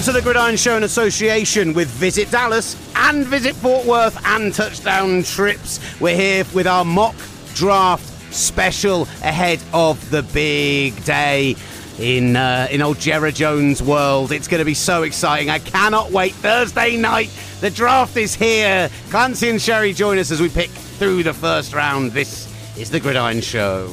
To 0.00 0.10
the 0.10 0.22
Gridiron 0.22 0.56
Show 0.56 0.76
in 0.78 0.84
association 0.84 1.74
with 1.74 1.86
Visit 1.88 2.30
Dallas 2.30 2.76
and 2.96 3.24
Visit 3.26 3.54
Fort 3.54 3.86
Worth 3.86 4.18
and 4.26 4.52
Touchdown 4.52 5.22
Trips. 5.22 5.78
We're 6.00 6.16
here 6.16 6.44
with 6.54 6.66
our 6.66 6.84
mock 6.84 7.14
draft 7.54 8.02
special 8.34 9.02
ahead 9.22 9.62
of 9.72 10.10
the 10.10 10.22
big 10.22 11.04
day 11.04 11.56
in 12.00 12.36
uh, 12.36 12.68
in 12.70 12.80
old 12.80 12.98
Jerry 12.98 13.32
Jones 13.32 13.82
world. 13.82 14.32
It's 14.32 14.48
going 14.48 14.60
to 14.60 14.64
be 14.64 14.74
so 14.74 15.02
exciting. 15.02 15.50
I 15.50 15.58
cannot 15.58 16.10
wait. 16.10 16.32
Thursday 16.32 16.96
night, 16.96 17.30
the 17.60 17.70
draft 17.70 18.16
is 18.16 18.34
here. 18.34 18.90
Clancy 19.10 19.50
and 19.50 19.60
Sherry 19.60 19.92
join 19.92 20.18
us 20.18 20.30
as 20.30 20.40
we 20.40 20.48
pick 20.48 20.70
through 20.70 21.22
the 21.22 21.34
first 21.34 21.74
round. 21.74 22.12
This 22.12 22.48
is 22.78 22.90
the 22.90 22.98
Gridiron 22.98 23.40
Show. 23.40 23.92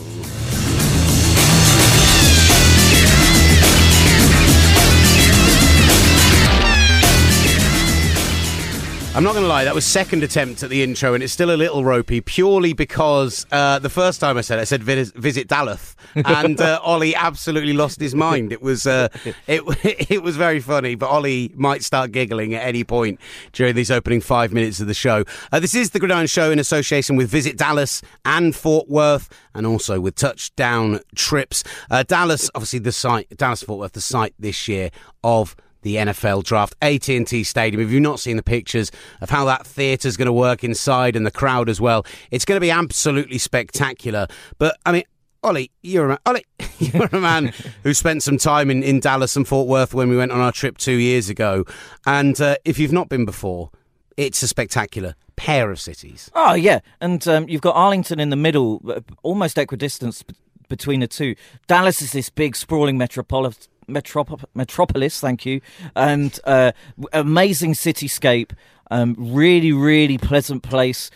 I'm 9.19 9.25
not 9.25 9.33
going 9.33 9.43
to 9.43 9.49
lie, 9.49 9.65
that 9.65 9.75
was 9.75 9.85
second 9.85 10.23
attempt 10.23 10.63
at 10.63 10.69
the 10.69 10.81
intro, 10.81 11.13
and 11.13 11.21
it's 11.21 11.33
still 11.33 11.51
a 11.51 11.57
little 11.57 11.83
ropey, 11.83 12.21
purely 12.21 12.71
because 12.71 13.45
uh, 13.51 13.77
the 13.77 13.89
first 13.89 14.21
time 14.21 14.37
I 14.37 14.41
said 14.41 14.59
it, 14.59 14.61
I 14.61 14.63
said 14.63 14.81
visit, 14.81 15.49
Dallas, 15.49 15.97
and 16.15 16.61
uh, 16.61 16.79
Ollie 16.81 17.13
absolutely 17.13 17.73
lost 17.73 17.99
his 17.99 18.15
mind. 18.15 18.53
It 18.53 18.61
was 18.61 18.87
uh, 18.87 19.09
it 19.45 19.61
it 20.09 20.23
was 20.23 20.37
very 20.37 20.61
funny, 20.61 20.95
but 20.95 21.09
Ollie 21.09 21.51
might 21.55 21.83
start 21.83 22.13
giggling 22.13 22.53
at 22.53 22.65
any 22.65 22.85
point 22.85 23.19
during 23.51 23.75
these 23.75 23.91
opening 23.91 24.21
five 24.21 24.53
minutes 24.53 24.79
of 24.79 24.87
the 24.87 24.93
show. 24.93 25.25
Uh, 25.51 25.59
this 25.59 25.75
is 25.75 25.89
the 25.89 25.99
Gridiron 25.99 26.27
Show 26.27 26.49
in 26.49 26.57
association 26.57 27.17
with 27.17 27.29
Visit 27.29 27.57
Dallas 27.57 28.01
and 28.23 28.55
Fort 28.55 28.87
Worth, 28.87 29.27
and 29.53 29.67
also 29.67 29.99
with 29.99 30.15
Touchdown 30.15 31.01
Trips. 31.13 31.65
Uh, 31.91 32.03
Dallas, 32.03 32.49
obviously 32.55 32.79
the 32.79 32.93
site, 32.93 33.35
Dallas 33.35 33.63
Fort 33.63 33.79
Worth, 33.79 33.91
the 33.91 33.99
site 33.99 34.33
this 34.39 34.69
year 34.69 34.91
of 35.25 35.57
the 35.81 35.95
NFL 35.95 36.43
draft, 36.43 36.75
AT&T 36.81 37.43
Stadium. 37.43 37.81
If 37.81 37.91
you've 37.91 38.01
not 38.01 38.19
seen 38.19 38.37
the 38.37 38.43
pictures 38.43 38.91
of 39.21 39.29
how 39.29 39.45
that 39.45 39.65
theatre's 39.65 40.17
going 40.17 40.27
to 40.27 40.33
work 40.33 40.63
inside 40.63 41.15
and 41.15 41.25
the 41.25 41.31
crowd 41.31 41.69
as 41.69 41.79
well, 41.79 42.05
it's 42.31 42.45
going 42.45 42.57
to 42.57 42.61
be 42.61 42.71
absolutely 42.71 43.37
spectacular. 43.37 44.27
But 44.57 44.77
I 44.85 44.91
mean, 44.91 45.03
Ollie, 45.41 45.71
you're 45.81 46.05
a 46.05 46.07
man, 46.09 46.17
Ollie, 46.25 46.45
you're 46.79 47.09
a 47.11 47.19
man 47.19 47.53
who 47.83 47.93
spent 47.93 48.23
some 48.23 48.37
time 48.37 48.69
in, 48.69 48.83
in 48.83 48.99
Dallas 48.99 49.35
and 49.35 49.47
Fort 49.47 49.67
Worth 49.67 49.93
when 49.93 50.09
we 50.09 50.17
went 50.17 50.31
on 50.31 50.39
our 50.39 50.51
trip 50.51 50.77
two 50.77 50.93
years 50.93 51.29
ago. 51.29 51.65
And 52.05 52.39
uh, 52.41 52.57
if 52.65 52.77
you've 52.77 52.91
not 52.91 53.09
been 53.09 53.25
before, 53.25 53.71
it's 54.17 54.43
a 54.43 54.47
spectacular 54.47 55.15
pair 55.37 55.71
of 55.71 55.79
cities. 55.79 56.29
Oh 56.35 56.53
yeah, 56.53 56.79
and 56.99 57.25
um, 57.27 57.47
you've 57.47 57.61
got 57.61 57.75
Arlington 57.75 58.19
in 58.19 58.29
the 58.29 58.35
middle, 58.35 58.81
uh, 58.89 58.99
almost 59.23 59.57
equidistant 59.57 60.21
between 60.67 60.99
the 60.99 61.07
two. 61.07 61.35
Dallas 61.67 62.01
is 62.01 62.11
this 62.11 62.29
big 62.29 62.55
sprawling 62.57 62.97
metropolis 62.97 63.69
Metrop- 63.89 64.45
Metropolis, 64.53 65.19
thank 65.19 65.45
you, 65.45 65.61
and 65.95 66.39
uh, 66.45 66.71
amazing 67.13 67.73
cityscape. 67.73 68.51
Um, 68.91 69.15
really, 69.17 69.71
really 69.71 70.17
pleasant 70.17 70.63
place. 70.63 71.11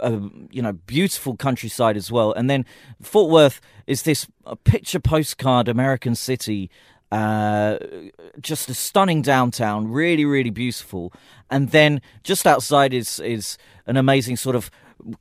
Uh, 0.00 0.20
you 0.50 0.62
know, 0.62 0.72
beautiful 0.72 1.36
countryside 1.36 1.96
as 1.96 2.10
well. 2.10 2.32
And 2.32 2.48
then 2.48 2.64
Fort 3.02 3.30
Worth 3.30 3.60
is 3.86 4.02
this 4.02 4.26
picture 4.64 5.00
postcard 5.00 5.68
American 5.68 6.14
city. 6.14 6.70
Uh, 7.10 7.78
just 8.40 8.68
a 8.68 8.74
stunning 8.74 9.22
downtown, 9.22 9.88
really, 9.88 10.24
really 10.24 10.50
beautiful. 10.50 11.12
And 11.50 11.70
then 11.70 12.00
just 12.22 12.46
outside 12.46 12.92
is 12.92 13.20
is 13.20 13.56
an 13.86 13.96
amazing 13.96 14.36
sort 14.36 14.56
of 14.56 14.70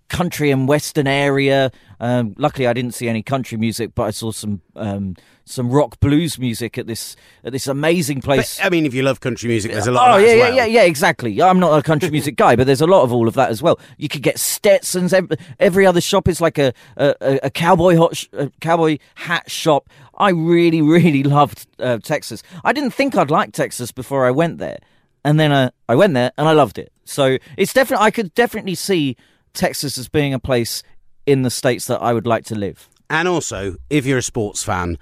country 0.09 0.51
and 0.51 0.67
western 0.67 1.07
area. 1.07 1.71
Um, 1.99 2.35
luckily, 2.37 2.67
I 2.67 2.73
didn't 2.73 2.93
see 2.93 3.07
any 3.07 3.23
country 3.23 3.57
music, 3.57 3.91
but 3.95 4.03
I 4.03 4.11
saw 4.11 4.31
some 4.31 4.61
um, 4.75 5.15
some 5.45 5.69
rock 5.69 5.99
blues 5.99 6.39
music 6.39 6.77
at 6.77 6.87
this 6.87 7.15
at 7.43 7.51
this 7.51 7.67
amazing 7.67 8.21
place. 8.21 8.57
But, 8.57 8.65
I 8.65 8.69
mean, 8.69 8.85
if 8.85 8.93
you 8.93 9.03
love 9.03 9.19
country 9.19 9.49
music, 9.49 9.71
there's 9.71 9.87
a 9.87 9.91
lot. 9.91 10.11
Oh 10.11 10.17
yeah, 10.17 10.33
yeah, 10.33 10.39
well. 10.39 10.55
yeah, 10.55 10.65
yeah, 10.65 10.83
exactly. 10.83 11.41
I'm 11.41 11.59
not 11.59 11.77
a 11.77 11.81
country 11.81 12.09
music 12.17 12.35
guy, 12.35 12.55
but 12.55 12.67
there's 12.67 12.81
a 12.81 12.87
lot 12.87 13.03
of 13.03 13.13
all 13.13 13.27
of 13.27 13.33
that 13.35 13.49
as 13.49 13.61
well. 13.61 13.79
You 13.97 14.09
could 14.09 14.21
get 14.21 14.39
Stetsons. 14.39 15.13
Every, 15.59 15.85
other 15.85 16.01
shop 16.01 16.27
is 16.27 16.39
like 16.39 16.57
a 16.57 16.73
a, 16.97 17.39
a 17.43 17.49
cowboy 17.49 17.97
hot 17.97 18.15
sh- 18.15 18.27
a 18.33 18.49
cowboy 18.61 18.97
hat 19.15 19.49
shop. 19.49 19.89
I 20.17 20.29
really, 20.29 20.81
really 20.81 21.23
loved 21.39 21.67
uh, 21.79 21.97
Texas. 21.99 22.43
I 22.63 22.73
didn't 22.73 22.91
think 22.91 23.15
I'd 23.15 23.31
like 23.31 23.51
Texas 23.51 23.91
before 23.91 24.25
I 24.25 24.31
went 24.31 24.59
there, 24.59 24.79
and 25.23 25.39
then 25.39 25.51
uh, 25.51 25.71
I 25.89 25.95
went 25.95 26.13
there 26.13 26.31
and 26.37 26.47
I 26.47 26.53
loved 26.53 26.77
it. 26.77 26.91
So 27.05 27.37
it's 27.57 27.73
definitely 27.73 28.05
I 28.05 28.11
could 28.11 28.33
definitely 28.33 28.75
see 28.75 29.17
Texas 29.53 29.97
as 29.97 30.07
being 30.09 30.33
a 30.33 30.39
place 30.39 30.83
in 31.25 31.43
the 31.43 31.49
states 31.49 31.85
that 31.85 32.01
I 32.01 32.13
would 32.13 32.27
like 32.27 32.45
to 32.45 32.55
live. 32.55 32.89
And 33.09 33.27
also, 33.27 33.75
if 33.89 34.05
you're 34.05 34.17
a 34.17 34.23
sports 34.23 34.63
fan, 34.63 34.97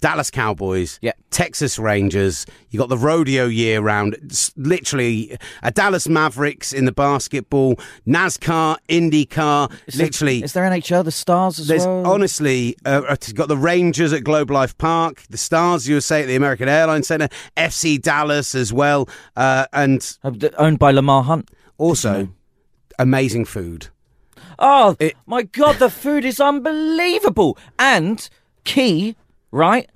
Dallas 0.00 0.30
Cowboys, 0.30 0.98
yeah. 1.00 1.12
Texas 1.30 1.78
Rangers. 1.78 2.44
You 2.70 2.78
got 2.78 2.88
the 2.90 2.98
rodeo 2.98 3.46
year 3.46 3.80
round. 3.80 4.14
It's 4.22 4.54
literally 4.56 5.38
a 5.62 5.70
Dallas 5.70 6.06
Mavericks 6.06 6.72
in 6.72 6.84
the 6.84 6.92
basketball, 6.92 7.76
NASCAR, 8.06 8.76
IndyCar. 8.88 9.72
Is 9.86 9.96
literally, 9.96 10.40
there, 10.40 10.44
is 10.44 10.52
there 10.52 10.64
NHL 10.64 11.04
the 11.04 11.10
Stars 11.10 11.58
as 11.58 11.68
there's 11.68 11.86
well? 11.86 12.06
honestly 12.06 12.76
uh, 12.84 13.16
got 13.34 13.48
the 13.48 13.56
Rangers 13.56 14.12
at 14.12 14.22
Globe 14.22 14.50
Life 14.50 14.76
Park, 14.76 15.22
the 15.30 15.38
Stars 15.38 15.88
USA 15.88 16.22
at 16.22 16.26
the 16.26 16.36
American 16.36 16.68
Airlines 16.68 17.08
Center, 17.08 17.28
FC 17.56 18.00
Dallas 18.00 18.54
as 18.54 18.72
well, 18.72 19.08
uh, 19.34 19.66
and 19.72 20.18
owned 20.58 20.78
by 20.78 20.90
Lamar 20.90 21.22
Hunt. 21.22 21.50
Also, 21.78 22.28
amazing 22.98 23.44
food. 23.44 23.88
Oh 24.58 24.96
it, 24.98 25.14
my 25.26 25.42
god, 25.42 25.78
the 25.78 25.90
food 25.90 26.24
is 26.24 26.40
unbelievable. 26.40 27.58
And 27.78 28.28
key, 28.64 29.16
right? 29.50 29.90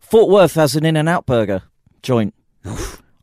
Fort 0.00 0.28
Worth 0.28 0.54
has 0.54 0.74
an 0.74 0.84
In 0.84 0.96
and 0.96 1.08
Out 1.08 1.26
burger 1.26 1.62
joint. 2.02 2.34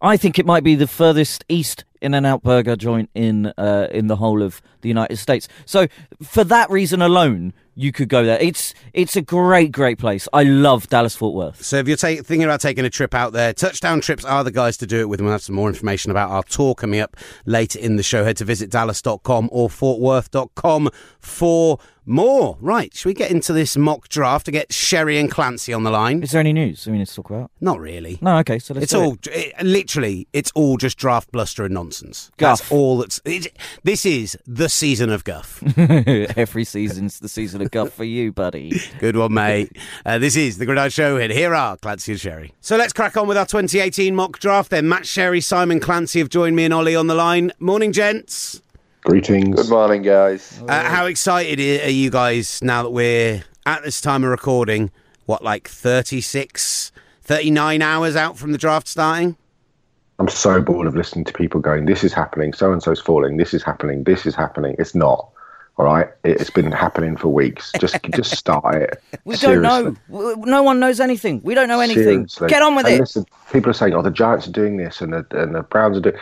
I 0.01 0.15
think 0.15 0.37
it 0.37 0.45
might 0.45 0.63
be 0.63 0.75
the 0.75 0.87
furthest 0.87 1.43
east 1.49 1.83
In 2.01 2.13
and 2.13 2.25
Out 2.25 2.43
burger 2.43 2.75
joint 2.75 3.09
in 3.13 3.47
uh, 3.57 3.87
in 3.91 4.07
the 4.07 4.15
whole 4.17 4.41
of 4.41 4.61
the 4.81 4.87
United 4.87 5.17
States. 5.17 5.47
So 5.65 5.87
for 6.21 6.43
that 6.45 6.69
reason 6.69 7.01
alone, 7.01 7.53
you 7.77 7.91
could 7.91 8.09
go 8.09 8.25
there. 8.25 8.39
It's 8.39 8.73
it's 8.93 9.15
a 9.15 9.21
great 9.21 9.71
great 9.71 9.99
place. 9.99 10.27
I 10.33 10.43
love 10.43 10.87
Dallas 10.87 11.15
Fort 11.15 11.35
Worth. 11.35 11.63
So 11.63 11.77
if 11.77 11.87
you're 11.87 11.95
ta- 11.95 12.23
thinking 12.23 12.43
about 12.43 12.59
taking 12.59 12.83
a 12.85 12.89
trip 12.89 13.13
out 13.13 13.33
there, 13.33 13.53
Touchdown 13.53 14.01
Trips 14.01 14.25
are 14.25 14.43
the 14.43 14.51
guys 14.51 14.77
to 14.77 14.87
do 14.87 14.99
it 14.99 15.09
with. 15.09 15.21
We'll 15.21 15.31
have 15.31 15.43
some 15.43 15.55
more 15.55 15.69
information 15.69 16.09
about 16.09 16.31
our 16.31 16.43
tour 16.43 16.73
coming 16.73 16.99
up 16.99 17.15
later 17.45 17.79
in 17.79 17.95
the 17.95 18.03
show. 18.03 18.23
Head 18.23 18.37
to 18.37 18.45
visitdallas.com 18.45 19.49
or 19.51 19.69
fortworth.com 19.69 20.89
for 21.19 21.77
more. 22.07 22.57
Right, 22.59 22.95
should 22.95 23.09
we 23.09 23.13
get 23.13 23.31
into 23.31 23.53
this 23.53 23.77
mock 23.77 24.09
draft 24.09 24.45
to 24.45 24.51
get 24.51 24.73
Sherry 24.73 25.17
and 25.17 25.29
Clancy 25.29 25.73
on 25.73 25.83
the 25.83 25.91
line? 25.91 26.23
Is 26.23 26.31
there 26.31 26.39
any 26.39 26.53
news 26.53 26.87
we 26.87 26.97
need 26.97 27.07
to 27.07 27.13
talk 27.13 27.29
about? 27.29 27.51
Not 27.61 27.79
really. 27.79 28.17
No, 28.21 28.37
okay, 28.39 28.59
so 28.59 28.73
let's 28.73 28.85
It's 28.85 28.93
all 28.93 29.13
it. 29.13 29.27
It, 29.27 29.65
literally, 29.65 30.27
it's 30.33 30.51
all 30.55 30.77
just 30.77 30.97
draft 30.97 31.31
bluster 31.31 31.65
and 31.65 31.73
nonsense. 31.73 32.31
Guff. 32.37 32.59
That's 32.59 32.71
all 32.71 32.97
that's. 32.99 33.19
It, 33.25 33.55
this 33.83 34.05
is 34.05 34.37
the 34.47 34.69
season 34.69 35.09
of 35.09 35.23
guff. 35.23 35.61
Every 35.77 36.63
season's 36.63 37.19
the 37.19 37.29
season 37.29 37.61
of 37.61 37.71
guff 37.71 37.91
for 37.93 38.03
you, 38.03 38.31
buddy. 38.31 38.79
Good 38.99 39.15
one, 39.15 39.33
mate. 39.33 39.71
Uh, 40.05 40.17
this 40.19 40.35
is 40.35 40.57
the 40.57 40.65
Gridiron 40.65 40.89
Show, 40.89 41.17
and 41.17 41.31
here 41.31 41.53
are 41.53 41.77
Clancy 41.77 42.13
and 42.13 42.21
Sherry. 42.21 42.53
So 42.61 42.77
let's 42.77 42.93
crack 42.93 43.17
on 43.17 43.27
with 43.27 43.37
our 43.37 43.45
2018 43.45 44.15
mock 44.15 44.39
draft. 44.39 44.71
Then 44.71 44.87
Matt 44.87 45.05
Sherry, 45.05 45.41
Simon 45.41 45.79
Clancy 45.79 46.19
have 46.19 46.29
joined 46.29 46.55
me 46.55 46.65
and 46.65 46.73
Ollie 46.73 46.95
on 46.95 47.07
the 47.07 47.15
line. 47.15 47.51
Morning, 47.59 47.91
gents. 47.91 48.61
Greetings. 49.07 49.55
Good 49.55 49.69
morning, 49.69 50.01
guys. 50.01 50.61
Uh, 50.67 50.83
how 50.83 51.05
excited 51.05 51.61
are 51.81 51.89
you 51.89 52.09
guys 52.09 52.61
now 52.61 52.83
that 52.83 52.89
we're 52.89 53.41
at 53.65 53.81
this 53.83 54.01
time 54.01 54.25
of 54.25 54.29
recording? 54.29 54.91
What, 55.25 55.41
like 55.41 55.69
36, 55.69 56.91
39 57.21 57.81
hours 57.81 58.17
out 58.17 58.37
from 58.37 58.51
the 58.51 58.57
draft 58.57 58.85
starting? 58.85 59.37
I'm 60.19 60.27
so 60.27 60.61
bored 60.61 60.87
of 60.87 60.95
listening 60.97 61.23
to 61.23 61.31
people 61.31 61.61
going, 61.61 61.85
this 61.85 62.03
is 62.03 62.11
happening, 62.11 62.51
so 62.51 62.73
and 62.73 62.83
so's 62.83 62.99
falling, 62.99 63.37
this 63.37 63.53
is 63.53 63.63
happening, 63.63 64.03
this 64.03 64.25
is 64.25 64.35
happening. 64.35 64.75
It's 64.77 64.93
not. 64.93 65.29
All 65.77 65.85
right, 65.85 66.09
it's 66.25 66.49
been 66.49 66.73
happening 66.73 67.15
for 67.15 67.29
weeks. 67.29 67.71
Just, 67.79 67.95
just 68.13 68.35
start 68.35 68.75
it. 68.75 69.01
We 69.23 69.37
Seriously. 69.37 69.63
don't 69.63 70.09
know. 70.09 70.33
No 70.33 70.63
one 70.63 70.81
knows 70.81 70.99
anything. 70.99 71.39
We 71.43 71.55
don't 71.55 71.69
know 71.69 71.79
anything. 71.79 72.27
Seriously. 72.27 72.49
Get 72.49 72.61
on 72.61 72.75
with 72.75 72.87
and 72.87 72.95
it. 72.95 72.99
Listen, 72.99 73.25
people 73.53 73.69
are 73.69 73.73
saying, 73.73 73.93
"Oh, 73.93 74.01
the 74.01 74.11
Giants 74.11 74.47
are 74.49 74.51
doing 74.51 74.75
this, 74.75 74.99
and 74.99 75.13
the 75.13 75.25
and 75.31 75.55
the 75.55 75.61
Browns 75.61 75.95
are 75.95 76.01
doing." 76.01 76.17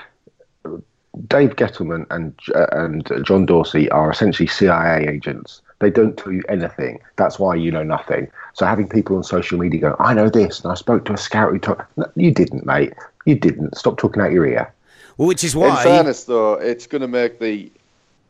Dave 1.27 1.55
Gettleman 1.55 2.05
and 2.09 2.33
uh, 2.53 2.67
and 2.71 3.09
John 3.23 3.45
Dorsey 3.45 3.89
are 3.91 4.11
essentially 4.11 4.47
CIA 4.47 5.07
agents. 5.07 5.61
They 5.79 5.89
don't 5.89 6.17
tell 6.17 6.31
you 6.31 6.43
anything. 6.49 6.99
That's 7.15 7.37
why 7.37 7.55
you 7.55 7.71
know 7.71 7.83
nothing. 7.83 8.29
So 8.53 8.65
having 8.65 8.87
people 8.87 9.15
on 9.17 9.23
social 9.23 9.57
media 9.57 9.81
go, 9.81 9.95
"I 9.99 10.13
know 10.13 10.29
this," 10.29 10.61
and 10.61 10.71
I 10.71 10.75
spoke 10.75 11.05
to 11.05 11.13
a 11.13 11.17
scout 11.17 11.51
who 11.51 11.59
told 11.59 11.81
no, 11.97 12.09
you 12.15 12.31
didn't, 12.31 12.65
mate. 12.65 12.93
You 13.25 13.35
didn't. 13.35 13.77
Stop 13.77 13.97
talking 13.97 14.21
out 14.21 14.31
your 14.31 14.45
ear. 14.45 14.73
Well, 15.17 15.27
which 15.27 15.43
is 15.43 15.55
why. 15.55 15.69
In 15.69 15.83
fairness, 15.83 16.23
though, 16.25 16.53
it's 16.53 16.87
going 16.87 17.01
to 17.01 17.07
make 17.07 17.39
the 17.39 17.71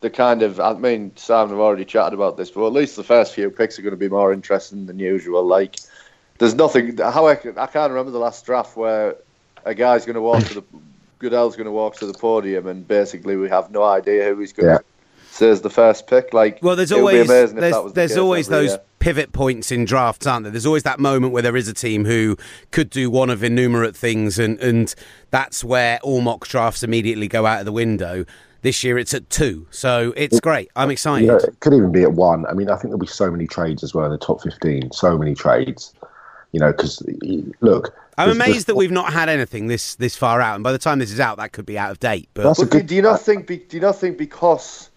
the 0.01 0.09
kind 0.09 0.41
of. 0.41 0.59
I 0.59 0.73
mean, 0.73 1.11
Simon 1.15 1.51
have 1.51 1.59
already 1.59 1.85
chatted 1.85 2.13
about 2.13 2.37
this, 2.37 2.51
but 2.51 2.65
at 2.65 2.73
least 2.73 2.95
the 2.95 3.03
first 3.03 3.33
few 3.33 3.49
picks 3.49 3.79
are 3.79 3.81
going 3.81 3.93
to 3.93 3.97
be 3.97 4.09
more 4.09 4.31
interesting 4.31 4.85
than 4.85 4.99
usual. 4.99 5.45
Like, 5.45 5.79
there's 6.37 6.55
nothing. 6.55 6.97
How 6.97 7.27
I, 7.27 7.33
I 7.33 7.67
can't 7.67 7.91
remember 7.91 8.11
the 8.11 8.19
last 8.19 8.45
draft 8.45 8.75
where 8.77 9.15
a 9.65 9.73
guy's 9.73 10.05
going 10.05 10.15
to 10.15 10.21
walk 10.21 10.43
to 10.45 10.55
the 10.55 10.63
Goodell's 11.19 11.55
going 11.55 11.65
to 11.65 11.71
walk 11.71 11.95
to 11.97 12.05
the 12.05 12.13
podium, 12.13 12.67
and 12.67 12.87
basically 12.87 13.35
we 13.35 13.49
have 13.49 13.71
no 13.71 13.83
idea 13.83 14.25
who 14.25 14.39
he's 14.39 14.53
going 14.53 14.69
Yeah. 14.69 14.77
to 14.77 14.83
say 15.29 15.47
is 15.49 15.61
the 15.61 15.69
first 15.69 16.07
pick. 16.07 16.33
Like, 16.33 16.59
Well, 16.61 16.75
there's 16.75 16.91
always 16.91 17.27
be 17.27 17.33
amazing 17.33 17.57
if 17.57 17.61
there's, 17.61 17.73
that 17.73 17.83
was 17.83 17.93
the 17.93 17.95
there's 17.95 18.11
case 18.11 18.17
always 18.17 18.47
those 18.47 18.69
year. 18.71 18.81
pivot 18.99 19.31
points 19.33 19.71
in 19.71 19.85
drafts, 19.85 20.25
aren't 20.27 20.43
there? 20.43 20.51
There's 20.51 20.65
always 20.65 20.83
that 20.83 20.99
moment 20.99 21.33
where 21.33 21.41
there 21.43 21.55
is 21.57 21.67
a 21.67 21.73
team 21.73 22.05
who 22.05 22.37
could 22.71 22.89
do 22.89 23.09
one 23.09 23.29
of 23.29 23.43
innumerate 23.43 23.95
things, 23.95 24.39
and, 24.39 24.59
and 24.59 24.93
that's 25.31 25.63
where 25.63 25.99
all 26.03 26.21
mock 26.21 26.47
drafts 26.47 26.83
immediately 26.83 27.27
go 27.27 27.45
out 27.45 27.59
of 27.59 27.65
the 27.65 27.71
window. 27.71 28.25
This 28.61 28.83
year 28.83 28.97
it's 28.97 29.13
at 29.13 29.29
two, 29.29 29.67
so 29.69 30.11
it's 30.17 30.39
great. 30.39 30.71
I'm 30.75 30.89
excited. 30.89 31.25
You 31.25 31.31
know, 31.33 31.37
it 31.37 31.59
could 31.59 31.73
even 31.73 31.91
be 31.91 32.01
at 32.01 32.13
one. 32.13 32.47
I 32.47 32.53
mean, 32.53 32.67
I 32.67 32.73
think 32.73 32.85
there'll 32.85 32.97
be 32.97 33.05
so 33.05 33.29
many 33.29 33.45
trades 33.45 33.83
as 33.83 33.93
well 33.93 34.05
in 34.05 34.11
the 34.11 34.17
top 34.17 34.41
15. 34.41 34.91
So 34.91 35.17
many 35.19 35.35
trades. 35.35 35.93
You 36.55 36.61
know, 36.61 36.71
because 36.71 37.03
look. 37.59 37.93
I'm 38.17 38.27
there's- 38.29 38.35
amazed 38.37 38.49
there's- 38.51 38.63
that 38.63 38.75
we've 38.77 38.91
not 38.91 39.11
had 39.11 39.27
anything 39.27 39.67
this 39.67 39.95
this 39.95 40.15
far 40.15 40.39
out, 40.39 40.55
and 40.55 40.63
by 40.63 40.71
the 40.71 40.77
time 40.77 40.99
this 40.99 41.11
is 41.11 41.19
out, 41.19 41.35
that 41.35 41.51
could 41.51 41.65
be 41.65 41.77
out 41.77 41.91
of 41.91 41.99
date. 41.99 42.29
But 42.33 42.43
That's 42.43 42.59
But 42.59 42.71
do, 42.71 42.77
good- 42.77 42.87
do 42.87 42.95
you 42.95 43.01
not 43.01 43.19
think? 43.19 43.45
Be, 43.45 43.57
do 43.57 43.75
you 43.75 43.81
not 43.81 43.97
think 43.97 44.17
because 44.17 44.89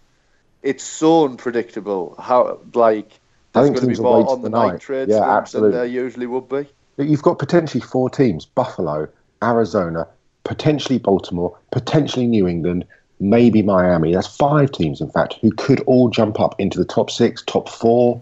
it's 0.63 0.85
so 0.85 1.25
unpredictable, 1.25 2.15
how 2.17 2.61
like 2.75 3.11
I 3.57 3.63
there's 3.63 3.67
think 3.67 3.75
going 3.75 3.75
to 3.75 3.81
be 3.81 3.87
teams 3.89 4.01
will 4.01 4.23
more 4.23 4.31
on 4.31 4.43
the 4.43 4.51
night 4.51 4.73
night. 4.75 4.81
trades 4.81 5.11
Yeah, 5.11 5.45
than, 5.51 5.63
than 5.63 5.73
there 5.73 5.85
usually 5.85 6.27
would 6.27 6.49
be? 6.49 6.69
You've 6.99 7.23
got 7.23 7.41
potentially 7.41 7.81
four 7.81 8.09
teams 8.09 8.47
Buffalo, 8.47 9.09
Arizona, 9.43 10.07
potentially 10.45 11.01
Baltimore, 11.01 11.59
potentially 11.73 12.29
New 12.29 12.47
England, 12.47 12.85
maybe 13.19 13.63
Miami. 13.63 14.15
That's 14.15 14.29
five 14.29 14.71
teams, 14.71 15.01
in 15.01 15.11
fact, 15.11 15.35
who 15.41 15.51
could 15.51 15.81
all 15.87 16.09
jump 16.09 16.39
up 16.39 16.55
into 16.61 16.79
the 16.79 16.85
top 16.85 17.11
six, 17.11 17.43
top 17.43 17.69
four. 17.69 18.21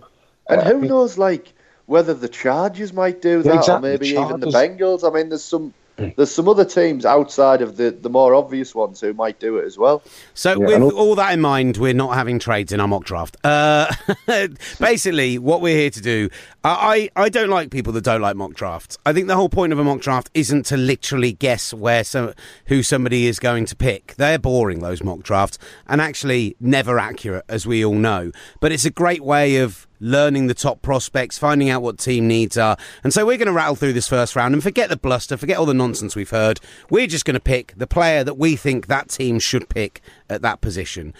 And 0.49 0.63
who 0.63 0.81
knows, 0.83 1.19
like 1.19 1.53
whether 1.87 2.15
the 2.15 2.29
Chargers 2.29 2.93
might 2.93 3.23
do 3.23 3.39
Yeah, 3.39 3.43
that, 3.43 3.55
exactly, 3.57 3.75
or 3.75 3.93
maybe 3.93 4.13
the 4.13 4.21
even 4.21 4.41
the 4.41 4.47
Bengals. 4.47 5.09
I 5.09 5.15
mean, 5.15 5.29
there's 5.29 5.45
some 5.45 5.73
there's 5.97 6.31
some 6.31 6.49
other 6.49 6.65
teams 6.65 7.07
outside 7.07 7.63
of 7.63 7.77
the, 7.77 7.91
the 7.91 8.11
more 8.11 8.35
obvious 8.35 8.75
ones 8.75 9.01
who 9.01 9.15
might 9.15 9.41
do 9.41 9.57
it 9.57 9.65
as 9.65 9.79
well. 9.79 10.03
So, 10.35 10.61
Yeah, 10.61 10.79
with 10.79 10.93
all 10.93 11.15
that 11.15 11.33
in 11.33 11.41
mind, 11.41 11.79
we're 11.79 11.95
not 11.95 12.15
having 12.15 12.39
trades 12.39 12.71
in 12.73 12.81
our 12.81 12.89
mock 12.89 13.05
draft. 13.05 13.37
Uh, 13.43 13.91
basically, 14.79 15.39
what 15.39 15.63
we're 15.63 15.77
here 15.77 15.91
to 15.91 16.01
do, 16.03 16.29
I, 16.69 17.11
I 17.15 17.29
don't 17.29 17.49
like 17.49 17.71
people 17.71 17.93
that 17.93 18.03
don't 18.03 18.21
like 18.21 18.35
mock 18.35 18.55
drafts. 18.55 18.99
I 19.07 19.13
think 19.13 19.29
the 19.29 19.37
whole 19.37 19.49
point 19.49 19.73
of 19.73 19.79
a 19.79 19.85
mock 19.85 20.01
draft 20.01 20.31
isn't 20.35 20.67
to 20.67 20.77
literally 20.77 21.33
guess 21.33 21.73
where 21.73 22.03
some 22.03 22.35
who 22.67 22.83
somebody 22.83 23.27
is 23.27 23.39
going 23.39 23.67
to 23.67 23.77
pick. 23.77 24.15
They're 24.17 24.39
boring 24.39 24.81
those 24.81 25.03
mock 25.03 25.23
drafts, 25.23 25.59
and 25.87 26.01
actually 26.01 26.57
never 26.59 26.99
accurate, 26.99 27.45
as 27.49 27.67
we 27.67 27.85
all 27.85 27.95
know. 27.95 28.33
But 28.61 28.73
it's 28.73 28.85
a 28.85 28.91
great 28.91 29.23
way 29.23 29.59
of 29.59 29.87
learning 30.01 30.47
the 30.47 30.55
top 30.55 30.83
prospects, 30.83 31.39
finding 31.39 31.71
out 31.71 31.83
what 31.83 31.99
team 31.99 32.27
needs 32.27 32.59
are. 32.59 32.77
And 33.05 33.13
so 33.13 33.25
we're 33.25 33.39
going 33.39 33.47
to 33.47 33.53
rattle 33.53 33.77
through 33.77 33.93
this 33.93 34.09
first 34.09 34.37
round 34.37 34.53
and 34.53 34.63
forget 34.63 34.89
the 34.89 34.97
bluster, 34.97 35.37
forget 35.37 35.59
all 35.59 35.67
the 35.67 35.75
nonsense 35.75 36.17
we've 36.17 36.31
heard. 36.31 36.61
We're 36.91 37.07
just 37.07 37.25
going 37.25 37.35
to 37.35 37.41
pick 37.41 37.75
the 37.77 37.87
player 37.87 38.25
that 38.25 38.37
we 38.37 38.57
think 38.57 38.87
that 38.87 39.09
team 39.09 39.39
should 39.39 39.69
pick 39.69 40.01
at 40.29 40.43
that 40.43 40.61
position. 40.61 41.15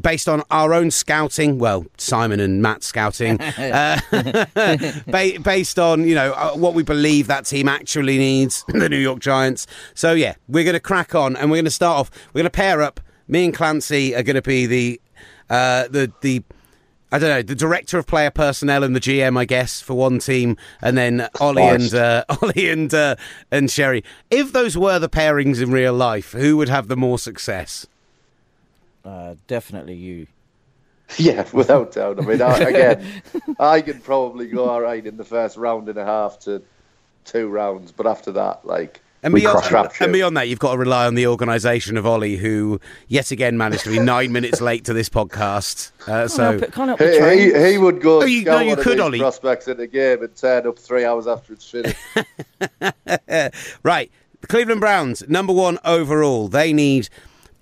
Based 0.00 0.26
on 0.26 0.42
our 0.50 0.72
own 0.72 0.90
scouting, 0.90 1.58
well, 1.58 1.84
Simon 1.98 2.40
and 2.40 2.62
Matt 2.62 2.82
scouting, 2.82 3.38
uh, 3.40 4.00
ba- 5.06 5.38
based 5.42 5.78
on 5.78 6.08
you 6.08 6.14
know 6.14 6.32
uh, 6.32 6.52
what 6.52 6.72
we 6.72 6.82
believe 6.82 7.26
that 7.26 7.44
team 7.44 7.68
actually 7.68 8.16
needs, 8.16 8.64
the 8.68 8.88
New 8.88 8.96
York 8.96 9.18
Giants. 9.18 9.66
So 9.94 10.14
yeah, 10.14 10.34
we're 10.48 10.64
going 10.64 10.72
to 10.72 10.80
crack 10.80 11.14
on, 11.14 11.36
and 11.36 11.50
we're 11.50 11.58
going 11.58 11.66
to 11.66 11.70
start 11.70 11.98
off. 11.98 12.10
We're 12.32 12.38
going 12.40 12.44
to 12.44 12.50
pair 12.50 12.80
up. 12.80 13.00
Me 13.28 13.44
and 13.44 13.54
Clancy 13.54 14.14
are 14.16 14.22
going 14.22 14.36
to 14.36 14.42
be 14.42 14.64
the 14.64 15.00
uh, 15.50 15.88
the 15.88 16.10
the 16.22 16.42
I 17.14 17.18
don't 17.18 17.28
know, 17.28 17.42
the 17.42 17.54
director 17.54 17.98
of 17.98 18.06
player 18.06 18.30
personnel 18.30 18.82
and 18.82 18.96
the 18.96 19.00
GM, 19.00 19.38
I 19.38 19.44
guess, 19.44 19.82
for 19.82 19.92
one 19.92 20.18
team, 20.18 20.56
and 20.80 20.96
then 20.96 21.28
Ollie 21.40 21.62
and 21.62 21.90
Christ. 21.90 21.94
uh, 21.94 22.24
Ollie 22.40 22.70
and 22.70 22.92
uh, 22.94 23.16
and 23.50 23.70
Sherry. 23.70 24.02
If 24.30 24.52
those 24.54 24.78
were 24.78 24.98
the 24.98 25.10
pairings 25.10 25.62
in 25.62 25.70
real 25.70 25.92
life, 25.92 26.32
who 26.32 26.56
would 26.56 26.70
have 26.70 26.88
the 26.88 26.96
more 26.96 27.18
success? 27.18 27.86
Uh, 29.04 29.34
definitely 29.46 29.94
you. 29.94 30.26
Yeah, 31.18 31.46
without 31.52 31.92
doubt. 31.92 32.18
I 32.18 32.22
mean, 32.24 32.40
I, 32.40 32.56
again, 32.58 33.22
I 33.60 33.82
could 33.82 34.02
probably 34.02 34.46
go 34.46 34.64
all 34.64 34.80
right 34.80 35.04
in 35.06 35.18
the 35.18 35.24
first 35.24 35.58
round 35.58 35.90
and 35.90 35.98
a 35.98 36.04
half 36.06 36.38
to 36.40 36.62
two 37.26 37.48
rounds, 37.48 37.92
but 37.92 38.06
after 38.06 38.32
that, 38.32 38.64
like, 38.64 39.02
And 39.22 39.34
beyond, 39.34 39.62
and 40.00 40.10
beyond 40.12 40.38
that, 40.38 40.48
you've 40.48 40.58
got 40.58 40.72
to 40.72 40.78
rely 40.78 41.06
on 41.06 41.14
the 41.14 41.26
organisation 41.26 41.98
of 41.98 42.06
Ollie, 42.06 42.36
who 42.36 42.80
yet 43.08 43.30
again 43.30 43.58
managed 43.58 43.84
to 43.84 43.90
be 43.90 43.98
nine 43.98 44.32
minutes 44.38 44.62
late 44.62 44.86
to 44.86 44.94
this 44.94 45.10
podcast. 45.10 45.90
Uh, 46.08 46.26
so 46.28 46.52
help 46.52 46.62
it, 46.62 46.72
can't 46.72 46.88
help 46.88 46.98
the 46.98 47.30
he, 47.30 47.52
he, 47.52 47.72
he 47.72 47.78
would 47.78 48.00
go 48.00 48.22
Oh, 48.22 48.24
you- 48.24 48.40
scout 48.42 48.54
no, 48.54 48.60
you 48.62 48.68
one 48.70 48.78
of 48.78 48.84
could, 48.84 48.92
these 48.94 49.00
Ollie. 49.02 49.18
prospects 49.18 49.68
in 49.68 49.76
the 49.76 49.86
game 49.86 50.22
and 50.22 50.34
turn 50.34 50.66
up 50.66 50.78
three 50.78 51.04
hours 51.04 51.26
after 51.26 51.52
it's 51.52 51.68
finished. 51.68 51.98
right, 53.82 54.10
the 54.40 54.46
Cleveland 54.46 54.80
Browns, 54.80 55.28
number 55.28 55.52
one 55.52 55.78
overall. 55.84 56.48
They 56.48 56.72
need 56.72 57.10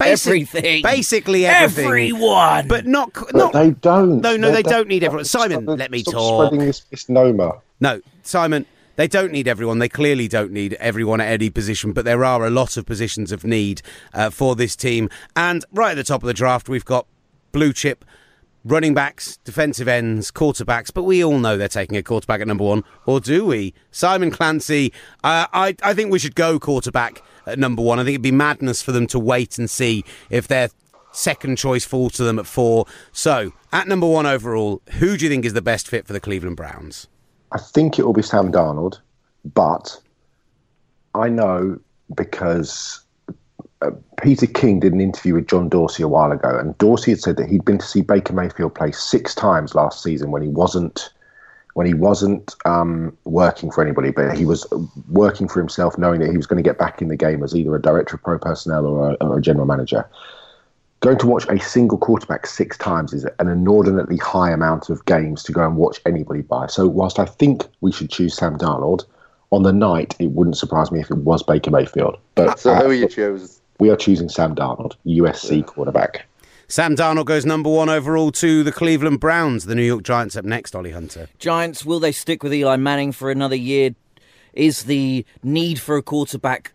basic, 0.00 0.30
Everything. 0.30 0.82
basically 0.82 1.46
everything, 1.46 1.84
Everyone. 1.86 2.66
but 2.68 2.86
not 2.86 3.12
But 3.32 3.52
they 3.52 3.70
don't. 3.70 4.20
No, 4.20 4.36
no, 4.36 4.50
They're- 4.50 4.62
they 4.62 4.68
don't 4.68 4.88
need 4.88 5.04
everyone. 5.04 5.24
Stop- 5.24 5.42
Simon, 5.50 5.64
let 5.66 5.90
me 5.90 6.00
stop 6.02 6.14
talk. 6.14 6.46
spreading 6.48 6.66
this 6.66 6.82
misnomer. 6.90 7.52
No, 7.80 8.00
Simon, 8.22 8.66
they 8.96 9.06
don't 9.08 9.32
need 9.32 9.46
everyone. 9.48 9.78
They 9.78 9.88
clearly 9.88 10.28
don't 10.28 10.52
need 10.52 10.74
everyone 10.74 11.20
at 11.20 11.28
any 11.28 11.48
position, 11.50 11.92
but 11.92 12.04
there 12.04 12.24
are 12.24 12.44
a 12.44 12.50
lot 12.50 12.76
of 12.76 12.84
positions 12.86 13.32
of 13.32 13.44
need 13.44 13.80
uh, 14.12 14.30
for 14.30 14.56
this 14.56 14.74
team. 14.76 15.08
And 15.36 15.64
right 15.72 15.92
at 15.92 15.96
the 15.96 16.04
top 16.04 16.22
of 16.22 16.26
the 16.26 16.34
draft, 16.34 16.68
we've 16.68 16.84
got 16.84 17.06
blue 17.52 17.72
chip 17.72 18.04
running 18.62 18.92
backs, 18.92 19.38
defensive 19.44 19.88
ends, 19.88 20.30
quarterbacks, 20.30 20.92
but 20.92 21.04
we 21.04 21.24
all 21.24 21.38
know 21.38 21.56
they're 21.56 21.66
taking 21.66 21.96
a 21.96 22.02
quarterback 22.02 22.42
at 22.42 22.46
number 22.46 22.62
one, 22.64 22.84
or 23.06 23.18
do 23.18 23.46
we? 23.46 23.72
Simon 23.90 24.30
Clancy, 24.30 24.92
uh, 25.24 25.46
I, 25.54 25.74
I 25.82 25.94
think 25.94 26.12
we 26.12 26.18
should 26.18 26.34
go 26.34 26.58
quarterback 26.58 27.22
at 27.52 27.58
number 27.58 27.82
one. 27.82 27.98
I 27.98 28.04
think 28.04 28.14
it'd 28.14 28.22
be 28.22 28.32
madness 28.32 28.82
for 28.82 28.92
them 28.92 29.06
to 29.08 29.18
wait 29.18 29.58
and 29.58 29.68
see 29.68 30.04
if 30.30 30.48
their 30.48 30.70
second 31.12 31.56
choice 31.56 31.84
falls 31.84 32.12
to 32.12 32.24
them 32.24 32.38
at 32.38 32.46
four. 32.46 32.86
So, 33.12 33.52
at 33.72 33.88
number 33.88 34.06
one 34.06 34.26
overall, 34.26 34.82
who 34.98 35.16
do 35.16 35.24
you 35.24 35.30
think 35.30 35.44
is 35.44 35.52
the 35.52 35.62
best 35.62 35.88
fit 35.88 36.06
for 36.06 36.12
the 36.12 36.20
Cleveland 36.20 36.56
Browns? 36.56 37.08
I 37.52 37.58
think 37.58 37.98
it 37.98 38.04
will 38.04 38.12
be 38.12 38.22
Sam 38.22 38.52
Darnold, 38.52 38.98
but 39.54 40.00
I 41.14 41.28
know 41.28 41.78
because 42.14 43.04
uh, 43.82 43.90
Peter 44.22 44.46
King 44.46 44.80
did 44.80 44.92
an 44.92 45.00
interview 45.00 45.34
with 45.34 45.48
John 45.48 45.68
Dorsey 45.68 46.02
a 46.02 46.08
while 46.08 46.32
ago, 46.32 46.56
and 46.58 46.76
Dorsey 46.78 47.12
had 47.12 47.20
said 47.20 47.36
that 47.38 47.48
he'd 47.48 47.64
been 47.64 47.78
to 47.78 47.86
see 47.86 48.02
Baker 48.02 48.32
Mayfield 48.32 48.74
play 48.74 48.92
six 48.92 49.34
times 49.34 49.74
last 49.74 50.02
season 50.02 50.30
when 50.30 50.42
he 50.42 50.48
wasn't 50.48 51.10
when 51.74 51.86
he 51.86 51.94
wasn't 51.94 52.54
um, 52.64 53.16
working 53.24 53.70
for 53.70 53.82
anybody, 53.82 54.10
but 54.10 54.36
he 54.36 54.44
was 54.44 54.66
working 55.08 55.48
for 55.48 55.60
himself, 55.60 55.96
knowing 55.96 56.20
that 56.20 56.30
he 56.30 56.36
was 56.36 56.46
going 56.46 56.62
to 56.62 56.68
get 56.68 56.78
back 56.78 57.00
in 57.00 57.08
the 57.08 57.16
game 57.16 57.42
as 57.42 57.54
either 57.54 57.74
a 57.74 57.80
director 57.80 58.16
of 58.16 58.22
pro 58.22 58.38
personnel 58.38 58.86
or 58.86 59.10
a, 59.10 59.14
or 59.20 59.38
a 59.38 59.42
general 59.42 59.66
manager. 59.66 60.08
Going 61.00 61.18
to 61.18 61.26
watch 61.26 61.46
a 61.48 61.58
single 61.58 61.96
quarterback 61.96 62.46
six 62.46 62.76
times 62.76 63.14
is 63.14 63.24
an 63.38 63.48
inordinately 63.48 64.18
high 64.18 64.50
amount 64.50 64.90
of 64.90 65.04
games 65.06 65.42
to 65.44 65.52
go 65.52 65.64
and 65.64 65.76
watch 65.76 66.00
anybody 66.04 66.42
by. 66.42 66.66
So, 66.66 66.86
whilst 66.86 67.18
I 67.18 67.24
think 67.24 67.66
we 67.80 67.90
should 67.90 68.10
choose 68.10 68.34
Sam 68.34 68.58
Darnold, 68.58 69.06
on 69.50 69.62
the 69.62 69.72
night 69.72 70.14
it 70.18 70.30
wouldn't 70.32 70.56
surprise 70.56 70.90
me 70.92 71.00
if 71.00 71.10
it 71.10 71.18
was 71.18 71.42
Baker 71.42 71.70
Mayfield. 71.70 72.18
But 72.34 72.58
So 72.58 72.72
uh, 72.72 72.82
who 72.82 72.90
are 72.90 72.94
you 72.94 73.08
choosing? 73.08 73.48
we 73.78 73.90
are 73.90 73.96
choosing 73.96 74.28
Sam 74.28 74.54
Darnold, 74.54 74.94
USC 75.06 75.64
quarterback. 75.66 76.26
Sam 76.70 76.94
Darnold 76.94 77.24
goes 77.24 77.44
number 77.44 77.68
one 77.68 77.88
overall 77.88 78.30
to 78.30 78.62
the 78.62 78.70
Cleveland 78.70 79.18
Browns. 79.18 79.64
The 79.64 79.74
New 79.74 79.82
York 79.82 80.04
Giants 80.04 80.36
up 80.36 80.44
next, 80.44 80.76
Ollie 80.76 80.92
Hunter. 80.92 81.28
Giants, 81.40 81.84
will 81.84 81.98
they 81.98 82.12
stick 82.12 82.44
with 82.44 82.54
Eli 82.54 82.76
Manning 82.76 83.10
for 83.10 83.28
another 83.28 83.56
year? 83.56 83.90
Is 84.52 84.84
the 84.84 85.26
need 85.42 85.80
for 85.80 85.96
a 85.96 86.02
quarterback 86.02 86.72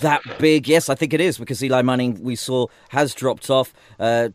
that 0.00 0.22
big? 0.38 0.68
Yes, 0.68 0.88
I 0.88 0.94
think 0.94 1.12
it 1.12 1.20
is 1.20 1.38
because 1.38 1.60
Eli 1.60 1.82
Manning, 1.82 2.22
we 2.22 2.36
saw, 2.36 2.68
has 2.90 3.12
dropped 3.12 3.50
off. 3.50 3.74
Uh, 3.98 4.28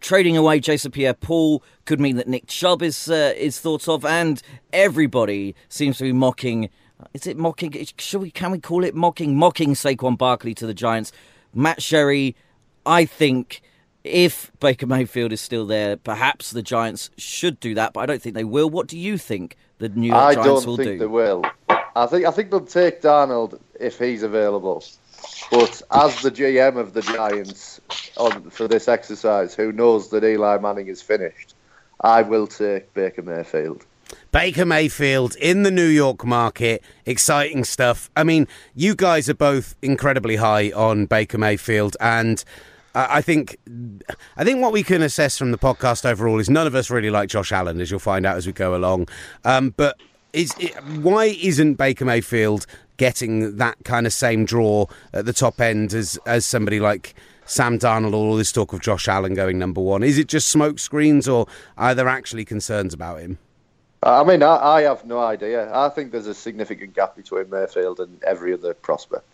trading 0.00 0.36
away 0.36 0.60
Jason 0.60 0.92
Pierre 0.92 1.14
Paul 1.14 1.62
could 1.86 1.98
mean 1.98 2.16
that 2.16 2.28
Nick 2.28 2.48
Chubb 2.48 2.82
is, 2.82 3.08
uh, 3.08 3.32
is 3.34 3.58
thought 3.58 3.88
of, 3.88 4.04
and 4.04 4.42
everybody 4.74 5.54
seems 5.70 5.96
to 5.98 6.04
be 6.04 6.12
mocking. 6.12 6.68
Is 7.14 7.26
it 7.26 7.38
mocking? 7.38 7.74
Should 7.96 8.20
we? 8.20 8.30
Can 8.30 8.50
we 8.50 8.58
call 8.58 8.84
it 8.84 8.94
mocking? 8.94 9.38
Mocking 9.38 9.72
Saquon 9.72 10.18
Barkley 10.18 10.52
to 10.52 10.66
the 10.66 10.74
Giants. 10.74 11.12
Matt 11.54 11.80
Sherry, 11.80 12.36
I 12.84 13.06
think 13.06 13.62
if 14.08 14.50
Baker 14.60 14.86
Mayfield 14.86 15.32
is 15.32 15.40
still 15.40 15.66
there, 15.66 15.96
perhaps 15.96 16.50
the 16.50 16.62
Giants 16.62 17.10
should 17.16 17.60
do 17.60 17.74
that, 17.74 17.92
but 17.92 18.00
I 18.00 18.06
don't 18.06 18.20
think 18.20 18.34
they 18.34 18.44
will. 18.44 18.68
What 18.70 18.86
do 18.88 18.98
you 18.98 19.18
think 19.18 19.56
the 19.78 19.88
New 19.88 20.08
York 20.08 20.20
I 20.20 20.34
Giants 20.34 20.48
don't 20.48 20.66
will 20.66 20.76
think 20.76 20.88
do? 20.92 20.98
they 20.98 21.06
will. 21.06 21.44
I 21.96 22.06
think 22.06 22.26
I 22.26 22.30
think 22.30 22.50
they'll 22.50 22.60
take 22.60 23.02
Darnold 23.02 23.58
if 23.80 23.98
he's 23.98 24.22
available. 24.22 24.84
But 25.50 25.82
as 25.90 26.22
the 26.22 26.30
GM 26.30 26.76
of 26.76 26.92
the 26.92 27.02
Giants 27.02 27.80
on 28.16 28.50
for 28.50 28.68
this 28.68 28.88
exercise, 28.88 29.54
who 29.54 29.72
knows 29.72 30.10
that 30.10 30.22
Eli 30.24 30.58
Manning 30.58 30.88
is 30.88 31.02
finished, 31.02 31.54
I 32.00 32.22
will 32.22 32.46
take 32.46 32.92
Baker 32.94 33.22
Mayfield. 33.22 33.84
Baker 34.30 34.64
Mayfield 34.64 35.36
in 35.36 35.62
the 35.64 35.70
New 35.70 35.86
York 35.86 36.24
market. 36.24 36.82
Exciting 37.04 37.64
stuff. 37.64 38.10
I 38.16 38.24
mean, 38.24 38.46
you 38.74 38.94
guys 38.94 39.28
are 39.28 39.34
both 39.34 39.74
incredibly 39.82 40.36
high 40.36 40.70
on 40.70 41.06
Baker 41.06 41.38
Mayfield, 41.38 41.96
and 42.00 42.44
I 43.10 43.22
think, 43.22 43.58
I 44.36 44.44
think 44.44 44.60
what 44.60 44.72
we 44.72 44.82
can 44.82 45.02
assess 45.02 45.38
from 45.38 45.52
the 45.52 45.58
podcast 45.58 46.04
overall 46.04 46.38
is 46.40 46.50
none 46.50 46.66
of 46.66 46.74
us 46.74 46.90
really 46.90 47.10
like 47.10 47.28
Josh 47.28 47.52
Allen, 47.52 47.80
as 47.80 47.90
you'll 47.90 48.00
find 48.00 48.26
out 48.26 48.36
as 48.36 48.46
we 48.46 48.52
go 48.52 48.74
along. 48.74 49.08
Um, 49.44 49.74
but 49.76 50.00
is 50.32 50.52
it, 50.58 50.74
why 50.84 51.26
isn't 51.26 51.74
Baker 51.74 52.04
Mayfield 52.04 52.66
getting 52.96 53.56
that 53.56 53.76
kind 53.84 54.06
of 54.06 54.12
same 54.12 54.44
draw 54.44 54.86
at 55.12 55.26
the 55.26 55.32
top 55.32 55.60
end 55.60 55.94
as 55.94 56.18
as 56.26 56.44
somebody 56.44 56.80
like? 56.80 57.14
Sam 57.50 57.78
Darnold, 57.78 58.12
or 58.12 58.16
all 58.16 58.36
this 58.36 58.52
talk 58.52 58.74
of 58.74 58.82
Josh 58.82 59.08
Allen 59.08 59.32
going 59.32 59.58
number 59.58 59.80
one. 59.80 60.02
Is 60.02 60.18
it 60.18 60.28
just 60.28 60.50
smoke 60.50 60.78
screens, 60.78 61.26
or 61.26 61.46
are 61.78 61.94
there 61.94 62.06
actually 62.06 62.44
concerns 62.44 62.92
about 62.92 63.20
him? 63.20 63.38
I 64.02 64.22
mean, 64.22 64.42
I, 64.42 64.56
I 64.56 64.82
have 64.82 65.06
no 65.06 65.18
idea. 65.18 65.74
I 65.74 65.88
think 65.88 66.12
there's 66.12 66.26
a 66.26 66.34
significant 66.34 66.94
gap 66.94 67.16
between 67.16 67.48
Mayfield 67.48 68.00
and 68.00 68.22
every 68.22 68.52
other 68.52 68.74
prospect. 68.74 69.24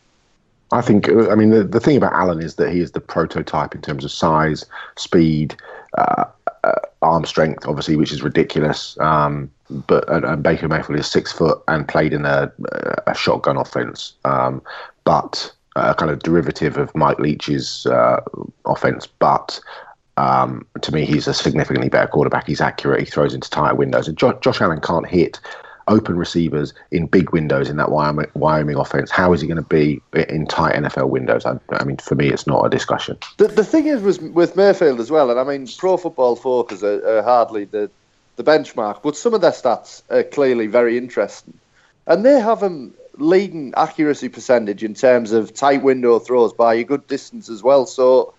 I 0.75 0.81
think, 0.81 1.09
I 1.09 1.37
mean, 1.37 1.50
the, 1.50 1.62
the 1.62 1.78
thing 1.78 1.97
about 1.97 2.12
Allen 2.14 2.43
is 2.43 2.57
that 2.57 2.73
he 2.73 2.81
is 2.81 2.93
the 2.93 3.00
prototype 3.00 3.76
in 3.76 3.81
terms 3.81 4.04
of 4.04 4.11
size, 4.11 4.66
speed, 4.97 5.54
uh, 5.97 6.25
uh, 6.64 6.81
arm 7.00 7.25
strength, 7.25 7.64
obviously, 7.66 7.95
which 7.95 8.11
is 8.11 8.23
ridiculous. 8.23 8.99
Um, 8.99 9.50
but 9.87 10.09
and, 10.11 10.25
and, 10.25 10.43
Baker 10.43 10.66
Mayfield 10.66 10.99
is 10.99 11.07
six 11.07 11.31
foot 11.31 11.62
and 11.69 11.87
played 11.87 12.12
in 12.12 12.26
a, 12.26 12.52
a 13.07 13.14
shotgun 13.14 13.57
offense, 13.57 14.14
um, 14.25 14.62
but 15.04 15.52
a 15.76 15.95
kind 15.95 16.11
of 16.11 16.21
derivative 16.23 16.76
of 16.76 16.93
Mike 16.97 17.21
Leach's 17.21 17.87
uh, 17.87 18.21
offense. 18.64 19.07
But 19.07 19.61
um, 20.16 20.66
to 20.81 20.93
me, 20.93 21.04
he's 21.04 21.28
a 21.28 21.35
significantly 21.35 21.88
better 21.88 22.09
quarterback. 22.09 22.49
He's 22.49 22.61
accurate. 22.61 23.00
He 23.00 23.07
throws 23.07 23.33
into 23.33 23.49
tight 23.49 23.75
windows. 23.75 24.09
And 24.09 24.19
jo- 24.19 24.38
Josh 24.40 24.61
Allen 24.61 24.81
can't 24.81 25.07
hit 25.07 25.38
open 25.88 26.17
receivers 26.17 26.73
in 26.91 27.07
big 27.07 27.31
windows 27.33 27.69
in 27.69 27.76
that 27.76 27.91
Wyoming, 27.91 28.26
Wyoming 28.35 28.76
offense. 28.76 29.11
How 29.11 29.33
is 29.33 29.41
he 29.41 29.47
going 29.47 29.57
to 29.57 29.62
be 29.62 30.00
in 30.12 30.47
tight 30.47 30.75
NFL 30.75 31.09
windows? 31.09 31.45
I, 31.45 31.59
I, 31.71 31.85
mean, 31.85 31.97
for 31.99 32.14
me, 32.14 32.29
it's 32.29 32.47
not 32.47 32.64
a 32.64 32.71
discussion. 32.71 33.19
The, 33.37 33.49
the 33.49 33.64
thing 33.64 33.87
is 33.87 34.03
with, 34.03 34.23
with 34.23 34.57
Mayfield 34.57 35.00
as 35.00 35.11
well, 35.11 35.31
and 35.31 35.38
I 35.38 35.45
mean, 35.45 35.69
Pro 35.79 35.97
Football 35.97 36.37
Focus 36.37 36.83
are, 36.83 37.19
are 37.19 37.23
hardly 37.23 37.64
the, 37.64 37.91
the 38.37 38.45
benchmark, 38.45 39.03
but 39.03 39.17
some 39.17 39.35
of 39.35 39.41
their 39.41 39.53
stats 39.53 40.03
are 40.11 40.23
clearly 40.23 40.67
very 40.67 40.99
interesting. 40.99 41.55
And 42.07 42.25
they 42.25 42.41
have 42.41 42.62
him 42.62 42.95
leading 43.17 43.73
accuracy 43.76 44.29
percentage 44.29 44.83
in 44.83 44.95
terms 44.95 45.33
of 45.33 45.55
tight 45.55 45.83
window 45.83 46.19
throws 46.19 46.53
by 46.53 46.75
a 46.75 46.85
good 46.85 47.07
distance 47.07 47.49
as 47.49 47.62
well. 47.62 47.87
So 47.87 48.35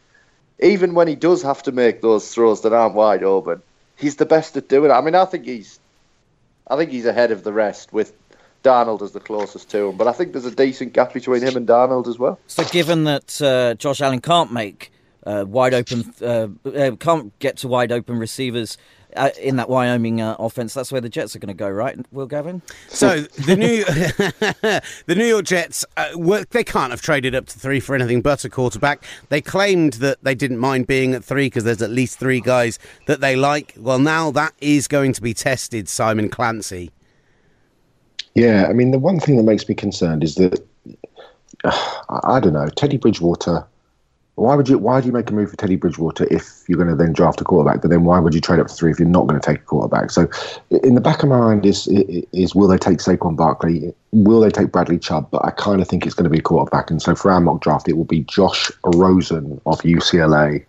even 0.60 0.94
when 0.94 1.08
he 1.08 1.16
does 1.16 1.42
have 1.44 1.64
to 1.64 1.72
make 1.72 2.02
those 2.02 2.34
throws 2.34 2.62
that 2.62 2.74
aren't 2.74 2.96
wide 2.96 3.24
open, 3.24 3.62
he's 3.98 4.18
the 4.18 4.25
best 4.25 4.58
at 4.58 4.68
doing 4.68 4.92
it. 4.92 4.94
I 4.94 5.02
mean, 5.02 5.16
I 5.16 5.25
think 5.25 5.46
he's 5.46 5.80
I 6.67 6.77
think 6.77 6.91
he's 6.91 7.05
ahead 7.05 7.31
of 7.31 7.43
the 7.43 7.53
rest 7.53 7.93
with 7.93 8.13
Darnold 8.63 9.01
as 9.01 9.12
the 9.12 9.19
closest 9.19 9.69
to 9.72 9.89
him. 9.89 9.98
But 9.98 10.07
I 10.07 10.12
think 10.12 10.31
there's 10.31 10.45
a 10.45 10.55
decent 10.55 10.93
gap 10.93 11.13
between 11.13 11.43
him 11.43 11.55
and 11.55 11.67
Darnold 11.67 12.07
as 12.07 12.17
well. 12.17 12.39
So, 12.48 12.63
given 12.65 13.03
that 13.03 13.41
uh, 13.41 13.75
Josh 13.75 14.01
Allen 14.01 14.22
can't 14.22 14.51
make 14.51 14.91
uh, 15.25 15.46
wide 15.48 15.74
open, 15.74 16.13
uh, 16.22 16.48
uh 16.70 16.96
can't 16.98 17.38
get 17.39 17.58
to 17.58 17.67
wide 17.67 17.91
open 17.91 18.17
receivers. 18.17 18.77
Uh, 19.15 19.29
in 19.41 19.55
that 19.55 19.70
Wyoming 19.70 20.20
uh, 20.20 20.36
offense, 20.39 20.74
that's 20.74 20.91
where 20.91 21.00
the 21.00 21.08
Jets 21.08 21.38
are 21.38 21.39
going 21.39 21.48
to 21.48 21.53
go, 21.53 21.70
right? 21.70 21.98
Will 22.12 22.25
Gavin? 22.25 22.62
So 22.89 23.22
the 23.22 23.55
new 23.55 23.86
the 25.05 25.15
New 25.15 25.25
York 25.25 25.46
Jets, 25.46 25.86
were, 26.15 26.44
they 26.50 26.65
can't 26.65 26.91
have 26.91 27.01
traded 27.01 27.34
up 27.34 27.46
to 27.46 27.58
three 27.58 27.79
for 27.79 27.96
anything 27.96 28.22
but 28.22 28.44
a 28.44 28.50
quarterback. 28.50 29.05
They 29.29 29.39
claimed 29.39 29.94
that 29.94 30.22
they 30.25 30.36
didn't 30.36 30.58
mind 30.58 30.88
being 30.88 31.13
at 31.13 31.24
three 31.24 31.46
because 31.46 31.63
there's 31.63 31.82
at 31.82 31.91
least 31.91 32.20
three 32.20 32.41
guys 32.41 32.77
that 33.08 33.22
they 33.22 33.38
like. 33.38 33.74
Well, 33.77 34.00
now 34.00 34.32
that 34.32 34.53
is 34.60 34.89
going 34.89 35.13
to 35.13 35.22
be 35.22 35.34
tested. 35.34 35.88
Simon 35.88 36.27
Clancy. 36.27 36.91
Yeah, 38.34 38.67
I 38.67 38.74
mean 38.74 38.91
the 38.91 39.00
one 39.00 39.22
thing 39.22 39.38
that 39.38 39.44
makes 39.44 39.67
me 39.67 39.75
concerned 39.75 40.24
is 40.24 40.36
that 40.36 40.60
uh, 41.63 42.20
I 42.24 42.41
don't 42.41 42.53
know 42.53 42.67
Teddy 42.67 42.98
Bridgewater 42.98 43.65
why 44.36 44.54
would 44.56 44.68
you? 44.68 44.77
Why 44.77 45.00
do 45.00 45.08
you 45.08 45.13
make 45.13 45.30
a 45.30 45.34
move 45.34 45.50
for 45.50 45.56
Teddy 45.56 45.77
Bridgewater 45.77 46.27
if 46.30 46.63
you're 46.68 46.77
going 46.77 46.89
to 46.89 46.96
then 46.96 47.13
draft 47.13 47.39
a 47.39 47.46
quarterback? 47.46 47.82
But 47.82 47.89
then 47.89 48.04
why 48.04 48.20
would 48.20 48.34
you 48.34 48.42
trade 48.42 48.60
up 48.60 48.68
to 48.68 48.74
three 48.74 48.92
if 48.92 49.00
you're 49.00 49.08
not 49.08 49.27
going 49.27 49.39
to 49.39 49.46
take 49.46 49.60
a 49.60 49.65
quarterback? 49.65 50.12
So, 50.12 50.27
in 50.84 50.96
the 50.96 51.01
back 51.01 51.24
of 51.24 51.30
my 51.30 51.38
mind 51.38 51.65
is 51.65 51.88
is 51.88 52.54
will 52.54 52.68
they 52.68 52.77
take 52.77 52.98
Saquon 52.98 53.38
Barkley? 53.38 53.94
Will 54.12 54.42
they 54.42 54.50
take 54.50 54.74
Bradley 54.74 55.00
Chubb? 55.00 55.32
But 55.32 55.46
I 55.46 55.51
kind 55.51 55.82
of 55.82 55.88
think 55.88 56.06
it's 56.06 56.15
going 56.15 56.25
to 56.25 56.30
be 56.30 56.39
a 56.39 56.42
quarterback. 56.42 56.92
And 56.92 57.01
so 57.01 57.15
for 57.15 57.32
our 57.32 57.39
mock 57.39 57.62
draft, 57.62 57.88
it 57.88 57.94
will 57.94 58.04
be 58.04 58.22
Josh 58.22 58.72
Rosen 58.84 59.62
of 59.65 59.80
UCLA. 59.82 60.65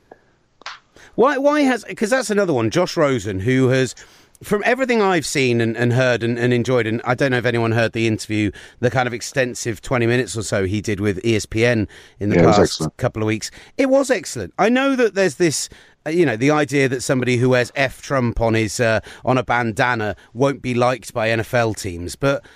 Why? 1.16 1.36
Why 1.38 1.62
has? 1.62 1.84
Because 1.84 2.10
that's 2.10 2.30
another 2.30 2.52
one. 2.52 2.70
Josh 2.70 2.96
Rosen, 2.96 3.40
who 3.40 3.68
has 3.68 3.96
from 4.42 4.62
everything 4.64 5.00
I've 5.00 5.26
seen 5.26 5.60
and, 5.60 5.76
and 5.76 5.92
heard 5.92 6.22
and, 6.22 6.38
and, 6.38 6.52
enjoyed, 6.52 6.86
and 6.86 7.00
I 7.04 7.14
don't 7.14 7.30
know 7.30 7.38
if 7.38 7.46
anyone 7.46 7.72
heard 7.72 7.92
the 7.92 8.06
interview, 8.06 8.50
the 8.80 8.90
kind 8.90 9.06
of 9.06 9.14
extensive 9.14 9.80
20 9.80 10.06
minutes 10.06 10.36
or 10.36 10.42
so 10.42 10.64
he 10.64 10.80
did 10.80 11.00
with 11.00 11.22
ESPN 11.22 11.88
in 12.20 12.28
the 12.30 12.36
yeah, 12.36 12.52
past 12.52 12.86
couple 12.96 13.22
of 13.22 13.26
weeks. 13.26 13.50
It 13.78 13.86
was 13.86 14.10
excellent. 14.10 14.52
I 14.58 14.68
know 14.68 14.96
that 14.96 15.14
there's 15.14 15.36
this. 15.36 15.68
Uh, 16.06 16.10
you 16.10 16.24
know 16.24 16.36
the 16.36 16.52
idea 16.52 16.88
that 16.88 17.02
somebody 17.02 17.36
who 17.36 17.48
wears 17.48 17.72
F 17.74 18.00
Trump 18.00 18.40
on 18.40 18.54
his 18.54 18.78
uh, 18.78 19.00
on 19.24 19.38
a 19.38 19.42
bandana 19.42 20.14
won't 20.34 20.62
be 20.62 20.72
liked 20.72 21.12
by 21.12 21.30
NFL 21.30 21.76
teams, 21.76 22.14
but 22.14 22.46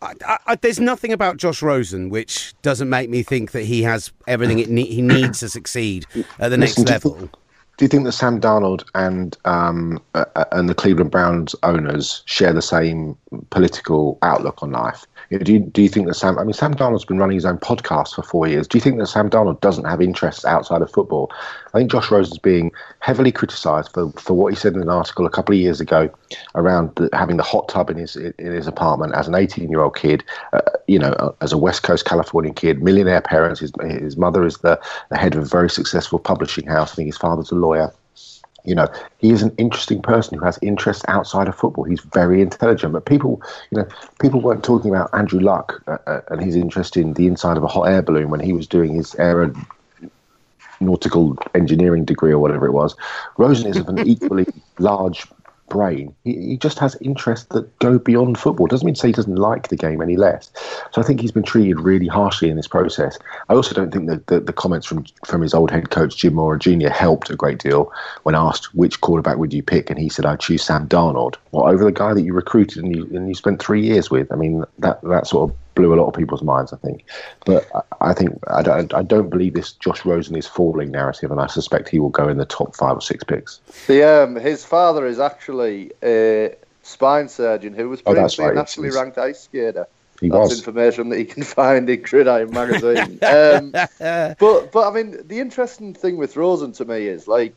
I, 0.00 0.38
I, 0.46 0.54
there's 0.54 0.78
nothing 0.78 1.12
about 1.12 1.36
Josh 1.36 1.60
Rosen 1.60 2.08
which 2.08 2.54
doesn't 2.62 2.88
make 2.88 3.10
me 3.10 3.24
think 3.24 3.50
that 3.50 3.64
he 3.64 3.82
has 3.82 4.12
everything 4.28 4.58
ne- 4.72 4.86
he 4.86 5.02
needs 5.02 5.40
to 5.40 5.48
succeed 5.48 6.06
at 6.38 6.50
the 6.50 6.56
Listen, 6.56 6.84
next 6.84 7.04
level 7.04 7.30
do 7.80 7.84
you 7.86 7.88
think 7.88 8.04
that 8.04 8.12
Sam 8.12 8.42
Darnold 8.42 8.84
and 8.94 9.38
um, 9.46 10.02
uh, 10.12 10.26
and 10.52 10.68
the 10.68 10.74
Cleveland 10.74 11.10
Browns 11.10 11.54
owners 11.62 12.22
share 12.26 12.52
the 12.52 12.60
same 12.60 13.16
political 13.48 14.18
outlook 14.20 14.62
on 14.62 14.70
life? 14.70 15.06
You 15.30 15.38
know, 15.38 15.44
do 15.44 15.52
you, 15.52 15.60
do 15.60 15.80
you 15.80 15.88
think 15.88 16.08
that 16.08 16.14
Sam? 16.14 16.38
I 16.40 16.42
mean, 16.42 16.52
Sam 16.54 16.74
Darnold's 16.74 17.04
been 17.04 17.18
running 17.18 17.36
his 17.36 17.44
own 17.44 17.58
podcast 17.58 18.16
for 18.16 18.22
four 18.22 18.48
years. 18.48 18.66
Do 18.66 18.76
you 18.76 18.82
think 18.82 18.98
that 18.98 19.06
Sam 19.06 19.30
Darnold 19.30 19.60
doesn't 19.60 19.84
have 19.84 20.02
interests 20.02 20.44
outside 20.44 20.82
of 20.82 20.90
football? 20.90 21.30
I 21.72 21.78
think 21.78 21.92
Josh 21.92 22.10
Rosen's 22.10 22.38
being 22.38 22.72
heavily 22.98 23.30
criticised 23.30 23.92
for, 23.92 24.10
for 24.12 24.34
what 24.34 24.52
he 24.52 24.58
said 24.58 24.74
in 24.74 24.82
an 24.82 24.88
article 24.88 25.26
a 25.26 25.30
couple 25.30 25.54
of 25.54 25.60
years 25.60 25.80
ago 25.80 26.10
around 26.56 26.92
the, 26.96 27.08
having 27.12 27.36
the 27.36 27.44
hot 27.44 27.68
tub 27.68 27.90
in 27.90 27.96
his 27.96 28.16
in 28.16 28.34
his 28.38 28.66
apartment 28.66 29.14
as 29.14 29.28
an 29.28 29.36
18 29.36 29.70
year 29.70 29.82
old 29.82 29.94
kid. 29.94 30.24
Uh, 30.52 30.62
you 30.88 30.98
know, 30.98 31.12
uh, 31.12 31.32
as 31.40 31.52
a 31.52 31.58
West 31.58 31.84
Coast 31.84 32.06
Californian 32.06 32.54
kid, 32.54 32.82
millionaire 32.82 33.20
parents. 33.20 33.60
His 33.60 33.72
his 33.82 34.16
mother 34.16 34.44
is 34.44 34.58
the, 34.58 34.80
the 35.10 35.16
head 35.16 35.36
of 35.36 35.42
a 35.44 35.46
very 35.46 35.70
successful 35.70 36.18
publishing 36.18 36.66
house. 36.66 36.92
I 36.92 36.96
think 36.96 37.06
his 37.06 37.16
father's 37.16 37.52
a 37.52 37.54
lawyer 37.54 37.92
you 38.64 38.74
know, 38.74 38.88
he 39.18 39.30
is 39.30 39.42
an 39.42 39.54
interesting 39.58 40.02
person 40.02 40.38
who 40.38 40.44
has 40.44 40.58
interests 40.62 41.04
outside 41.08 41.48
of 41.48 41.56
football. 41.56 41.84
He's 41.84 42.00
very 42.00 42.42
intelligent, 42.42 42.92
but 42.92 43.06
people, 43.06 43.42
you 43.70 43.78
know, 43.78 43.88
people 44.20 44.40
weren't 44.40 44.64
talking 44.64 44.90
about 44.90 45.10
Andrew 45.12 45.40
Luck 45.40 45.82
uh, 45.86 45.98
uh, 46.06 46.20
and 46.28 46.42
his 46.42 46.56
interest 46.56 46.96
in 46.96 47.14
the 47.14 47.26
inside 47.26 47.56
of 47.56 47.62
a 47.62 47.68
hot 47.68 47.88
air 47.88 48.02
balloon 48.02 48.30
when 48.30 48.40
he 48.40 48.52
was 48.52 48.66
doing 48.66 48.94
his 48.94 49.14
aeronautical 49.18 51.36
engineering 51.54 52.04
degree 52.04 52.32
or 52.32 52.38
whatever 52.38 52.66
it 52.66 52.72
was. 52.72 52.96
Rosen 53.38 53.68
is 53.68 53.76
of 53.76 53.88
an 53.88 53.98
equally 54.06 54.46
large 54.78 55.26
brain. 55.70 56.14
He, 56.24 56.34
he, 56.34 56.56
just 56.58 56.78
has 56.80 56.94
interests 57.00 57.46
that 57.52 57.78
go 57.78 57.98
beyond 57.98 58.38
football. 58.38 58.66
Doesn't 58.66 58.84
mean 58.84 58.94
to 58.94 59.00
say 59.00 59.08
he 59.08 59.12
doesn't 59.12 59.36
like 59.36 59.68
the 59.68 59.76
game 59.76 60.02
any 60.02 60.18
less. 60.18 60.50
So 60.92 61.00
I 61.00 61.04
think 61.04 61.20
he's 61.20 61.32
been 61.32 61.42
treated 61.42 61.80
really 61.80 62.08
harshly 62.08 62.50
in 62.50 62.56
this 62.56 62.68
process. 62.68 63.18
I 63.48 63.54
also 63.54 63.74
don't 63.74 63.90
think 63.90 64.08
that 64.08 64.26
the, 64.26 64.40
the, 64.40 64.52
comments 64.52 64.86
from 64.86 65.06
from 65.24 65.40
his 65.40 65.54
old 65.54 65.70
head 65.70 65.88
coach 65.88 66.16
Jim 66.18 66.34
Mora 66.34 66.58
Jr. 66.58 66.88
helped 66.88 67.30
a 67.30 67.36
great 67.36 67.60
deal 67.60 67.90
when 68.24 68.34
asked 68.34 68.74
which 68.74 69.00
quarterback 69.00 69.38
would 69.38 69.54
you 69.54 69.62
pick, 69.62 69.88
and 69.88 69.98
he 69.98 70.10
said 70.10 70.26
I'd 70.26 70.40
choose 70.40 70.62
Sam 70.62 70.86
Darnold. 70.86 71.36
Well, 71.52 71.66
over 71.66 71.84
the 71.84 71.92
guy 71.92 72.12
that 72.12 72.22
you 72.22 72.34
recruited 72.34 72.84
and 72.84 72.94
you 72.94 73.04
and 73.16 73.28
you 73.28 73.34
spent 73.34 73.62
three 73.62 73.82
years 73.82 74.10
with. 74.10 74.30
I 74.30 74.36
mean 74.36 74.64
that 74.80 75.00
that 75.02 75.26
sort 75.26 75.50
of 75.50 75.56
blew 75.74 75.94
a 75.94 75.96
lot 75.96 76.08
of 76.08 76.14
people's 76.14 76.42
minds, 76.42 76.72
I 76.72 76.76
think. 76.76 77.04
But 77.44 77.68
I 78.00 78.12
think 78.12 78.38
I 78.48 78.62
don't, 78.62 78.92
I 78.94 79.02
don't 79.02 79.30
believe 79.30 79.54
this 79.54 79.72
Josh 79.72 80.04
Rosen 80.04 80.36
is 80.36 80.46
falling 80.46 80.90
narrative, 80.90 81.30
and 81.30 81.40
I 81.40 81.46
suspect 81.46 81.88
he 81.88 81.98
will 81.98 82.10
go 82.10 82.28
in 82.28 82.38
the 82.38 82.46
top 82.46 82.76
five 82.76 82.96
or 82.96 83.00
six 83.00 83.24
picks. 83.24 83.60
The 83.86 84.02
um, 84.02 84.36
his 84.36 84.64
father 84.64 85.06
is 85.06 85.18
actually 85.18 85.92
a 86.02 86.56
spine 86.82 87.28
surgeon 87.28 87.74
who 87.74 87.88
was 87.88 88.02
oh, 88.06 88.12
previously 88.12 88.44
oh, 88.44 88.48
right. 88.48 88.56
a 88.56 88.60
nationally 88.60 88.90
ranked 88.90 89.18
ice 89.18 89.40
skater. 89.40 89.86
He 90.20 90.28
that's 90.28 90.50
was. 90.50 90.58
information 90.58 91.08
that 91.08 91.18
you 91.18 91.24
can 91.24 91.42
find 91.58 91.88
in 91.88 92.02
Gridiron 92.02 92.50
magazine. 92.50 93.18
um, 93.22 93.70
but 93.70 94.72
but 94.72 94.88
I 94.88 94.90
mean, 94.92 95.26
the 95.26 95.40
interesting 95.40 95.94
thing 95.94 96.16
with 96.16 96.36
Rosen 96.36 96.72
to 96.72 96.84
me 96.84 97.06
is 97.06 97.26
like, 97.26 97.54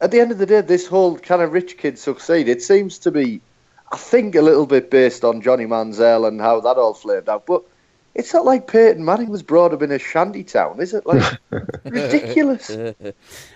at 0.00 0.10
the 0.10 0.20
end 0.20 0.30
of 0.30 0.38
the 0.38 0.46
day, 0.46 0.60
this 0.60 0.86
whole 0.86 1.18
kind 1.18 1.42
of 1.42 1.52
rich 1.52 1.78
kid 1.78 1.98
succeed. 1.98 2.48
It 2.48 2.62
seems 2.62 2.98
to 3.00 3.10
be 3.10 3.40
I 3.92 3.96
think 3.96 4.34
a 4.34 4.42
little 4.42 4.66
bit 4.66 4.90
based 4.90 5.22
on 5.22 5.42
Johnny 5.42 5.66
Manziel 5.66 6.26
and 6.26 6.40
how 6.40 6.60
that 6.60 6.78
all 6.78 6.94
flamed 6.94 7.28
out. 7.28 7.44
But 7.46 7.62
it's 8.14 8.32
not 8.34 8.44
like 8.44 8.66
Peyton 8.66 9.04
Manning 9.04 9.30
was 9.30 9.42
brought 9.42 9.72
up 9.72 9.82
in 9.82 9.90
a 9.90 9.98
shanty 9.98 10.44
town, 10.44 10.80
is 10.80 10.92
it? 10.92 11.06
Like 11.06 11.38
ridiculous. 11.84 12.70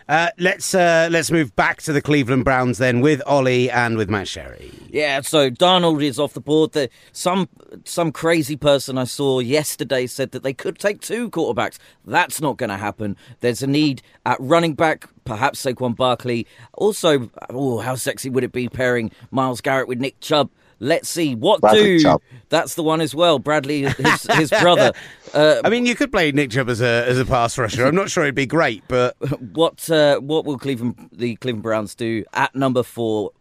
Uh, 0.09 0.29
let's 0.39 0.73
uh, 0.73 1.09
let's 1.11 1.33
move 1.33 1.57
back 1.57 1.83
to 1.83 1.93
the 1.93 2.01
Cleveland 2.01 2.45
Browns 2.45 2.79
then 2.79 3.01
with 3.01 3.21
Ollie 3.27 3.69
and 3.69 3.97
with 3.97 4.09
Matt 4.09 4.29
Sherry. 4.29 4.71
Yeah, 4.89 5.21
so 5.23 5.51
Darnold 5.51 6.01
is 6.01 6.21
off 6.21 6.33
the 6.33 6.41
board. 6.41 6.75
The, 6.75 6.89
some 7.11 7.49
some 7.85 8.13
crazy 8.13 8.55
person 8.55 8.99
I 8.99 9.03
saw 9.05 9.41
yesterday 9.41 10.07
said 10.07 10.31
that 10.31 10.45
they 10.45 10.53
could 10.53 10.79
take 10.79 11.01
two 11.01 11.29
quarterbacks. 11.29 11.79
That's 12.05 12.41
not 12.41 12.57
going 12.57 12.71
to 12.71 12.77
happen. 12.77 13.17
There's 13.41 13.65
a 13.65 13.67
need 13.67 14.01
at 14.25 14.37
running 14.39 14.75
back, 14.75 15.09
perhaps 15.27 15.63
Saquon 15.63 15.95
Barkley. 15.95 16.47
Also, 16.73 17.31
oh, 17.51 17.79
how 17.79 17.95
sexy 17.95 18.31
would 18.31 18.45
it 18.45 18.53
be 18.53 18.69
pairing 18.69 19.11
Myles 19.31 19.61
Garrett 19.61 19.89
with 19.89 20.01
Nick 20.01 20.19
Chubb? 20.21 20.51
Let's 20.79 21.09
see 21.09 21.35
what 21.35 21.61
Bradley 21.61 21.99
do. 21.99 22.01
Chubb. 22.01 22.23
That's 22.49 22.75
the 22.75 22.83
one 22.83 23.01
as 23.01 23.15
well. 23.15 23.39
Bradley, 23.39 23.83
his, 23.83 24.23
his 24.33 24.51
brother. 24.51 24.93
Uh, 25.35 25.61
I 25.65 25.69
mean, 25.69 25.85
you 25.85 25.95
could 25.95 26.11
play 26.11 26.33
Nick 26.33 26.51
Chubb 26.51 26.71
as 26.71 26.81
a 26.81 27.05
as 27.07 27.19
a 27.19 27.25
pass 27.27 27.59
rusher. 27.59 27.85
I'm 27.85 27.97
not 27.97 28.09
sure 28.09 28.23
it'd 28.23 28.35
be 28.35 28.47
great, 28.47 28.83
but 28.89 29.17
what 29.55 29.91
uh, 29.91 30.19
what 30.21 30.47
will 30.47 30.57
Cleveland 30.57 31.11
the 31.13 31.37
Cleveland 31.37 31.65
Browns 31.65 31.95
do 31.95 32.25
at 32.33 32.55
number 32.55 32.83
four? 32.83 33.33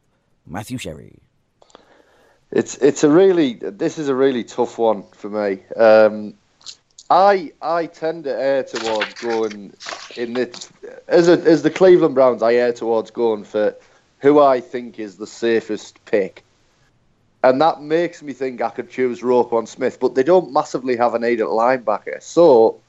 Matthew 0.45 0.77
Sherry. 0.77 1.19
It's 2.51 2.75
it's 2.79 3.03
a 3.03 3.09
really 3.09 3.53
this 3.61 3.97
is 3.97 4.09
a 4.09 4.15
really 4.15 4.43
tough 4.43 4.77
one 4.77 5.03
for 5.13 5.29
me. 5.29 5.63
Um, 5.75 6.33
I 7.09 7.51
I 7.61 7.85
tend 7.85 8.23
to 8.25 8.31
err 8.31 8.63
towards 8.63 9.13
going 9.15 9.73
in 10.15 10.33
the 10.33 10.67
as 11.07 11.27
a, 11.27 11.33
as 11.33 11.63
the 11.63 11.71
Cleveland 11.71 12.15
Browns. 12.15 12.41
I 12.41 12.55
err 12.55 12.73
towards 12.73 13.11
going 13.11 13.43
for 13.43 13.75
who 14.19 14.39
I 14.39 14.61
think 14.61 14.99
is 14.99 15.17
the 15.17 15.27
safest 15.27 16.03
pick 16.05 16.43
and 17.45 17.61
that 17.61 17.79
makes 17.79 18.23
me 18.23 18.33
think 18.33 18.59
I 18.59 18.71
could 18.71 18.89
choose 18.89 19.21
Roquan 19.21 19.67
Smith, 19.67 19.99
but 19.99 20.15
they 20.15 20.23
don't 20.23 20.51
massively 20.51 20.97
have 20.97 21.13
a 21.13 21.19
need 21.19 21.41
at 21.41 21.47
linebacker. 21.47 22.23
So 22.23 22.81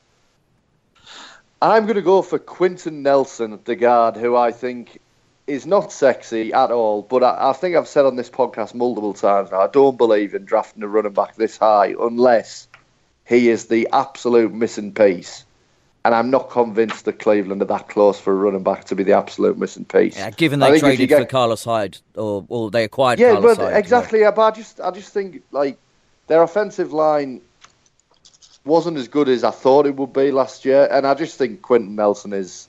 I'm 1.61 1.85
going 1.85 1.97
to 1.97 2.03
go 2.03 2.23
for 2.23 2.39
Quenton 2.39 3.03
Nelson, 3.03 3.59
the 3.65 3.77
guard, 3.77 4.17
who 4.17 4.35
I 4.35 4.53
think 4.53 4.99
is 5.47 5.67
not 5.67 5.93
sexy 5.93 6.55
at 6.55 6.71
all. 6.71 7.03
But 7.03 7.23
I, 7.23 7.51
I, 7.51 7.53
think 7.53 7.77
I've 7.77 7.87
said 7.87 8.07
on 8.07 8.17
this 8.17 8.31
podcast 8.31 8.75
multiple 8.75 9.13
times 9.13 9.51
now, 9.51 9.61
I 9.61 9.67
don't 9.67 9.99
believe 9.99 10.35
in 10.35 10.47
drafting 10.47 10.83
a 10.83 10.89
running 10.89 11.13
back 11.13 11.37
this 11.37 11.59
high 11.59 11.95
unless 12.01 12.67
he 13.27 13.51
is 13.51 13.67
the 13.67 13.89
absolute 13.93 14.55
missing 14.55 14.93
piece. 14.93 15.45
And 16.07 16.15
I'm 16.15 16.31
not 16.31 16.51
convinced 16.51 17.05
that 17.07 17.19
Cleveland 17.19 17.61
are 17.63 17.65
that 17.65 17.89
close 17.89 18.21
for 18.21 18.33
a 18.33 18.37
running 18.37 18.63
back 18.63 18.85
to 18.85 18.95
be 18.95 19.03
the 19.03 19.15
absolute 19.15 19.59
missing 19.59 19.85
piece. 19.85 20.17
Yeah, 20.17 20.31
given 20.31 20.61
they 20.61 20.79
traded 20.79 21.09
get... 21.09 21.19
for 21.19 21.25
Carlos 21.25 21.65
Hyde, 21.65 21.99
or, 22.15 22.47
or 22.49 22.71
they 22.71 22.85
acquired 22.85 23.19
yeah, 23.19 23.33
Carlos 23.33 23.57
but 23.57 23.73
Hyde, 23.73 23.77
exactly. 23.77 24.21
Yeah. 24.21 24.31
But 24.31 24.43
I 24.43 24.57
just, 24.57 24.81
I 24.81 24.93
just 24.93 25.13
think 25.13 25.43
like 25.51 25.79
their 26.29 26.45
offensive 26.45 26.93
line 26.93 27.41
wasn't 28.65 28.99
as 28.99 29.09
good 29.09 29.29
as 29.29 29.43
I 29.43 29.51
thought 29.51 29.85
it 29.85 29.97
would 29.97 30.13
be 30.13 30.31
last 30.31 30.65
year, 30.65 30.87
and 30.93 31.09
I 31.09 31.15
just 31.15 31.39
think 31.39 31.61
Quenton 31.61 31.97
Nelson 31.97 32.33
is 32.33 32.69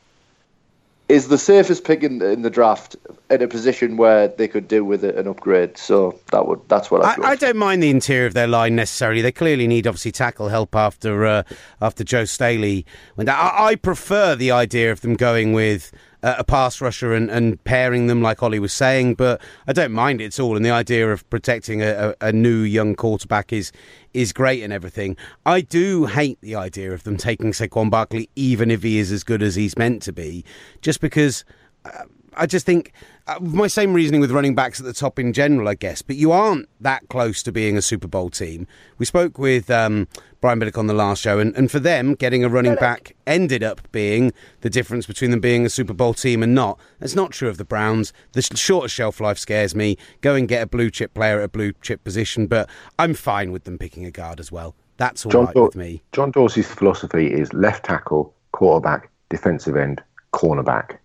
is 1.10 1.30
the 1.30 1.38
safest 1.38 1.86
pick 1.86 2.04
in, 2.04 2.22
in 2.22 2.42
the 2.42 2.50
draft 2.50 2.96
in 3.30 3.42
a 3.42 3.48
position 3.48 3.96
where 3.98 4.28
they 4.28 4.48
could 4.48 4.68
do 4.68 4.84
with 4.84 5.04
it 5.04 5.16
an 5.16 5.28
upgrade. 5.28 5.78
So 5.78 6.20
that 6.32 6.48
would 6.48 6.60
that's 6.68 6.92
what 6.92 7.04
I. 7.04 7.14
I, 7.14 7.32
I 7.32 7.36
don't 7.36 7.58
mind 7.58 7.82
the 7.82 7.90
interior 7.90 8.26
of 8.26 8.34
their 8.34 8.48
line 8.48 8.76
necessarily. 8.76 9.22
They 9.22 9.32
clearly 9.32 9.68
need 9.68 9.88
obviously 9.88 10.12
tackle 10.12 10.50
help 10.50 10.76
after 10.76 11.26
uh, 11.26 11.44
after 11.82 12.04
Joe 12.04 12.26
Staley 12.26 12.86
went. 13.16 13.30
I, 13.30 13.68
I 13.68 13.76
prefer 13.76 14.36
the 14.36 14.52
idea 14.52 14.92
of 14.92 15.02
them 15.02 15.16
going 15.16 15.54
with 15.54 15.92
uh, 16.28 16.36
a 16.38 16.44
pass 16.44 16.82
rusher 16.82 17.14
and, 17.14 17.32
and 17.32 17.64
pairing 17.64 18.08
them, 18.08 18.22
like 18.22 18.44
Ollie 18.44 18.60
was 18.60 18.74
saying. 18.74 19.16
But 19.16 19.42
I 19.66 19.72
don't 19.72 19.94
mind 19.94 20.20
it 20.20 20.26
at 20.26 20.40
all. 20.40 20.58
And 20.58 20.66
the 20.66 20.72
idea 20.72 21.10
of 21.12 21.28
protecting 21.30 21.82
a, 21.82 22.16
a, 22.22 22.28
a, 22.28 22.32
new 22.34 22.60
young 22.60 22.96
quarterback 22.96 23.54
is 23.54 23.72
is 24.14 24.34
great 24.34 24.62
and 24.62 24.74
everything. 24.74 25.16
I 25.46 25.62
do 25.62 26.06
hate 26.06 26.38
the 26.42 26.56
idea 26.56 26.92
of 26.92 27.04
them 27.04 27.16
taking 27.16 27.54
Saquon 27.54 27.90
Barkley, 27.90 28.30
even 28.36 28.70
if 28.70 28.84
he 28.84 28.98
is 28.98 29.12
as 29.12 29.24
good 29.24 29.42
as 29.42 29.56
he's 29.56 29.78
meant 29.78 30.02
to 30.04 30.12
be, 30.12 30.44
just 30.82 31.00
because. 31.00 31.46
Uh, 31.86 32.04
I 32.38 32.46
just 32.46 32.66
think 32.66 32.94
uh, 33.28 33.40
my 33.42 33.68
same 33.68 33.94
reasoning 33.94 34.22
with 34.22 34.32
running 34.32 34.56
backs 34.56 34.80
at 34.80 34.86
the 34.86 34.94
top 34.94 35.20
in 35.20 35.34
general, 35.34 35.68
I 35.68 35.76
guess. 35.76 36.02
But 36.02 36.16
you 36.16 36.32
aren't 36.32 36.70
that 36.82 37.08
close 37.10 37.44
to 37.44 37.52
being 37.52 37.78
a 37.78 37.82
Super 37.82 38.08
Bowl 38.08 38.30
team. 38.30 38.68
We 38.98 39.06
spoke 39.06 39.38
with 39.38 39.70
um, 39.70 40.08
Brian 40.40 40.60
Billick 40.60 40.78
on 40.78 40.88
the 40.88 40.94
last 40.94 41.22
show, 41.22 41.40
and, 41.40 41.56
and 41.56 41.70
for 41.70 41.80
them, 41.80 42.14
getting 42.14 42.44
a 42.44 42.50
running 42.50 42.76
back 42.76 43.16
ended 43.26 43.64
up 43.64 43.92
being 43.92 44.32
the 44.62 44.70
difference 44.70 45.06
between 45.06 45.32
them 45.32 45.40
being 45.40 45.66
a 45.66 45.70
Super 45.70 45.94
Bowl 45.94 46.14
team 46.14 46.44
and 46.44 46.54
not. 46.54 46.80
That's 47.00 47.16
not 47.16 47.32
true 47.32 47.50
of 47.50 47.58
the 47.58 47.66
Browns. 47.66 48.14
The 48.34 48.42
shorter 48.42 48.88
shelf 48.88 49.20
life 49.20 49.38
scares 49.38 49.76
me. 49.76 49.98
Go 50.22 50.36
and 50.36 50.48
get 50.48 50.62
a 50.62 50.68
blue 50.68 50.90
chip 50.90 51.14
player 51.14 51.40
at 51.40 51.46
a 51.46 51.50
blue 51.50 51.74
chip 51.82 52.04
position, 52.04 52.48
but 52.48 52.70
I'm 52.98 53.14
fine 53.14 53.52
with 53.52 53.64
them 53.64 53.78
picking 53.78 54.06
a 54.06 54.12
guard 54.12 54.40
as 54.40 54.52
well. 54.52 54.76
That's 54.98 55.26
all 55.26 55.32
John 55.32 55.46
right 55.46 55.56
with 55.56 55.76
me. 55.76 56.02
John 56.12 56.32
Dorsey's 56.32 56.68
philosophy 56.68 57.32
is 57.32 57.54
left 57.54 57.86
tackle, 57.86 58.34
quarterback, 58.52 59.10
defensive 59.30 59.76
end, 59.76 60.02
cornerback. 60.34 60.98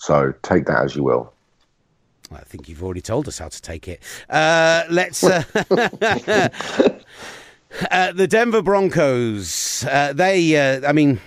So 0.00 0.32
take 0.42 0.64
that 0.64 0.82
as 0.82 0.96
you 0.96 1.04
will. 1.04 1.32
I 2.32 2.40
think 2.40 2.68
you've 2.68 2.82
already 2.82 3.02
told 3.02 3.28
us 3.28 3.38
how 3.38 3.48
to 3.48 3.62
take 3.62 3.86
it. 3.86 4.02
Uh, 4.30 4.84
let's. 4.88 5.22
Uh, 5.22 5.44
uh, 7.90 8.12
the 8.12 8.26
Denver 8.26 8.62
Broncos. 8.62 9.84
Uh, 9.84 10.12
they. 10.12 10.56
Uh, 10.56 10.88
I 10.88 10.92
mean. 10.92 11.20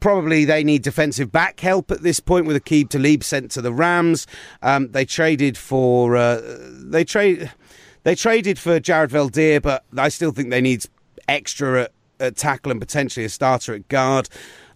Probably 0.00 0.46
they 0.46 0.64
need 0.64 0.80
defensive 0.80 1.30
back 1.30 1.60
help 1.60 1.90
at 1.90 2.02
this 2.02 2.20
point 2.20 2.46
with 2.46 2.56
Aqib 2.56 2.88
Talib 2.88 3.22
sent 3.22 3.50
to 3.50 3.60
the 3.60 3.70
Rams. 3.70 4.26
Um, 4.62 4.92
they 4.92 5.04
traded 5.04 5.58
for 5.58 6.16
uh, 6.16 6.40
they 6.40 7.04
trade 7.04 7.52
they 8.04 8.14
traded 8.14 8.58
for 8.58 8.80
Jared 8.80 9.10
Veldheer, 9.10 9.60
but 9.60 9.84
I 9.94 10.08
still 10.08 10.32
think 10.32 10.48
they 10.48 10.62
need 10.62 10.86
extra 11.28 11.82
at, 11.82 11.92
at 12.18 12.36
tackle 12.36 12.72
and 12.72 12.80
potentially 12.80 13.26
a 13.26 13.28
starter 13.28 13.74
at 13.74 13.88
guard. 13.88 14.30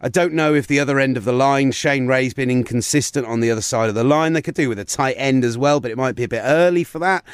I 0.05 0.11
don't 0.11 0.35
know 0.35 0.53
if 0.53 0.67
the 0.67 0.81
other 0.81 1.01
end 1.01 1.17
of 1.17 1.25
the 1.25 1.33
line, 1.33 1.73
Shane 1.73 2.07
Ray's 2.07 2.35
been 2.35 2.51
inconsistent 2.51 3.27
on 3.27 3.41
the 3.41 3.51
other 3.51 3.63
side 3.63 3.89
of 3.89 3.95
the 3.95 4.05
line. 4.05 4.35
They 4.35 4.43
could 4.43 4.55
do 4.55 4.69
with 4.69 4.79
a 4.79 4.85
tight 4.85 5.15
end 5.15 5.47
as 5.47 5.57
well, 5.57 5.81
but 5.81 5.91
it 5.91 5.97
might 5.97 6.15
be 6.15 6.25
a 6.25 6.29
bit 6.29 6.43
early 6.45 6.85
for 6.85 6.99
that. 6.99 7.25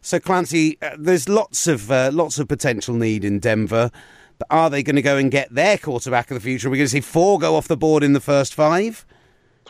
So 0.00 0.20
Clancy, 0.20 0.78
uh, 0.80 0.90
there's 0.96 1.28
lots 1.28 1.66
of 1.66 1.90
uh, 1.90 2.10
lots 2.12 2.38
of 2.38 2.46
potential 2.46 2.94
need 2.94 3.24
in 3.24 3.40
Denver. 3.40 3.90
But 4.38 4.46
are 4.48 4.70
they 4.70 4.84
going 4.84 4.94
to 4.94 5.02
go 5.02 5.16
and 5.16 5.28
get 5.28 5.52
their 5.52 5.76
quarterback 5.76 6.30
of 6.30 6.36
the 6.36 6.40
future? 6.40 6.68
Are 6.68 6.70
we 6.70 6.78
going 6.78 6.86
to 6.86 6.92
see 6.92 7.00
four 7.00 7.40
go 7.40 7.56
off 7.56 7.66
the 7.66 7.76
board 7.76 8.04
in 8.04 8.12
the 8.12 8.20
first 8.20 8.54
five? 8.54 9.04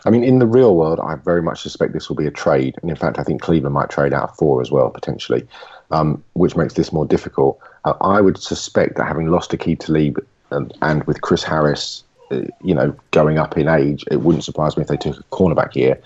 I 0.05 0.11
mean, 0.11 0.23
in 0.23 0.39
the 0.39 0.47
real 0.47 0.77
world, 0.77 1.01
I 1.01 1.15
very 1.15 1.41
much 1.41 1.63
suspect 1.63 1.95
this 1.95 2.11
will 2.11 2.17
be 2.17 2.27
a 2.27 2.31
trade. 2.31 2.77
And 2.83 2.91
in 2.91 2.97
fact, 2.97 3.19
I 3.19 3.23
think 3.23 3.41
Cleveland 3.41 3.73
might 3.73 3.89
trade 3.89 4.13
out 4.13 4.37
four 4.37 4.61
as 4.61 4.71
well, 4.71 4.91
potentially, 4.91 5.49
um, 5.93 6.23
which 6.35 6.57
makes 6.57 6.75
this 6.75 6.93
more 6.93 7.07
difficult. 7.07 7.59
Uh, 7.87 7.95
I 8.03 8.21
would 8.21 8.37
suspect 8.37 8.97
that 8.97 9.09
having 9.09 9.29
lost 9.29 9.53
Aqib 9.53 9.79
Talib 9.79 10.23
and, 10.51 10.77
and 10.83 11.05
with 11.05 11.23
Chris 11.23 11.43
Harris 11.43 12.05
Uh, 12.31 12.43
you 12.63 12.75
know, 12.75 12.95
going 13.11 13.39
up 13.39 13.57
in 13.57 13.69
age, 13.69 14.05
it 14.11 14.21
wouldn't 14.23 14.45
surprise 14.45 14.77
me 14.77 14.83
if 14.83 14.89
they 14.89 14.97
took 14.97 15.19
a 15.19 15.23
cornerback 15.25 15.73
here. 15.73 16.01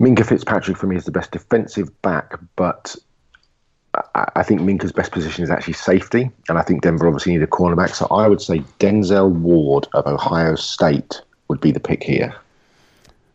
Minkah 0.00 0.26
Fitzpatrick 0.26 0.76
for 0.76 0.86
me 0.86 0.96
is 0.96 1.04
the 1.04 1.10
best 1.10 1.30
defensive 1.30 1.90
back, 2.02 2.38
but 2.56 2.96
I 4.14 4.42
think 4.44 4.60
Minkah's 4.60 4.92
best 4.92 5.10
position 5.10 5.42
is 5.42 5.50
actually 5.50 5.74
safety, 5.74 6.30
and 6.48 6.58
I 6.58 6.62
think 6.62 6.82
Denver 6.82 7.06
obviously 7.06 7.32
need 7.32 7.42
a 7.42 7.46
cornerback. 7.46 7.90
So 7.94 8.06
I 8.10 8.28
would 8.28 8.40
say 8.40 8.60
Denzel 8.78 9.30
Ward 9.30 9.88
of 9.94 10.06
Ohio 10.06 10.54
State 10.54 11.20
would 11.48 11.60
be 11.60 11.72
the 11.72 11.80
pick 11.80 12.02
here. 12.02 12.34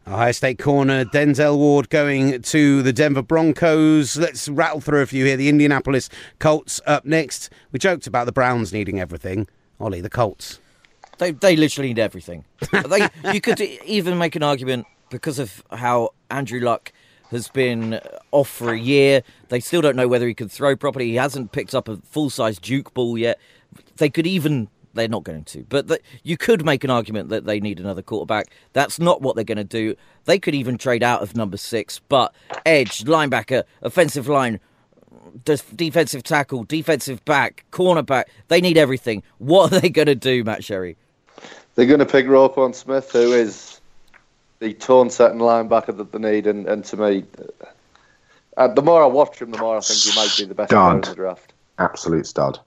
Ohio 0.07 0.31
State 0.31 0.59
corner 0.59 1.03
Denzel 1.03 1.57
Ward 1.57 1.89
going 1.89 2.41
to 2.41 2.81
the 2.83 2.93
Denver 2.93 3.21
Broncos. 3.21 4.15
Let's 4.17 4.47
rattle 4.47 4.79
through 4.79 5.01
a 5.01 5.07
few 5.07 5.25
here. 5.25 5.35
The 5.35 5.49
Indianapolis 5.49 6.09
Colts 6.39 6.79
up 6.85 7.05
next. 7.05 7.49
We 7.71 7.79
joked 7.79 8.07
about 8.07 8.25
the 8.25 8.31
Browns 8.31 8.71
needing 8.71 8.99
everything. 8.99 9.47
Ollie, 9.79 10.01
the 10.01 10.09
Colts. 10.09 10.59
They 11.17 11.31
they 11.31 11.55
literally 11.55 11.89
need 11.89 11.99
everything. 11.99 12.45
they, 12.71 13.07
you 13.33 13.41
could 13.41 13.59
even 13.61 14.17
make 14.17 14.35
an 14.35 14.43
argument 14.43 14.85
because 15.09 15.39
of 15.39 15.63
how 15.71 16.09
Andrew 16.29 16.59
Luck 16.59 16.91
has 17.31 17.47
been 17.47 17.99
off 18.31 18.49
for 18.49 18.71
a 18.71 18.79
year. 18.79 19.23
They 19.49 19.59
still 19.59 19.81
don't 19.81 19.95
know 19.95 20.07
whether 20.07 20.27
he 20.27 20.33
can 20.33 20.49
throw 20.49 20.75
properly. 20.75 21.07
He 21.07 21.15
hasn't 21.15 21.51
picked 21.51 21.73
up 21.73 21.87
a 21.87 21.97
full 21.97 22.29
size 22.29 22.59
Duke 22.59 22.93
ball 22.93 23.17
yet. 23.17 23.39
They 23.97 24.09
could 24.09 24.27
even. 24.27 24.69
They're 24.93 25.09
not 25.09 25.25
going 25.25 25.43
to, 25.43 25.65
but 25.67 25.89
the, 25.89 25.99
you 26.23 26.37
could 26.37 26.63
make 26.63 26.85
an 26.85 26.89
argument 26.89 27.27
that 27.27 27.43
they 27.43 27.59
need 27.59 27.81
another 27.81 28.01
quarterback. 28.01 28.47
That's 28.71 28.97
not 28.97 29.21
what 29.21 29.35
they're 29.35 29.43
going 29.43 29.57
to 29.57 29.65
do. 29.65 29.95
They 30.23 30.39
could 30.39 30.55
even 30.55 30.77
trade 30.77 31.03
out 31.03 31.21
of 31.21 31.35
number 31.35 31.57
six, 31.57 31.99
but 32.07 32.33
edge, 32.65 33.03
linebacker, 33.03 33.65
offensive 33.81 34.29
line, 34.29 34.61
defensive 35.43 36.23
tackle, 36.23 36.63
defensive 36.63 37.25
back, 37.25 37.65
cornerback. 37.73 38.25
They 38.47 38.61
need 38.61 38.77
everything. 38.77 39.21
What 39.37 39.73
are 39.73 39.81
they 39.81 39.89
going 39.89 40.05
to 40.05 40.15
do, 40.15 40.45
Matt 40.45 40.63
Sherry? 40.63 40.95
They're 41.75 41.85
going 41.85 41.99
to 41.99 42.05
pick 42.05 42.25
Roquan 42.25 42.73
Smith, 42.73 43.11
who 43.11 43.33
is 43.33 43.79
the 44.59 44.73
tone 44.73 45.09
setting 45.09 45.39
linebacker 45.39 45.95
that 45.97 46.11
they 46.11 46.19
need. 46.19 46.47
And, 46.47 46.67
and 46.67 46.83
to 46.85 46.97
me, 46.97 47.25
uh, 48.57 48.69
the 48.69 48.81
more 48.81 49.03
I 49.03 49.07
watch 49.07 49.41
him, 49.41 49.51
the 49.51 49.57
more 49.57 49.77
I 49.77 49.81
think 49.81 49.99
he 49.99 50.19
might 50.19 50.33
be 50.37 50.45
the 50.45 50.55
best 50.55 50.71
player 50.71 50.95
in 50.95 51.01
the 51.01 51.15
draft. 51.15 51.53
Absolute 51.77 52.25
stud. 52.25 52.59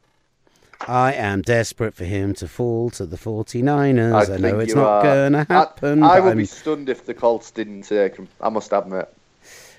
I 0.87 1.13
am 1.15 1.43
desperate 1.43 1.95
for 1.95 2.05
him 2.05 2.35
to 2.35 2.47
fall 2.47 2.91
to 2.91 3.07
the 3.07 3.17
49ers. 3.17 4.31
I, 4.31 4.35
I 4.35 4.37
know 4.37 4.61
it's 4.61 4.75
not 4.75 5.03
going 5.03 5.33
to 5.33 5.45
happen. 5.49 6.03
I, 6.03 6.17
I 6.17 6.21
would 6.21 6.33
I'm... 6.33 6.39
be 6.39 6.45
stunned 6.45 6.89
if 6.89 7.05
the 7.05 7.15
Colts 7.15 7.51
didn't 7.51 7.83
take 7.83 8.17
him, 8.17 8.29
I 8.41 8.49
must 8.49 8.73
admit. 8.73 9.13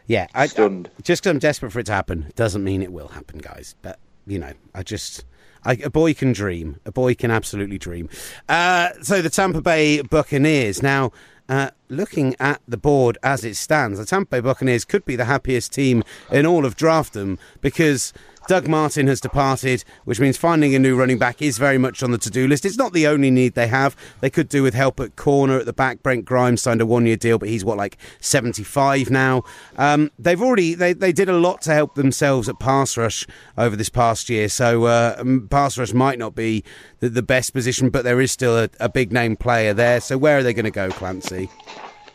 Yeah, 0.07 0.27
I, 0.33 0.47
stunned. 0.47 0.89
I, 0.97 1.01
just 1.03 1.21
because 1.21 1.31
I'm 1.31 1.39
desperate 1.39 1.71
for 1.71 1.79
it 1.79 1.85
to 1.85 1.93
happen 1.93 2.31
doesn't 2.35 2.63
mean 2.63 2.81
it 2.81 2.91
will 2.91 3.09
happen, 3.09 3.37
guys. 3.37 3.75
But, 3.81 3.99
you 4.25 4.39
know, 4.39 4.53
I 4.73 4.83
just. 4.83 5.23
I, 5.63 5.73
a 5.83 5.89
boy 5.89 6.13
can 6.13 6.31
dream. 6.31 6.77
A 6.85 6.91
boy 6.91 7.15
can 7.15 7.31
absolutely 7.31 7.77
dream. 7.77 8.09
Uh, 8.47 8.89
so 9.01 9.21
the 9.21 9.29
Tampa 9.29 9.61
Bay 9.61 10.01
Buccaneers. 10.01 10.81
Now, 10.81 11.11
uh, 11.49 11.71
looking 11.89 12.35
at 12.39 12.61
the 12.67 12.77
board 12.77 13.17
as 13.23 13.43
it 13.43 13.55
stands, 13.55 13.97
the 13.97 14.05
Tampa 14.05 14.29
Bay 14.29 14.39
Buccaneers 14.39 14.85
could 14.85 15.03
be 15.05 15.15
the 15.15 15.25
happiest 15.25 15.73
team 15.73 16.03
in 16.31 16.45
all 16.45 16.65
of 16.65 16.77
Draftdom 16.77 17.37
because 17.59 18.13
Doug 18.49 18.67
Martin 18.67 19.05
has 19.05 19.21
departed, 19.21 19.83
which 20.05 20.19
means 20.19 20.35
finding 20.35 20.73
a 20.73 20.79
new 20.79 20.95
running 20.95 21.19
back 21.19 21.39
is 21.39 21.59
very 21.59 21.77
much 21.77 22.01
on 22.01 22.09
the 22.09 22.17
to 22.17 22.31
do 22.31 22.47
list. 22.47 22.65
It's 22.65 22.79
not 22.79 22.93
the 22.93 23.05
only 23.05 23.29
need 23.29 23.53
they 23.53 23.67
have. 23.67 23.95
They 24.21 24.31
could 24.31 24.49
do 24.49 24.63
with 24.63 24.73
help 24.73 24.99
at 24.99 25.15
corner 25.15 25.59
at 25.59 25.67
the 25.67 25.71
back. 25.71 26.01
Brent 26.01 26.25
Grimes 26.25 26.59
signed 26.59 26.81
a 26.81 26.85
one 26.87 27.05
year 27.05 27.15
deal, 27.15 27.37
but 27.37 27.47
he's 27.47 27.63
what, 27.63 27.77
like 27.77 27.99
75 28.21 29.11
now. 29.11 29.43
Um, 29.77 30.09
they've 30.17 30.41
already, 30.41 30.73
they, 30.73 30.93
they 30.93 31.11
did 31.11 31.29
a 31.29 31.37
lot 31.37 31.61
to 31.61 31.73
help 31.75 31.93
themselves 31.93 32.49
at 32.49 32.57
pass 32.57 32.97
rush 32.97 33.27
over 33.55 33.75
this 33.75 33.89
past 33.89 34.31
year. 34.31 34.49
So 34.49 34.85
uh, 34.85 35.23
pass 35.51 35.77
rush 35.77 35.93
might 35.93 36.17
not 36.17 36.33
be 36.33 36.63
the, 37.01 37.09
the, 37.09 37.21
best 37.21 37.53
position, 37.53 37.91
but 37.91 38.03
there 38.03 38.19
is 38.19 38.31
still 38.31 38.57
a, 38.57 38.67
a 38.79 38.89
big 38.89 39.13
name 39.13 39.35
player 39.35 39.75
there. 39.75 40.01
So 40.01 40.17
where 40.17 40.39
are 40.39 40.43
they 40.43 40.55
going 40.55 40.65
to 40.65 40.71
go, 40.71 40.89
Clancy? 40.89 41.51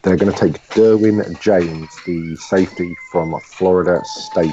They're 0.03 0.17
going 0.17 0.33
to 0.33 0.39
take 0.39 0.61
Derwin 0.71 1.41
James, 1.41 1.89
the 2.07 2.35
safety 2.35 2.93
from 3.13 3.39
Florida 3.39 4.01
State. 4.05 4.51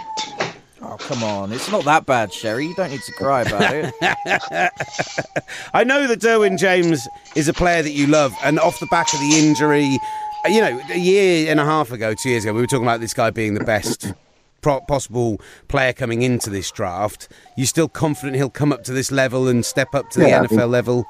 Oh, 0.84 0.98
come 0.98 1.24
on. 1.24 1.52
It's 1.52 1.70
not 1.72 1.86
that 1.86 2.06
bad, 2.06 2.34
Sherry. 2.34 2.66
You 2.68 2.76
don't 2.76 2.90
need 2.90 3.02
to 3.02 3.12
cry 3.14 3.42
about 3.44 3.62
it. 3.76 3.94
I 5.74 5.84
know 5.84 6.08
that 6.08 6.20
Derwin 6.20 6.58
James 6.58 7.08
is 7.36 7.48
a 7.48 7.54
player 7.54 7.84
that 7.84 7.92
you 7.92 8.08
love, 8.08 8.34
and 8.44 8.60
off 8.60 8.80
the 8.80 8.88
back 8.88 9.14
of 9.14 9.20
the 9.20 9.38
injury, 9.38 10.00
you 10.48 10.60
know, 10.62 10.82
a 10.90 10.98
year 10.98 11.52
and 11.52 11.60
a 11.60 11.66
half 11.66 11.92
ago, 11.92 12.14
two 12.16 12.30
years 12.30 12.46
ago, 12.46 12.54
we 12.54 12.62
were 12.62 12.68
talking 12.68 12.86
about 12.86 13.00
this 13.00 13.14
guy 13.14 13.30
being 13.30 13.54
the 13.54 13.64
best 13.64 14.14
possible 14.62 15.42
player 15.68 15.92
coming 15.92 16.22
into 16.22 16.48
this 16.50 16.70
draft, 16.70 17.28
you 17.58 17.66
still 17.66 17.88
confident 17.88 18.36
he'll 18.36 18.48
come 18.50 18.72
up 18.72 18.84
to 18.84 18.92
this 18.94 19.12
level 19.12 19.48
and 19.48 19.66
step 19.66 19.96
up 19.96 20.08
to 20.12 20.20
the 20.20 20.28
Yeah, 20.30 20.42
I 20.42 20.46
NFL 20.46 20.52
mean- 20.58 20.72
level? 20.72 21.06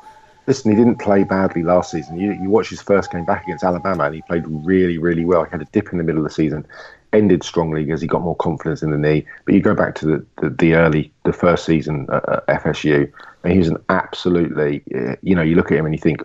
Listen, 0.48 0.72
he 0.72 0.78
didn't 0.78 0.98
play 1.00 1.24
badly 1.24 1.62
last 1.62 1.92
season. 1.92 2.18
You, 2.18 2.32
you 2.34 2.50
watch 2.50 2.70
his 2.70 2.82
first 2.82 3.12
game 3.12 3.26
back 3.26 3.44
against 3.44 3.64
Alabama, 3.64 4.06
and 4.06 4.16
he 4.16 4.22
played 4.24 4.44
really, 4.48 4.98
really 4.98 5.24
well. 5.24 5.44
He 5.44 5.52
had 5.52 5.62
a 5.62 5.66
dip 5.66 5.92
in 5.92 5.98
the 6.00 6.04
middle 6.04 6.20
of 6.20 6.28
the 6.28 6.34
season, 6.34 6.66
ended 7.14 7.44
strongly 7.44 7.84
because 7.84 8.02
he 8.02 8.08
got 8.08 8.22
more 8.22 8.36
confidence 8.36 8.82
in 8.82 8.92
the 8.92 8.98
knee. 8.98 9.26
But 9.46 9.54
you 9.56 9.62
go 9.62 9.76
back 9.76 9.96
to 9.96 10.06
the, 10.06 10.26
the, 10.42 10.50
the 10.50 10.74
early, 10.76 11.12
the 11.26 11.34
first 11.34 11.66
season 11.66 12.08
at, 12.12 12.28
at 12.30 12.64
FSU, 12.64 13.12
and 13.44 13.54
he 13.54 13.60
was 13.60 13.68
an 13.68 13.78
absolutely, 13.90 14.84
uh, 14.96 15.16
you 15.22 15.36
know, 15.36 15.42
you 15.42 15.56
look 15.56 15.72
at 15.72 15.78
him 15.78 15.86
and 15.86 15.94
you 15.94 16.00
think 16.00 16.22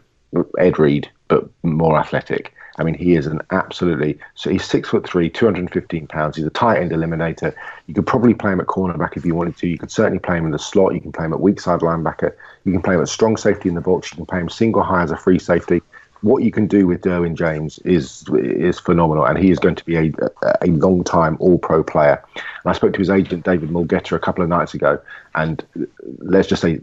Ed 0.59 0.79
Reed, 0.79 1.11
but 1.29 1.49
more 1.63 1.99
athletic. 1.99 2.53
I 2.79 2.85
mean, 2.85 2.95
he 2.95 3.15
is 3.15 3.27
an 3.27 3.41
absolutely. 3.51 4.19
So 4.35 4.51
he's 4.51 4.65
six 4.65 4.91
foot 4.91 5.09
three, 5.09 5.31
two 5.31 5.47
hundred 5.47 5.61
and 5.61 5.73
fifteen 5.73 6.07
pounds. 6.07 6.37
He's 6.37 6.45
a 6.45 6.51
tight 6.51 6.79
end 6.79 6.91
eliminator. 6.91 7.55
You 7.87 7.95
could 7.95 8.07
probably 8.07 8.35
play 8.35 8.53
him 8.53 8.61
at 8.61 8.67
cornerback 8.67 9.17
if 9.17 9.25
you 9.25 9.35
wanted 9.35 9.57
to. 9.59 9.67
You 9.67 9.79
could 9.79 9.91
certainly 9.91 10.19
play 10.19 10.37
him 10.37 10.45
in 10.45 10.51
the 10.51 10.59
slot. 10.59 10.95
You 10.95 11.01
can 11.01 11.13
play 11.13 11.25
him 11.25 11.33
at 11.33 11.41
weak 11.41 11.59
side 11.59 11.81
linebacker. 11.81 12.35
You 12.65 12.73
can 12.73 12.83
play 12.83 12.95
him 12.95 13.01
at 13.01 13.09
strong 13.09 13.39
safety 13.39 13.71
in 13.71 13.77
the 13.77 13.81
box. 13.81 14.13
You 14.13 14.17
can 14.17 14.27
play 14.27 14.41
him 14.41 14.51
single 14.51 14.83
high 14.83 15.03
as 15.03 15.11
a 15.11 15.17
free 15.17 15.39
safety. 15.39 15.81
What 16.23 16.43
you 16.43 16.51
can 16.51 16.67
do 16.67 16.87
with 16.87 17.03
Derwin 17.03 17.35
James 17.35 17.79
is 17.81 18.25
is 18.35 18.79
phenomenal, 18.79 19.25
and 19.25 19.39
he 19.39 19.51
is 19.51 19.59
going 19.59 19.75
to 19.75 19.85
be 19.85 19.97
a 19.97 20.13
a 20.63 20.67
long 20.67 21.05
time 21.05 21.37
All 21.41 21.59
Pro 21.59 21.83
player. 21.83 22.23
And 22.35 22.71
I 22.71 22.73
spoke 22.73 22.93
to 22.95 22.99
his 22.99 23.11
agent 23.11 23.45
David 23.45 23.71
Mulugheta 23.71 24.17
a 24.17 24.19
couple 24.19 24.43
of 24.43 24.49
nights 24.49 24.75
ago, 24.75 25.01
and 25.35 25.65
let's 26.19 26.49
just 26.49 26.63
say 26.63 26.81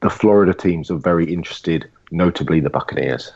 the 0.00 0.10
Florida 0.10 0.52
teams 0.54 0.90
are 0.90 0.98
very 0.98 1.32
interested, 1.32 1.88
notably 2.10 2.60
the 2.60 2.70
Buccaneers. 2.70 3.32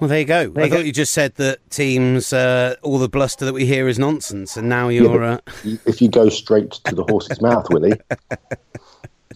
Well, 0.00 0.08
there 0.08 0.18
you 0.18 0.26
go. 0.26 0.40
I 0.40 0.40
you 0.40 0.52
thought 0.52 0.70
go. 0.70 0.78
you 0.80 0.92
just 0.92 1.12
said 1.12 1.36
that 1.36 1.70
teams, 1.70 2.32
uh, 2.32 2.74
all 2.82 2.98
the 2.98 3.08
bluster 3.08 3.46
that 3.46 3.54
we 3.54 3.64
hear 3.64 3.88
is 3.88 3.98
nonsense, 3.98 4.56
and 4.56 4.68
now 4.68 4.88
you're. 4.88 5.24
Uh... 5.24 5.38
if 5.64 6.02
you 6.02 6.08
go 6.08 6.28
straight 6.28 6.72
to 6.72 6.94
the 6.94 7.04
horse's 7.04 7.40
mouth, 7.40 7.66
Willie, 7.70 7.98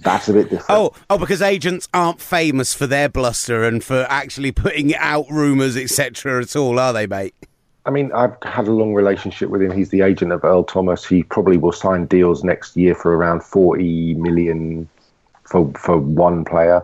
that's 0.03 0.29
a 0.29 0.33
bit 0.33 0.51
different. 0.51 0.71
Oh, 0.71 0.93
oh, 1.09 1.19
because 1.19 1.43
agents 1.43 1.89
aren't 1.93 2.21
famous 2.21 2.75
for 2.75 2.87
their 2.87 3.09
bluster 3.09 3.65
and 3.65 3.83
for 3.83 4.07
actually 4.09 4.53
putting 4.53 4.95
out 4.95 5.27
rumours, 5.31 5.77
etc. 5.77 6.43
At 6.43 6.57
all, 6.57 6.79
are 6.79 6.93
they, 6.93 7.07
mate? 7.07 7.35
I 7.87 7.91
mean, 7.91 8.13
I've 8.13 8.37
had 8.43 8.69
a 8.69 8.73
long 8.73 8.95
relationship 8.95 9.49
with 9.49 9.63
him. 9.63 9.71
He's 9.71 9.89
the 9.89 10.03
agent 10.03 10.33
of 10.33 10.45
Earl 10.45 10.65
Thomas. 10.65 11.05
He 11.07 11.23
probably 11.23 11.57
will 11.57 11.73
sign 11.73 12.07
deals 12.07 12.45
next 12.45 12.77
year 12.77 12.95
for 12.95 13.17
around 13.17 13.43
forty 13.43 14.15
million 14.15 14.89
for 15.45 15.73
for 15.73 15.99
one 15.99 16.45
player. 16.45 16.83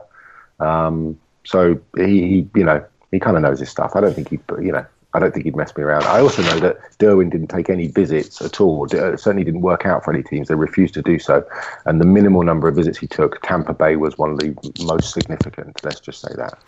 Um, 0.58 1.18
so 1.44 1.78
he, 1.96 2.26
he, 2.26 2.48
you 2.54 2.64
know, 2.64 2.84
he 3.10 3.20
kind 3.20 3.36
of 3.36 3.42
knows 3.42 3.60
his 3.60 3.70
stuff. 3.70 3.92
I 3.94 4.00
don't 4.00 4.14
think 4.14 4.30
he, 4.30 4.38
you 4.60 4.72
know, 4.72 4.84
I 5.16 5.18
don't 5.18 5.32
think 5.32 5.44
he'd 5.46 5.56
mess 5.56 5.74
me 5.76 5.82
around. 5.82 6.04
I 6.04 6.20
also 6.20 6.42
know 6.42 6.58
that 6.60 6.76
Derwin 6.98 7.30
didn't 7.30 7.48
take 7.48 7.70
any 7.70 7.88
visits 7.88 8.42
at 8.42 8.60
all. 8.60 8.86
D- 8.86 8.98
uh, 8.98 9.16
certainly 9.16 9.44
didn't 9.44 9.62
work 9.62 9.86
out 9.86 10.04
for 10.04 10.12
any 10.12 10.22
teams. 10.22 10.48
They 10.48 10.54
refused 10.54 10.94
to 10.94 11.02
do 11.02 11.18
so. 11.18 11.44
And 11.86 12.00
the 12.00 12.04
minimal 12.04 12.42
number 12.42 12.68
of 12.68 12.76
visits 12.76 12.98
he 12.98 13.06
took, 13.06 13.40
Tampa 13.42 13.72
Bay 13.72 13.96
was 13.96 14.18
one 14.18 14.30
of 14.32 14.38
the 14.38 14.54
most 14.84 15.12
significant. 15.14 15.80
Let's 15.82 16.00
just 16.00 16.20
say 16.20 16.32
that. 16.36 16.58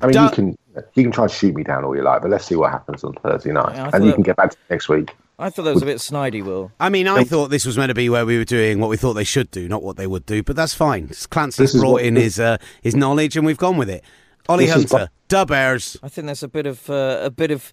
I 0.00 0.06
mean, 0.06 0.14
Du- 0.14 0.22
you 0.24 0.30
can 0.30 0.58
you 0.94 1.02
can 1.04 1.12
try 1.12 1.24
and 1.24 1.32
shoot 1.32 1.54
me 1.54 1.62
down 1.62 1.84
all 1.84 1.96
you 1.96 2.02
like, 2.02 2.20
but 2.22 2.30
let's 2.30 2.44
see 2.44 2.56
what 2.56 2.70
happens 2.72 3.02
on 3.04 3.14
Thursday 3.14 3.52
night, 3.52 3.74
Yeah, 3.74 3.90
and 3.94 4.04
you 4.04 4.10
thought- 4.10 4.14
can 4.16 4.22
get 4.22 4.36
back 4.36 4.50
to 4.50 4.56
next 4.68 4.88
week. 4.88 5.14
I 5.38 5.50
thought 5.50 5.62
that 5.64 5.74
was 5.74 5.82
a 5.82 5.86
bit 5.86 5.98
snidey, 5.98 6.44
Will. 6.44 6.70
I 6.78 6.90
mean, 6.90 7.08
I 7.08 7.24
thought 7.24 7.48
this 7.50 7.64
was 7.66 7.76
meant 7.76 7.88
to 7.90 7.94
be 7.94 8.08
where 8.08 8.24
we 8.24 8.38
were 8.38 8.44
doing 8.44 8.78
what 8.78 8.88
we 8.88 8.96
thought 8.96 9.14
they 9.14 9.24
should 9.24 9.50
do, 9.50 9.66
not 9.68 9.82
what 9.82 9.96
they 9.96 10.06
would 10.06 10.26
do. 10.26 10.44
But 10.44 10.54
that's 10.54 10.74
fine. 10.74 11.08
Clancy's 11.30 11.74
brought 11.74 12.02
in 12.02 12.14
his 12.16 12.38
uh, 12.38 12.58
his 12.82 12.94
knowledge, 12.94 13.36
and 13.36 13.44
we've 13.46 13.58
gone 13.58 13.76
with 13.76 13.88
it. 13.90 14.04
Ollie 14.48 14.66
This 14.66 14.76
is 14.84 14.92
Hunter, 14.92 15.08
Dub 15.28 15.50
Airs. 15.50 15.96
I 16.02 16.08
think 16.08 16.26
there's 16.26 16.42
a 16.42 16.48
bit 16.48 16.66
of 16.66 16.88
uh, 16.90 17.20
a 17.22 17.30
bit 17.30 17.50
of 17.50 17.72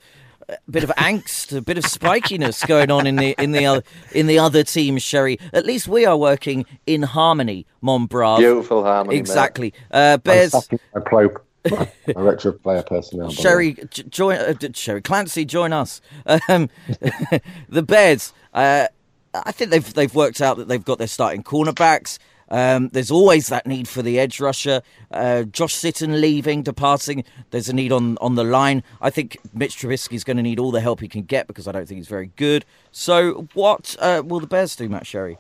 a 0.52 0.72
bit 0.72 0.84
of 0.84 0.90
angst, 0.92 1.56
a 1.56 1.62
bit 1.62 1.78
of 1.78 1.84
spikiness 1.86 2.66
going 2.68 2.92
on 2.92 3.08
in 3.08 3.16
the 3.16 3.36
in 3.42 3.52
the 3.52 3.66
other 3.66 3.84
in 4.14 4.28
the 4.28 4.40
other 4.40 4.64
teams. 4.64 5.02
Sherry, 5.02 5.40
at 5.54 5.66
least 5.66 5.88
we 5.88 6.06
are 6.06 6.18
working 6.18 6.66
in 6.86 7.04
harmony, 7.04 7.66
Monbrav. 7.84 8.40
Beautiful 8.40 8.84
harmony. 8.84 9.16
mate. 9.16 9.20
Exactly. 9.20 9.74
Uh, 9.92 10.14
I'm 10.16 10.20
Bears, 10.22 10.52
sucking 10.52 10.80
my 10.94 11.02
pro, 11.02 11.30
my 11.70 11.92
director 12.06 12.50
of 12.50 12.62
player 12.64 12.84
personnel. 12.84 13.28
by 13.28 13.34
the 13.34 13.38
way. 13.38 13.44
Sherry, 13.44 13.74
j- 13.90 14.04
join 14.04 14.38
uh, 14.38 14.54
d- 14.58 14.72
Sherry 14.74 15.02
Clancy, 15.02 15.46
join 15.46 15.74
us. 15.74 16.02
Um, 16.48 16.70
the 17.70 17.84
Bears. 17.84 18.34
Uh, 18.54 18.88
I 19.34 19.52
think 19.54 19.72
they've 19.72 19.94
they've 19.94 20.14
worked 20.14 20.42
out 20.42 20.58
that 20.58 20.68
they've 20.68 20.84
got 20.84 20.98
their 20.98 21.08
starting 21.08 21.44
cornerbacks. 21.44 22.18
Um, 22.52 22.90
there's 22.90 23.10
always 23.10 23.48
that 23.48 23.66
need 23.66 23.88
for 23.88 24.02
the 24.02 24.20
edge 24.20 24.40
rusher. 24.42 24.82
Uh, 25.10 25.44
Josh 25.44 25.74
Sitton 25.74 26.20
leaving, 26.20 26.64
departing. 26.64 27.24
There's 27.50 27.70
a 27.70 27.74
need 27.74 27.94
on, 27.94 28.18
on 28.20 28.36
the 28.36 28.44
line. 28.44 28.84
I 29.00 29.10
think 29.10 29.38
Mitch 29.54 29.78
Trubisky's 29.78 30.26
going 30.26 30.38
to 30.38 30.44
need 30.44 30.60
all 30.60 30.70
the 30.70 30.82
help 30.82 31.00
he 31.00 31.08
can 31.08 31.24
get 31.24 31.48
because 31.48 31.68
I 31.68 31.72
don't 31.72 31.88
think 31.88 31.98
he's 32.00 32.10
very 32.10 32.32
good. 32.36 32.66
So, 32.92 33.48
what 33.54 33.96
uh, 34.00 34.22
will 34.26 34.42
the 34.42 34.48
Bears 34.48 34.76
do, 34.76 34.90
Matt 34.90 35.08
Sherry? 35.08 35.38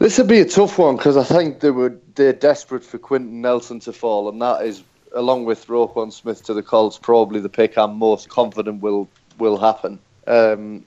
This 0.00 0.18
would 0.18 0.26
be 0.26 0.40
a 0.40 0.44
tough 0.44 0.76
one 0.76 0.96
because 0.96 1.16
I 1.16 1.22
think 1.22 1.60
they 1.60 1.70
were 1.70 1.96
they're 2.16 2.32
desperate 2.32 2.82
for 2.82 2.98
Quenton 2.98 3.40
Nelson 3.40 3.78
to 3.80 3.92
fall, 3.92 4.28
and 4.28 4.42
that 4.42 4.64
is, 4.64 4.82
along 5.14 5.44
with 5.44 5.66
Roquan 5.68 6.12
Smith 6.12 6.42
to 6.44 6.54
the 6.54 6.62
Colts, 6.62 6.98
probably 6.98 7.38
the 7.38 7.48
pick 7.48 7.78
I'm 7.78 7.96
most 7.96 8.28
confident 8.28 8.82
will 8.82 9.08
will 9.38 9.56
happen. 9.56 10.00
Um, 10.26 10.84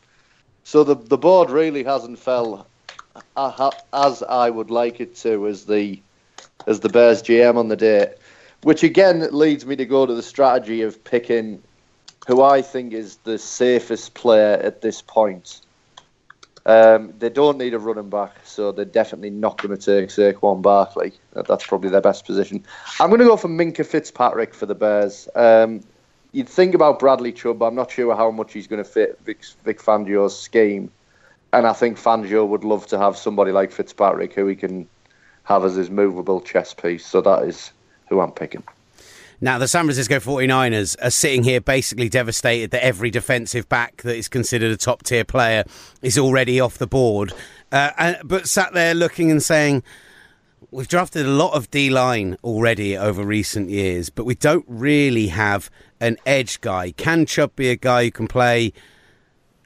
so 0.64 0.84
the 0.84 0.96
the 0.96 1.18
board 1.18 1.52
really 1.52 1.84
hasn't 1.84 2.20
fell 2.20 2.66
as 3.38 4.24
I 4.24 4.50
would 4.50 4.72
like 4.72 5.00
it 5.00 5.16
to 5.18 5.48
as 5.48 5.66
the 5.66 6.00
as 6.68 6.80
the 6.80 6.90
Bears 6.90 7.22
GM 7.22 7.58
on 7.58 7.68
the 7.68 7.76
day, 7.76 8.14
which 8.64 8.84
again 8.84 9.28
leads 9.32 9.66
me 9.66 9.76
to 9.76 9.86
go 9.86 10.06
to 10.06 10.14
the 10.14 10.24
strategy 10.24 10.82
of 10.82 11.04
picking 11.04 11.62
who 12.28 12.42
I 12.42 12.62
think 12.62 12.94
is 12.94 13.18
the 13.18 13.38
safest 13.38 14.14
player 14.14 14.54
at 14.64 14.82
this 14.82 15.02
point. 15.02 15.62
Um, 16.66 17.14
they 17.20 17.30
don't 17.30 17.58
need 17.58 17.74
a 17.74 17.80
running 17.80 18.10
back, 18.10 18.38
so 18.46 18.72
they're 18.72 18.86
definitely 18.86 19.32
not 19.32 19.62
going 19.62 19.78
to 19.78 20.00
take 20.02 20.10
Saquon 20.10 20.62
Barkley. 20.62 21.12
That- 21.34 21.46
That's 21.48 21.68
probably 21.68 21.90
their 21.90 22.00
best 22.00 22.26
position. 22.26 22.64
I'm 23.02 23.10
going 23.10 23.20
to 23.20 23.26
go 23.28 23.36
for 23.36 23.50
Minkah 23.50 23.86
Fitzpatrick 23.86 24.54
for 24.54 24.66
the 24.66 24.76
Bears. 24.76 25.28
Um, 25.36 25.82
you'd 26.32 26.48
think 26.48 26.74
about 26.74 27.00
Bradley 27.00 27.34
Chubb. 27.34 27.62
I'm 27.62 27.76
not 27.76 27.92
sure 27.92 28.16
how 28.16 28.32
much 28.32 28.54
he's 28.54 28.68
going 28.68 28.82
to 28.82 28.90
fit 28.90 29.20
Vic, 29.26 29.44
Vic 29.66 29.82
Fangio's 29.82 30.40
scheme. 30.40 30.90
And 31.54 31.68
I 31.68 31.74
think 31.74 31.98
Fangio 31.98 32.48
would 32.48 32.64
love 32.64 32.88
to 32.88 32.98
have 32.98 33.16
somebody 33.16 33.52
like 33.52 33.72
Fitzpatrick 33.72 34.34
who 34.34 34.48
he 34.48 34.56
can 34.56 34.88
have 35.44 35.64
as 35.64 35.76
his 35.76 35.90
movable 35.90 36.42
chess 36.42 36.74
piece. 36.74 37.06
So 37.06 37.22
that 37.22 37.44
is 37.44 37.72
who 38.10 38.20
I'm 38.20 38.32
picking. 38.32 38.64
Now, 39.40 39.58
the 39.60 39.68
San 39.68 39.86
Francisco 39.86 40.20
49ers 40.20 40.96
are 41.02 41.10
sitting 41.12 41.44
here 41.44 41.62
basically 41.62 42.10
devastated 42.10 42.72
that 42.72 42.84
every 42.84 43.12
defensive 43.12 43.68
back 43.70 44.02
that 44.04 44.16
is 44.16 44.28
considered 44.28 44.72
a 44.72 44.78
top 44.78 45.04
tier 45.04 45.26
player 45.26 45.64
is 46.02 46.18
already 46.18 46.60
off 46.60 46.78
the 46.78 46.88
board. 46.88 47.34
Uh, 47.72 47.92
and, 47.98 48.18
but 48.24 48.48
sat 48.48 48.74
there 48.74 48.94
looking 48.94 49.30
and 49.30 49.44
saying, 49.44 49.84
We've 50.72 50.88
drafted 50.88 51.28
a 51.28 51.30
lot 51.30 51.54
of 51.54 51.70
D 51.70 51.92
line 51.92 52.36
already 52.44 52.98
over 52.98 53.24
recent 53.24 53.70
years, 53.70 54.10
but 54.10 54.26
we 54.26 54.34
don't 54.34 54.66
really 54.68 55.28
have 55.28 55.70
an 56.00 56.18
edge 56.26 56.62
guy. 56.62 56.92
Can 56.92 57.28
Chubb 57.28 57.56
be 57.56 57.70
a 57.70 57.76
guy 57.76 58.06
who 58.06 58.12
can 58.12 58.28
play 58.28 58.74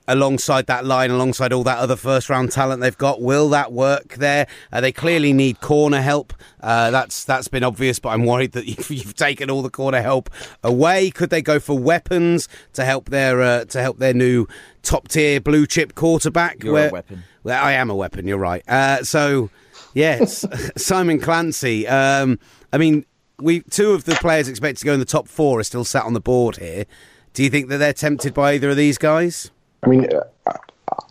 alongside 0.07 0.67
that 0.67 0.85
line, 0.85 1.11
alongside 1.11 1.51
all 1.51 1.63
that 1.63 1.77
other 1.77 1.95
first 1.95 2.29
round 2.29 2.51
talent 2.51 2.81
they've 2.81 2.97
got. 2.97 3.21
Will 3.21 3.49
that 3.49 3.71
work 3.71 4.15
there? 4.15 4.47
Uh, 4.71 4.81
they 4.81 4.91
clearly 4.91 5.33
need 5.33 5.59
corner 5.61 6.01
help. 6.01 6.33
Uh, 6.61 6.91
that's 6.91 7.23
that's 7.23 7.47
been 7.47 7.63
obvious, 7.63 7.99
but 7.99 8.09
I'm 8.09 8.25
worried 8.25 8.53
that 8.53 8.65
you've, 8.67 8.89
you've 8.89 9.15
taken 9.15 9.49
all 9.49 9.61
the 9.61 9.69
corner 9.69 10.01
help 10.01 10.29
away. 10.63 11.09
Could 11.09 11.29
they 11.29 11.41
go 11.41 11.59
for 11.59 11.77
weapons 11.77 12.47
to 12.73 12.85
help 12.85 13.09
their 13.09 13.41
uh, 13.41 13.65
to 13.65 13.81
help 13.81 13.97
their 13.97 14.13
new 14.13 14.47
top 14.83 15.07
tier 15.07 15.39
blue 15.39 15.65
chip 15.65 15.95
quarterback? 15.95 16.63
You're 16.63 16.87
a 16.87 16.91
weapon. 16.91 17.23
Well, 17.43 17.63
I 17.63 17.73
am 17.73 17.89
a 17.89 17.95
weapon. 17.95 18.27
You're 18.27 18.37
right. 18.37 18.67
Uh, 18.67 19.03
so, 19.03 19.49
yes, 19.93 20.45
Simon 20.77 21.19
Clancy. 21.19 21.87
Um, 21.87 22.39
I 22.73 22.77
mean, 22.77 23.05
we 23.39 23.61
two 23.61 23.91
of 23.91 24.05
the 24.05 24.15
players 24.15 24.47
expected 24.47 24.79
to 24.79 24.85
go 24.85 24.93
in 24.93 24.99
the 24.99 25.05
top 25.05 25.27
four 25.27 25.59
are 25.59 25.63
still 25.63 25.85
sat 25.85 26.03
on 26.03 26.13
the 26.13 26.19
board 26.19 26.57
here. 26.57 26.85
Do 27.33 27.43
you 27.43 27.49
think 27.49 27.69
that 27.69 27.77
they're 27.77 27.93
tempted 27.93 28.33
by 28.33 28.53
either 28.53 28.71
of 28.71 28.77
these 28.77 28.97
guys? 28.97 29.51
I 29.83 29.87
mean, 29.87 30.09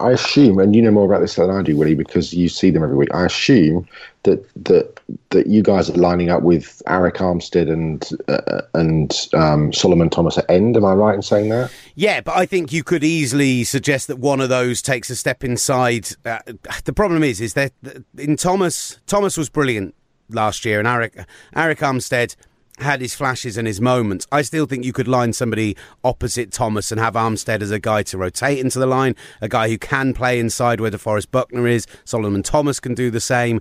I 0.00 0.11
assume, 0.11 0.59
and 0.59 0.74
you 0.74 0.83
know 0.83 0.90
more 0.90 1.05
about 1.05 1.20
this 1.20 1.37
than 1.37 1.50
I 1.50 1.62
do, 1.62 1.76
Willie, 1.76 1.94
because 1.94 2.33
you 2.33 2.48
see 2.48 2.70
them 2.70 2.83
every 2.83 2.96
week. 2.96 3.14
I 3.14 3.26
assume 3.26 3.87
that 4.24 4.46
that 4.64 5.00
that 5.31 5.46
you 5.46 5.62
guys 5.62 5.90
are 5.90 5.94
lining 5.94 6.31
up 6.31 6.42
with 6.42 6.83
Arik 6.87 7.16
Armstead 7.16 7.70
and 7.70 8.09
uh, 8.29 8.62
and 8.74 9.14
um, 9.35 9.72
Solomon 9.72 10.11
Thomas 10.11 10.38
at 10.38 10.48
end. 10.50 10.76
Am 10.76 10.85
I 10.85 10.92
right 10.92 11.14
in 11.14 11.22
saying 11.22 11.50
that? 11.50 11.70
Yeah, 11.94 12.20
but 12.20 12.37
I 12.37 12.46
think 12.46 12.72
you 12.72 12.83
could 12.83 13.05
easily 13.05 13.64
suggest 13.64 14.09
that 14.09 14.18
one 14.18 14.40
of 14.40 14.48
those 14.48 14.83
takes 14.83 15.11
a 15.11 15.16
step 15.16 15.44
inside. 15.44 16.09
Uh, 16.24 16.38
the 16.85 16.92
problem 16.92 17.22
is, 17.22 17.40
is 17.40 17.55
that 17.55 17.72
in 18.18 18.37
Thomas, 18.37 18.98
Thomas 19.07 19.37
was 19.37 19.48
brilliant 19.48 19.94
last 20.31 20.64
year, 20.64 20.79
and 20.79 20.88
Eric 20.88 21.18
Eric 21.55 21.79
Armstead 21.79 22.35
had 22.78 23.00
his 23.00 23.14
flashes 23.14 23.56
and 23.56 23.66
his 23.66 23.80
moments. 23.80 24.26
I 24.30 24.42
still 24.42 24.66
think 24.66 24.84
you 24.84 24.92
could 24.92 25.08
line 25.08 25.32
somebody 25.32 25.76
opposite 26.04 26.52
Thomas 26.52 26.92
and 26.92 27.00
have 27.00 27.14
Armstead 27.14 27.62
as 27.62 27.70
a 27.70 27.78
guy 27.78 28.02
to 28.04 28.18
rotate 28.18 28.58
into 28.58 28.78
the 28.78 28.86
line, 28.86 29.14
a 29.40 29.48
guy 29.48 29.68
who 29.68 29.78
can 29.78 30.12
play 30.14 30.38
inside 30.38 30.80
where 30.80 30.90
DeForest 30.90 31.30
Buckner 31.30 31.66
is. 31.66 31.86
Solomon 32.04 32.42
Thomas 32.42 32.80
can 32.80 32.94
do 32.94 33.10
the 33.10 33.20
same. 33.20 33.60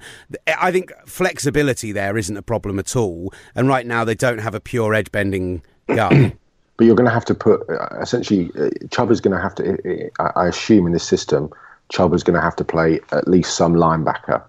I 0.60 0.71
think 0.71 0.91
flexibility 1.06 1.91
there 1.91 2.17
isn't 2.17 2.36
a 2.36 2.41
problem 2.41 2.80
at 2.80 2.95
all. 2.95 3.34
And 3.56 3.67
right 3.67 3.86
now 3.86 4.04
they 4.04 4.15
don't 4.15 4.39
have 4.39 4.56
a 4.56 4.60
pure 4.60 4.93
edge 4.93 5.12
bending 5.12 5.62
guy. 5.88 6.36
But 6.78 6.86
you're 6.86 6.95
going 6.95 7.08
to 7.08 7.13
have 7.13 7.25
to 7.25 7.36
put 7.36 7.62
uh, 7.69 7.99
essentially 8.01 8.51
uh, 8.60 8.69
Chubb 8.91 9.10
is 9.12 9.21
going 9.21 9.36
to 9.36 9.41
have 9.41 9.56
to. 9.56 10.10
I 10.19 10.32
I 10.36 10.47
assume 10.47 10.86
in 10.88 10.91
this 10.91 11.08
system 11.08 11.49
Chubb 11.89 12.13
is 12.13 12.23
going 12.23 12.36
to 12.36 12.41
have 12.41 12.56
to 12.58 12.65
play 12.65 12.99
at 13.12 13.28
least 13.28 13.56
some 13.56 13.75
linebacker. 13.75 14.43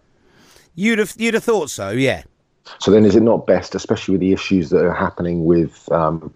You'd 0.74 0.98
have 0.98 1.14
you'd 1.16 1.35
have 1.35 1.44
thought 1.44 1.70
so, 1.70 1.90
yeah. 1.90 2.24
So 2.79 2.90
then, 2.90 3.05
is 3.05 3.16
it 3.16 3.22
not 3.22 3.46
best, 3.46 3.74
especially 3.74 4.12
with 4.12 4.20
the 4.20 4.33
issues 4.33 4.70
that 4.70 4.85
are 4.85 4.94
happening 4.94 5.44
with 5.44 5.90
um, 5.92 6.33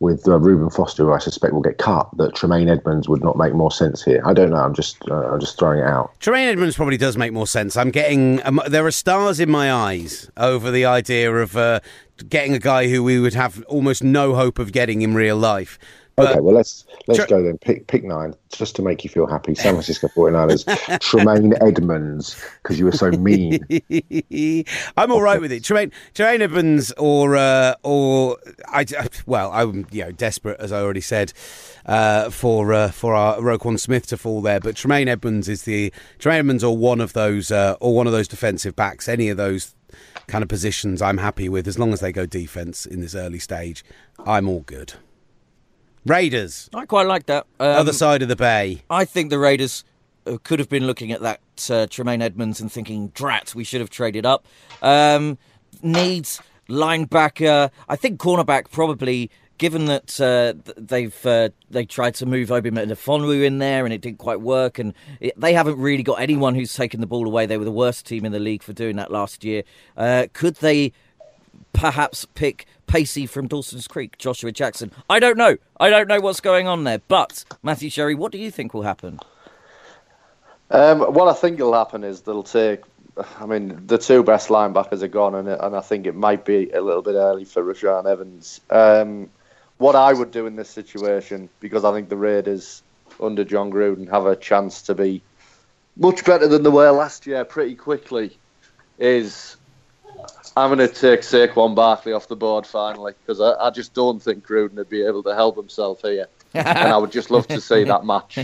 with 0.00 0.26
uh, 0.26 0.38
Reuben 0.38 0.70
Foster, 0.70 1.04
who 1.04 1.12
I 1.12 1.18
suspect 1.18 1.52
will 1.52 1.60
get 1.60 1.76
cut, 1.76 2.08
that 2.16 2.34
Tremaine 2.34 2.70
Edmunds 2.70 3.06
would 3.08 3.22
not 3.22 3.36
make 3.36 3.52
more 3.52 3.70
sense 3.70 4.02
here? 4.02 4.22
I 4.24 4.32
don't 4.32 4.50
know. 4.50 4.56
I'm 4.56 4.74
just 4.74 4.96
uh, 5.10 5.32
I'm 5.32 5.40
just 5.40 5.58
throwing 5.58 5.80
it 5.80 5.86
out. 5.86 6.18
Tremaine 6.20 6.48
Edmunds 6.48 6.76
probably 6.76 6.96
does 6.96 7.16
make 7.16 7.32
more 7.32 7.46
sense. 7.46 7.76
I'm 7.76 7.90
getting 7.90 8.44
um, 8.46 8.60
there 8.66 8.86
are 8.86 8.90
stars 8.90 9.40
in 9.40 9.50
my 9.50 9.72
eyes 9.72 10.30
over 10.36 10.70
the 10.70 10.86
idea 10.86 11.32
of 11.32 11.56
uh, 11.56 11.80
getting 12.28 12.54
a 12.54 12.58
guy 12.58 12.88
who 12.88 13.02
we 13.02 13.20
would 13.20 13.34
have 13.34 13.62
almost 13.64 14.02
no 14.02 14.34
hope 14.34 14.58
of 14.58 14.72
getting 14.72 15.02
in 15.02 15.14
real 15.14 15.36
life. 15.36 15.78
But 16.20 16.32
okay, 16.32 16.40
well 16.40 16.54
let's 16.54 16.84
let's 17.06 17.18
Tre- 17.18 17.28
go 17.28 17.42
then. 17.42 17.56
Pick 17.58 17.86
pick 17.86 18.04
nine, 18.04 18.34
just 18.50 18.76
to 18.76 18.82
make 18.82 19.04
you 19.04 19.10
feel 19.10 19.26
happy. 19.26 19.54
San 19.54 19.72
Francisco 19.72 20.08
49ers, 20.08 21.00
Tremaine 21.00 21.54
Edmunds, 21.62 22.42
because 22.62 22.78
you 22.78 22.84
were 22.84 22.92
so 22.92 23.10
mean. 23.10 23.64
I'm 24.96 25.10
all 25.10 25.22
right 25.22 25.40
with 25.40 25.50
it. 25.50 25.64
Tremaine, 25.64 25.92
Tremaine 26.12 26.42
Evans 26.42 26.92
or 26.98 27.36
uh, 27.36 27.74
or 27.82 28.36
I 28.66 28.84
well 29.24 29.50
I'm 29.52 29.86
you 29.90 30.04
know 30.04 30.12
desperate 30.12 30.60
as 30.60 30.72
I 30.72 30.80
already 30.82 31.00
said 31.00 31.32
uh, 31.86 32.28
for 32.28 32.74
uh, 32.74 32.90
for 32.90 33.14
our 33.14 33.38
Roquan 33.38 33.80
Smith 33.80 34.06
to 34.08 34.18
fall 34.18 34.42
there, 34.42 34.60
but 34.60 34.76
Tremaine 34.76 35.08
Edmunds 35.08 35.48
is 35.48 35.62
the 35.62 35.90
Tremaine 36.18 36.40
Edmunds 36.40 36.62
or 36.62 36.76
one 36.76 37.00
of 37.00 37.14
those 37.14 37.50
uh, 37.50 37.76
or 37.80 37.94
one 37.94 38.06
of 38.06 38.12
those 38.12 38.28
defensive 38.28 38.76
backs. 38.76 39.08
Any 39.08 39.30
of 39.30 39.38
those 39.38 39.74
kind 40.26 40.42
of 40.42 40.48
positions 40.48 41.02
I'm 41.02 41.18
happy 41.18 41.48
with 41.48 41.66
as 41.66 41.78
long 41.78 41.92
as 41.92 42.00
they 42.00 42.12
go 42.12 42.26
defense 42.26 42.86
in 42.86 43.00
this 43.00 43.14
early 43.14 43.38
stage. 43.38 43.84
I'm 44.26 44.48
all 44.48 44.60
good. 44.60 44.94
Raiders, 46.06 46.70
I 46.74 46.86
quite 46.86 47.06
like 47.06 47.26
that. 47.26 47.46
Um, 47.58 47.76
other 47.76 47.92
side 47.92 48.22
of 48.22 48.28
the 48.28 48.36
bay. 48.36 48.82
I 48.88 49.04
think 49.04 49.30
the 49.30 49.38
Raiders 49.38 49.84
uh, 50.26 50.38
could 50.42 50.58
have 50.58 50.68
been 50.68 50.86
looking 50.86 51.12
at 51.12 51.20
that 51.20 51.40
uh, 51.70 51.86
Tremaine 51.88 52.22
Edmunds 52.22 52.60
and 52.60 52.72
thinking, 52.72 53.08
"Drat, 53.08 53.54
we 53.54 53.64
should 53.64 53.80
have 53.80 53.90
traded 53.90 54.24
up." 54.24 54.46
Um, 54.82 55.38
needs 55.82 56.40
linebacker. 56.68 57.70
I 57.88 57.96
think 57.96 58.20
cornerback 58.20 58.70
probably. 58.70 59.30
Given 59.58 59.84
that 59.86 60.18
uh, 60.18 60.54
th- 60.64 60.76
they've 60.78 61.26
uh, 61.26 61.50
they 61.68 61.84
tried 61.84 62.14
to 62.14 62.24
move 62.24 62.50
Obi 62.50 62.70
Melifonwu 62.70 63.44
in 63.44 63.58
there 63.58 63.84
and 63.84 63.92
it 63.92 64.00
didn't 64.00 64.16
quite 64.16 64.40
work, 64.40 64.78
and 64.78 64.94
it, 65.20 65.38
they 65.38 65.52
haven't 65.52 65.76
really 65.76 66.02
got 66.02 66.18
anyone 66.18 66.54
who's 66.54 66.72
taken 66.72 67.02
the 67.02 67.06
ball 67.06 67.26
away. 67.26 67.44
They 67.44 67.58
were 67.58 67.66
the 67.66 67.70
worst 67.70 68.06
team 68.06 68.24
in 68.24 68.32
the 68.32 68.38
league 68.38 68.62
for 68.62 68.72
doing 68.72 68.96
that 68.96 69.10
last 69.10 69.44
year. 69.44 69.64
Uh, 69.98 70.28
could 70.32 70.56
they 70.56 70.94
perhaps 71.72 72.24
pick 72.34 72.66
Pacey 72.86 73.26
from 73.26 73.46
Dawson's 73.46 73.86
Creek, 73.86 74.18
Joshua 74.18 74.52
Jackson? 74.52 74.92
I 75.08 75.18
don't 75.20 75.36
know. 75.36 75.56
I 75.78 75.90
don't 75.90 76.08
know 76.08 76.20
what's 76.20 76.40
going 76.40 76.66
on 76.66 76.84
there. 76.84 77.00
But 77.08 77.44
Matthew 77.62 77.90
Sherry, 77.90 78.14
what 78.14 78.32
do 78.32 78.38
you 78.38 78.50
think 78.50 78.74
will 78.74 78.82
happen? 78.82 79.20
Um, 80.70 81.00
what 81.00 81.28
I 81.28 81.32
think 81.32 81.58
will 81.58 81.74
happen 81.74 82.04
is 82.04 82.22
they'll 82.22 82.42
take. 82.42 82.82
I 83.38 83.46
mean, 83.46 83.86
the 83.86 83.98
two 83.98 84.22
best 84.22 84.48
linebackers 84.48 85.02
are 85.02 85.08
gone, 85.08 85.34
and, 85.34 85.48
and 85.48 85.76
I 85.76 85.80
think 85.80 86.06
it 86.06 86.14
might 86.14 86.44
be 86.44 86.70
a 86.70 86.80
little 86.80 87.02
bit 87.02 87.16
early 87.16 87.44
for 87.44 87.62
Rashaan 87.62 88.06
Evans. 88.06 88.60
Um, 88.70 89.28
what 89.78 89.96
I 89.96 90.12
would 90.12 90.30
do 90.30 90.46
in 90.46 90.56
this 90.56 90.70
situation, 90.70 91.48
because 91.58 91.84
I 91.84 91.92
think 91.92 92.08
the 92.08 92.16
Raiders 92.16 92.82
under 93.20 93.44
Jon 93.44 93.70
Gruden 93.70 94.08
have 94.10 94.26
a 94.26 94.36
chance 94.36 94.82
to 94.82 94.94
be 94.94 95.22
much 95.96 96.24
better 96.24 96.46
than 96.46 96.62
they 96.62 96.70
were 96.70 96.90
last 96.92 97.26
year 97.26 97.44
pretty 97.44 97.74
quickly, 97.74 98.38
is 98.98 99.56
I'm 100.56 100.74
going 100.74 100.86
to 100.86 100.92
take 100.92 101.20
Saquon 101.20 101.74
Barkley 101.74 102.12
off 102.12 102.28
the 102.28 102.36
board 102.36 102.66
finally 102.66 103.12
because 103.20 103.40
I, 103.40 103.52
I 103.66 103.70
just 103.70 103.94
don't 103.94 104.20
think 104.20 104.46
Gruden 104.46 104.74
would 104.74 104.88
be 104.88 105.02
able 105.02 105.22
to 105.24 105.34
help 105.34 105.56
himself 105.56 106.02
here, 106.02 106.26
and 106.54 106.68
I 106.68 106.96
would 106.96 107.12
just 107.12 107.30
love 107.30 107.46
to 107.48 107.60
see 107.60 107.84
that 107.84 108.04
match 108.04 108.38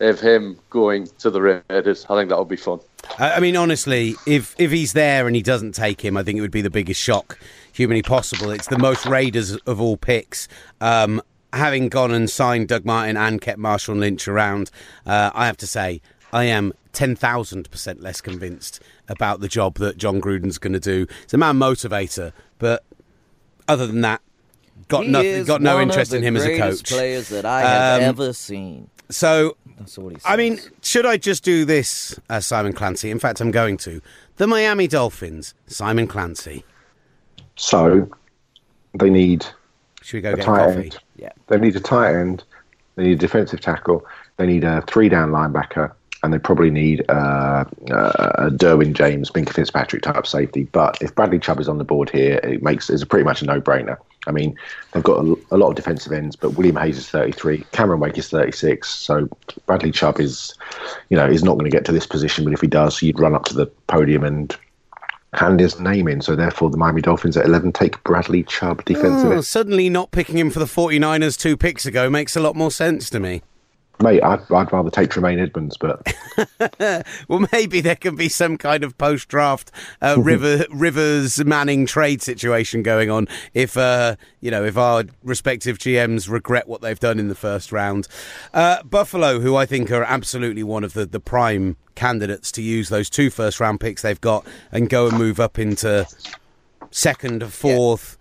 of 0.00 0.20
him 0.20 0.58
going 0.70 1.06
to 1.18 1.30
the 1.30 1.62
Raiders. 1.68 2.06
I 2.08 2.16
think 2.16 2.30
that 2.30 2.38
would 2.38 2.48
be 2.48 2.56
fun. 2.56 2.80
I 3.18 3.40
mean, 3.40 3.56
honestly, 3.56 4.14
if 4.26 4.54
if 4.58 4.70
he's 4.70 4.92
there 4.92 5.26
and 5.26 5.36
he 5.36 5.42
doesn't 5.42 5.72
take 5.72 6.00
him, 6.00 6.16
I 6.16 6.22
think 6.22 6.38
it 6.38 6.40
would 6.40 6.50
be 6.50 6.62
the 6.62 6.70
biggest 6.70 7.00
shock 7.00 7.38
humanly 7.72 8.02
possible. 8.02 8.50
It's 8.50 8.68
the 8.68 8.78
most 8.78 9.06
Raiders 9.06 9.56
of 9.66 9.80
all 9.80 9.96
picks. 9.96 10.48
Um, 10.80 11.22
having 11.52 11.88
gone 11.88 12.12
and 12.12 12.28
signed 12.28 12.68
Doug 12.68 12.84
Martin 12.84 13.16
and 13.16 13.40
kept 13.40 13.58
Marshawn 13.58 14.00
Lynch 14.00 14.28
around, 14.28 14.70
uh, 15.06 15.30
I 15.34 15.46
have 15.46 15.56
to 15.58 15.66
say 15.66 16.00
I 16.32 16.44
am 16.44 16.72
ten 16.92 17.14
thousand 17.14 17.70
percent 17.70 18.00
less 18.00 18.20
convinced 18.20 18.80
about 19.08 19.40
the 19.40 19.48
job 19.48 19.76
that 19.78 19.96
Jon 19.96 20.20
Gruden's 20.20 20.58
going 20.58 20.72
to 20.72 20.80
do. 20.80 21.06
He's 21.22 21.34
a 21.34 21.38
man 21.38 21.56
motivator, 21.56 22.32
but 22.58 22.84
other 23.68 23.86
than 23.86 24.00
that, 24.02 24.20
got 24.88 25.04
He 25.04 25.10
nothing, 25.10 25.44
got 25.44 25.62
no 25.62 25.80
interest 25.80 26.12
in 26.12 26.22
him 26.22 26.36
as 26.36 26.44
a 26.44 26.58
coach. 26.58 26.84
Players 26.88 27.28
that 27.30 27.44
I 27.44 27.60
have 27.60 28.02
Um, 28.02 28.08
ever 28.08 28.32
seen. 28.32 28.88
So 29.08 29.56
That's 29.78 29.96
all 29.98 30.08
he 30.08 30.14
says. 30.16 30.22
I 30.24 30.36
mean, 30.36 30.58
should 30.82 31.06
I 31.06 31.16
just 31.16 31.44
do 31.44 31.64
this, 31.64 32.18
uh, 32.28 32.40
Simon 32.40 32.72
Clancy? 32.72 33.10
In 33.10 33.18
fact, 33.18 33.40
I'm 33.40 33.50
going 33.52 33.76
to. 33.78 34.00
The 34.36 34.46
Miami 34.46 34.88
Dolphins, 34.88 35.54
Simon 35.66 36.06
Clancy. 36.06 36.64
So 37.56 38.08
they 38.98 39.10
need 39.10 39.46
Should 40.02 40.18
we 40.18 40.20
go 40.22 40.32
a 40.32 40.36
get 40.36 40.42
a 40.42 40.46
tight 40.46 40.58
coffee? 40.66 40.80
end. 40.82 40.98
Yeah. 41.16 41.32
They 41.46 41.58
need 41.58 41.76
a 41.76 41.80
tight 41.80 42.14
end. 42.14 42.44
They 42.96 43.04
need 43.04 43.12
a 43.12 43.16
defensive 43.16 43.60
tackle. 43.60 44.04
They 44.36 44.46
need 44.46 44.64
a 44.64 44.82
three 44.82 45.08
down 45.08 45.30
linebacker. 45.30 45.92
And 46.22 46.32
they 46.32 46.38
probably 46.38 46.70
need 46.70 47.04
uh, 47.08 47.64
uh, 47.90 48.32
a 48.38 48.50
Derwin 48.50 48.94
James, 48.94 49.30
Minkah 49.30 49.52
Fitzpatrick 49.52 50.02
type 50.02 50.26
safety. 50.26 50.64
But 50.64 51.00
if 51.00 51.14
Bradley 51.14 51.38
Chubb 51.38 51.60
is 51.60 51.68
on 51.68 51.78
the 51.78 51.84
board 51.84 52.10
here, 52.10 52.40
it 52.42 52.62
makes 52.62 52.88
it's 52.90 53.04
pretty 53.04 53.24
much 53.24 53.42
a 53.42 53.44
no 53.44 53.60
brainer. 53.60 53.98
I 54.26 54.32
mean, 54.32 54.56
they've 54.92 55.02
got 55.02 55.24
a, 55.24 55.36
a 55.52 55.56
lot 55.56 55.70
of 55.70 55.76
defensive 55.76 56.12
ends, 56.12 56.34
but 56.34 56.50
William 56.54 56.76
Hayes 56.76 56.98
is 56.98 57.08
33, 57.08 57.64
Cameron 57.72 58.00
Wake 58.00 58.18
is 58.18 58.28
36. 58.28 58.88
So 58.88 59.28
Bradley 59.66 59.92
Chubb 59.92 60.18
is, 60.18 60.54
you 61.10 61.16
know, 61.16 61.26
is 61.26 61.44
not 61.44 61.54
going 61.54 61.70
to 61.70 61.76
get 61.76 61.84
to 61.84 61.92
this 61.92 62.06
position. 62.06 62.44
But 62.44 62.52
if 62.52 62.60
he 62.60 62.66
does, 62.66 63.00
you'd 63.02 63.20
run 63.20 63.34
up 63.34 63.44
to 63.46 63.54
the 63.54 63.66
podium 63.86 64.24
and 64.24 64.56
hand 65.32 65.60
his 65.60 65.78
name 65.78 66.08
in. 66.08 66.20
So 66.22 66.34
therefore, 66.34 66.70
the 66.70 66.76
Miami 66.76 67.02
Dolphins 67.02 67.36
at 67.36 67.46
11 67.46 67.72
take 67.72 68.02
Bradley 68.04 68.42
Chubb, 68.44 68.84
defensive 68.84 69.30
Oh, 69.30 69.40
suddenly 69.42 69.88
not 69.88 70.10
picking 70.10 70.38
him 70.38 70.50
for 70.50 70.58
the 70.58 70.64
49ers 70.64 71.38
two 71.38 71.56
picks 71.56 71.86
ago 71.86 72.10
makes 72.10 72.36
a 72.36 72.40
lot 72.40 72.56
more 72.56 72.70
sense 72.70 73.10
to 73.10 73.20
me. 73.20 73.42
Mate, 74.02 74.22
I'd, 74.22 74.40
I'd 74.52 74.72
rather 74.72 74.90
take 74.90 75.10
Tremaine 75.10 75.38
Edmunds, 75.38 75.78
but 75.78 76.14
Well, 77.28 77.46
maybe 77.52 77.80
there 77.80 77.96
can 77.96 78.14
be 78.14 78.28
some 78.28 78.58
kind 78.58 78.84
of 78.84 78.98
post-draft 78.98 79.70
uh, 80.02 80.16
River 80.20 80.66
Rivers 80.70 81.42
Manning 81.44 81.86
trade 81.86 82.20
situation 82.20 82.82
going 82.82 83.10
on 83.10 83.26
if 83.54 83.76
uh, 83.76 84.16
you 84.40 84.50
know 84.50 84.64
if 84.64 84.76
our 84.76 85.04
respective 85.22 85.78
GMs 85.78 86.28
regret 86.28 86.68
what 86.68 86.82
they've 86.82 87.00
done 87.00 87.18
in 87.18 87.28
the 87.28 87.34
first 87.34 87.72
round. 87.72 88.06
Uh, 88.52 88.82
Buffalo, 88.82 89.40
who 89.40 89.56
I 89.56 89.64
think 89.64 89.90
are 89.90 90.04
absolutely 90.04 90.62
one 90.62 90.84
of 90.84 90.92
the 90.92 91.06
the 91.06 91.20
prime 91.20 91.76
candidates 91.94 92.52
to 92.52 92.62
use 92.62 92.90
those 92.90 93.08
two 93.08 93.30
first 93.30 93.60
round 93.60 93.80
picks 93.80 94.02
they've 94.02 94.20
got 94.20 94.46
and 94.70 94.90
go 94.90 95.08
and 95.08 95.16
move 95.16 95.40
up 95.40 95.58
into 95.58 96.06
second, 96.90 97.50
fourth. 97.52 98.15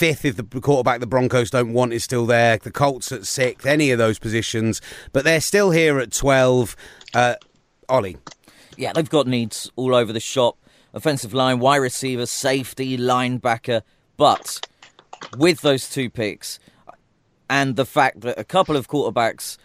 Fifth, 0.00 0.24
if 0.24 0.36
the 0.36 0.60
quarterback 0.62 1.00
the 1.00 1.06
Broncos 1.06 1.50
don't 1.50 1.74
want 1.74 1.92
is 1.92 2.02
still 2.02 2.24
there. 2.24 2.56
The 2.56 2.70
Colts 2.70 3.12
at 3.12 3.26
sixth, 3.26 3.66
any 3.66 3.90
of 3.90 3.98
those 3.98 4.18
positions, 4.18 4.80
but 5.12 5.24
they're 5.24 5.42
still 5.42 5.72
here 5.72 5.98
at 5.98 6.10
twelve. 6.10 6.74
Uh, 7.12 7.34
Ollie, 7.86 8.16
Yeah, 8.78 8.94
they've 8.94 9.10
got 9.10 9.26
needs 9.26 9.70
all 9.76 9.94
over 9.94 10.10
the 10.10 10.18
shop. 10.18 10.56
Offensive 10.94 11.34
line, 11.34 11.58
wide 11.58 11.82
receiver, 11.82 12.24
safety, 12.24 12.96
linebacker. 12.96 13.82
But 14.16 14.66
with 15.36 15.60
those 15.60 15.90
two 15.90 16.08
picks 16.08 16.58
and 17.50 17.76
the 17.76 17.84
fact 17.84 18.22
that 18.22 18.38
a 18.38 18.44
couple 18.44 18.76
of 18.78 18.88
quarterbacks, 18.88 19.58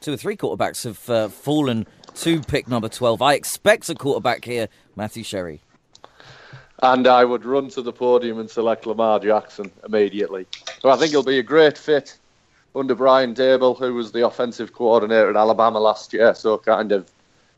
two 0.00 0.14
or 0.14 0.16
three 0.16 0.36
quarterbacks, 0.36 0.82
have 0.82 1.08
uh, 1.08 1.28
fallen 1.28 1.86
to 2.16 2.40
pick 2.40 2.66
number 2.66 2.88
12, 2.88 3.22
I 3.22 3.34
expect 3.34 3.88
a 3.88 3.94
quarterback 3.94 4.44
here, 4.44 4.68
Matthew 4.96 5.22
Sherry. 5.22 5.60
And 6.82 7.06
I 7.06 7.24
would 7.24 7.44
run 7.44 7.68
to 7.70 7.82
the 7.82 7.92
podium 7.92 8.38
and 8.38 8.50
select 8.50 8.86
Lamar 8.86 9.20
Jackson 9.20 9.70
immediately. 9.84 10.46
So 10.80 10.88
I 10.88 10.96
think 10.96 11.10
he'll 11.10 11.22
be 11.22 11.38
a 11.38 11.42
great 11.42 11.76
fit 11.76 12.16
under 12.74 12.94
Brian 12.94 13.34
Daboll, 13.34 13.78
who 13.78 13.94
was 13.94 14.12
the 14.12 14.26
offensive 14.26 14.72
coordinator 14.72 15.30
at 15.30 15.36
Alabama 15.36 15.78
last 15.78 16.12
year. 16.12 16.34
So 16.34 16.56
kind 16.58 16.92
of 16.92 17.10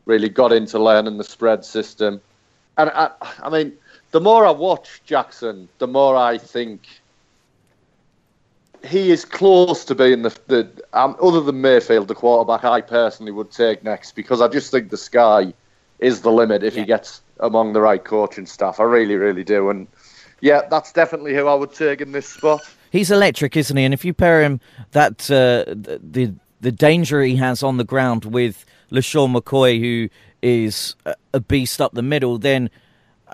really 0.07 0.29
got 0.29 0.53
into 0.53 0.79
learning 0.79 1.19
the 1.19 1.25
spread 1.25 1.65
system. 1.65 2.21
And 2.77 2.91
I, 2.91 3.11
I 3.43 3.49
mean, 3.49 3.75
the 4.11 4.21
more 4.21 4.47
I 4.47 4.51
watch 4.51 5.03
Jackson, 5.05 5.69
the 5.79 5.87
more 5.87 6.17
I 6.17 6.39
think 6.39 6.83
he 8.85 9.11
is 9.11 9.25
close 9.25 9.85
to 9.85 9.95
being 9.95 10.23
the, 10.23 10.37
the 10.49 10.69
um, 10.93 11.17
other 11.23 11.41
than 11.41 11.61
Mayfield, 11.61 12.09
the 12.09 12.15
quarterback 12.15 12.65
I 12.65 12.81
personally 12.81 13.33
would 13.33 13.51
take 13.53 13.85
next 13.85 14.13
because 14.17 14.41
I 14.41 14.49
just 14.49 14.71
think 14.71 14.91
the 14.91 14.97
sky 14.97 15.53
is 16.03 16.21
the 16.23 16.31
limit 16.33 16.63
if 16.63 16.75
he 16.75 16.85
gets 16.85 17.23
among 17.41 17.73
the 17.73 17.81
right 17.81 18.03
coaching 18.05 18.47
staff. 18.47 18.79
I 18.81 18.85
really, 18.85 19.17
really 19.17 19.45
do. 19.45 19.71
And 19.71 19.87
yeah, 20.41 20.63
that's 20.71 20.93
definitely 20.93 21.35
who 21.35 21.47
I 21.47 21.55
would 21.55 21.73
take 21.73 22.01
in 22.01 22.13
this 22.13 22.29
spot. 22.29 22.61
He's 22.91 23.11
electric, 23.11 23.57
isn't 23.57 23.77
he? 23.77 23.85
And 23.85 23.95
if 23.95 24.05
you 24.05 24.13
pair 24.13 24.43
him 24.43 24.61
that 24.91 25.31
uh, 25.31 25.65
the, 25.73 26.01
the 26.03 26.35
the 26.61 26.73
danger 26.73 27.23
he 27.23 27.37
has 27.37 27.63
on 27.63 27.77
the 27.77 27.85
ground 27.85 28.25
with 28.25 28.65
LeSean 28.93 29.35
McCoy, 29.37 29.81
who 29.81 30.09
is 30.43 30.95
a- 31.07 31.15
a 31.35 31.41
beast 31.41 31.81
up 31.81 31.93
the 31.95 32.03
middle, 32.03 32.39
then 32.39 32.71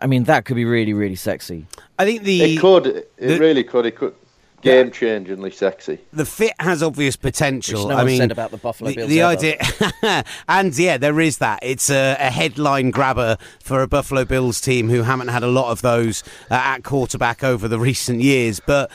I 0.01 0.07
mean 0.07 0.25
that 0.25 0.45
could 0.45 0.57
be 0.57 0.65
really, 0.65 0.93
really 0.95 1.17
sexy. 1.17 1.67
I 1.99 2.05
think 2.05 2.23
the 2.23 2.55
It 2.55 2.61
could. 2.61 2.87
It 2.87 3.11
the- 3.19 3.39
really 3.39 3.65
could. 3.65 3.85
It 3.87 3.97
could. 3.97 4.15
Game 4.63 4.91
changingly 4.91 5.53
sexy. 5.53 5.99
The 6.13 6.25
fit 6.27 6.53
has 6.59 6.83
obvious 6.83 7.17
potential. 7.17 7.87
Which 7.87 7.95
no 7.95 8.01
I 8.01 8.05
mean, 8.05 8.19
said 8.19 8.33
about 8.33 8.51
the 8.51 8.57
Buffalo 8.57 8.93
Bills 8.95 9.09
The 9.09 9.21
ever. 9.21 9.33
idea, 9.33 10.25
and 10.49 10.77
yeah, 10.79 10.97
there 10.99 11.21
is 11.21 11.39
that. 11.39 11.61
It's 11.63 11.91
a, 11.91 12.17
a 12.19 12.31
headline 12.31 12.91
grabber 12.91 13.37
for 13.63 13.83
a 13.83 13.87
Buffalo 13.89 14.25
Bills 14.25 14.61
team 14.61 14.89
who 14.89 15.03
haven't 15.03 15.29
had 15.29 15.43
a 15.43 15.49
lot 15.49 15.71
of 15.71 15.83
those 15.83 16.23
uh, 16.51 16.55
at 16.55 16.85
quarterback 16.85 17.43
over 17.45 17.69
the 17.69 17.79
recent 17.91 18.21
years. 18.21 18.61
But 18.61 18.91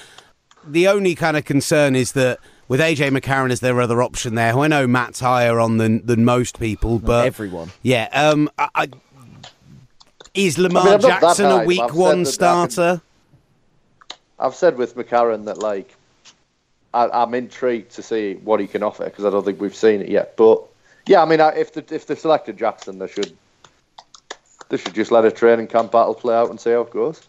the 0.66 0.88
only 0.88 1.16
kind 1.16 1.38
of 1.38 1.46
concern 1.46 1.96
is 1.96 2.12
that. 2.14 2.40
With 2.70 2.80
AJ 2.80 3.16
McCarron 3.16 3.52
as 3.52 3.60
their 3.60 3.80
other 3.82 4.02
option 4.02 4.36
there, 4.36 4.54
who 4.54 4.62
I 4.62 4.68
know 4.68 4.88
Matt's 4.88 5.20
higher 5.20 5.60
on 5.60 5.78
than 5.78 6.04
than 6.06 6.24
most 6.24 6.60
people, 6.60 6.98
but 6.98 7.28
everyone. 7.28 7.72
yeah. 7.84 8.08
Um, 8.14 8.50
I, 8.58 8.70
I, 8.74 8.88
is 10.34 10.58
Lamar 10.58 10.82
I'm 10.84 10.92
not 10.92 11.02
that 11.02 11.22
Jackson 11.22 11.46
a 11.46 11.66
week 11.66 11.82
I've 11.82 11.94
one 11.94 12.24
that 12.24 12.32
starter? 12.32 13.02
I've 14.44 14.56
said 14.56 14.78
with 14.78 14.96
McCarron 14.96 15.46
that 15.46 15.58
like 15.58 15.96
I, 16.94 17.08
I'm 17.10 17.34
intrigued 17.34 17.92
to 17.94 18.04
see 18.04 18.36
what 18.36 18.60
he 18.60 18.68
can 18.68 18.84
offer 18.84 19.06
because 19.06 19.24
I 19.26 19.30
don't 19.30 19.44
think 19.46 19.60
we've 19.60 19.76
seen 19.76 20.02
it 20.02 20.10
yet. 20.10 20.36
But 20.36 20.62
yeah, 21.08 21.24
I 21.24 21.26
mean, 21.26 21.42
I, 21.42 21.50
if 21.56 21.74
the, 21.74 21.84
if 21.90 22.06
they 22.06 22.16
selected 22.16 22.58
Jackson, 22.58 23.00
they 23.00 23.08
should 23.08 23.36
they 24.70 24.78
should 24.78 24.94
just 24.94 25.12
let 25.12 25.24
a 25.26 25.32
training 25.32 25.68
camp 25.68 25.94
battle 25.94 26.14
play 26.14 26.36
out 26.36 26.50
and 26.50 26.60
see 26.60 26.72
how 26.72 26.82
it 26.82 26.92
goes. 26.92 27.22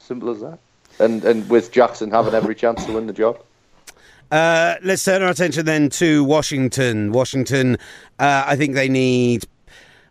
Simple 0.00 0.30
as 0.30 0.40
that. 0.40 0.58
And 0.98 1.24
and 1.24 1.48
with 1.48 1.70
Jackson 1.70 2.10
having 2.10 2.34
every 2.34 2.56
chance 2.56 2.84
to 2.84 2.92
win 2.92 3.06
the 3.06 3.12
job. 3.12 3.40
Uh, 4.32 4.74
let's 4.82 5.04
turn 5.04 5.22
our 5.22 5.30
attention 5.30 5.64
then 5.64 5.88
to 5.88 6.24
Washington. 6.24 7.12
Washington, 7.12 7.76
uh, 8.18 8.42
I 8.44 8.56
think 8.56 8.74
they 8.74 8.88
need. 8.88 9.46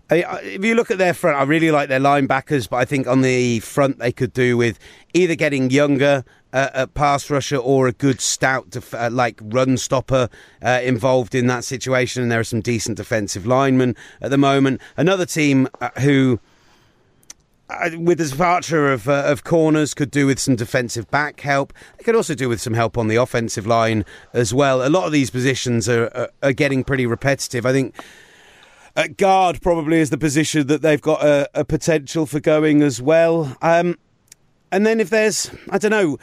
If 0.10 0.63
you 0.63 0.76
look 0.76 0.91
at 0.91 0.98
their 0.98 1.13
front, 1.13 1.38
I 1.38 1.44
really 1.44 1.72
like 1.72 1.89
their 1.89 2.00
linebackers, 2.00 2.70
but 2.70 2.78
I 2.78 2.86
think 2.86 3.08
on 3.08 3.22
the 3.22 3.60
front 3.62 3.98
they 3.98 4.12
could 4.12 4.34
do 4.34 4.56
with 4.56 4.78
either 5.13 5.36
getting 5.36 5.72
younger 5.72 6.24
uh, 6.54 6.70
a 6.74 6.88
pass 6.88 7.30
rusher 7.30 7.58
or 7.58 7.88
a 7.88 7.91
good 7.91 8.22
stout 8.22 8.70
def- 8.70 8.94
uh, 8.94 9.10
like 9.12 9.39
run 9.44 9.78
stopper 9.78 10.30
uh, 10.62 10.80
involved 10.84 11.36
in 11.36 11.48
that 11.48 11.65
situation. 11.65 12.24
And 12.24 12.32
there 12.32 12.39
are 12.39 12.46
some 12.46 12.62
decent 12.62 12.98
defensive 12.98 13.46
linemen 13.46 13.96
at 14.22 14.32
the 14.32 14.38
moment. 14.38 14.80
Another 14.96 15.26
team 15.26 15.68
uh, 15.82 15.89
who 16.00 16.39
uh, 17.70 17.89
with 17.98 18.20
the 18.20 18.26
departure 18.26 18.94
of 18.94 19.10
uh, 19.10 19.24
of 19.26 19.44
corners, 19.44 19.94
could 19.94 20.12
do 20.12 20.28
with 20.28 20.39
some 20.39 20.56
defensive 20.56 21.10
back 21.12 21.41
help. 21.41 21.74
They 21.98 22.04
could 22.04 22.15
also 22.15 22.36
do 22.36 22.48
with 22.48 22.62
some 22.62 22.76
help 22.76 22.98
on 22.98 23.08
the 23.08 23.15
offensive 23.15 23.65
line 23.68 24.06
as 24.34 24.54
well. 24.54 24.86
A 24.86 24.89
lot 24.89 25.06
of 25.06 25.12
these 25.12 25.30
positions 25.32 25.89
are 25.89 26.06
are, 26.15 26.30
are 26.41 26.54
getting 26.54 26.84
pretty 26.84 27.06
repetitive. 27.06 27.65
I 27.65 27.72
think. 27.74 27.96
At 28.98 29.18
guard 29.18 29.62
probably 29.62 30.00
is 30.00 30.10
the 30.10 30.18
position 30.18 30.68
that 30.68 30.82
they've 30.82 31.02
got 31.02 31.22
a, 31.22 31.50
a 31.54 31.66
potential 31.66 32.26
for 32.26 32.40
going 32.40 32.82
as 32.82 33.02
well. 33.02 33.58
Um, 33.62 33.98
and 34.72 34.86
then 34.86 35.02
if 35.02 35.10
there's, 35.10 35.52
I 35.70 35.78
don't 35.78 35.92
know, 35.92 36.18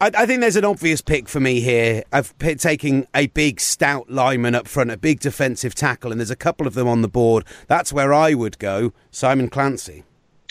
I, 0.00 0.10
I 0.16 0.26
think 0.26 0.40
there's 0.40 0.56
an 0.56 0.64
obvious 0.64 1.00
pick 1.00 1.28
for 1.28 1.38
me 1.38 1.60
here 1.60 2.02
of 2.12 2.36
p- 2.38 2.56
taking 2.56 3.06
a 3.14 3.28
big 3.28 3.60
stout 3.60 4.10
lineman 4.10 4.56
up 4.56 4.66
front, 4.66 4.90
a 4.90 4.96
big 4.96 5.20
defensive 5.20 5.74
tackle, 5.74 6.10
and 6.10 6.20
there's 6.20 6.32
a 6.32 6.36
couple 6.36 6.66
of 6.66 6.74
them 6.74 6.88
on 6.88 7.02
the 7.02 7.08
board. 7.08 7.44
That's 7.68 7.92
where 7.92 8.12
I 8.12 8.34
would 8.34 8.58
go, 8.58 8.92
Simon 9.12 9.48
Clancy. 9.48 10.02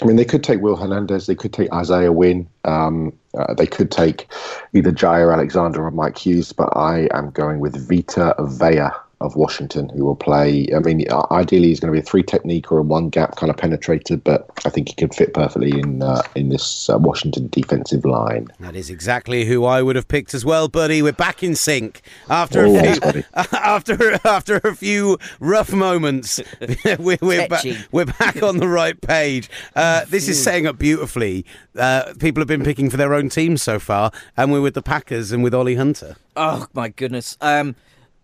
I 0.02 0.06
mean, 0.06 0.16
they 0.16 0.26
could 0.26 0.44
take 0.44 0.62
Will 0.62 0.76
Hernandez. 0.76 1.26
They 1.26 1.36
could 1.36 1.54
take 1.54 1.72
Isaiah 1.74 2.12
Wynn. 2.12 2.48
Um, 2.66 3.12
uh, 3.38 3.54
they 3.54 3.66
could 3.66 3.90
take 3.92 4.28
either 4.74 4.92
Jaire 4.92 5.34
Alexander 5.34 5.84
or 5.84 5.92
Mike 5.92 6.18
Hughes, 6.18 6.54
but 6.54 6.70
I 6.78 7.10
am 7.12 7.32
going 7.32 7.60
with 7.60 7.76
Vita 7.88 8.36
Vea 8.40 8.92
of 9.20 9.36
Washington, 9.36 9.90
who 9.90 10.06
will 10.06 10.16
play. 10.16 10.68
I 10.76 10.80
mean, 10.80 11.06
ideally, 11.32 11.70
he's 11.70 11.80
going 11.80 11.92
to 11.92 12.00
be 12.00 12.02
a 12.02 12.08
three 12.08 12.24
technique 12.24 12.72
or 12.72 12.78
a 12.78 12.82
one 12.84 13.10
gap 13.10 13.36
kind 13.36 13.50
of 13.50 13.56
penetrator, 13.56 14.22
but 14.24 14.48
I 14.66 14.70
think 14.70 14.90
he 14.90 14.94
could 14.96 15.14
fit 15.16 15.34
perfectly 15.34 15.72
in 15.80 16.04
uh, 16.04 16.22
in 16.36 16.50
this 16.50 16.90
uh, 16.90 16.98
Washington 16.98 17.48
defensive 17.48 18.06
line. 18.06 18.48
That 18.60 18.76
is 18.76 18.90
exactly 18.90 19.46
who 19.46 19.66
I 19.66 19.82
would 19.82 19.96
have 19.96 20.08
picked 20.08 20.34
as 20.34 20.46
well, 20.46 20.68
buddy. 20.68 21.02
We're 21.02 21.14
back 21.14 21.42
in 21.42 21.56
sync 21.56 22.02
after 22.30 22.66
Oh, 22.66 22.76
a 22.76 22.92
few 22.92 23.00
buddy. 23.02 23.24
after 23.34 24.20
after 24.24 24.58
a 24.58 24.76
few 24.76 25.18
rough 25.40 25.74
moments. 25.74 26.40
we're 27.00 27.18
we're, 27.22 27.48
ba- 27.48 27.62
we're 27.92 28.06
back 28.06 28.44
on 28.44 28.58
the 28.58 28.68
right 28.68 29.00
page. 29.02 29.50
Uh, 29.76 30.06
this 30.06 30.28
is 30.28 30.42
setting 30.44 30.68
up 30.68 30.78
beautifully. 30.78 31.46
Uh, 31.76 32.14
people 32.20 32.42
have 32.42 32.48
been 32.48 32.64
picking 32.64 32.90
for 32.90 32.98
their 32.98 33.14
own 33.14 33.30
teams 33.30 33.62
so 33.64 33.80
far, 33.80 34.12
and 34.36 34.52
we're 34.52 34.62
with 34.62 34.74
the 34.76 34.82
Packers 34.82 35.32
and 35.32 35.44
with 35.44 35.54
Olly 35.54 35.76
Hunter. 35.76 36.16
Oh 36.36 36.68
my 36.74 36.90
goodness. 36.90 37.36
Um, 37.42 37.76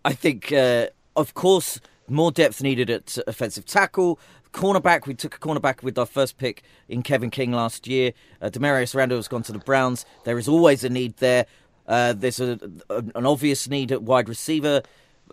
I 0.04 0.12
think, 0.12 0.52
uh, 0.52 0.88
of 1.16 1.34
course, 1.34 1.80
more 2.08 2.30
depth 2.30 2.62
needed 2.62 2.90
at 2.90 3.16
offensive 3.26 3.64
tackle. 3.64 4.18
Cornerback, 4.52 5.06
we 5.06 5.14
took 5.14 5.34
a 5.34 5.38
cornerback 5.38 5.82
with 5.82 5.98
our 5.98 6.06
first 6.06 6.38
pick 6.38 6.62
in 6.88 7.02
Kevin 7.02 7.30
King 7.30 7.52
last 7.52 7.86
year. 7.88 8.12
Uh, 8.40 8.50
Damarious 8.50 8.94
Randall 8.94 9.18
has 9.18 9.28
gone 9.28 9.42
to 9.44 9.52
the 9.52 9.58
Browns. 9.58 10.04
There 10.24 10.38
is 10.38 10.46
always 10.46 10.84
a 10.84 10.88
need 10.88 11.16
there. 11.16 11.46
Uh, 11.86 12.12
there's 12.12 12.40
a, 12.40 12.58
an 12.90 13.26
obvious 13.26 13.68
need 13.68 13.90
at 13.90 14.02
wide 14.02 14.28
receiver. 14.28 14.82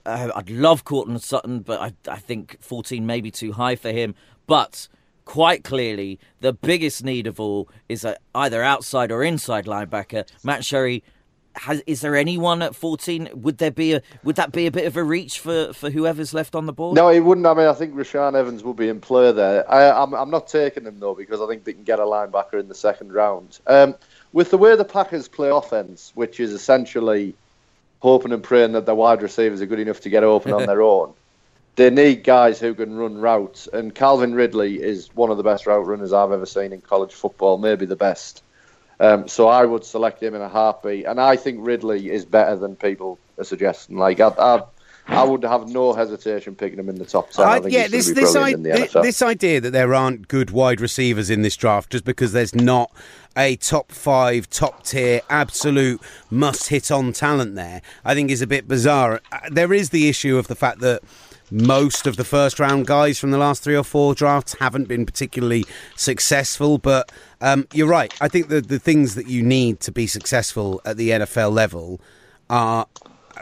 Uh, 0.06 0.32
I'd 0.36 0.50
love 0.50 0.86
Courtland 0.86 1.22
Sutton, 1.22 1.60
but 1.60 1.80
I, 1.80 1.94
I 2.10 2.18
think 2.18 2.58
14 2.62 3.06
may 3.06 3.22
be 3.22 3.30
too 3.30 3.52
high 3.52 3.76
for 3.76 3.92
him. 3.92 4.16
But 4.48 4.88
quite 5.26 5.64
clearly, 5.64 6.20
the 6.40 6.54
biggest 6.54 7.04
need 7.04 7.28
of 7.28 7.40
all 7.40 7.70
is 7.88 8.04
a, 8.04 8.18
either 8.34 8.64
outside 8.64 9.12
or 9.12 9.24
inside 9.24 9.66
linebacker. 9.66 10.28
Matt 10.44 10.66
Sherry 10.66 11.04
has, 11.56 11.82
is 11.86 12.02
there 12.02 12.16
anyone 12.16 12.62
at 12.62 12.76
14? 12.76 13.30
Would 13.34 13.58
there 13.58 13.72
be 13.72 13.94
a 13.94 14.02
would 14.24 14.36
that 14.38 14.52
be 14.52 14.68
a 14.68 14.72
bit 14.72 14.86
of 14.86 14.96
a 14.98 15.04
reach 15.04 15.40
for, 15.40 15.74
for 15.74 15.90
whoever's 15.90 16.34
left 16.34 16.56
on 16.56 16.66
the 16.66 16.74
board? 16.74 16.96
No, 16.96 17.10
he 17.10 17.20
wouldn't. 17.20 17.46
I 17.46 17.54
mean, 17.54 17.68
I 17.68 17.74
think 17.74 17.94
Rashaan 17.94 18.36
Evans 18.36 18.64
will 18.64 18.74
be 18.74 18.90
in 18.90 19.02
play 19.02 19.32
there. 19.32 19.70
I, 19.70 19.92
I'm, 19.92 20.14
I'm 20.14 20.30
not 20.30 20.48
taking 20.48 20.86
him 20.86 21.00
though 21.00 21.16
because 21.16 21.42
I 21.42 21.48
think 21.48 21.64
they 21.64 21.74
can 21.74 21.84
get 21.84 22.00
a 22.00 22.04
linebacker 22.04 22.60
in 22.60 22.68
the 22.68 22.76
second 22.76 23.14
round. 23.14 23.60
Um, 23.68 23.96
with 24.34 24.50
the 24.52 24.58
way 24.58 24.76
the 24.76 24.86
Packers 24.86 25.28
play 25.28 25.50
offense, 25.50 26.12
which 26.16 26.40
is 26.40 26.52
essentially 26.52 27.36
hoping 28.00 28.32
and 28.32 28.44
praying 28.44 28.72
that 28.72 28.86
their 28.86 28.96
wide 28.96 29.22
receivers 29.22 29.62
are 29.62 29.66
good 29.66 29.80
enough 29.80 30.02
to 30.02 30.10
get 30.10 30.24
open 30.24 30.54
on 30.54 30.66
their 30.68 30.82
own, 30.82 31.14
they 31.76 31.90
need 31.90 32.24
guys 32.24 32.60
who 32.60 32.74
can 32.74 32.96
run 32.96 33.18
routes. 33.18 33.68
And 33.72 33.94
Calvin 33.94 34.34
Ridley 34.34 34.82
is 34.82 35.14
one 35.16 35.32
of 35.32 35.38
the 35.38 35.44
best 35.44 35.68
route 35.68 35.86
runners 35.86 36.14
I've 36.14 36.32
ever 36.32 36.46
seen 36.46 36.74
in 36.74 36.82
college 36.82 37.14
football, 37.14 37.58
maybe 37.58 37.86
the 37.86 37.96
best. 37.96 38.44
Um, 39.02 39.28
so 39.28 39.48
I 39.48 39.66
would 39.66 39.84
select 39.84 40.22
him 40.22 40.36
in 40.36 40.42
a 40.42 40.48
heartbeat, 40.48 41.06
and 41.06 41.20
I 41.20 41.36
think 41.36 41.58
Ridley 41.62 42.10
is 42.12 42.24
better 42.24 42.56
than 42.56 42.76
people 42.76 43.18
are 43.40 43.44
suggesting. 43.44 43.98
Like 43.98 44.20
I, 44.20 44.28
I, 44.38 44.62
I 45.08 45.24
would 45.24 45.44
have 45.44 45.68
no 45.68 45.92
hesitation 45.94 46.54
picking 46.56 46.78
him 46.78 46.88
in 46.88 46.96
the 46.96 47.06
top 47.06 47.32
ten. 47.32 47.46
I, 47.46 47.58
I- 47.66 47.68
yeah, 47.74 47.88
this 47.88 48.06
this, 48.16 48.36
I- 48.36 48.52
this 49.02 49.22
idea 49.24 49.60
that 49.60 49.72
there 49.72 49.96
aren't 49.96 50.28
good 50.28 50.52
wide 50.52 50.80
receivers 50.80 51.32
in 51.32 51.42
this 51.42 51.58
draft 51.58 51.90
just 51.92 52.06
because 52.06 52.32
there's 52.32 52.54
not 52.54 52.92
a 53.36 53.56
top 53.56 53.92
five, 53.92 54.48
top 54.52 54.84
tier, 54.84 55.22
absolute 55.32 56.00
must 56.30 56.68
hit 56.70 56.92
on 56.92 57.12
talent 57.12 57.56
there, 57.56 57.82
I 58.06 58.14
think 58.14 58.30
is 58.30 58.42
a 58.44 58.48
bit 58.48 58.68
bizarre. 58.68 59.20
Uh, 59.32 59.40
There 59.50 59.74
is 59.74 59.90
the 59.90 60.10
issue 60.10 60.38
of 60.38 60.48
the 60.48 60.56
fact 60.56 60.80
that 60.82 61.02
most 61.50 62.08
of 62.08 62.16
the 62.18 62.24
first 62.24 62.60
round 62.60 62.88
guys 62.88 63.20
from 63.20 63.32
the 63.32 63.38
last 63.38 63.64
three 63.64 63.76
or 63.76 63.84
four 63.84 64.14
drafts 64.16 64.56
haven't 64.60 64.88
been 64.88 65.06
particularly 65.06 65.66
successful, 65.98 66.78
but 66.78 67.12
um, 67.42 67.68
you're 67.74 67.88
right. 67.88 68.14
I 68.22 68.28
think 68.28 68.48
the 68.48 68.62
the 68.62 68.80
things 68.80 69.16
that 69.16 69.28
you 69.28 69.44
need 69.44 69.80
to 69.82 69.92
be 69.92 70.08
successful 70.08 70.82
at 70.86 70.98
the 70.98 71.10
NFL 71.10 71.52
level 71.52 72.00
are 72.50 72.88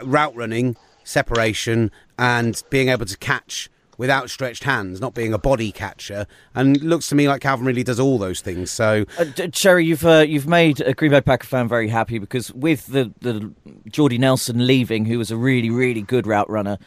route 0.02 0.34
running, 0.34 0.76
separation, 1.04 1.90
and 2.18 2.62
being 2.70 2.88
able 2.88 3.06
to 3.06 3.16
catch 3.18 3.68
with 3.98 4.08
outstretched 4.08 4.64
hands, 4.64 4.98
not 4.98 5.12
being 5.12 5.34
a 5.34 5.38
body 5.38 5.70
catcher. 5.70 6.26
And 6.54 6.74
it 6.78 6.82
looks 6.82 7.10
to 7.10 7.14
me 7.14 7.28
like 7.28 7.42
Calvin 7.42 7.66
really 7.66 7.82
does 7.82 8.00
all 8.00 8.16
those 8.16 8.40
things. 8.40 8.70
So 8.70 9.04
Uh, 9.18 9.26
Sherry, 9.52 9.84
you've 9.84 10.06
uh, 10.06 10.24
you've 10.26 10.48
made 10.48 10.80
a 10.80 10.94
Green 10.94 11.10
Bay 11.10 11.20
Packer 11.20 11.46
fan 11.46 11.68
very 11.68 11.88
happy 11.88 12.18
because 12.18 12.50
with 12.54 12.86
the 12.86 13.12
the 13.20 13.52
Jordy 13.90 14.16
Nelson 14.16 14.66
leaving, 14.66 15.04
who 15.04 15.18
was 15.18 15.30
a 15.30 15.36
really 15.36 15.68
really 15.68 16.00
good 16.00 16.26
route 16.26 16.48
runner, 16.48 16.78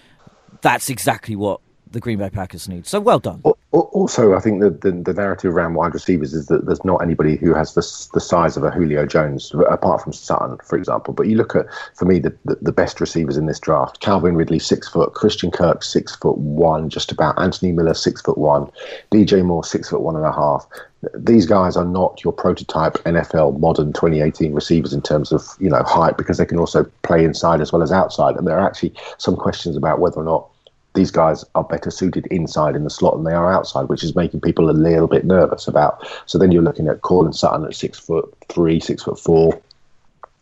that's 0.61 0.89
exactly 0.89 1.35
what 1.35 1.61
the 1.93 1.99
Green 1.99 2.17
Bay 2.17 2.29
Packers 2.29 2.67
need. 2.67 2.85
So 2.85 2.99
well 2.99 3.19
done. 3.19 3.41
Al- 3.45 3.57
al- 3.73 3.89
Also, 3.93 4.33
I 4.35 4.39
think 4.39 4.59
that 4.61 4.81
the, 4.81 4.91
the 4.91 5.13
narrative 5.13 5.55
around 5.55 5.75
wide 5.75 5.93
receivers 5.93 6.33
is 6.33 6.47
that 6.47 6.65
there's 6.65 6.83
not 6.83 7.01
anybody 7.01 7.37
who 7.37 7.53
has 7.53 7.75
the, 7.75 7.81
the 8.13 8.19
size 8.19 8.57
of 8.57 8.63
a 8.63 8.71
Julio 8.71 9.05
Jones, 9.05 9.53
apart 9.69 10.01
from 10.01 10.11
Sutton, 10.11 10.57
for 10.65 10.75
example. 10.77 11.13
But 11.13 11.27
you 11.27 11.37
look 11.37 11.55
at, 11.55 11.67
for 11.95 12.05
me, 12.05 12.19
the, 12.19 12.35
the, 12.45 12.55
the 12.61 12.71
best 12.71 12.99
receivers 12.99 13.37
in 13.37 13.45
this 13.45 13.59
draft: 13.59 14.01
Calvin 14.01 14.35
Ridley, 14.35 14.59
six 14.59 14.89
foot; 14.89 15.13
Christian 15.13 15.51
Kirk, 15.51 15.83
six 15.83 16.15
foot 16.15 16.37
one, 16.37 16.89
just 16.89 17.11
about; 17.11 17.39
Anthony 17.39 17.71
Miller, 17.71 17.93
six 17.93 18.21
foot 18.21 18.37
one; 18.37 18.69
DJ 19.11 19.45
Moore, 19.45 19.63
six 19.63 19.89
foot 19.89 20.01
one 20.01 20.15
and 20.15 20.25
a 20.25 20.31
half. 20.33 20.67
These 21.15 21.45
guys 21.45 21.75
are 21.75 21.85
not 21.85 22.23
your 22.23 22.31
prototype 22.31 22.93
NFL 23.03 23.59
modern 23.59 23.91
2018 23.91 24.53
receivers 24.53 24.93
in 24.93 25.01
terms 25.01 25.31
of 25.31 25.45
you 25.59 25.69
know 25.69 25.83
height, 25.83 26.17
because 26.17 26.37
they 26.37 26.45
can 26.45 26.57
also 26.57 26.85
play 27.03 27.23
inside 27.23 27.61
as 27.61 27.71
well 27.71 27.83
as 27.83 27.91
outside. 27.91 28.35
And 28.35 28.47
there 28.47 28.57
are 28.57 28.65
actually 28.65 28.93
some 29.17 29.35
questions 29.35 29.77
about 29.77 29.99
whether 29.99 30.17
or 30.17 30.23
not 30.23 30.49
these 30.93 31.11
guys 31.11 31.43
are 31.55 31.63
better 31.63 31.89
suited 31.89 32.27
inside 32.27 32.75
in 32.75 32.83
the 32.83 32.89
slot 32.89 33.15
than 33.15 33.23
they 33.23 33.33
are 33.33 33.51
outside, 33.51 33.89
which 33.89 34.03
is 34.03 34.15
making 34.15 34.41
people 34.41 34.69
a 34.69 34.71
little 34.71 35.07
bit 35.07 35.25
nervous 35.25 35.67
about. 35.67 36.07
So 36.25 36.37
then 36.37 36.51
you're 36.51 36.61
looking 36.61 36.87
at 36.87 37.01
Courtland 37.01 37.35
Sutton 37.35 37.65
at 37.65 37.75
six 37.75 37.99
foot 37.99 38.31
three, 38.49 38.79
six 38.79 39.03
foot 39.03 39.19
four. 39.19 39.59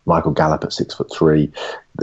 Michael 0.06 0.32
Gallup 0.32 0.64
at 0.64 0.74
six 0.74 0.96
foot 0.96 1.14
three. 1.14 1.52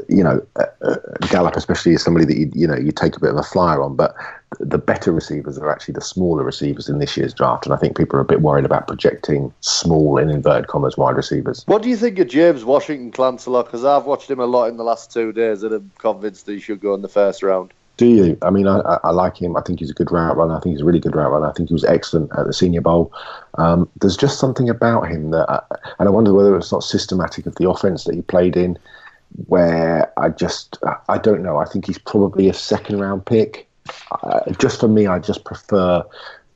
You 0.08 0.22
know, 0.22 0.46
uh, 0.56 0.66
uh, 0.82 0.96
Gallup 1.30 1.56
especially 1.56 1.94
is 1.94 2.02
somebody 2.02 2.24
that 2.26 2.36
you 2.36 2.50
you 2.54 2.66
know 2.66 2.76
you 2.76 2.92
take 2.92 3.16
a 3.16 3.20
bit 3.20 3.30
of 3.30 3.36
a 3.36 3.42
flyer 3.42 3.82
on, 3.82 3.96
but 3.96 4.14
the 4.60 4.78
better 4.78 5.12
receivers 5.12 5.58
are 5.58 5.70
actually 5.70 5.94
the 5.94 6.00
smaller 6.00 6.44
receivers 6.44 6.88
in 6.88 7.00
this 7.00 7.16
year's 7.16 7.34
draft, 7.34 7.66
and 7.66 7.74
I 7.74 7.76
think 7.76 7.96
people 7.96 8.16
are 8.16 8.22
a 8.22 8.24
bit 8.24 8.40
worried 8.40 8.64
about 8.64 8.86
projecting 8.86 9.52
small 9.60 10.16
in 10.16 10.30
inverted 10.30 10.68
commas 10.68 10.96
wide 10.96 11.16
receivers. 11.16 11.64
What 11.66 11.82
do 11.82 11.88
you 11.88 11.96
think 11.96 12.18
of 12.20 12.28
James 12.28 12.64
Washington 12.64 13.10
Chancellor? 13.10 13.64
Because 13.64 13.84
I've 13.84 14.04
watched 14.04 14.30
him 14.30 14.38
a 14.40 14.46
lot 14.46 14.68
in 14.68 14.76
the 14.76 14.84
last 14.84 15.12
two 15.12 15.32
days, 15.32 15.64
and 15.64 15.74
I'm 15.74 15.90
convinced 15.98 16.46
that 16.46 16.52
he 16.52 16.60
should 16.60 16.80
go 16.80 16.94
in 16.94 17.02
the 17.02 17.08
first 17.08 17.42
round. 17.42 17.72
Do 17.98 18.06
you? 18.06 18.38
I 18.42 18.50
mean, 18.50 18.68
I, 18.68 18.78
I, 19.02 19.10
like 19.10 19.36
him. 19.36 19.56
I 19.56 19.60
think 19.60 19.80
he's 19.80 19.90
a 19.90 19.94
good 19.94 20.12
route 20.12 20.36
runner. 20.36 20.56
I 20.56 20.60
think 20.60 20.74
he's 20.74 20.82
a 20.82 20.84
really 20.84 21.00
good 21.00 21.16
route 21.16 21.32
runner. 21.32 21.48
I 21.48 21.52
think 21.52 21.68
he 21.68 21.74
was 21.74 21.84
excellent 21.84 22.30
at 22.38 22.46
the 22.46 22.52
Senior 22.52 22.80
Bowl. 22.80 23.12
Um, 23.54 23.90
there's 24.00 24.16
just 24.16 24.38
something 24.38 24.70
about 24.70 25.08
him 25.08 25.32
that, 25.32 25.50
I, 25.50 25.60
and 25.98 26.08
I 26.08 26.12
wonder 26.12 26.32
whether 26.32 26.56
it's 26.56 26.70
not 26.70 26.84
systematic 26.84 27.44
of 27.46 27.56
the 27.56 27.68
offense 27.68 28.04
that 28.04 28.14
he 28.14 28.22
played 28.22 28.56
in, 28.56 28.78
where 29.46 30.12
I 30.16 30.28
just, 30.28 30.78
I 31.08 31.18
don't 31.18 31.42
know. 31.42 31.58
I 31.58 31.64
think 31.64 31.86
he's 31.86 31.98
probably 31.98 32.48
a 32.48 32.54
second 32.54 33.00
round 33.00 33.26
pick. 33.26 33.68
Uh, 34.22 34.52
just 34.52 34.78
for 34.78 34.88
me, 34.88 35.08
I 35.08 35.18
just 35.18 35.44
prefer 35.44 36.04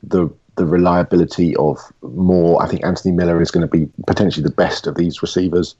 the 0.01 0.33
the 0.55 0.65
reliability 0.65 1.57
of 1.57 1.77
more. 2.03 2.63
I 2.63 2.69
think 2.69 2.85
Anthony 2.85 3.13
Miller 3.13 3.41
is 3.41 3.51
going 3.51 3.67
to 3.67 3.71
be 3.71 3.91
potentially 4.07 4.43
the 4.43 4.51
best 4.51 4.87
of 4.87 4.95
these 4.95 5.21
receivers. 5.21 5.75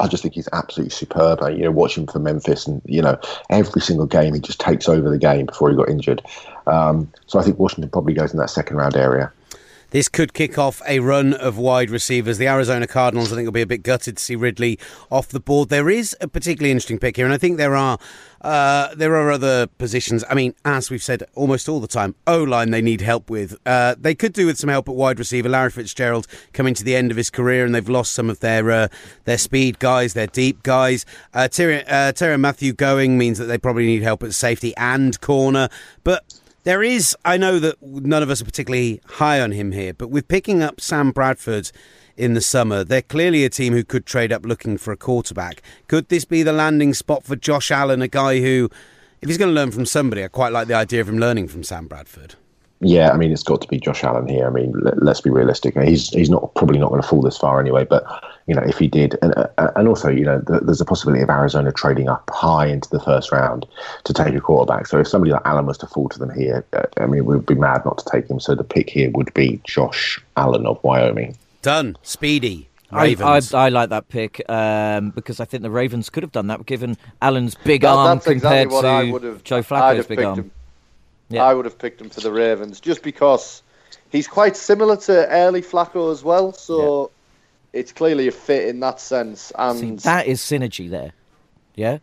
I 0.00 0.08
just 0.08 0.22
think 0.22 0.34
he's 0.34 0.48
absolutely 0.52 0.90
superb. 0.90 1.42
I, 1.42 1.50
you 1.50 1.62
know, 1.62 1.70
watch 1.70 1.96
him 1.96 2.06
for 2.06 2.18
Memphis, 2.18 2.66
and 2.66 2.82
you 2.84 3.00
know, 3.00 3.18
every 3.50 3.80
single 3.80 4.06
game 4.06 4.34
he 4.34 4.40
just 4.40 4.60
takes 4.60 4.88
over 4.88 5.08
the 5.08 5.18
game 5.18 5.46
before 5.46 5.70
he 5.70 5.76
got 5.76 5.88
injured. 5.88 6.22
Um, 6.66 7.10
so 7.26 7.38
I 7.38 7.42
think 7.42 7.58
Washington 7.58 7.90
probably 7.90 8.14
goes 8.14 8.32
in 8.32 8.38
that 8.38 8.50
second 8.50 8.76
round 8.76 8.96
area. 8.96 9.32
This 9.90 10.08
could 10.08 10.34
kick 10.34 10.58
off 10.58 10.82
a 10.88 10.98
run 10.98 11.34
of 11.34 11.56
wide 11.56 11.88
receivers. 11.88 12.38
The 12.38 12.48
Arizona 12.48 12.88
Cardinals, 12.88 13.32
I 13.32 13.36
think, 13.36 13.46
will 13.46 13.52
be 13.52 13.62
a 13.62 13.66
bit 13.66 13.84
gutted 13.84 14.16
to 14.16 14.22
see 14.24 14.34
Ridley 14.34 14.76
off 15.08 15.28
the 15.28 15.38
board. 15.38 15.68
There 15.68 15.88
is 15.88 16.16
a 16.20 16.26
particularly 16.26 16.72
interesting 16.72 16.98
pick 16.98 17.14
here, 17.14 17.24
and 17.24 17.32
I 17.32 17.38
think 17.38 17.58
there 17.58 17.76
are 17.76 18.00
uh, 18.44 18.94
there 18.94 19.16
are 19.16 19.30
other 19.30 19.66
positions. 19.66 20.22
I 20.28 20.34
mean, 20.34 20.54
as 20.66 20.90
we've 20.90 21.02
said 21.02 21.24
almost 21.34 21.66
all 21.66 21.80
the 21.80 21.88
time, 21.88 22.14
O 22.26 22.42
line 22.42 22.70
they 22.70 22.82
need 22.82 23.00
help 23.00 23.30
with. 23.30 23.56
Uh, 23.64 23.94
they 23.98 24.14
could 24.14 24.34
do 24.34 24.44
with 24.44 24.58
some 24.58 24.68
help 24.68 24.86
at 24.86 24.94
wide 24.94 25.18
receiver. 25.18 25.48
Larry 25.48 25.70
Fitzgerald 25.70 26.26
coming 26.52 26.74
to 26.74 26.84
the 26.84 26.94
end 26.94 27.10
of 27.10 27.16
his 27.16 27.30
career, 27.30 27.64
and 27.64 27.74
they've 27.74 27.88
lost 27.88 28.12
some 28.12 28.28
of 28.28 28.40
their 28.40 28.70
uh, 28.70 28.88
their 29.24 29.38
speed 29.38 29.78
guys, 29.78 30.12
their 30.12 30.26
deep 30.26 30.62
guys. 30.62 31.06
Uh, 31.32 31.48
uh, 31.48 32.12
Tyrann 32.12 32.40
Mathieu 32.40 32.74
going 32.74 33.16
means 33.16 33.38
that 33.38 33.46
they 33.46 33.56
probably 33.56 33.86
need 33.86 34.02
help 34.02 34.22
at 34.22 34.34
safety 34.34 34.76
and 34.76 35.18
corner, 35.22 35.70
but 36.04 36.38
there 36.64 36.82
is, 36.82 37.16
I 37.24 37.36
know 37.36 37.58
that 37.58 37.82
none 37.82 38.22
of 38.22 38.30
us 38.30 38.40
are 38.42 38.46
particularly 38.46 39.00
high 39.06 39.40
on 39.40 39.52
him 39.52 39.72
here, 39.72 39.94
but 39.94 40.08
with 40.08 40.28
picking 40.28 40.62
up 40.62 40.80
Sam 40.80 41.12
Bradford 41.12 41.70
in 42.16 42.34
the 42.34 42.40
summer, 42.40 42.84
they're 42.84 43.02
clearly 43.02 43.44
a 43.44 43.50
team 43.50 43.72
who 43.72 43.84
could 43.84 44.06
trade 44.06 44.32
up 44.32 44.44
looking 44.44 44.78
for 44.78 44.92
a 44.92 44.96
quarterback. 44.96 45.62
Could 45.88 46.08
this 46.08 46.24
be 46.24 46.42
the 46.42 46.52
landing 46.52 46.94
spot 46.94 47.24
for 47.24 47.36
Josh 47.36 47.70
Allen, 47.70 48.02
a 48.02 48.08
guy 48.08 48.40
who, 48.40 48.70
if 49.20 49.28
he's 49.28 49.38
going 49.38 49.50
to 49.50 49.54
learn 49.54 49.70
from 49.70 49.86
somebody, 49.86 50.24
I 50.24 50.28
quite 50.28 50.52
like 50.52 50.68
the 50.68 50.74
idea 50.74 51.00
of 51.00 51.08
him 51.08 51.18
learning 51.18 51.48
from 51.48 51.64
Sam 51.64 51.86
Bradford? 51.86 52.36
Yeah, 52.80 53.10
I 53.12 53.16
mean 53.16 53.32
it's 53.32 53.42
got 53.42 53.62
to 53.62 53.68
be 53.68 53.78
Josh 53.78 54.04
Allen 54.04 54.28
here. 54.28 54.46
I 54.46 54.50
mean, 54.50 54.72
let, 54.74 55.08
us 55.08 55.20
be 55.20 55.30
realistic. 55.30 55.78
He's 55.78 56.10
he's 56.10 56.28
not 56.28 56.54
probably 56.54 56.78
not 56.78 56.90
going 56.90 57.00
to 57.00 57.08
fall 57.08 57.22
this 57.22 57.38
far 57.38 57.58
anyway. 57.58 57.84
But 57.84 58.04
you 58.46 58.54
know, 58.54 58.62
if 58.62 58.76
he 58.78 58.88
did, 58.88 59.16
and 59.22 59.32
uh, 59.36 59.70
and 59.76 59.88
also 59.88 60.10
you 60.10 60.24
know, 60.24 60.40
the, 60.40 60.60
there's 60.60 60.82
a 60.82 60.84
possibility 60.84 61.22
of 61.22 61.30
Arizona 61.30 61.72
trading 61.72 62.08
up 62.08 62.28
high 62.34 62.66
into 62.66 62.90
the 62.90 63.00
first 63.00 63.32
round 63.32 63.64
to 64.04 64.12
take 64.12 64.34
a 64.34 64.40
quarterback. 64.40 64.86
So 64.86 64.98
if 64.98 65.08
somebody 65.08 65.32
like 65.32 65.42
Allen 65.46 65.64
was 65.64 65.78
to 65.78 65.86
fall 65.86 66.10
to 66.10 66.18
them 66.18 66.34
here, 66.34 66.64
uh, 66.74 66.82
I 66.98 67.06
mean, 67.06 67.24
we'd 67.24 67.46
be 67.46 67.54
mad 67.54 67.84
not 67.86 67.98
to 67.98 68.04
take 68.10 68.28
him. 68.28 68.38
So 68.38 68.54
the 68.54 68.64
pick 68.64 68.90
here 68.90 69.10
would 69.12 69.32
be 69.32 69.60
Josh 69.64 70.20
Allen 70.36 70.66
of 70.66 70.82
Wyoming. 70.82 71.38
Done. 71.64 71.96
Speedy. 72.02 72.68
I, 72.90 73.16
I, 73.18 73.40
I, 73.54 73.68
like 73.70 73.88
that 73.90 74.08
pick 74.08 74.40
um, 74.48 75.10
because 75.10 75.40
I 75.40 75.46
think 75.46 75.62
the 75.62 75.70
Ravens 75.70 76.10
could 76.10 76.22
have 76.22 76.30
done 76.30 76.46
that, 76.46 76.64
given 76.64 76.96
Allen's 77.20 77.56
big 77.56 77.80
that, 77.80 77.88
arm 77.88 78.20
compared 78.20 78.66
exactly 78.68 79.20
to 79.20 79.40
Joe 79.42 79.62
Flacco's 79.62 80.06
big 80.06 80.20
arm. 80.20 80.38
Him. 80.38 80.50
Yeah. 81.30 81.42
I 81.42 81.54
would 81.54 81.64
have 81.64 81.78
picked 81.78 82.00
him 82.00 82.10
for 82.10 82.20
the 82.20 82.30
Ravens 82.30 82.78
just 82.78 83.02
because 83.02 83.62
he's 84.10 84.28
quite 84.28 84.56
similar 84.56 84.96
to 84.98 85.28
early 85.28 85.62
Flacco 85.62 86.12
as 86.12 86.22
well. 86.22 86.52
So 86.52 87.10
yeah. 87.72 87.80
it's 87.80 87.92
clearly 87.92 88.28
a 88.28 88.32
fit 88.32 88.68
in 88.68 88.78
that 88.80 89.00
sense. 89.00 89.50
And 89.58 89.78
See, 89.78 90.08
that 90.08 90.26
is 90.26 90.40
synergy 90.40 90.88
there. 90.88 91.12
Yeah. 91.74 91.98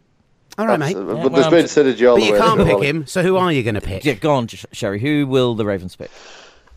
All 0.57 0.67
right, 0.67 0.79
mate. 0.79 0.97
Uh, 0.97 1.03
but 1.03 1.15
yeah, 1.15 1.29
there's 1.29 1.31
well, 1.31 1.51
been 1.51 1.65
synergy 1.65 2.09
all 2.09 2.17
but 2.17 2.25
the 2.25 2.31
way. 2.31 2.39
But 2.39 2.45
you 2.45 2.55
can't 2.55 2.67
pick 2.67 2.83
him. 2.89 3.07
So 3.07 3.23
who 3.23 3.37
are 3.37 3.51
you 3.53 3.63
going 3.63 3.75
to 3.75 3.81
pick? 3.81 4.03
Yeah, 4.03 4.15
go 4.15 4.33
on, 4.33 4.47
Sherry. 4.47 4.99
Who 4.99 5.25
will 5.27 5.55
the 5.55 5.65
Ravens 5.65 5.95
pick? 5.95 6.11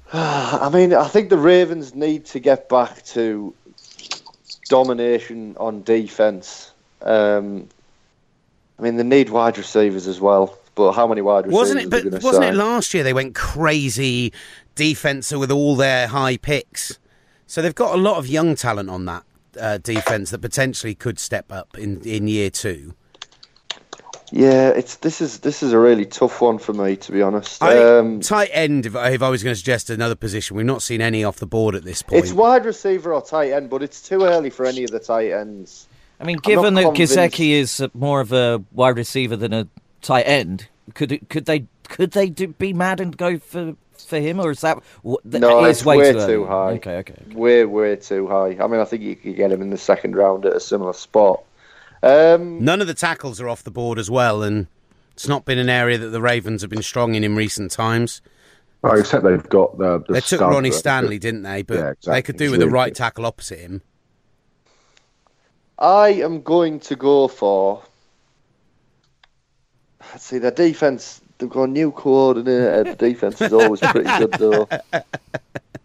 I 0.13 0.71
mean, 0.73 0.95
I 0.95 1.09
think 1.09 1.31
the 1.31 1.39
Ravens 1.39 1.95
need 1.95 2.27
to 2.27 2.41
get 2.41 2.69
back 2.69 3.05
to 3.07 3.55
domination 4.69 5.57
on 5.59 5.83
defense. 5.83 6.73
Um, 7.03 7.69
I 8.79 8.83
mean, 8.83 8.97
they 8.97 9.03
need 9.03 9.31
wide 9.31 9.59
receivers 9.59 10.07
as 10.07 10.21
well. 10.21 10.59
But 10.75 10.93
how 10.93 11.07
many 11.07 11.21
wide 11.21 11.47
receivers 11.47 11.55
wasn't 11.55 11.81
it? 11.83 11.91
But 11.91 12.05
wasn't 12.23 12.45
sign? 12.45 12.55
it 12.55 12.57
last 12.57 12.95
year 12.95 13.05
they 13.05 13.13
went 13.13 13.35
crazy 13.35 14.33
defense 14.75 15.31
with 15.31 15.51
all 15.53 15.77
their 15.77 16.09
high 16.09 16.37
picks? 16.37 16.99
So 17.47 17.63
they've 17.63 17.75
got 17.75 17.95
a 17.95 17.99
lot 17.99 18.19
of 18.19 18.27
young 18.27 18.57
talent 18.57 18.91
on 18.91 19.05
that 19.05 19.23
uh, 19.61 19.79
defense 19.79 20.31
that 20.31 20.41
potentially 20.41 20.95
could 20.95 21.19
step 21.21 21.53
up 21.53 21.79
in 21.79 22.01
in 22.03 22.27
year 22.27 22.51
two. 22.51 22.95
Yeah, 24.37 24.71
it's 24.71 24.97
this 24.97 25.21
is 25.21 25.39
this 25.39 25.63
is 25.63 25.73
a 25.73 25.79
really 25.79 26.05
tough 26.05 26.41
one 26.41 26.59
for 26.59 26.73
me 26.73 26.97
to 26.97 27.13
be 27.13 27.23
honest. 27.23 27.63
I, 27.63 27.99
um, 27.99 28.19
tight 28.19 28.51
end, 28.53 28.85
if, 28.85 28.97
if 28.97 29.23
I 29.23 29.29
was 29.29 29.45
going 29.45 29.53
to 29.53 29.57
suggest 29.57 29.91
another 29.91 30.17
position, 30.17 30.57
we've 30.57 30.67
not 30.67 30.83
seen 30.83 31.01
any 31.01 31.23
off 31.23 31.37
the 31.37 31.47
board 31.47 31.77
at 31.77 31.85
this 31.85 32.03
point. 32.03 32.25
It's 32.25 32.33
wide 32.33 32.65
receiver 32.65 33.15
or 33.15 33.23
tight 33.23 33.53
end, 33.53 33.71
but 33.71 33.81
it's 33.81 34.03
too 34.03 34.25
early 34.25 34.51
for 34.51 34.67
any 34.67 34.83
of 34.83 34.91
the 34.91 34.99
tight 34.99 35.31
ends. 35.31 35.87
I 36.19 36.25
mean, 36.25 36.39
given 36.39 36.75
that 36.75 36.87
Gesicki 36.95 37.51
is 37.51 37.81
more 37.95 38.21
of 38.21 38.33
a 38.33 38.61
wide 38.73 38.97
receiver 38.97 39.37
than 39.37 39.53
a 39.53 39.69
tight 40.03 40.23
end. 40.23 40.67
Could 40.95 41.29
could 41.29 41.47
they 41.47 41.67
could 41.85 42.11
they 42.11 42.29
do, 42.29 42.49
be 42.49 42.73
mad 42.73 42.99
and 42.99 43.17
go 43.17 43.39
for 43.39 43.77
for 43.97 44.19
him, 44.19 44.41
or 44.41 44.51
is 44.51 44.63
that 44.63 44.79
no? 45.05 45.65
It's 45.65 45.85
way, 45.85 45.97
way 45.97 46.13
too, 46.13 46.27
too 46.27 46.47
high. 46.47 46.73
Okay, 46.73 46.97
okay, 46.97 47.15
okay, 47.21 47.35
way 47.37 47.65
way 47.65 47.95
too 47.95 48.27
high. 48.27 48.57
I 48.61 48.67
mean, 48.67 48.81
I 48.81 48.85
think 48.85 49.03
you 49.03 49.15
could 49.15 49.37
get 49.37 49.53
him 49.53 49.63
in 49.63 49.71
the 49.71 49.79
second 49.79 50.17
round 50.17 50.45
at 50.45 50.55
a 50.55 50.61
similar 50.61 50.93
spot. 50.93 51.45
Um, 52.05 52.63
None 52.63 52.81
of 52.81 52.87
the 52.87 52.95
tackles 52.95 53.41
are 53.41 53.49
off 53.49 53.63
the 53.63 53.71
board 53.71 53.99
as 53.99 54.11
well, 54.11 54.43
and 54.43 54.67
it's 55.13 55.27
not 55.27 55.45
been 55.45 55.59
an 55.59 55.71
area 55.71 55.97
that 55.97 56.09
the 56.09 56.21
Ravens 56.21 56.61
have 56.61 56.71
been 56.71 56.83
strong 56.83 57.15
in 57.15 57.25
in 57.25 57.35
recent 57.35 57.71
times. 57.71 58.21
Oh, 58.83 58.95
except 58.95 59.25
they've 59.25 59.49
got 59.49 59.79
the. 59.79 60.05
the 60.07 60.15
they 60.15 60.21
took 60.21 60.41
Ronnie 60.41 60.71
Stanley, 60.71 61.19
didn't 61.19 61.43
they? 61.43 61.63
But 61.63 61.79
yeah, 61.79 61.91
exactly. 61.91 62.13
they 62.13 62.23
could 62.23 62.37
do 62.37 62.51
with 62.51 62.61
the 62.61 62.69
right 62.69 62.95
tackle 62.95 63.25
opposite 63.25 63.61
him. 63.61 63.81
I 65.79 66.09
am 66.11 66.43
going 66.43 66.81
to 66.81 66.97
go 66.97 67.29
for 67.29 67.83
Let's 70.13 70.25
see 70.25 70.39
their 70.39 70.51
defense. 70.51 71.21
They've 71.39 71.49
got 71.49 71.65
a 71.65 71.69
new 71.69 71.91
coordinator. 71.91 72.85
The 72.85 72.95
defense 72.97 73.41
is 73.41 73.53
always 73.53 73.81
pretty 73.81 74.11
good 74.19 74.33
though. 74.33 74.69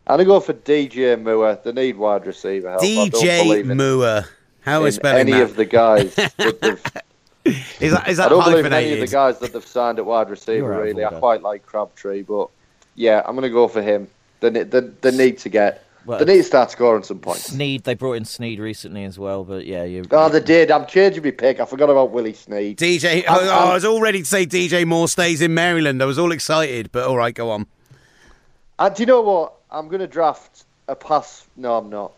And 0.08 0.20
I 0.20 0.26
go 0.26 0.40
for 0.40 0.54
DJ 0.54 1.22
Moore. 1.22 1.60
They 1.64 1.72
need 1.72 1.96
wide 1.96 2.26
receiver 2.26 2.72
help. 2.72 2.82
DJ 2.82 3.64
Moore. 3.64 4.26
How 4.62 4.86
is 4.86 4.96
spelling 4.96 5.22
any 5.22 5.32
that? 5.32 5.44
of 5.44 5.56
the 5.56 5.66
guys 5.66 6.18
is 6.18 7.92
that, 7.92 8.08
is 8.08 8.18
that, 8.18 8.26
I 8.26 8.30
don't 8.30 8.44
believe 8.44 8.66
any 8.66 8.94
of 8.94 9.00
the 9.00 9.08
guys 9.08 9.40
that 9.40 9.54
they've 9.54 9.66
signed 9.66 10.00
at 10.00 10.06
wide 10.06 10.30
receiver. 10.30 10.82
really, 10.82 11.04
I 11.04 11.12
quite 11.20 11.42
like 11.42 11.66
Crabtree, 11.66 12.24
but 12.24 12.50
yeah, 12.96 13.22
I'm 13.26 13.36
going 13.36 13.44
to 13.44 13.50
go 13.50 13.68
for 13.68 13.82
him. 13.82 14.08
They, 14.42 14.50
they, 14.50 14.80
they 14.80 15.12
need 15.12 15.38
to 15.40 15.50
get 15.50 15.86
well, 16.06 16.18
they 16.18 16.26
need 16.26 16.38
to 16.38 16.44
start 16.44 16.72
scoring 16.72 17.04
some 17.04 17.20
points. 17.20 17.44
Snead, 17.44 17.84
they 17.84 17.94
brought 17.94 18.14
in 18.14 18.26
Snead 18.26 18.60
recently 18.60 19.04
as 19.04 19.20
well, 19.20 19.44
but 19.44 19.66
yeah, 19.66 19.84
you. 19.84 20.06
Oh, 20.12 20.30
they 20.30 20.40
did. 20.40 20.72
I'm 20.72 20.86
changing 20.88 21.24
my 21.24 21.32
pick. 21.32 21.60
I 21.60 21.66
forgot 21.66 21.90
about 21.90 22.12
Willie 22.12 22.34
Snead. 22.34 22.78
DJ, 22.78 23.24
I'm, 23.28 23.38
oh, 23.38 23.42
I'm, 23.42 23.68
i 23.70 23.74
was 23.74 23.86
all 23.86 24.02
ready 24.02 24.20
to 24.20 24.26
say 24.26 24.46
DJ 24.46 24.86
Moore 24.88 25.08
stays 25.08 25.42
in 25.42 25.54
Maryland. 25.54 26.02
I 26.02 26.06
was 26.06 26.18
all 26.18 26.32
excited, 26.32 26.92
but 26.92 27.08
all 27.08 27.18
right, 27.18 27.36
go 27.36 27.52
on. 27.52 27.68
And 28.80 28.96
do 28.96 29.04
you 29.04 29.08
know 29.08 29.22
what? 29.22 29.56
I'm 29.70 29.88
going 29.88 30.00
to 30.00 30.08
draft 30.08 30.66
a 30.88 30.96
pass. 30.96 31.46
No, 31.58 31.78
I'm 31.78 31.90
not. 31.90 32.14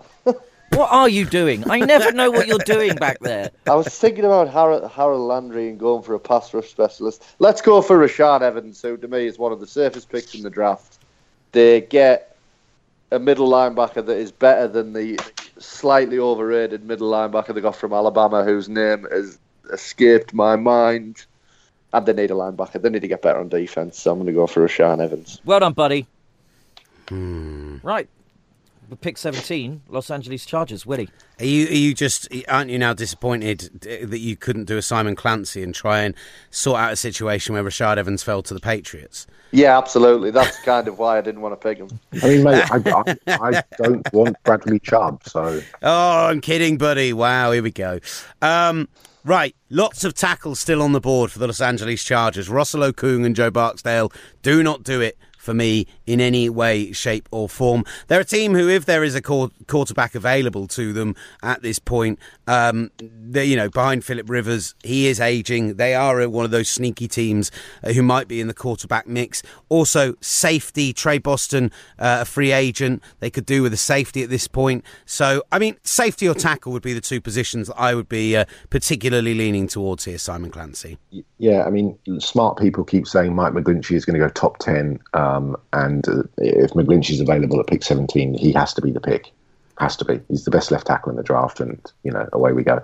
What 0.73 0.89
are 0.91 1.09
you 1.09 1.25
doing? 1.25 1.69
I 1.69 1.79
never 1.79 2.11
know 2.11 2.31
what 2.31 2.47
you're 2.47 2.57
doing 2.59 2.95
back 2.95 3.19
there. 3.19 3.51
I 3.67 3.75
was 3.75 3.87
thinking 3.87 4.23
about 4.23 4.49
Harold, 4.49 4.89
Harold 4.89 5.21
Landry 5.21 5.69
and 5.69 5.77
going 5.77 6.01
for 6.01 6.13
a 6.13 6.19
pass 6.19 6.53
rush 6.53 6.69
specialist. 6.69 7.23
Let's 7.39 7.61
go 7.61 7.81
for 7.81 7.97
Rashaan 7.97 8.41
Evans, 8.41 8.81
who 8.81 8.95
to 8.97 9.07
me 9.07 9.25
is 9.25 9.37
one 9.37 9.51
of 9.51 9.59
the 9.59 9.67
safest 9.67 10.09
picks 10.09 10.33
in 10.33 10.43
the 10.43 10.49
draft. 10.49 10.97
They 11.51 11.81
get 11.81 12.37
a 13.11 13.19
middle 13.19 13.49
linebacker 13.49 14.05
that 14.05 14.17
is 14.17 14.31
better 14.31 14.67
than 14.67 14.93
the 14.93 15.19
slightly 15.59 16.17
overrated 16.17 16.85
middle 16.85 17.11
linebacker 17.11 17.53
they 17.53 17.61
got 17.61 17.75
from 17.75 17.91
Alabama, 17.91 18.43
whose 18.43 18.69
name 18.69 19.05
has 19.11 19.37
escaped 19.73 20.33
my 20.33 20.55
mind. 20.55 21.25
And 21.93 22.05
they 22.05 22.13
need 22.13 22.31
a 22.31 22.35
linebacker. 22.35 22.81
They 22.81 22.89
need 22.89 23.01
to 23.01 23.09
get 23.09 23.21
better 23.21 23.39
on 23.39 23.49
defense. 23.49 23.99
So 23.99 24.11
I'm 24.13 24.17
going 24.19 24.27
to 24.27 24.33
go 24.33 24.47
for 24.47 24.65
Rashaan 24.65 25.03
Evans. 25.03 25.41
Well 25.43 25.59
done, 25.59 25.73
buddy. 25.73 26.07
Hmm. 27.09 27.77
Right. 27.83 28.07
Pick 28.95 29.17
17, 29.17 29.83
Los 29.87 30.09
Angeles 30.11 30.45
Chargers. 30.45 30.85
Willie. 30.85 31.09
Are 31.39 31.45
you, 31.45 31.67
are 31.67 31.73
you 31.73 31.93
just 31.93 32.27
aren't 32.47 32.69
you 32.69 32.77
now 32.77 32.93
disappointed 32.93 33.69
that 33.81 34.19
you 34.19 34.35
couldn't 34.35 34.65
do 34.65 34.77
a 34.77 34.81
Simon 34.81 35.15
Clancy 35.15 35.63
and 35.63 35.73
try 35.73 36.01
and 36.01 36.13
sort 36.49 36.79
out 36.79 36.93
a 36.93 36.95
situation 36.95 37.53
where 37.53 37.63
Rashaan 37.63 37.97
Evans 37.97 38.23
fell 38.23 38.41
to 38.43 38.53
the 38.53 38.59
Patriots? 38.59 39.27
Yeah, 39.51 39.77
absolutely. 39.77 40.31
That's 40.31 40.59
kind 40.61 40.87
of 40.87 40.97
why 40.97 41.17
I 41.17 41.21
didn't 41.21 41.41
want 41.41 41.59
to 41.59 41.67
pick 41.67 41.77
him. 41.77 41.99
I 42.23 42.27
mean, 42.27 42.43
mate, 42.43 42.63
I, 42.71 42.77
I, 42.77 43.17
I 43.57 43.63
don't 43.77 44.13
want 44.13 44.37
Bradley 44.43 44.79
Chubb, 44.79 45.23
so 45.25 45.61
Oh, 45.81 46.27
I'm 46.27 46.41
kidding, 46.41 46.77
buddy. 46.77 47.11
Wow, 47.11 47.51
here 47.51 47.63
we 47.63 47.71
go. 47.71 47.99
Um, 48.41 48.87
right, 49.25 49.53
lots 49.69 50.03
of 50.05 50.13
tackles 50.13 50.59
still 50.59 50.81
on 50.81 50.93
the 50.93 51.01
board 51.01 51.31
for 51.31 51.39
the 51.39 51.47
Los 51.47 51.59
Angeles 51.59 52.03
Chargers. 52.03 52.49
Russell 52.49 52.81
Okung 52.81 53.25
and 53.25 53.35
Joe 53.35 53.51
Barksdale 53.51 54.11
do 54.41 54.63
not 54.63 54.83
do 54.83 55.01
it 55.01 55.17
for 55.41 55.53
me 55.53 55.87
in 56.05 56.21
any 56.21 56.49
way, 56.49 56.91
shape, 56.91 57.27
or 57.31 57.49
form. 57.49 57.83
They're 58.07 58.21
a 58.21 58.25
team 58.25 58.53
who, 58.53 58.69
if 58.69 58.85
there 58.85 59.03
is 59.03 59.15
a 59.15 59.21
quarterback 59.21 60.13
available 60.13 60.67
to 60.67 60.93
them 60.93 61.15
at 61.41 61.63
this 61.63 61.79
point, 61.79 62.19
um, 62.47 62.91
you 63.33 63.55
know, 63.55 63.69
behind 63.69 64.05
Philip 64.05 64.29
Rivers, 64.29 64.75
he 64.83 65.07
is 65.07 65.19
aging. 65.19 65.75
They 65.75 65.95
are 65.95 66.29
one 66.29 66.45
of 66.45 66.51
those 66.51 66.69
sneaky 66.69 67.07
teams 67.07 67.51
uh, 67.83 67.93
who 67.93 68.03
might 68.03 68.27
be 68.27 68.39
in 68.39 68.47
the 68.47 68.53
quarterback 68.53 69.07
mix. 69.07 69.41
Also, 69.69 70.13
safety, 70.21 70.93
Tre 70.93 71.17
Boston, 71.17 71.71
uh, 71.97 72.19
a 72.21 72.25
free 72.25 72.51
agent. 72.51 73.01
They 73.19 73.31
could 73.31 73.45
do 73.45 73.63
with 73.63 73.73
a 73.73 73.77
safety 73.77 74.21
at 74.21 74.29
this 74.29 74.47
point. 74.47 74.85
So, 75.05 75.43
I 75.51 75.57
mean, 75.57 75.77
safety 75.83 76.27
or 76.27 76.35
tackle 76.35 76.71
would 76.73 76.83
be 76.83 76.93
the 76.93 77.01
two 77.01 77.19
positions 77.19 77.67
that 77.67 77.79
I 77.79 77.95
would 77.95 78.09
be 78.09 78.37
uh, 78.37 78.45
particularly 78.69 79.33
leaning 79.33 79.67
towards 79.67 80.05
here, 80.05 80.19
Simon 80.19 80.51
Clancy. 80.51 80.99
Yeah, 81.39 81.63
I 81.63 81.71
mean, 81.71 81.97
smart 82.19 82.59
people 82.59 82.83
keep 82.83 83.07
saying 83.07 83.33
Mike 83.33 83.53
McGlinchey 83.53 83.95
is 83.95 84.05
going 84.05 84.19
to 84.19 84.25
go 84.25 84.29
top 84.29 84.59
10. 84.59 84.99
Um, 85.13 85.30
and 85.73 86.07
uh, 86.07 86.23
if 86.37 86.71
McGlinchey's 86.71 87.19
available 87.19 87.59
at 87.59 87.67
pick 87.67 87.83
17, 87.83 88.33
he 88.33 88.51
has 88.53 88.73
to 88.73 88.81
be 88.81 88.91
the 88.91 89.01
pick. 89.01 89.31
Has 89.79 89.95
to 89.97 90.05
be. 90.05 90.19
He's 90.27 90.45
the 90.45 90.51
best 90.51 90.71
left 90.71 90.87
tackle 90.87 91.09
in 91.09 91.15
the 91.15 91.23
draft, 91.23 91.59
and, 91.59 91.79
you 92.03 92.11
know, 92.11 92.27
away 92.33 92.53
we 92.53 92.63
go. 92.63 92.83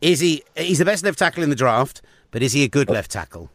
Is 0.00 0.20
he? 0.20 0.42
He's 0.56 0.78
the 0.78 0.84
best 0.84 1.04
left 1.04 1.18
tackle 1.18 1.42
in 1.42 1.50
the 1.50 1.56
draft, 1.56 2.02
but 2.30 2.42
is 2.42 2.52
he 2.52 2.64
a 2.64 2.68
good 2.68 2.90
left 2.90 3.10
tackle? 3.10 3.50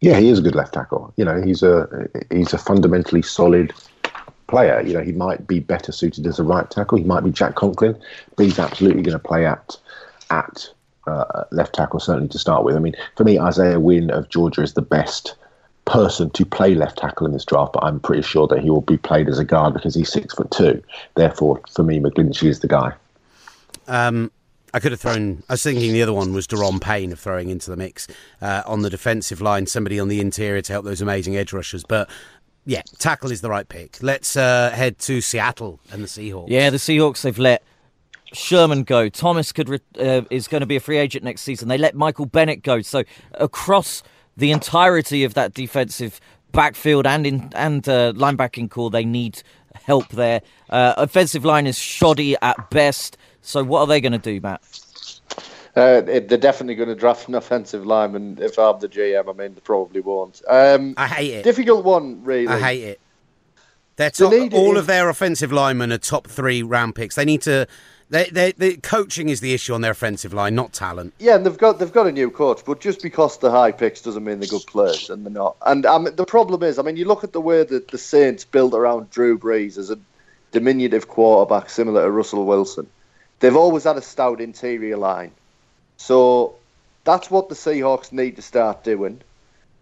Yeah, 0.00 0.18
he 0.18 0.28
is 0.28 0.38
a 0.38 0.42
good 0.42 0.54
left 0.54 0.72
tackle. 0.72 1.12
You 1.16 1.24
know, 1.24 1.42
he's 1.42 1.62
a 1.62 2.08
he's 2.30 2.54
a 2.54 2.58
fundamentally 2.58 3.22
solid 3.22 3.72
player. 4.46 4.80
You 4.80 4.94
know, 4.94 5.02
he 5.02 5.12
might 5.12 5.46
be 5.46 5.60
better 5.60 5.92
suited 5.92 6.26
as 6.26 6.38
a 6.38 6.44
right 6.44 6.68
tackle. 6.70 6.98
He 6.98 7.04
might 7.04 7.22
be 7.22 7.30
Jack 7.30 7.54
Conklin, 7.54 8.00
but 8.36 8.46
he's 8.46 8.58
absolutely 8.58 9.02
going 9.02 9.18
to 9.18 9.22
play 9.22 9.44
at 9.44 9.76
at 10.30 10.68
uh, 11.06 11.44
left 11.50 11.74
tackle, 11.74 12.00
certainly 12.00 12.28
to 12.28 12.38
start 12.38 12.64
with. 12.64 12.76
I 12.76 12.78
mean, 12.78 12.94
for 13.16 13.24
me, 13.24 13.38
Isaiah 13.38 13.80
Wynn 13.80 14.10
of 14.10 14.28
Georgia 14.28 14.62
is 14.62 14.74
the 14.74 14.82
best 14.82 15.34
person 15.90 16.30
to 16.30 16.46
play 16.46 16.74
left 16.74 16.98
tackle 16.98 17.26
in 17.26 17.32
this 17.32 17.44
draft, 17.44 17.72
but 17.72 17.84
I'm 17.84 18.00
pretty 18.00 18.22
sure 18.22 18.46
that 18.46 18.60
he 18.60 18.70
will 18.70 18.80
be 18.80 18.96
played 18.96 19.28
as 19.28 19.38
a 19.38 19.44
guard 19.44 19.74
because 19.74 19.94
he's 19.94 20.10
six 20.10 20.34
foot 20.34 20.50
two. 20.50 20.82
Therefore, 21.16 21.60
for 21.70 21.82
me, 21.82 21.98
McGlinchey 21.98 22.48
is 22.48 22.60
the 22.60 22.68
guy. 22.68 22.92
Um, 23.88 24.30
I 24.72 24.78
could 24.78 24.92
have 24.92 25.00
thrown. 25.00 25.42
I 25.48 25.54
was 25.54 25.62
thinking 25.62 25.92
the 25.92 26.02
other 26.02 26.12
one 26.12 26.32
was 26.32 26.46
Da'Ron 26.46 26.80
Payne 26.80 27.12
of 27.12 27.18
throwing 27.18 27.50
into 27.50 27.70
the 27.70 27.76
mix 27.76 28.06
uh, 28.40 28.62
on 28.66 28.82
the 28.82 28.90
defensive 28.90 29.40
line, 29.40 29.66
somebody 29.66 29.98
on 29.98 30.08
the 30.08 30.20
interior 30.20 30.62
to 30.62 30.72
help 30.72 30.84
those 30.84 31.00
amazing 31.00 31.36
edge 31.36 31.52
rushers. 31.52 31.84
But 31.84 32.08
yeah, 32.64 32.82
tackle 32.98 33.32
is 33.32 33.40
the 33.40 33.50
right 33.50 33.68
pick. 33.68 34.00
Let's 34.00 34.36
uh, 34.36 34.70
head 34.70 34.98
to 35.00 35.20
Seattle 35.20 35.80
and 35.92 36.04
the 36.04 36.08
Seahawks. 36.08 36.48
Yeah, 36.48 36.70
the 36.70 36.76
Seahawks 36.76 37.22
they've 37.22 37.38
let 37.38 37.64
Sherman 38.32 38.84
go. 38.84 39.08
Thomas 39.08 39.50
could 39.50 39.68
re- 39.68 39.80
uh, 39.98 40.22
is 40.30 40.46
going 40.46 40.60
to 40.60 40.66
be 40.66 40.76
a 40.76 40.80
free 40.80 40.98
agent 40.98 41.24
next 41.24 41.42
season. 41.42 41.68
They 41.68 41.78
let 41.78 41.96
Michael 41.96 42.26
Bennett 42.26 42.62
go. 42.62 42.80
So 42.80 43.02
across 43.34 44.04
the 44.36 44.50
entirety 44.50 45.24
of 45.24 45.34
that 45.34 45.54
defensive 45.54 46.20
backfield 46.52 47.06
and 47.06 47.26
in 47.26 47.52
and 47.54 47.88
uh, 47.88 48.12
linebacking 48.14 48.70
core, 48.70 48.90
they 48.90 49.04
need 49.04 49.42
help 49.74 50.08
there. 50.08 50.42
Uh, 50.68 50.94
offensive 50.96 51.44
line 51.44 51.66
is 51.66 51.78
shoddy 51.78 52.36
at 52.42 52.70
best. 52.70 53.16
So 53.42 53.64
what 53.64 53.80
are 53.80 53.86
they 53.86 54.00
going 54.00 54.12
to 54.12 54.18
do, 54.18 54.40
Matt? 54.40 54.62
Uh, 55.76 56.02
it, 56.06 56.28
they're 56.28 56.36
definitely 56.36 56.74
going 56.74 56.88
to 56.88 56.94
draft 56.94 57.28
an 57.28 57.34
offensive 57.34 57.86
lineman. 57.86 58.38
If 58.40 58.58
I'm 58.58 58.80
the 58.80 58.88
GM, 58.88 59.28
I 59.28 59.32
mean, 59.32 59.54
they 59.54 59.60
probably 59.60 60.00
won't. 60.00 60.42
Um, 60.48 60.94
I 60.96 61.06
hate 61.06 61.34
it. 61.34 61.44
Difficult 61.44 61.84
one, 61.84 62.24
really. 62.24 62.48
I 62.48 62.58
hate 62.58 62.82
it. 62.82 63.00
They're 63.96 64.10
top, 64.10 64.30
they 64.30 64.48
all 64.48 64.76
of 64.76 64.86
their 64.86 65.08
offensive 65.08 65.52
linemen 65.52 65.92
are 65.92 65.98
top 65.98 66.26
three 66.26 66.62
round 66.62 66.94
picks. 66.94 67.16
They 67.16 67.24
need 67.24 67.42
to 67.42 67.68
they, 68.10 68.24
they, 68.24 68.52
the 68.52 68.76
coaching 68.76 69.28
is 69.28 69.40
the 69.40 69.54
issue 69.54 69.72
on 69.72 69.80
their 69.80 69.92
offensive 69.92 70.34
line, 70.34 70.56
not 70.56 70.72
talent. 70.72 71.14
Yeah, 71.18 71.36
and 71.36 71.46
they've 71.46 71.56
got 71.56 71.78
they've 71.78 71.92
got 71.92 72.08
a 72.08 72.12
new 72.12 72.30
coach, 72.30 72.62
but 72.66 72.80
just 72.80 73.02
because 73.02 73.38
they're 73.38 73.50
high 73.50 73.70
picks 73.70 74.02
doesn't 74.02 74.24
mean 74.24 74.40
they're 74.40 74.48
good 74.48 74.66
players, 74.66 75.10
and 75.10 75.24
they're 75.24 75.32
not. 75.32 75.56
And 75.64 75.86
um, 75.86 76.08
the 76.16 76.26
problem 76.26 76.64
is, 76.64 76.78
I 76.78 76.82
mean, 76.82 76.96
you 76.96 77.04
look 77.04 77.22
at 77.22 77.32
the 77.32 77.40
way 77.40 77.62
that 77.62 77.88
the 77.88 77.98
Saints 77.98 78.44
built 78.44 78.74
around 78.74 79.10
Drew 79.10 79.38
Brees 79.38 79.78
as 79.78 79.90
a 79.90 79.98
diminutive 80.50 81.06
quarterback, 81.06 81.70
similar 81.70 82.02
to 82.02 82.10
Russell 82.10 82.44
Wilson. 82.44 82.88
They've 83.38 83.56
always 83.56 83.84
had 83.84 83.96
a 83.96 84.02
stout 84.02 84.40
interior 84.40 84.96
line, 84.96 85.30
so 85.96 86.56
that's 87.04 87.30
what 87.30 87.48
the 87.48 87.54
Seahawks 87.54 88.10
need 88.12 88.36
to 88.36 88.42
start 88.42 88.82
doing. 88.82 89.22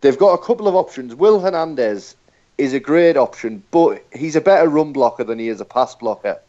They've 0.02 0.18
got 0.18 0.34
a 0.34 0.44
couple 0.44 0.68
of 0.68 0.76
options. 0.76 1.14
Will 1.14 1.40
Hernandez 1.40 2.14
is 2.58 2.74
a 2.74 2.80
great 2.80 3.16
option, 3.16 3.62
but 3.70 4.04
he's 4.14 4.36
a 4.36 4.40
better 4.40 4.68
run 4.68 4.92
blocker 4.92 5.24
than 5.24 5.38
he 5.38 5.48
is 5.48 5.60
a 5.60 5.64
pass 5.64 5.94
blocker. 5.94 6.40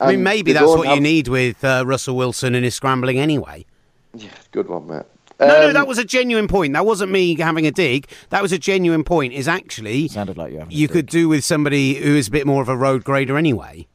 I 0.00 0.12
mean, 0.12 0.22
maybe 0.22 0.52
that's 0.52 0.66
what 0.66 0.86
have... 0.86 0.96
you 0.96 1.02
need 1.02 1.28
with 1.28 1.62
uh, 1.62 1.84
Russell 1.86 2.16
Wilson 2.16 2.54
and 2.54 2.64
his 2.64 2.74
scrambling 2.74 3.18
anyway. 3.18 3.66
Yeah, 4.14 4.30
good 4.50 4.68
one, 4.68 4.86
Matt. 4.86 5.06
No, 5.38 5.46
um, 5.46 5.52
no, 5.52 5.72
that 5.72 5.86
was 5.86 5.98
a 5.98 6.04
genuine 6.04 6.48
point. 6.48 6.74
That 6.74 6.84
wasn't 6.84 7.12
me 7.12 7.34
having 7.36 7.66
a 7.66 7.70
dig. 7.70 8.06
That 8.28 8.42
was 8.42 8.52
a 8.52 8.58
genuine 8.58 9.04
point. 9.04 9.32
Is 9.32 9.48
actually 9.48 10.08
sounded 10.08 10.36
like 10.36 10.52
you. 10.52 10.66
You 10.68 10.88
could 10.88 11.06
do 11.06 11.28
with 11.28 11.44
somebody 11.44 11.94
who 11.94 12.14
is 12.14 12.28
a 12.28 12.30
bit 12.30 12.46
more 12.46 12.62
of 12.62 12.68
a 12.68 12.76
road 12.76 13.04
grader 13.04 13.38
anyway. 13.38 13.86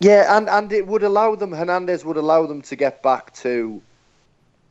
Yeah, 0.00 0.36
and 0.36 0.48
and 0.48 0.72
it 0.72 0.86
would 0.86 1.02
allow 1.02 1.34
them. 1.34 1.52
Hernandez 1.52 2.04
would 2.04 2.16
allow 2.16 2.46
them 2.46 2.62
to 2.62 2.76
get 2.76 3.02
back 3.02 3.34
to 3.36 3.82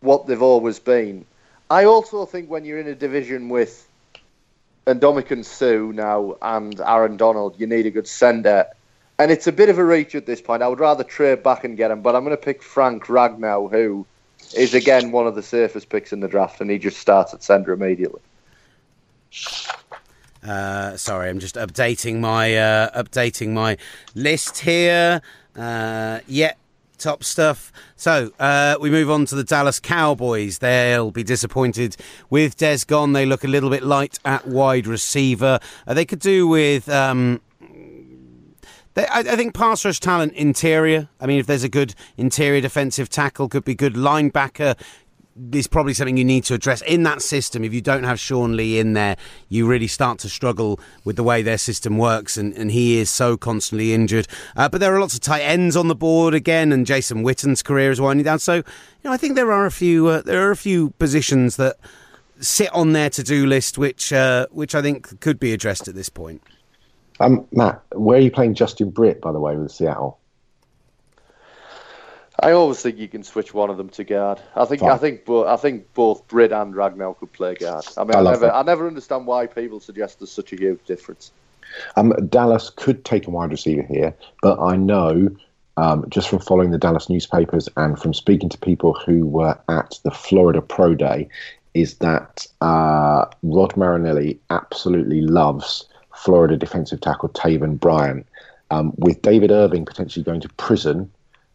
what 0.01 0.27
they've 0.27 0.41
always 0.41 0.79
been. 0.79 1.25
I 1.69 1.85
also 1.85 2.25
think 2.25 2.49
when 2.49 2.65
you're 2.65 2.79
in 2.79 2.87
a 2.87 2.95
division 2.95 3.49
with 3.49 3.87
Ndamukong 4.85 5.45
Suh 5.45 5.91
now 5.93 6.35
and 6.41 6.79
Aaron 6.81 7.17
Donald, 7.17 7.59
you 7.59 7.67
need 7.67 7.85
a 7.85 7.91
good 7.91 8.07
sender 8.07 8.65
and 9.19 9.31
it's 9.31 9.47
a 9.47 9.51
bit 9.51 9.69
of 9.69 9.77
a 9.77 9.85
reach 9.85 10.15
at 10.15 10.25
this 10.25 10.41
point. 10.41 10.63
I 10.63 10.67
would 10.67 10.79
rather 10.79 11.03
trade 11.03 11.43
back 11.43 11.63
and 11.63 11.77
get 11.77 11.91
him, 11.91 12.01
but 12.01 12.15
I'm 12.15 12.23
going 12.23 12.35
to 12.35 12.41
pick 12.41 12.63
Frank 12.63 13.05
Ragnow, 13.05 13.71
who 13.71 14.05
is 14.55 14.73
again 14.73 15.11
one 15.11 15.27
of 15.27 15.35
the 15.35 15.43
safest 15.43 15.89
picks 15.89 16.13
in 16.13 16.19
the 16.19 16.27
draft, 16.27 16.61
and 16.61 16.69
he 16.69 16.77
just 16.77 16.97
starts 16.97 17.33
at 17.33 17.43
centre 17.43 17.73
immediately. 17.73 18.21
Uh, 20.45 20.97
sorry, 20.97 21.29
I'm 21.29 21.39
just 21.39 21.55
updating 21.55 22.19
my 22.19 22.55
uh, 22.55 23.03
updating 23.03 23.49
my 23.53 23.77
list 24.13 24.59
here. 24.59 25.21
Uh, 25.55 26.19
yeah, 26.27 26.53
top 26.97 27.23
stuff. 27.23 27.71
So 27.95 28.31
uh, 28.39 28.75
we 28.79 28.89
move 28.89 29.09
on 29.09 29.25
to 29.27 29.35
the 29.35 29.43
Dallas 29.43 29.79
Cowboys. 29.79 30.59
They'll 30.59 31.11
be 31.11 31.23
disappointed 31.23 31.95
with 32.29 32.57
Dez 32.57 32.85
gone. 32.85 33.13
They 33.13 33.25
look 33.25 33.43
a 33.43 33.47
little 33.47 33.69
bit 33.69 33.83
light 33.83 34.19
at 34.25 34.47
wide 34.47 34.87
receiver. 34.87 35.59
Uh, 35.87 35.93
they 35.93 36.05
could 36.05 36.19
do 36.19 36.47
with. 36.47 36.89
Um, 36.89 37.41
they, 38.93 39.05
I, 39.07 39.19
I, 39.19 39.35
think 39.35 39.53
pass 39.53 39.85
rush 39.85 39.99
talent 39.99 40.33
interior. 40.33 41.09
I 41.19 41.25
mean, 41.25 41.39
if 41.39 41.47
there's 41.47 41.63
a 41.63 41.69
good 41.69 41.95
interior 42.17 42.61
defensive 42.61 43.09
tackle, 43.09 43.49
could 43.49 43.65
be 43.65 43.75
good 43.75 43.95
linebacker. 43.95 44.77
Is 45.51 45.65
probably 45.65 45.95
something 45.95 46.15
you 46.15 46.23
need 46.23 46.43
to 46.43 46.53
address 46.53 46.83
in 46.83 47.01
that 47.03 47.23
system. 47.23 47.63
If 47.63 47.73
you 47.73 47.81
don't 47.81 48.03
have 48.03 48.19
Sean 48.19 48.55
Lee 48.55 48.77
in 48.77 48.93
there, 48.93 49.17
you 49.49 49.65
really 49.65 49.87
start 49.87 50.19
to 50.19 50.29
struggle 50.29 50.79
with 51.05 51.15
the 51.15 51.23
way 51.23 51.41
their 51.41 51.57
system 51.57 51.97
works, 51.97 52.37
and, 52.37 52.53
and 52.53 52.69
he 52.69 52.99
is 52.99 53.09
so 53.09 53.35
constantly 53.35 53.95
injured. 53.95 54.27
Uh, 54.55 54.69
but 54.69 54.79
there 54.79 54.93
are 54.93 54.99
lots 54.99 55.15
of 55.15 55.21
tight 55.21 55.41
ends 55.41 55.75
on 55.75 55.87
the 55.87 55.95
board 55.95 56.35
again, 56.35 56.71
and 56.71 56.85
Jason 56.85 57.23
Witten's 57.23 57.63
career 57.63 57.89
is 57.89 57.99
winding 57.99 58.25
down. 58.25 58.37
So, 58.37 58.57
you 58.57 58.63
know, 59.05 59.11
I 59.11 59.17
think 59.17 59.33
there 59.33 59.51
are 59.51 59.65
a 59.65 59.71
few 59.71 60.05
uh, 60.05 60.21
there 60.21 60.47
are 60.47 60.51
a 60.51 60.55
few 60.55 60.91
positions 60.91 61.55
that 61.55 61.77
sit 62.39 62.71
on 62.71 62.93
their 62.93 63.09
to 63.09 63.23
do 63.23 63.47
list, 63.47 63.79
which 63.79 64.13
uh, 64.13 64.45
which 64.51 64.75
I 64.75 64.83
think 64.83 65.19
could 65.19 65.39
be 65.39 65.51
addressed 65.51 65.87
at 65.87 65.95
this 65.95 66.09
point. 66.09 66.43
Um, 67.19 67.47
Matt, 67.51 67.81
where 67.93 68.17
are 68.17 68.21
you 68.21 68.31
playing 68.31 68.55
Justin 68.55 68.89
Britt, 68.89 69.21
by 69.21 69.31
the 69.31 69.39
way, 69.39 69.55
with 69.55 69.71
Seattle? 69.71 70.19
I 72.39 72.51
always 72.51 72.81
think 72.81 72.97
you 72.97 73.07
can 73.07 73.23
switch 73.23 73.53
one 73.53 73.69
of 73.69 73.77
them 73.77 73.89
to 73.89 74.03
guard. 74.03 74.41
I 74.55 74.65
think 74.65 74.81
Fine. 74.81 74.91
I 74.91 74.97
think 74.97 75.25
but 75.25 75.47
I 75.47 75.55
think 75.55 75.93
both 75.93 76.27
Britt 76.27 76.51
and 76.51 76.73
Ragnow 76.73 77.17
could 77.17 77.31
play 77.31 77.55
guard. 77.55 77.85
I 77.95 78.03
mean, 78.03 78.15
I, 78.15 78.19
I 78.19 78.23
never 78.23 78.37
that. 78.37 78.55
I 78.55 78.63
never 78.63 78.87
understand 78.87 79.27
why 79.27 79.45
people 79.45 79.79
suggest 79.79 80.19
there's 80.19 80.31
such 80.31 80.51
a 80.51 80.55
huge 80.55 80.83
difference. 80.85 81.31
Um, 81.95 82.13
Dallas 82.29 82.69
could 82.69 83.05
take 83.05 83.27
a 83.27 83.31
wide 83.31 83.51
receiver 83.51 83.83
here, 83.83 84.15
but 84.41 84.59
I 84.59 84.75
know 84.75 85.29
um, 85.77 86.05
just 86.09 86.29
from 86.29 86.39
following 86.39 86.71
the 86.71 86.77
Dallas 86.77 87.09
newspapers 87.09 87.69
and 87.77 87.99
from 87.99 88.13
speaking 88.13 88.49
to 88.49 88.57
people 88.57 88.93
who 88.93 89.25
were 89.25 89.57
at 89.69 89.99
the 90.03 90.11
Florida 90.11 90.61
Pro 90.61 90.95
Day, 90.95 91.29
is 91.73 91.95
that 91.95 92.45
uh, 92.61 93.25
Rod 93.41 93.75
Marinelli 93.77 94.39
absolutely 94.49 95.21
loves 95.21 95.85
Florida 96.15 96.57
defensive 96.57 97.01
tackle 97.01 97.29
Taven 97.29 97.79
Bryan. 97.79 98.25
Um, 98.71 98.93
with 98.97 99.21
David 99.21 99.51
Irving 99.51 99.85
potentially 99.85 100.23
going 100.23 100.41
to 100.41 100.49
prison, 100.49 101.11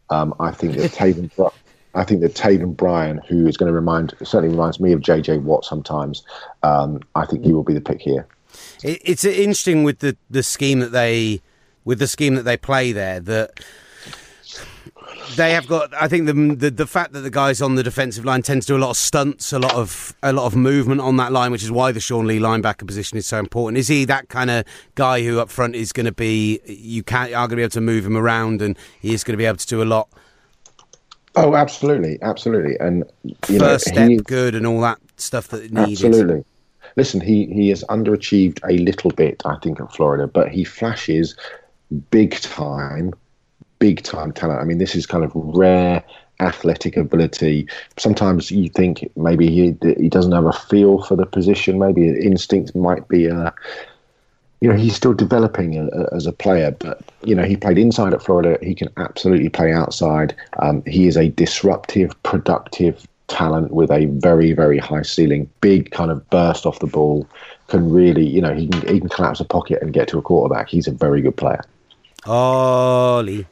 um, 0.09 0.33
I 0.39 0.51
think 0.51 0.77
that 0.77 0.91
Taven, 0.91 1.29
I 1.95 2.03
think 2.03 2.21
that 2.21 2.33
Taven 2.33 2.75
Bryan, 2.75 3.19
who 3.27 3.47
is 3.47 3.57
going 3.57 3.67
to 3.67 3.73
remind, 3.73 4.13
certainly 4.23 4.49
reminds 4.49 4.79
me 4.79 4.93
of 4.93 5.01
JJ 5.01 5.41
Watt 5.41 5.65
sometimes. 5.65 6.23
Um, 6.63 7.01
I 7.15 7.25
think 7.25 7.43
he 7.43 7.51
will 7.51 7.63
be 7.63 7.73
the 7.73 7.81
pick 7.81 7.99
here. 7.99 8.27
It's 8.83 9.25
interesting 9.25 9.83
with 9.83 9.99
the 9.99 10.17
the 10.29 10.43
scheme 10.43 10.79
that 10.79 10.91
they 10.91 11.41
with 11.85 11.99
the 11.99 12.07
scheme 12.07 12.35
that 12.35 12.43
they 12.43 12.57
play 12.57 12.91
there 12.91 13.19
that 13.19 13.59
they 15.35 15.51
have 15.51 15.67
got. 15.67 15.93
I 15.93 16.07
think 16.07 16.25
the, 16.25 16.33
the 16.33 16.71
the 16.71 16.87
fact 16.87 17.13
that 17.13 17.21
the 17.21 17.29
guys 17.29 17.61
on 17.61 17.75
the 17.75 17.83
defensive 17.83 18.25
line 18.25 18.41
tend 18.41 18.61
to 18.63 18.67
do 18.67 18.77
a 18.77 18.79
lot 18.79 18.91
of 18.91 18.97
stunts, 18.97 19.53
a 19.53 19.59
lot 19.59 19.73
of 19.73 20.15
a 20.23 20.33
lot 20.33 20.45
of 20.45 20.55
movement 20.55 21.01
on 21.01 21.17
that 21.17 21.31
line, 21.31 21.51
which 21.51 21.63
is 21.63 21.71
why 21.71 21.91
the 21.91 21.99
Sean 21.99 22.27
Lee 22.27 22.39
linebacker 22.39 22.85
position 22.85 23.17
is 23.17 23.25
so 23.25 23.39
important. 23.39 23.77
Is 23.77 23.87
he 23.87 24.05
that 24.05 24.29
kind 24.29 24.49
of 24.49 24.65
guy 24.95 25.23
who 25.23 25.39
up 25.39 25.49
front 25.49 25.75
is 25.75 25.91
going 25.91 26.05
to 26.05 26.11
be 26.11 26.59
you 26.65 27.03
can't 27.03 27.33
are 27.33 27.47
going 27.47 27.51
to 27.51 27.55
be 27.57 27.61
able 27.63 27.71
to 27.71 27.81
move 27.81 28.05
him 28.05 28.17
around, 28.17 28.61
and 28.61 28.77
he 29.01 29.13
is 29.13 29.23
going 29.23 29.33
to 29.33 29.37
be 29.37 29.45
able 29.45 29.57
to 29.57 29.67
do 29.67 29.81
a 29.81 29.85
lot. 29.85 30.09
Oh, 31.35 31.55
absolutely, 31.55 32.17
absolutely, 32.21 32.77
and 32.79 33.03
you 33.47 33.59
First 33.59 33.87
know, 33.87 33.93
step 33.93 34.09
he, 34.09 34.17
good 34.17 34.55
and 34.55 34.65
all 34.65 34.81
that 34.81 34.99
stuff 35.17 35.47
that 35.49 35.63
it 35.63 35.71
needed. 35.71 36.05
Absolutely. 36.05 36.43
Listen, 36.95 37.21
he, 37.21 37.45
he 37.45 37.69
has 37.69 37.83
underachieved 37.85 38.59
a 38.67 38.73
little 38.73 39.11
bit, 39.11 39.41
I 39.45 39.55
think, 39.61 39.79
at 39.79 39.93
Florida, 39.93 40.27
but 40.27 40.49
he 40.49 40.63
flashes 40.63 41.35
big 42.11 42.35
time, 42.41 43.13
big 43.79 44.03
time 44.03 44.31
talent. 44.31 44.61
I 44.61 44.63
mean, 44.65 44.77
this 44.77 44.95
is 44.95 45.05
kind 45.05 45.23
of 45.23 45.31
rare 45.33 46.03
athletic 46.39 46.95
ability. 46.95 47.67
Sometimes 47.97 48.51
you 48.51 48.69
think 48.69 49.09
maybe 49.15 49.49
he 49.49 49.75
he 49.97 50.09
doesn't 50.09 50.31
have 50.31 50.45
a 50.45 50.53
feel 50.53 51.03
for 51.03 51.15
the 51.15 51.25
position. 51.25 51.79
Maybe 51.79 52.07
instinct 52.07 52.75
might 52.75 53.07
be 53.07 53.25
a. 53.25 53.53
You 54.61 54.67
know, 54.67 54.75
he's 54.75 54.93
still 54.93 55.13
developing 55.13 55.77
a, 55.77 55.87
a, 55.87 56.13
as 56.13 56.25
a 56.25 56.33
player, 56.33 56.71
but 56.71 56.99
you 57.23 57.33
know, 57.33 57.43
he 57.43 57.55
played 57.55 57.77
inside 57.77 58.13
at 58.13 58.21
Florida. 58.21 58.57
He 58.61 58.75
can 58.75 58.89
absolutely 58.97 59.47
play 59.47 59.71
outside. 59.71 60.35
Um, 60.61 60.83
he 60.85 61.07
is 61.07 61.15
a 61.15 61.29
disruptive, 61.29 62.11
productive 62.23 63.07
talent 63.29 63.71
with 63.71 63.89
a 63.89 64.05
very, 64.05 64.51
very 64.51 64.77
high 64.77 65.03
ceiling, 65.03 65.49
big 65.61 65.91
kind 65.91 66.11
of 66.11 66.29
burst 66.29 66.65
off 66.65 66.79
the 66.79 66.87
ball. 66.87 67.25
Can 67.67 67.89
really, 67.89 68.25
you 68.25 68.41
know, 68.41 68.53
he 68.53 68.67
can, 68.67 68.81
he 68.93 68.99
can 68.99 69.07
collapse 69.07 69.39
a 69.39 69.45
pocket 69.45 69.81
and 69.81 69.93
get 69.93 70.09
to 70.09 70.17
a 70.17 70.21
quarterback. 70.21 70.67
He's 70.67 70.87
a 70.87 70.91
very 70.91 71.21
good 71.21 71.37
player. 71.37 71.61
Olly. 72.25 73.45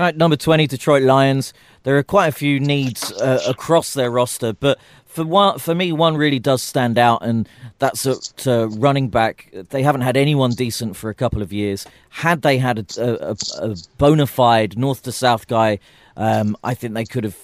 All 0.00 0.06
right, 0.06 0.16
number 0.16 0.36
20, 0.36 0.66
Detroit 0.66 1.02
Lions. 1.02 1.52
There 1.82 1.98
are 1.98 2.02
quite 2.02 2.28
a 2.28 2.32
few 2.32 2.58
needs 2.58 3.12
uh, 3.12 3.42
across 3.46 3.92
their 3.92 4.10
roster, 4.10 4.54
but 4.54 4.78
for 5.04 5.26
one, 5.26 5.58
for 5.58 5.74
me, 5.74 5.92
one 5.92 6.16
really 6.16 6.38
does 6.38 6.62
stand 6.62 6.96
out, 6.96 7.22
and 7.22 7.46
that's 7.80 8.06
at 8.06 8.46
uh, 8.46 8.68
running 8.68 9.10
back. 9.10 9.50
They 9.52 9.82
haven't 9.82 10.00
had 10.00 10.16
anyone 10.16 10.52
decent 10.52 10.96
for 10.96 11.10
a 11.10 11.14
couple 11.14 11.42
of 11.42 11.52
years. 11.52 11.86
Had 12.08 12.40
they 12.40 12.56
had 12.56 12.90
a, 12.96 13.32
a, 13.32 13.36
a 13.58 13.76
bona 13.98 14.26
fide 14.26 14.78
north 14.78 15.02
to 15.02 15.12
south 15.12 15.48
guy, 15.48 15.78
um, 16.16 16.56
I 16.64 16.72
think 16.72 16.94
they 16.94 17.04
could 17.04 17.24
have 17.24 17.36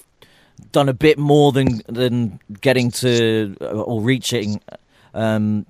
done 0.71 0.89
a 0.89 0.95
bit 0.95 1.19
more 1.19 1.51
than 1.51 1.83
than 1.87 2.39
getting 2.59 2.89
to 2.89 3.55
uh, 3.61 3.65
or 3.65 4.01
reaching 4.01 4.61
um, 5.13 5.67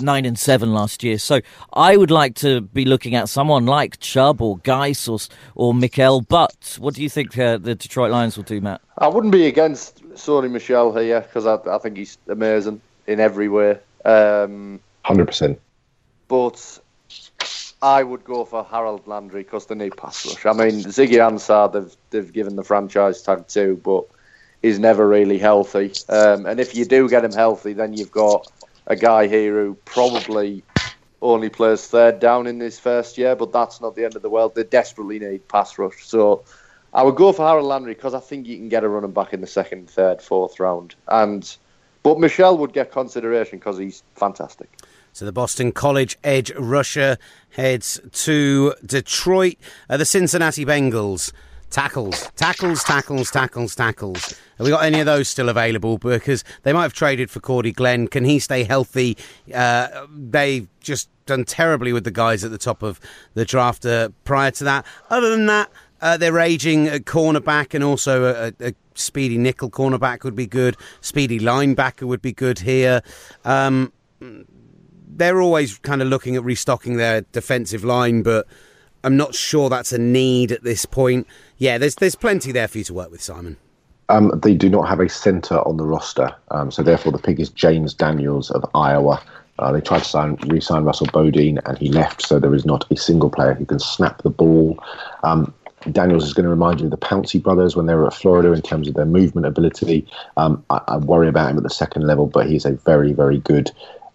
nine 0.00 0.24
and 0.24 0.38
seven 0.38 0.72
last 0.72 1.02
year. 1.02 1.18
So 1.18 1.40
I 1.72 1.96
would 1.96 2.10
like 2.10 2.34
to 2.36 2.60
be 2.60 2.84
looking 2.84 3.14
at 3.14 3.28
someone 3.28 3.66
like 3.66 4.00
Chubb 4.00 4.40
or 4.40 4.58
Guice 4.58 5.08
or 5.08 5.18
or 5.54 5.74
Michel. 5.74 6.20
But 6.20 6.76
what 6.80 6.94
do 6.94 7.02
you 7.02 7.08
think 7.08 7.36
uh, 7.38 7.58
the 7.58 7.74
Detroit 7.74 8.10
Lions 8.10 8.36
will 8.36 8.44
do, 8.44 8.60
Matt? 8.60 8.80
I 8.98 9.08
wouldn't 9.08 9.32
be 9.32 9.46
against 9.46 10.02
Sony 10.10 10.50
Michel 10.50 10.92
here 10.92 11.20
because 11.20 11.46
I, 11.46 11.58
I, 11.68 11.78
think 11.78 11.96
he's 11.96 12.16
amazing 12.28 12.80
in 13.06 13.20
every 13.20 13.48
way. 13.48 13.78
Um, 14.04 14.80
Hundred 15.04 15.22
um, 15.22 15.26
percent. 15.26 15.60
But 16.28 16.80
I 17.82 18.02
would 18.02 18.24
go 18.24 18.44
for 18.44 18.64
Harold 18.64 19.06
Landry 19.06 19.42
because 19.42 19.66
they 19.66 19.74
need 19.74 19.96
pass 19.96 20.24
rush. 20.26 20.46
I 20.46 20.52
mean, 20.52 20.82
Ziggy 20.84 21.18
Ansah, 21.18 21.72
they've 21.72 21.96
they've 22.10 22.32
given 22.32 22.56
the 22.56 22.64
franchise 22.64 23.22
tag 23.22 23.46
too, 23.48 23.80
but 23.84 24.04
he's 24.62 24.78
never 24.78 25.06
really 25.06 25.38
healthy. 25.38 25.92
Um, 26.08 26.46
and 26.46 26.58
if 26.58 26.74
you 26.74 26.86
do 26.86 27.08
get 27.08 27.24
him 27.24 27.32
healthy, 27.32 27.74
then 27.74 27.92
you've 27.92 28.10
got 28.10 28.50
a 28.86 28.96
guy 28.96 29.26
here 29.26 29.54
who 29.54 29.74
probably 29.84 30.62
only 31.22 31.48
plays 31.48 31.86
third 31.86 32.20
down 32.20 32.46
in 32.46 32.60
his 32.60 32.78
first 32.78 33.16
year, 33.16 33.34
but 33.34 33.52
that's 33.52 33.80
not 33.80 33.96
the 33.96 34.04
end 34.04 34.14
of 34.14 34.22
the 34.22 34.28
world. 34.28 34.54
They 34.54 34.64
desperately 34.64 35.18
need 35.18 35.48
pass 35.48 35.78
rush. 35.78 36.06
So 36.06 36.44
I 36.92 37.02
would 37.02 37.16
go 37.16 37.32
for 37.32 37.46
Harold 37.46 37.66
Landry 37.66 37.94
because 37.94 38.14
I 38.14 38.20
think 38.20 38.46
you 38.46 38.56
can 38.56 38.68
get 38.68 38.84
a 38.84 38.88
running 38.88 39.12
back 39.12 39.32
in 39.32 39.40
the 39.40 39.46
second, 39.46 39.88
third, 39.88 40.20
fourth 40.20 40.60
round. 40.60 40.94
And 41.08 41.56
but 42.02 42.20
Michel 42.20 42.58
would 42.58 42.74
get 42.74 42.92
consideration 42.92 43.58
because 43.58 43.78
he's 43.78 44.02
fantastic. 44.14 44.68
So 45.14 45.24
the 45.24 45.32
Boston 45.32 45.72
College 45.72 46.18
edge 46.22 46.52
rusher 46.56 47.16
heads 47.50 48.00
to 48.12 48.74
Detroit. 48.84 49.56
Uh, 49.88 49.96
the 49.96 50.04
Cincinnati 50.04 50.66
Bengals 50.66 51.32
tackles, 51.70 52.30
tackles, 52.36 52.84
tackles, 52.84 53.30
tackles, 53.30 53.74
tackles. 53.74 54.38
Have 54.58 54.64
we 54.64 54.70
got 54.70 54.84
any 54.84 55.00
of 55.00 55.06
those 55.06 55.28
still 55.28 55.48
available? 55.48 55.98
Because 55.98 56.44
they 56.62 56.72
might 56.72 56.82
have 56.82 56.92
traded 56.92 57.30
for 57.30 57.40
Cordy 57.40 57.72
Glenn. 57.72 58.08
Can 58.08 58.24
he 58.24 58.38
stay 58.38 58.64
healthy? 58.64 59.16
Uh, 59.52 60.06
they 60.10 60.66
just 60.80 61.08
done 61.26 61.44
terribly 61.44 61.92
with 61.92 62.04
the 62.04 62.10
guys 62.10 62.44
at 62.44 62.50
the 62.50 62.58
top 62.58 62.82
of 62.82 63.00
the 63.34 63.44
draft 63.44 63.84
uh, 63.86 64.10
prior 64.24 64.50
to 64.52 64.64
that. 64.64 64.86
Other 65.10 65.30
than 65.30 65.46
that, 65.46 65.70
uh, 66.00 66.16
they're 66.16 66.38
aging 66.38 66.88
a 66.88 66.98
cornerback 66.98 67.74
and 67.74 67.82
also 67.82 68.24
a, 68.24 68.52
a, 68.64 68.74
speedy 68.94 69.38
nickel 69.38 69.70
cornerback 69.70 70.22
would 70.22 70.36
be 70.36 70.46
good. 70.46 70.76
Speedy 71.00 71.40
linebacker 71.40 72.02
would 72.02 72.22
be 72.22 72.32
good 72.32 72.58
here. 72.60 73.02
Um, 73.44 73.92
they're 75.16 75.40
always 75.40 75.78
kind 75.78 76.02
of 76.02 76.08
looking 76.08 76.36
at 76.36 76.44
restocking 76.44 76.96
their 76.96 77.22
defensive 77.32 77.84
line, 77.84 78.22
but 78.22 78.46
I'm 79.04 79.16
not 79.16 79.34
sure 79.34 79.68
that's 79.68 79.92
a 79.92 79.98
need 79.98 80.50
at 80.50 80.64
this 80.64 80.86
point. 80.86 81.26
Yeah, 81.58 81.78
there's 81.78 81.94
there's 81.96 82.14
plenty 82.14 82.52
there 82.52 82.68
for 82.68 82.78
you 82.78 82.84
to 82.84 82.94
work 82.94 83.10
with, 83.10 83.22
Simon. 83.22 83.56
Um, 84.08 84.38
they 84.42 84.54
do 84.54 84.68
not 84.68 84.88
have 84.88 85.00
a 85.00 85.08
centre 85.08 85.58
on 85.60 85.76
the 85.76 85.84
roster, 85.84 86.34
um, 86.50 86.70
so 86.70 86.82
therefore 86.82 87.12
the 87.12 87.18
pick 87.18 87.40
is 87.40 87.48
James 87.48 87.94
Daniels 87.94 88.50
of 88.50 88.64
Iowa. 88.74 89.22
Uh, 89.58 89.72
they 89.72 89.80
tried 89.80 90.00
to 90.00 90.04
sign, 90.04 90.34
re-sign 90.48 90.82
Russell 90.82 91.06
Bodine, 91.12 91.58
and 91.64 91.78
he 91.78 91.88
left. 91.88 92.26
So 92.26 92.40
there 92.40 92.54
is 92.54 92.66
not 92.66 92.90
a 92.90 92.96
single 92.96 93.30
player 93.30 93.54
who 93.54 93.64
can 93.64 93.78
snap 93.78 94.22
the 94.22 94.30
ball. 94.30 94.82
Um, 95.22 95.54
Daniels 95.92 96.24
is 96.24 96.32
going 96.32 96.44
to 96.44 96.50
remind 96.50 96.80
you 96.80 96.86
of 96.86 96.90
the 96.90 96.96
Pouncey 96.96 97.42
brothers 97.42 97.76
when 97.76 97.86
they 97.86 97.94
were 97.94 98.06
at 98.06 98.14
Florida 98.14 98.52
in 98.52 98.62
terms 98.62 98.88
of 98.88 98.94
their 98.94 99.04
movement 99.04 99.46
ability. 99.46 100.06
Um, 100.36 100.64
I, 100.70 100.80
I, 100.88 100.96
worry 100.96 101.28
about 101.28 101.50
him 101.50 101.56
at 101.58 101.62
the 101.62 101.70
second 101.70 102.06
level, 102.06 102.26
but 102.26 102.46
he's 102.46 102.64
a 102.64 102.72
very, 102.72 103.12
very 103.12 103.38
good 103.38 103.70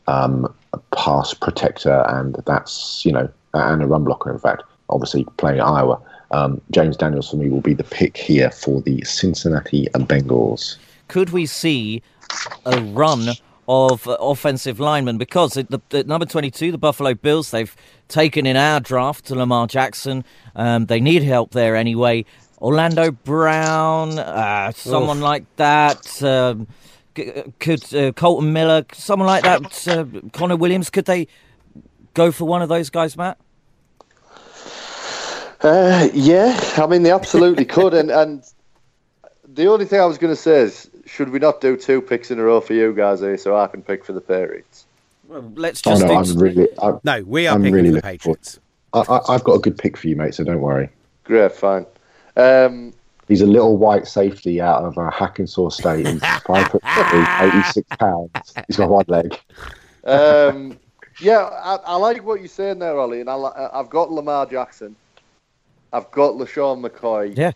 um, 0.08 0.54
pass 0.92 1.34
protector, 1.34 2.04
and 2.10 2.36
that's 2.46 3.06
you 3.06 3.12
know, 3.12 3.30
and 3.54 3.84
a 3.84 3.88
run 3.88 4.04
blocker. 4.04 4.32
In 4.32 4.40
fact, 4.40 4.64
obviously 4.90 5.26
playing 5.38 5.60
at 5.60 5.66
Iowa. 5.66 6.02
Um, 6.32 6.62
James 6.72 6.96
Daniels 6.96 7.30
for 7.30 7.38
me 7.38 7.50
will 7.50 7.62
be 7.62 7.74
the 7.74 7.84
pick 7.84 8.16
here 8.18 8.52
for 8.52 8.82
the 8.82 9.04
Cincinnati 9.04 9.88
Bengals. 9.94 10.78
Could 11.08 11.32
we 11.32 11.46
see 11.46 12.04
a 12.66 12.80
run 12.82 13.30
of 13.68 14.08
offensive 14.20 14.80
linemen? 14.80 15.18
Because 15.18 15.58
at, 15.58 15.70
the, 15.70 15.80
at 15.92 16.08
number 16.08 16.26
22, 16.26 16.72
the 16.72 16.78
Buffalo 16.78 17.14
Bills, 17.16 17.52
they've 17.52 17.76
taken 18.08 18.46
in 18.46 18.58
our 18.58 18.80
draft 18.80 19.26
to 19.26 19.36
Lamar 19.36 19.68
Jackson. 19.68 20.24
Um, 20.56 20.86
they 20.86 21.00
need 21.00 21.24
help 21.24 21.52
there 21.52 21.76
anyway. 21.76 22.26
Orlando 22.62 23.12
Brown, 23.12 24.20
uh, 24.20 24.72
someone 24.74 25.18
Oof. 25.18 25.24
like 25.24 25.56
that. 25.56 26.22
Um, 26.22 26.68
could 27.60 27.94
uh, 27.94 28.12
Kolton 28.12 28.54
Miller, 28.54 28.86
someone 28.94 29.28
like 29.28 29.44
that, 29.44 29.88
uh, 29.88 30.06
Connor 30.32 30.56
Williams, 30.56 30.90
could 30.90 31.06
they 31.06 31.28
go 32.14 32.32
for 32.32 32.46
one 32.46 32.62
of 32.62 32.70
those 32.70 32.90
guys, 32.90 33.18
Matt? 33.18 33.38
Uh, 35.62 36.10
yeah, 36.14 36.60
I 36.78 36.88
mean 36.88 37.04
they 37.04 37.12
absolutely 37.12 37.66
could, 37.78 37.94
and 37.94 38.10
and 38.12 38.44
the 39.48 39.68
only 39.68 39.86
thing 39.86 40.00
I 40.00 40.06
was 40.06 40.18
going 40.18 40.34
to 40.34 40.42
say 40.42 40.62
is, 40.62 40.90
should 41.06 41.30
we 41.30 41.40
not 41.40 41.60
do 41.60 41.76
two 41.76 42.02
picks 42.02 42.32
in 42.32 42.40
a 42.40 42.44
row 42.44 42.62
for 42.62 42.74
you 42.74 42.94
guys 42.94 43.20
here, 43.20 43.38
so 43.38 43.58
I 43.58 43.68
can 43.68 43.82
pick 43.82 44.06
for 44.06 44.14
the 44.14 44.22
Patriots? 44.22 44.86
Well, 45.28 45.52
let's 45.56 45.82
just. 45.82 46.04
Oh, 46.04 46.08
no, 46.08 46.16
I'm 46.16 46.40
really. 46.40 46.68
I'm, 46.82 47.00
no, 47.04 47.24
we 47.24 47.48
are 47.48 47.56
I'm 47.56 47.62
picking 47.62 47.76
really 47.76 47.90
for 47.90 47.96
the 47.96 48.02
Patriots. 48.02 48.60
I, 48.94 49.20
have 49.28 49.44
got 49.44 49.54
a 49.54 49.60
good 49.60 49.78
pick 49.78 49.98
for 49.98 50.08
you, 50.08 50.16
mate. 50.16 50.34
So 50.34 50.44
don't 50.44 50.62
worry. 50.62 50.90
Great, 51.24 51.52
fine. 51.52 51.86
Um, 52.36 52.94
He's 53.30 53.42
a 53.42 53.46
little 53.46 53.78
white 53.78 54.08
safety 54.08 54.60
out 54.60 54.84
of 54.84 54.98
uh, 54.98 55.12
Hackensaw 55.12 55.70
State. 55.70 56.08
He's 56.08 56.20
five 56.20 56.68
foot 56.70 56.82
three, 56.82 57.26
86 57.60 57.88
pounds. 58.00 58.54
He's 58.66 58.78
got 58.78 58.90
one 58.90 59.06
leg. 59.08 59.40
Um, 60.04 60.80
yeah, 61.22 61.42
I, 61.42 61.76
I, 61.86 61.96
like 61.98 62.26
what 62.26 62.40
you're 62.40 62.48
saying 62.48 62.80
there, 62.80 62.98
Olly, 62.98 63.22
and 63.22 63.30
I, 63.30 63.70
I've 63.72 63.90
got 63.92 64.12
Lamar 64.12 64.48
Jackson. 64.48 64.96
I've 65.92 66.10
got 66.12 66.36
LeSean 66.36 66.88
McCoy. 66.88 67.36
Yeah. 67.38 67.52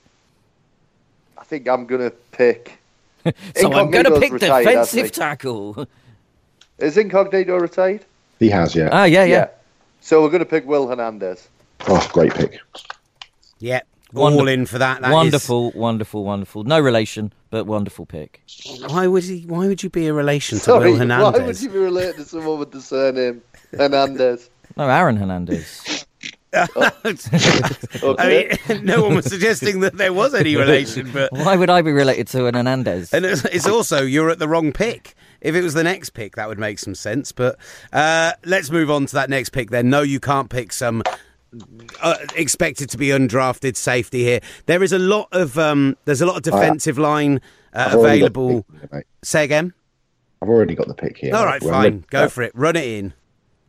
I 1.38 1.44
think 1.44 1.68
I'm 1.68 1.86
going 1.86 2.02
to 2.02 2.12
pick. 2.32 2.80
so 3.56 3.72
I'm 3.74 3.92
going 3.92 4.06
to 4.06 4.20
pick 4.20 4.34
retired, 4.34 4.66
defensive 4.66 5.12
tackle. 5.12 5.88
Is 6.80 6.98
Incognito 6.98 7.58
retired? 7.58 8.06
He 8.40 8.50
has, 8.50 8.76
yeah. 8.76 8.90
Ah, 8.92 9.06
yeah, 9.06 9.24
yeah. 9.24 9.36
yeah. 9.36 9.48
So 10.02 10.22
we're 10.22 10.30
going 10.30 10.40
to 10.40 10.46
pick 10.46 10.66
Will 10.66 10.88
Hernandez. 10.88 11.48
Oh, 11.88 12.10
great 12.12 12.34
pick. 12.34 12.60
Yeah, 13.60 13.82
all 14.16 14.48
in 14.48 14.66
for 14.66 14.78
that. 14.78 15.02
that 15.02 15.12
wonderful, 15.12 15.70
is... 15.70 15.76
wonderful, 15.76 16.24
wonderful. 16.24 16.64
No 16.64 16.80
relation, 16.80 17.32
but 17.50 17.66
wonderful 17.66 18.06
pick. 18.06 18.42
Why 18.88 19.08
would 19.08 19.24
he? 19.24 19.42
Why 19.42 19.68
would 19.68 19.84
you 19.84 19.90
be 19.90 20.08
a 20.08 20.14
relation 20.14 20.58
to 20.58 20.64
Sorry, 20.64 20.92
Will 20.92 21.00
Hernandez? 21.00 21.40
Why 21.40 21.46
would 21.46 21.62
you 21.62 21.70
be 21.70 21.80
related 21.80 22.16
to 22.18 22.26
someone 22.26 22.60
with 22.60 22.72
the 22.72 22.82
surname 22.82 23.42
Hernandez? 23.72 24.50
No, 24.76 24.90
Aaron 24.90 25.18
Hernandez. 25.18 26.03
okay. 27.06 28.58
I 28.68 28.68
mean, 28.70 28.86
no 28.86 29.01
one 29.04 29.16
was 29.16 29.26
suggesting 29.26 29.80
that 29.82 29.97
there 29.97 30.14
was 30.14 30.34
any 30.34 30.56
relation, 30.56 31.12
but 31.12 31.32
why 31.34 31.56
would 31.56 31.70
I 31.70 31.82
be 31.82 31.91
related 31.91 32.28
to 32.30 32.45
an 32.45 32.54
Hernandez? 32.56 33.14
And 33.14 33.26
it's, 33.26 33.43
it's 33.45 33.68
also 33.68 34.04
you're 34.04 34.30
at 34.30 34.39
the 34.39 34.47
wrong 34.47 34.72
pick. 34.72 35.16
If 35.41 35.56
it 35.56 35.62
was 35.62 35.74
the 35.74 35.84
next 35.84 36.12
pick, 36.12 36.36
that 36.36 36.47
would 36.47 36.60
make 36.60 36.80
some 36.80 36.95
sense. 36.95 37.32
But 37.32 37.58
uh, 37.91 38.34
let's 38.45 38.70
move 38.72 38.89
on 38.89 39.06
to 39.08 39.14
that 39.16 39.30
next 39.30 39.49
pick. 39.49 39.72
Then, 39.72 39.89
no, 39.89 40.01
you 40.01 40.20
can't 40.20 40.49
pick 40.49 40.72
some 40.72 41.04
uh, 42.01 42.16
expected 42.36 42.89
to 42.91 42.97
be 42.97 43.08
undrafted 43.08 43.76
safety 43.76 44.24
here. 44.24 44.39
There 44.68 44.84
is 44.84 44.93
a 44.93 44.99
lot 44.99 45.28
of 45.32 45.58
um, 45.58 45.97
there's 46.06 46.22
a 46.22 46.26
lot 46.26 46.38
of 46.38 46.43
defensive 46.43 46.97
line 46.97 47.41
uh, 47.74 47.88
I've 47.89 47.95
already 47.95 48.20
got 48.22 48.34
the 48.34 48.39
available. 48.41 48.66
here. 48.91 49.06
Say 49.24 49.43
again. 49.43 49.74
I've 50.41 50.49
already 50.49 50.76
got 50.76 50.88
the 50.88 50.93
pick 50.93 51.18
here. 51.18 51.34
All 51.36 51.45
right, 51.45 51.62
right, 51.62 51.72
fine. 51.72 51.84
ready- 51.84 52.04
Go 52.10 52.30
for 52.30 52.41
it. 52.43 52.51
Run 52.54 52.76
it 52.76 52.86
in. 52.86 53.14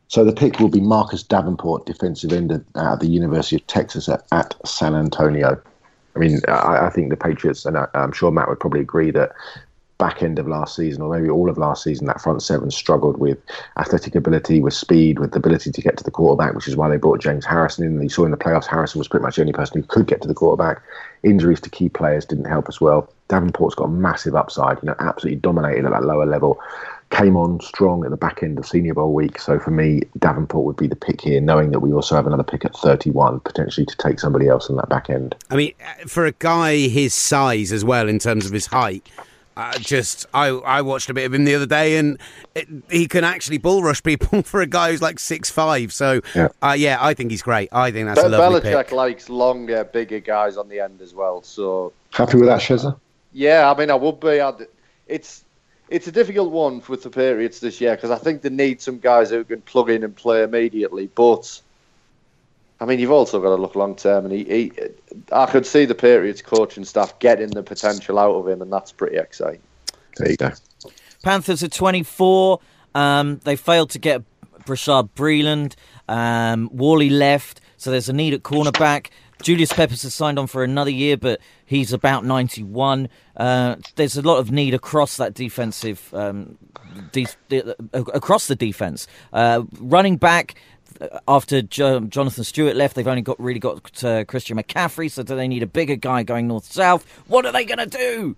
So 0.08 0.24
the 0.24 0.32
pick 0.32 0.60
will 0.60 0.68
be 0.68 0.80
Marcus 0.80 1.22
Davenport, 1.22 1.86
defensive 1.86 2.32
end 2.32 2.52
at 2.52 3.00
the 3.00 3.08
University 3.08 3.56
of 3.56 3.66
Texas 3.66 4.08
at, 4.08 4.24
at 4.32 4.54
San 4.66 4.94
Antonio. 4.94 5.60
I 6.14 6.18
mean, 6.18 6.40
I, 6.46 6.86
I 6.86 6.90
think 6.90 7.10
the 7.10 7.16
Patriots, 7.16 7.64
and 7.64 7.76
I, 7.76 7.88
I'm 7.94 8.12
sure 8.12 8.30
Matt 8.30 8.48
would 8.48 8.60
probably 8.60 8.80
agree 8.80 9.10
that 9.12 9.32
back 9.98 10.22
end 10.22 10.38
of 10.38 10.48
last 10.48 10.76
season, 10.76 11.02
or 11.02 11.16
maybe 11.16 11.30
all 11.30 11.48
of 11.48 11.56
last 11.56 11.84
season, 11.84 12.06
that 12.06 12.20
front 12.20 12.42
seven 12.42 12.70
struggled 12.70 13.18
with 13.18 13.38
athletic 13.78 14.14
ability, 14.14 14.60
with 14.60 14.74
speed, 14.74 15.18
with 15.18 15.32
the 15.32 15.38
ability 15.38 15.70
to 15.70 15.80
get 15.80 15.96
to 15.96 16.04
the 16.04 16.10
quarterback, 16.10 16.54
which 16.54 16.68
is 16.68 16.76
why 16.76 16.88
they 16.88 16.96
brought 16.96 17.20
James 17.20 17.44
Harrison 17.44 17.84
in. 17.84 18.02
You 18.02 18.08
saw 18.08 18.24
in 18.24 18.30
the 18.30 18.36
playoffs, 18.36 18.66
Harrison 18.66 18.98
was 18.98 19.08
pretty 19.08 19.22
much 19.22 19.36
the 19.36 19.42
only 19.42 19.52
person 19.52 19.80
who 19.80 19.86
could 19.86 20.06
get 20.06 20.20
to 20.22 20.28
the 20.28 20.34
quarterback. 20.34 20.82
Injuries 21.22 21.60
to 21.60 21.70
key 21.70 21.88
players 21.88 22.24
didn't 22.24 22.46
help 22.46 22.68
as 22.68 22.80
well. 22.80 23.08
Davenport's 23.28 23.74
got 23.74 23.84
a 23.84 23.88
massive 23.88 24.34
upside, 24.34 24.78
you 24.82 24.88
know, 24.88 24.96
absolutely 24.98 25.40
dominated 25.40 25.86
at 25.86 25.92
that 25.92 26.04
lower 26.04 26.26
level. 26.26 26.60
Came 27.10 27.36
on 27.36 27.60
strong 27.60 28.04
at 28.04 28.10
the 28.10 28.16
back 28.16 28.42
end 28.42 28.58
of 28.58 28.66
Senior 28.66 28.94
Bowl 28.94 29.12
week. 29.12 29.38
So 29.38 29.58
for 29.60 29.70
me, 29.70 30.02
Davenport 30.18 30.64
would 30.64 30.76
be 30.76 30.88
the 30.88 30.96
pick 30.96 31.20
here, 31.20 31.40
knowing 31.40 31.70
that 31.70 31.78
we 31.80 31.92
also 31.92 32.16
have 32.16 32.26
another 32.26 32.42
pick 32.42 32.64
at 32.64 32.74
31, 32.76 33.38
potentially 33.40 33.86
to 33.86 33.96
take 33.98 34.18
somebody 34.18 34.48
else 34.48 34.68
on 34.68 34.76
that 34.76 34.88
back 34.88 35.08
end. 35.10 35.36
I 35.48 35.54
mean, 35.56 35.74
uh, 35.80 36.06
for 36.08 36.26
a 36.26 36.32
guy 36.32 36.74
his 36.88 37.14
size 37.14 37.70
as 37.70 37.84
well, 37.84 38.08
in 38.08 38.18
terms 38.18 38.46
of 38.46 38.52
his 38.52 38.66
height, 38.66 39.06
uh, 39.56 39.78
just 39.78 40.26
I 40.34 40.48
I 40.48 40.82
watched 40.82 41.08
a 41.08 41.14
bit 41.14 41.24
of 41.26 41.32
him 41.34 41.44
the 41.44 41.54
other 41.54 41.66
day, 41.66 41.98
and 41.98 42.18
it, 42.56 42.66
he 42.90 43.06
can 43.06 43.22
actually 43.22 43.58
bull 43.58 43.84
rush 43.84 44.02
people 44.02 44.42
for 44.42 44.60
a 44.60 44.66
guy 44.66 44.90
who's 44.90 45.00
like 45.02 45.20
six 45.20 45.48
five. 45.48 45.92
So 45.92 46.20
Yeah. 46.34 46.48
yeah, 46.62 46.68
uh, 46.68 46.72
yeah 46.72 46.98
I 47.00 47.14
think 47.14 47.30
he's 47.30 47.42
great. 47.42 47.68
I 47.70 47.92
think 47.92 48.08
that's 48.08 48.20
Be- 48.20 48.26
a 48.26 48.30
lovely 48.30 48.60
Belichick 48.62 48.86
pick. 48.86 48.92
likes 48.92 49.28
longer, 49.28 49.84
bigger 49.84 50.18
guys 50.18 50.56
on 50.56 50.68
the 50.68 50.80
end 50.80 51.00
as 51.00 51.14
well. 51.14 51.42
So 51.42 51.92
Happy 52.10 52.38
with 52.38 52.48
that, 52.48 52.60
Shezza? 52.60 52.98
yeah, 53.32 53.70
I 53.72 53.78
mean, 53.78 53.90
I 53.90 53.94
would 53.94 54.18
be. 54.18 54.40
I'd, 54.40 54.66
it's 55.06 55.43
it's 55.88 56.06
a 56.06 56.12
difficult 56.12 56.50
one 56.50 56.82
with 56.88 57.02
the 57.02 57.10
Patriots 57.10 57.60
this 57.60 57.80
year 57.80 57.94
because 57.94 58.10
I 58.10 58.18
think 58.18 58.42
they 58.42 58.50
need 58.50 58.80
some 58.80 58.98
guys 58.98 59.30
who 59.30 59.44
can 59.44 59.60
plug 59.62 59.90
in 59.90 60.02
and 60.02 60.14
play 60.14 60.42
immediately. 60.42 61.08
But 61.14 61.60
I 62.80 62.86
mean, 62.86 62.98
you've 62.98 63.10
also 63.10 63.40
got 63.40 63.54
to 63.54 63.62
look 63.62 63.74
long 63.74 63.94
term, 63.94 64.24
and 64.24 64.34
he, 64.34 64.44
he, 64.44 64.72
I 65.32 65.46
could 65.46 65.66
see 65.66 65.84
the 65.84 65.94
Patriots 65.94 66.42
coaching 66.42 66.84
staff 66.84 67.18
getting 67.18 67.50
the 67.50 67.62
potential 67.62 68.18
out 68.18 68.34
of 68.34 68.48
him, 68.48 68.62
and 68.62 68.72
that's 68.72 68.92
pretty 68.92 69.16
exciting. 69.16 69.60
There 70.16 70.30
you 70.30 70.36
go. 70.36 70.50
Panthers 71.22 71.62
are 71.62 71.68
24. 71.68 72.60
Um, 72.94 73.40
they 73.44 73.56
failed 73.56 73.90
to 73.90 73.98
get 73.98 74.22
Bashaud 74.66 75.10
Breeland. 75.16 75.74
Um, 76.08 76.68
Worley 76.72 77.10
left, 77.10 77.60
so 77.76 77.90
there's 77.90 78.08
a 78.08 78.12
need 78.12 78.34
at 78.34 78.42
cornerback. 78.42 79.08
Julius 79.44 79.72
Peppers 79.74 80.02
has 80.04 80.14
signed 80.14 80.38
on 80.38 80.46
for 80.46 80.64
another 80.64 80.90
year, 80.90 81.18
but 81.18 81.38
he's 81.66 81.92
about 81.92 82.24
91. 82.24 83.10
Uh, 83.36 83.76
there's 83.96 84.16
a 84.16 84.22
lot 84.22 84.38
of 84.38 84.50
need 84.50 84.72
across 84.72 85.18
that 85.18 85.34
defensive, 85.34 86.08
um, 86.14 86.56
de- 87.12 87.26
de- 87.50 87.76
across 87.92 88.46
the 88.46 88.56
defense. 88.56 89.06
Uh, 89.34 89.62
running 89.78 90.16
back. 90.16 90.54
uh, 91.00 91.18
After 91.28 91.60
jo- 91.60 92.00
Jonathan 92.00 92.42
Stewart 92.44 92.74
left, 92.74 92.96
they've 92.96 93.06
only 93.06 93.20
got 93.20 93.38
really 93.38 93.60
got 93.60 94.02
uh, 94.02 94.24
Christian 94.24 94.56
McCaffrey. 94.56 95.10
So 95.10 95.22
do 95.22 95.36
they 95.36 95.46
need 95.46 95.62
a 95.62 95.66
bigger 95.66 95.96
guy 95.96 96.22
going 96.22 96.48
north 96.48 96.72
south? 96.72 97.04
What 97.26 97.44
are 97.44 97.52
they 97.52 97.66
going 97.66 97.78
to 97.78 97.86
do? 97.86 98.36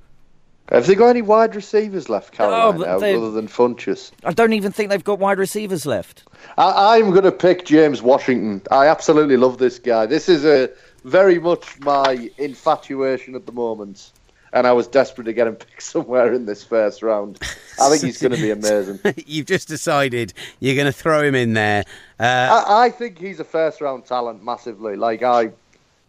Have 0.73 0.89
they 0.89 0.97
got 0.97 1.11
any 1.11 1.23
wide 1.23 1.55
receivers 1.55 2.09
left, 2.09 2.33
Carolina, 2.33 2.99
they- 2.99 3.15
other 3.15 3.31
than 3.31 3.47
Funchess? 3.47 4.11
I 4.25 4.33
don't 4.33 4.53
even 4.55 4.73
think 4.73 4.91
they've 4.91 5.05
got 5.05 5.21
wide 5.21 5.39
receivers 5.39 5.87
left. 5.87 6.25
I, 6.59 6.97
I'm 6.99 7.11
going 7.11 7.23
to 7.23 7.31
pick 7.31 7.67
James 7.67 8.03
Washington. 8.03 8.61
I 8.73 8.89
absolutely 8.89 9.37
love 9.37 9.59
this 9.59 9.79
guy. 9.79 10.07
This 10.07 10.29
is 10.29 10.45
a 10.45 10.69
very 11.07 11.39
much 11.39 11.79
my 11.81 12.31
infatuation 12.37 13.37
at 13.37 13.47
the 13.47 13.53
moment, 13.53 14.11
and 14.53 14.67
I 14.67 14.73
was 14.73 14.89
desperate 14.89 15.25
to 15.25 15.33
get 15.33 15.47
him 15.47 15.55
picked 15.57 15.83
somewhere 15.83 16.33
in 16.35 16.45
this 16.45 16.65
first 16.65 17.01
round. 17.01 17.39
I 17.81 17.89
think 17.89 18.03
he's 18.03 18.21
going 18.21 18.35
to 18.35 18.43
be 18.43 18.51
amazing. 18.51 18.99
You've 19.27 19.47
just 19.47 19.69
decided 19.69 20.35
you're 20.61 20.75
going 20.75 20.87
to 20.87 20.93
throw 20.93 21.23
him 21.23 21.35
in 21.35 21.55
there. 21.55 21.85
Uh, 22.19 22.65
I, 22.67 22.87
I 22.87 22.91
think 22.91 23.19
he's 23.19 23.41
a 23.41 23.45
first 23.45 23.81
round 23.81 24.05
talent 24.05 24.45
massively. 24.45 24.97
Like 24.97 25.23
I 25.23 25.53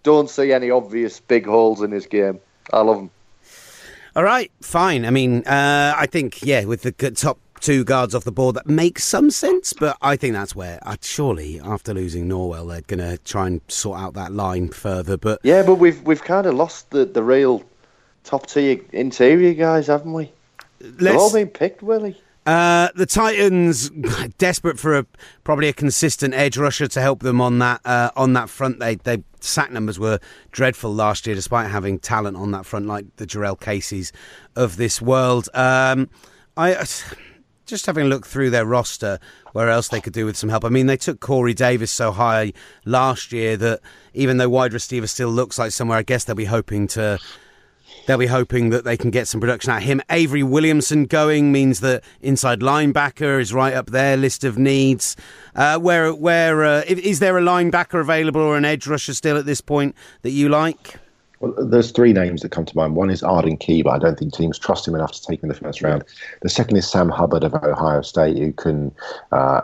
don't 0.04 0.30
see 0.30 0.52
any 0.52 0.72
obvious 0.72 1.20
big 1.20 1.46
holes 1.46 1.82
in 1.82 1.92
his 1.92 2.08
game. 2.08 2.40
I 2.74 2.82
love 2.82 2.98
him. 2.98 3.12
All 4.16 4.24
right, 4.24 4.52
fine. 4.64 5.06
I 5.06 5.12
mean, 5.12 5.46
uh, 5.46 5.94
I 5.96 6.08
think 6.08 6.44
yeah, 6.44 6.66
with 6.66 6.82
the 6.82 7.12
top 7.12 7.38
two 7.60 7.84
guards 7.84 8.14
off 8.16 8.24
the 8.24 8.32
board, 8.32 8.56
that 8.56 8.68
makes 8.68 9.04
some 9.04 9.32
sense. 9.32 9.74
But 9.74 9.98
I 10.02 10.16
think 10.16 10.34
that's 10.34 10.56
where, 10.56 10.80
uh, 10.84 10.98
surely, 11.02 11.60
after 11.60 11.94
losing 11.94 12.28
Norwell, 12.28 12.70
they're 12.70 12.82
going 12.82 13.10
to 13.10 13.18
try 13.24 13.48
and 13.48 13.62
sort 13.68 14.00
out 14.00 14.14
that 14.16 14.32
line 14.32 14.70
further. 14.70 15.18
But 15.18 15.40
Yeah, 15.44 15.64
but 15.64 15.76
we've 15.76 16.02
we've 16.04 16.24
kind 16.24 16.46
of 16.46 16.54
lost 16.54 16.92
the, 16.92 17.06
the 17.06 17.24
real 17.24 17.64
top 18.24 18.48
tier 18.48 18.80
interior 18.92 19.54
guys, 19.54 19.88
haven't 19.88 20.14
we? 20.14 20.32
They've 20.80 21.16
all 21.16 21.34
been 21.34 21.48
picked, 21.48 21.82
Willie. 21.82 22.22
uh, 22.46 22.90
the 22.96 23.06
Titans 23.06 23.90
desperate 24.38 24.80
for 24.80 24.98
a 24.98 25.06
probably 25.44 25.68
a 25.70 25.74
consistent 25.74 26.34
edge 26.34 26.58
rusher 26.58 26.88
to 26.88 27.02
help 27.02 27.22
them 27.22 27.42
on 27.42 27.60
that 27.60 27.82
uh, 27.84 28.12
on 28.16 28.34
that 28.34 28.50
front. 28.50 28.80
They 28.80 28.96
they 28.96 29.24
sack 29.40 29.72
numbers 29.72 30.00
were 30.00 30.20
dreadful 30.52 30.94
last 30.94 31.26
year, 31.26 31.36
despite 31.36 31.70
having 31.72 32.00
talent 32.00 32.38
on 32.38 32.52
that 32.52 32.66
front 32.66 32.86
like 32.86 33.16
the 33.16 33.26
Jurrell 33.26 33.60
Caseys 33.60 34.12
of 34.56 34.78
this 34.78 35.02
world. 35.02 35.50
Um, 35.54 36.10
I. 36.56 36.86
just 37.68 37.86
having 37.86 38.06
a 38.06 38.10
look 38.10 38.26
through 38.26 38.50
their 38.50 38.66
roster, 38.66 39.20
where 39.54 39.70
else 39.70 39.90
they 39.90 40.02
could 40.02 40.14
do 40.14 40.26
with 40.26 40.38
some 40.38 40.50
help. 40.50 40.66
I 40.66 40.70
mean, 40.70 40.88
they 40.88 40.98
took 40.98 41.20
Corey 41.20 41.54
Davis 41.54 41.92
so 41.92 42.12
high 42.12 42.54
last 42.86 43.32
year 43.32 43.58
that 43.58 43.82
even 44.14 44.38
though 44.38 44.50
wide 44.50 44.74
receiver 44.74 45.08
still 45.08 45.30
looks 45.30 45.60
like 45.60 45.72
somewhere, 45.72 45.98
I 45.98 46.04
guess 46.04 46.24
they'll 46.24 46.36
be 46.36 46.46
hoping 46.46 46.88
to. 46.90 47.20
They'll 48.06 48.18
be 48.18 48.28
hoping 48.28 48.70
that 48.70 48.86
they 48.86 48.96
can 48.96 49.12
get 49.12 49.28
some 49.28 49.42
production 49.42 49.72
out 49.72 49.82
of 49.82 49.84
him. 49.84 50.02
Avery 50.10 50.44
Williamson 50.44 51.06
going 51.06 51.52
means 51.52 51.82
that 51.82 52.06
inside 52.22 52.62
linebacker 52.62 53.42
is 53.42 53.54
right 53.54 53.74
up 53.74 53.88
their 53.88 54.16
list 54.16 54.46
of 54.46 54.58
needs. 54.58 55.18
Uh, 55.54 55.78
where, 55.78 56.14
where 56.14 56.64
uh, 56.64 56.84
is 56.88 57.00
is 57.00 57.20
there 57.20 57.38
a 57.38 57.42
linebacker 57.42 58.00
available 58.00 58.40
or 58.40 58.56
an 58.56 58.64
edge 58.64 58.88
rusher 58.88 59.14
still 59.14 59.36
at 59.36 59.46
this 59.46 59.60
point 59.60 59.94
that 60.22 60.30
you 60.30 60.48
like? 60.48 61.00
Well, 61.40 61.54
there's 61.66 61.92
three 61.92 62.14
names 62.14 62.42
that 62.42 62.52
come 62.52 62.66
to 62.66 62.76
mind. 62.76 62.96
One 62.96 63.10
is 63.10 63.22
Arden 63.22 63.58
Key, 63.58 63.84
but 63.84 63.92
I 63.92 64.00
don't 64.00 64.18
think 64.18 64.34
teams 64.34 64.58
trust 64.58 64.88
him 64.88 64.96
enough 64.96 65.12
to 65.12 65.22
take 65.22 65.44
him 65.44 65.50
in 65.50 65.56
the 65.56 65.62
first 65.62 65.82
round. 65.82 66.04
The 66.42 66.50
second 66.50 66.78
is 66.78 66.90
Sam 66.90 67.10
Hubbard 67.10 67.44
of 67.44 67.54
Ohio 67.54 68.02
State, 68.02 68.38
who 68.38 68.52
can, 68.54 68.92
uh, 69.32 69.62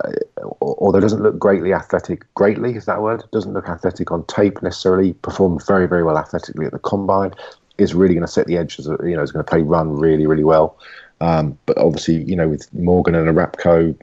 although 0.62 1.00
doesn't 1.00 1.24
look 1.24 1.40
greatly 1.40 1.74
athletic, 1.74 2.32
greatly 2.36 2.76
is 2.76 2.86
that 2.86 3.02
word? 3.02 3.24
Doesn't 3.32 3.54
look 3.54 3.68
athletic 3.68 4.12
on 4.12 4.24
tape 4.26 4.62
necessarily. 4.62 5.14
Performed 5.14 5.66
very, 5.66 5.88
very 5.88 6.04
well 6.04 6.18
athletically 6.18 6.66
at 6.66 6.74
the 6.74 6.80
combine. 6.80 7.34
Is 7.80 7.96
really 7.96 8.14
going 8.14 8.26
to 8.26 8.32
set 8.32 8.46
the 8.46 8.58
edge. 8.58 8.78
As 8.78 8.88
a, 8.88 8.98
you 9.04 9.16
know, 9.16 9.24
is 9.24 9.32
going 9.32 9.44
to 9.44 9.50
play 9.50 9.64
run 9.64 9.94
really, 9.94 10.28
really 10.28 10.44
well. 10.44 10.78
Um, 11.22 11.58
but 11.66 11.78
obviously, 11.80 12.24
you 12.24 12.36
know, 12.36 12.50
with 12.50 12.72
Morgan 12.74 13.16
and 13.16 13.28
Orakpo 13.28 13.98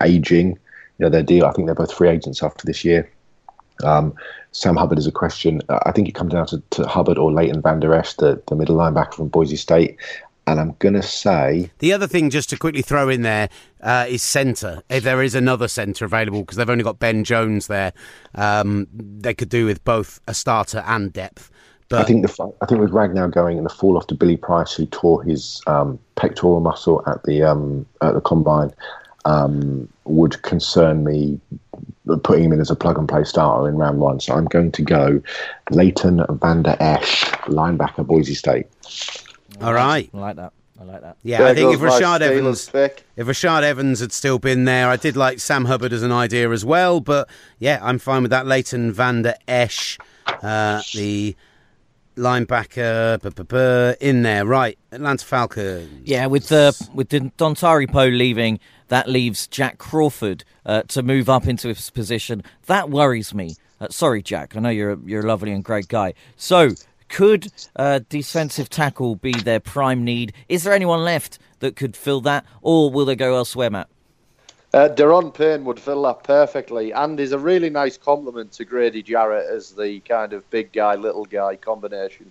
aging, 0.00 0.50
you 0.50 0.58
know, 1.00 1.08
their 1.08 1.22
deal. 1.22 1.46
I 1.46 1.52
think 1.52 1.66
they're 1.66 1.74
both 1.74 1.92
free 1.92 2.08
agents 2.08 2.42
after 2.42 2.64
this 2.64 2.84
year. 2.84 3.10
Um, 3.84 4.14
Sam 4.52 4.76
Hubbard 4.76 4.98
is 4.98 5.06
a 5.06 5.12
question. 5.12 5.62
Uh, 5.68 5.80
I 5.86 5.92
think 5.92 6.08
it 6.08 6.14
comes 6.14 6.32
down 6.32 6.46
to, 6.48 6.62
to 6.70 6.86
Hubbard 6.86 7.18
or 7.18 7.32
Leighton 7.32 7.62
Van 7.62 7.80
Der 7.80 7.94
Esch, 7.94 8.14
the, 8.14 8.42
the 8.48 8.54
middle 8.54 8.76
linebacker 8.76 9.14
from 9.14 9.28
Boise 9.28 9.56
State. 9.56 9.96
And 10.46 10.58
I'm 10.58 10.74
going 10.80 10.94
to 10.94 11.02
say, 11.02 11.70
The 11.78 11.92
other 11.92 12.08
thing, 12.08 12.28
just 12.28 12.50
to 12.50 12.58
quickly 12.58 12.82
throw 12.82 13.08
in 13.08 13.22
there, 13.22 13.48
uh, 13.80 14.06
is 14.08 14.22
centre. 14.22 14.82
If 14.88 15.04
there 15.04 15.22
is 15.22 15.36
another 15.36 15.68
centre 15.68 16.04
available, 16.04 16.40
because 16.40 16.56
they've 16.56 16.68
only 16.68 16.82
got 16.82 16.98
Ben 16.98 17.22
Jones 17.22 17.68
there, 17.68 17.92
um, 18.34 18.88
they 18.92 19.34
could 19.34 19.48
do 19.48 19.66
with 19.66 19.84
both 19.84 20.20
a 20.26 20.34
starter 20.34 20.82
and 20.86 21.12
depth. 21.12 21.50
But 21.88 22.00
I 22.00 22.04
think 22.04 22.26
the 22.26 22.52
I 22.62 22.66
think 22.66 22.80
with 22.80 22.90
Ragnow 22.90 23.30
going 23.30 23.58
and 23.58 23.66
the 23.66 23.70
fall 23.70 23.98
off 23.98 24.06
to 24.06 24.14
Billy 24.14 24.38
Price, 24.38 24.72
who 24.72 24.86
tore 24.86 25.22
his 25.22 25.60
um, 25.66 25.98
pectoral 26.16 26.58
muscle 26.60 27.02
at 27.06 27.22
the 27.24 27.42
um, 27.42 27.84
at 28.00 28.14
the 28.14 28.20
combine, 28.22 28.72
um, 29.24 29.88
would 30.04 30.40
concern 30.42 31.04
me 31.04 31.40
putting 32.24 32.44
him 32.44 32.52
in 32.52 32.60
as 32.60 32.70
a 32.70 32.74
plug 32.76 32.98
and 32.98 33.08
play 33.08 33.24
starter 33.24 33.68
in 33.68 33.76
round 33.76 33.98
one. 33.98 34.20
So 34.20 34.34
I'm 34.34 34.46
going 34.46 34.72
to 34.72 34.82
go 34.82 35.22
Leighton 35.70 36.24
Van 36.40 36.62
Der 36.62 36.76
Esch, 36.80 37.24
linebacker, 37.46 38.06
Boise 38.06 38.34
State. 38.34 38.66
all 39.60 39.72
right, 39.72 40.10
I 40.12 40.18
like 40.18 40.36
that. 40.36 40.52
I 40.80 40.84
like 40.84 41.00
that. 41.02 41.16
yeah, 41.22 41.38
There 41.38 41.46
I 41.48 41.54
think 41.54 41.74
if 41.74 41.80
goes 41.80 42.00
Rashaan 42.00 42.20
Evans, 42.22 42.68
pick. 42.68 43.04
if 43.16 43.28
Rashaan 43.28 43.62
Evans 43.62 44.00
had 44.00 44.10
still 44.10 44.40
been 44.40 44.64
there, 44.64 44.88
I 44.88 44.96
did 44.96 45.16
like 45.16 45.38
Sam 45.38 45.66
Hubbard 45.66 45.92
as 45.92 46.02
an 46.02 46.10
idea 46.10 46.50
as 46.50 46.64
well. 46.64 46.98
But 47.00 47.28
yeah, 47.60 47.78
I'm 47.82 48.00
fine 48.00 48.22
with 48.22 48.32
that. 48.32 48.46
Leighton 48.46 48.92
Van 48.92 49.22
Der 49.22 49.34
Esch, 49.46 49.96
uh, 50.26 50.82
the 50.92 51.36
linebacker, 52.16 53.96
in 54.00 54.22
there. 54.22 54.44
Right, 54.44 54.76
Atlanta 54.90 55.24
Falcons. 55.24 56.02
Yeah, 56.04 56.26
with 56.26 56.50
uh, 56.50 56.72
with 56.92 57.10
Dontari 57.10 57.88
Poe 57.90 58.06
leaving, 58.08 58.58
that 58.92 59.08
leaves 59.08 59.46
Jack 59.46 59.78
Crawford 59.78 60.44
uh, 60.66 60.82
to 60.88 61.02
move 61.02 61.30
up 61.30 61.46
into 61.46 61.68
his 61.68 61.88
position. 61.88 62.42
That 62.66 62.90
worries 62.90 63.32
me. 63.32 63.56
Uh, 63.80 63.88
sorry, 63.88 64.20
Jack. 64.20 64.54
I 64.54 64.60
know 64.60 64.68
you're 64.68 64.92
a, 64.92 64.98
you're 65.06 65.24
a 65.24 65.26
lovely 65.26 65.50
and 65.50 65.64
great 65.64 65.88
guy. 65.88 66.12
So, 66.36 66.72
could 67.08 67.50
uh, 67.74 68.00
defensive 68.10 68.68
tackle 68.68 69.16
be 69.16 69.32
their 69.32 69.60
prime 69.60 70.04
need? 70.04 70.34
Is 70.50 70.64
there 70.64 70.74
anyone 70.74 71.02
left 71.02 71.38
that 71.60 71.74
could 71.74 71.96
fill 71.96 72.20
that, 72.20 72.44
or 72.60 72.90
will 72.90 73.06
they 73.06 73.16
go 73.16 73.34
elsewhere, 73.34 73.70
Matt? 73.70 73.88
Uh, 74.74 74.90
Da'Ron 74.90 75.32
Payne 75.32 75.64
would 75.64 75.80
fill 75.80 76.02
that 76.02 76.22
perfectly, 76.22 76.92
and 76.92 77.18
is 77.18 77.32
a 77.32 77.38
really 77.38 77.70
nice 77.70 77.96
compliment 77.96 78.52
to 78.52 78.66
Grady 78.66 79.02
Jarrett 79.02 79.46
as 79.48 79.70
the 79.70 80.00
kind 80.00 80.34
of 80.34 80.50
big 80.50 80.70
guy, 80.70 80.96
little 80.96 81.24
guy 81.24 81.56
combination 81.56 82.30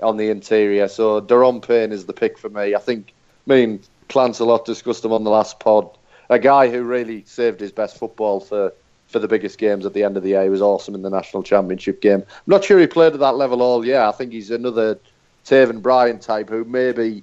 on 0.00 0.16
the 0.16 0.30
interior. 0.30 0.86
So 0.86 1.20
Da'Ron 1.20 1.60
Payne 1.60 1.90
is 1.90 2.06
the 2.06 2.12
pick 2.12 2.38
for 2.38 2.50
me. 2.50 2.76
I 2.76 2.78
think 2.78 3.12
me 3.46 3.64
and 3.64 3.88
Clance 4.08 4.40
a 4.40 4.44
lot 4.44 4.64
discussed 4.64 5.04
him 5.04 5.12
on 5.12 5.24
the 5.24 5.30
last 5.30 5.60
pod. 5.60 5.88
A 6.30 6.38
guy 6.38 6.68
who 6.68 6.82
really 6.82 7.24
saved 7.24 7.60
his 7.60 7.72
best 7.72 7.96
football 7.96 8.40
for, 8.40 8.72
for 9.06 9.18
the 9.18 9.28
biggest 9.28 9.58
games 9.58 9.86
at 9.86 9.94
the 9.94 10.02
end 10.04 10.16
of 10.16 10.22
the 10.22 10.30
year. 10.30 10.42
He 10.42 10.50
was 10.50 10.60
awesome 10.60 10.94
in 10.94 11.02
the 11.02 11.10
national 11.10 11.42
championship 11.42 12.00
game. 12.00 12.20
I'm 12.20 12.42
not 12.46 12.64
sure 12.64 12.78
he 12.78 12.86
played 12.86 13.14
at 13.14 13.20
that 13.20 13.36
level 13.36 13.62
all 13.62 13.84
year. 13.84 14.00
I 14.00 14.12
think 14.12 14.32
he's 14.32 14.50
another 14.50 14.98
Taven 15.46 15.80
Bryan 15.80 16.18
type 16.18 16.50
who 16.50 16.64
maybe 16.64 17.22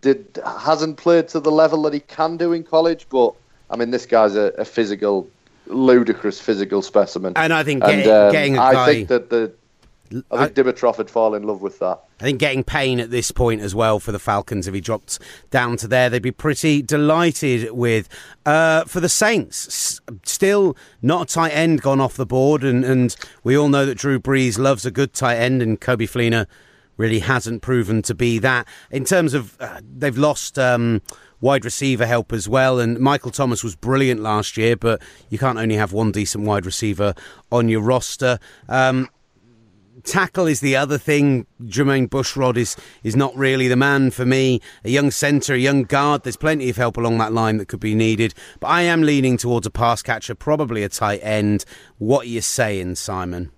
did 0.00 0.38
hasn't 0.44 0.96
played 0.96 1.28
to 1.28 1.40
the 1.40 1.50
level 1.50 1.82
that 1.82 1.94
he 1.94 2.00
can 2.00 2.36
do 2.36 2.52
in 2.52 2.64
college, 2.64 3.06
but 3.08 3.34
I 3.70 3.76
mean, 3.76 3.90
this 3.90 4.06
guy's 4.06 4.34
a, 4.34 4.52
a 4.58 4.64
physical, 4.64 5.28
ludicrous 5.66 6.40
physical 6.40 6.82
specimen. 6.82 7.34
And 7.36 7.52
I 7.52 7.62
think 7.62 7.82
getting, 7.82 8.10
um, 8.10 8.32
getting 8.32 8.54
a 8.54 8.56
guy, 8.58 8.82
I 8.82 8.86
think 8.86 9.08
that 9.08 9.30
the 9.30 9.52
I 10.30 10.46
think 10.46 10.56
Dimitroff 10.56 10.98
would 10.98 11.10
fall 11.10 11.34
in 11.34 11.44
love 11.44 11.62
with 11.62 11.78
that. 11.78 12.00
I 12.20 12.24
think 12.24 12.38
getting 12.38 12.64
Payne 12.64 13.00
at 13.00 13.10
this 13.10 13.30
point 13.30 13.60
as 13.60 13.74
well 13.74 13.98
for 13.98 14.12
the 14.12 14.18
Falcons, 14.18 14.68
if 14.68 14.74
he 14.74 14.80
dropped 14.80 15.18
down 15.50 15.76
to 15.78 15.88
there, 15.88 16.10
they'd 16.10 16.22
be 16.22 16.30
pretty 16.30 16.82
delighted 16.82 17.72
with. 17.72 18.08
Uh, 18.44 18.84
for 18.84 19.00
the 19.00 19.08
Saints, 19.08 20.00
still 20.24 20.76
not 21.00 21.30
a 21.30 21.34
tight 21.34 21.50
end 21.50 21.82
gone 21.82 22.00
off 22.00 22.14
the 22.14 22.26
board, 22.26 22.64
and, 22.64 22.84
and 22.84 23.16
we 23.44 23.56
all 23.56 23.68
know 23.68 23.86
that 23.86 23.98
Drew 23.98 24.18
Brees 24.18 24.58
loves 24.58 24.84
a 24.86 24.90
good 24.90 25.12
tight 25.12 25.36
end, 25.36 25.62
and 25.62 25.80
Coby 25.80 26.08
Fleener 26.08 26.46
really 26.96 27.20
hasn't 27.20 27.62
proven 27.62 28.02
to 28.02 28.14
be 28.14 28.38
that. 28.38 28.66
In 28.90 29.04
terms 29.04 29.34
of, 29.34 29.56
uh, 29.60 29.80
they've 29.82 30.18
lost. 30.18 30.58
Um, 30.58 31.02
wide 31.42 31.64
receiver 31.64 32.06
help 32.06 32.32
as 32.32 32.48
well. 32.48 32.78
And 32.78 32.98
Michael 32.98 33.32
Thomas 33.32 33.62
was 33.62 33.74
brilliant 33.74 34.20
last 34.20 34.56
year, 34.56 34.76
but 34.76 35.02
you 35.28 35.38
can't 35.38 35.58
only 35.58 35.74
have 35.74 35.92
one 35.92 36.12
decent 36.12 36.44
wide 36.44 36.64
receiver 36.64 37.14
on 37.50 37.68
your 37.68 37.82
roster. 37.82 38.38
Um, 38.68 39.08
tackle 40.04 40.46
is 40.46 40.60
the 40.60 40.76
other 40.76 40.98
thing. 40.98 41.46
Jermon 41.62 42.08
Bushrod 42.08 42.56
is 42.56 42.76
is 43.02 43.16
not 43.16 43.36
really 43.36 43.68
the 43.68 43.76
man 43.76 44.10
for 44.10 44.24
me. 44.24 44.60
A 44.84 44.90
young 44.90 45.10
centre, 45.10 45.54
a 45.54 45.58
young 45.58 45.84
guard. 45.84 46.22
There's 46.22 46.36
plenty 46.36 46.70
of 46.70 46.76
help 46.76 46.96
along 46.96 47.18
that 47.18 47.32
line 47.32 47.58
that 47.58 47.68
could 47.68 47.80
be 47.80 47.94
needed. 47.94 48.34
But 48.60 48.68
I 48.68 48.82
am 48.82 49.02
leaning 49.02 49.36
towards 49.36 49.66
a 49.66 49.70
pass 49.70 50.02
catcher, 50.02 50.34
probably 50.34 50.82
a 50.82 50.88
tight 50.88 51.20
end. 51.22 51.64
What 51.98 52.26
are 52.26 52.30
you 52.30 52.40
saying, 52.40 52.96
Simon? 52.96 53.50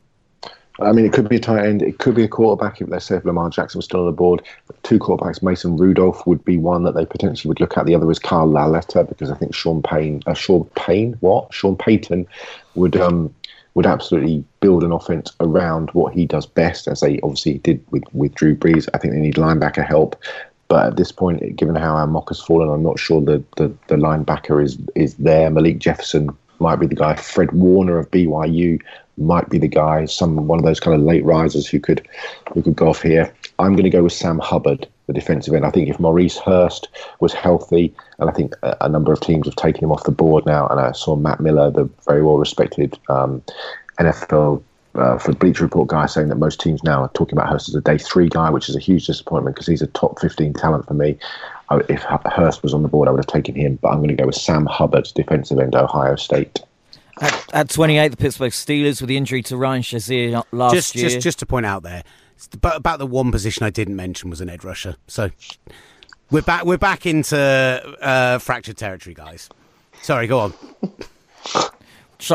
I 0.80 0.90
mean, 0.90 1.04
it 1.04 1.12
could 1.12 1.28
be 1.28 1.36
a 1.36 1.40
tight 1.40 1.66
end. 1.66 1.82
It 1.82 1.98
could 1.98 2.16
be 2.16 2.24
a 2.24 2.28
quarterback 2.28 2.80
if, 2.80 2.88
let's 2.88 3.04
say, 3.04 3.16
if 3.16 3.24
Lamar 3.24 3.48
Jackson 3.48 3.78
was 3.78 3.84
still 3.84 4.00
on 4.00 4.06
the 4.06 4.12
board. 4.12 4.42
Two 4.82 4.98
quarterbacks, 4.98 5.40
Mason 5.40 5.76
Rudolph 5.76 6.26
would 6.26 6.44
be 6.44 6.58
one 6.58 6.82
that 6.82 6.96
they 6.96 7.06
potentially 7.06 7.48
would 7.48 7.60
look 7.60 7.78
at. 7.78 7.86
The 7.86 7.94
other 7.94 8.10
is 8.10 8.18
Kyle 8.18 8.46
Lauletta 8.46 9.04
because 9.04 9.30
I 9.30 9.36
think 9.36 9.54
Sean 9.54 9.82
Payne, 9.82 10.22
uh, 10.26 10.34
Sean 10.34 10.64
Payne, 10.74 11.12
what? 11.20 11.54
Sean 11.54 11.76
Payton 11.76 12.26
would 12.74 12.96
um, 12.96 13.32
would 13.74 13.86
absolutely 13.86 14.44
build 14.60 14.84
an 14.84 14.92
offense 14.92 15.32
around 15.40 15.90
what 15.90 16.14
he 16.14 16.26
does 16.26 16.46
best, 16.46 16.86
as 16.88 17.00
they 17.00 17.20
obviously 17.22 17.58
did 17.58 17.84
with, 17.90 18.04
with 18.12 18.34
Drew 18.34 18.56
Brees. 18.56 18.88
I 18.94 18.98
think 18.98 19.14
they 19.14 19.20
need 19.20 19.34
linebacker 19.34 19.86
help. 19.86 20.20
But 20.68 20.86
at 20.86 20.96
this 20.96 21.12
point, 21.12 21.56
given 21.56 21.74
how 21.74 21.94
our 21.94 22.06
mock 22.06 22.30
has 22.30 22.40
fallen, 22.40 22.70
I'm 22.70 22.82
not 22.82 22.98
sure 22.98 23.20
the, 23.20 23.42
the, 23.56 23.68
the 23.88 23.96
linebacker 23.96 24.62
is 24.62 24.78
is 24.94 25.14
there. 25.16 25.50
Malik 25.50 25.78
Jefferson 25.78 26.30
might 26.58 26.76
be 26.76 26.86
the 26.86 26.94
guy. 26.94 27.14
Fred 27.16 27.52
Warner 27.52 27.98
of 27.98 28.10
BYU 28.10 28.80
might 29.18 29.48
be 29.50 29.58
the 29.58 29.68
guy. 29.68 30.06
Some 30.06 30.46
one 30.46 30.58
of 30.58 30.64
those 30.64 30.80
kind 30.80 30.94
of 30.96 31.02
late 31.02 31.24
risers 31.24 31.66
who 31.66 31.80
could 31.80 32.06
who 32.52 32.62
could 32.62 32.76
go 32.76 32.88
off 32.88 33.02
here. 33.02 33.32
I'm 33.58 33.72
going 33.72 33.84
to 33.84 33.90
go 33.90 34.02
with 34.02 34.12
Sam 34.12 34.38
Hubbard, 34.38 34.88
the 35.06 35.12
defensive 35.12 35.54
end. 35.54 35.66
I 35.66 35.70
think 35.70 35.88
if 35.88 36.00
Maurice 36.00 36.38
Hurst 36.38 36.88
was 37.20 37.32
healthy, 37.32 37.94
and 38.18 38.30
I 38.30 38.32
think 38.32 38.54
a, 38.62 38.76
a 38.82 38.88
number 38.88 39.12
of 39.12 39.20
teams 39.20 39.46
have 39.46 39.56
taken 39.56 39.84
him 39.84 39.92
off 39.92 40.04
the 40.04 40.12
board 40.12 40.46
now, 40.46 40.66
and 40.68 40.80
I 40.80 40.92
saw 40.92 41.16
Matt 41.16 41.40
Miller, 41.40 41.70
the 41.70 41.88
very 42.06 42.22
well 42.22 42.36
respected 42.36 42.98
um, 43.08 43.42
NFL 43.98 44.62
uh, 44.94 45.18
for 45.18 45.32
Bleacher 45.32 45.64
Report 45.64 45.88
guy 45.88 46.06
saying 46.06 46.28
that 46.28 46.36
most 46.36 46.60
teams 46.60 46.82
now 46.84 47.02
are 47.02 47.10
talking 47.14 47.36
about 47.36 47.50
Hurst 47.50 47.68
as 47.68 47.74
a 47.74 47.80
day 47.80 47.98
three 47.98 48.28
guy, 48.28 48.50
which 48.50 48.68
is 48.68 48.76
a 48.76 48.80
huge 48.80 49.06
disappointment 49.06 49.56
because 49.56 49.66
he's 49.66 49.82
a 49.82 49.88
top 49.88 50.20
15 50.20 50.52
talent 50.54 50.86
for 50.86 50.94
me. 50.94 51.18
I, 51.70 51.80
if 51.88 52.02
Hurst 52.02 52.62
was 52.62 52.74
on 52.74 52.82
the 52.82 52.88
board, 52.88 53.08
I 53.08 53.10
would 53.10 53.18
have 53.18 53.26
taken 53.26 53.54
him, 53.54 53.76
but 53.82 53.88
I'm 53.88 53.98
going 53.98 54.08
to 54.08 54.14
go 54.14 54.26
with 54.26 54.36
Sam 54.36 54.66
Hubbard, 54.66 55.08
defensive 55.14 55.58
end, 55.58 55.74
Ohio 55.74 56.16
State. 56.16 56.60
At, 57.20 57.54
at 57.54 57.70
28, 57.70 58.08
the 58.08 58.16
Pittsburgh 58.16 58.52
Steelers 58.52 59.00
with 59.00 59.08
the 59.08 59.16
injury 59.16 59.42
to 59.42 59.56
Ryan 59.56 59.82
Shazier 59.82 60.42
last 60.52 60.74
just, 60.74 60.94
year. 60.94 61.08
Just, 61.08 61.20
just 61.20 61.38
to 61.40 61.46
point 61.46 61.66
out 61.66 61.82
there, 61.82 62.02
about 62.62 62.98
the 62.98 63.06
one 63.06 63.30
position 63.30 63.64
I 63.64 63.70
didn't 63.70 63.96
mention 63.96 64.30
was 64.30 64.40
an 64.40 64.48
edge 64.48 64.64
rusher. 64.64 64.96
So 65.06 65.30
we're 66.30 66.42
back. 66.42 66.64
We're 66.64 66.78
back 66.78 67.06
into 67.06 67.36
uh, 67.36 68.38
fractured 68.38 68.76
territory, 68.76 69.14
guys. 69.14 69.48
Sorry, 70.02 70.26
go 70.26 70.40
on. 70.40 70.54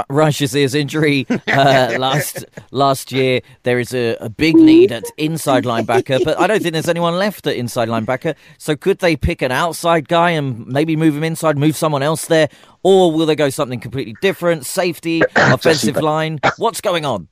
Ryan 0.09 0.31
Shazier's 0.31 0.75
injury 0.75 1.25
uh, 1.47 1.95
last 1.97 2.45
last 2.71 3.11
year. 3.11 3.41
There 3.63 3.79
is 3.79 3.93
a, 3.93 4.15
a, 4.19 4.29
big 4.29 4.55
need 4.55 4.91
at 4.91 5.05
inside 5.17 5.63
linebacker, 5.63 6.23
but 6.23 6.39
I 6.39 6.47
don't 6.47 6.61
think 6.61 6.73
there's 6.73 6.89
anyone 6.89 7.17
left 7.17 7.47
at 7.47 7.55
inside 7.55 7.87
linebacker. 7.87 8.35
So 8.57 8.75
could 8.75 8.99
they 8.99 9.15
pick 9.15 9.41
an 9.41 9.51
outside 9.51 10.07
guy 10.07 10.31
and 10.31 10.67
maybe 10.67 10.95
move 10.95 11.15
him 11.15 11.23
inside, 11.23 11.57
move 11.57 11.75
someone 11.75 12.03
else 12.03 12.27
there, 12.27 12.49
or 12.83 13.11
will 13.11 13.25
they 13.25 13.35
go 13.35 13.49
something 13.49 13.79
completely 13.79 14.15
different? 14.21 14.65
Safety, 14.65 15.21
offensive 15.35 15.97
line. 15.97 16.39
What's 16.57 16.81
going 16.81 17.05
on? 17.05 17.27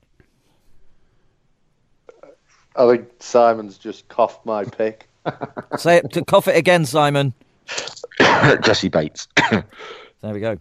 I 2.74 2.86
think 2.88 3.08
Simon's 3.18 3.76
just 3.76 4.08
coughed 4.08 4.46
my 4.46 4.64
pick. 4.64 5.07
Say 5.78 5.96
it 5.96 6.12
to 6.12 6.24
cough 6.24 6.48
it 6.48 6.56
again, 6.56 6.84
Simon. 6.84 7.34
Jessie 8.62 8.88
Bates. 8.88 9.28
there 9.50 9.64
we 10.22 10.40
go. 10.40 10.58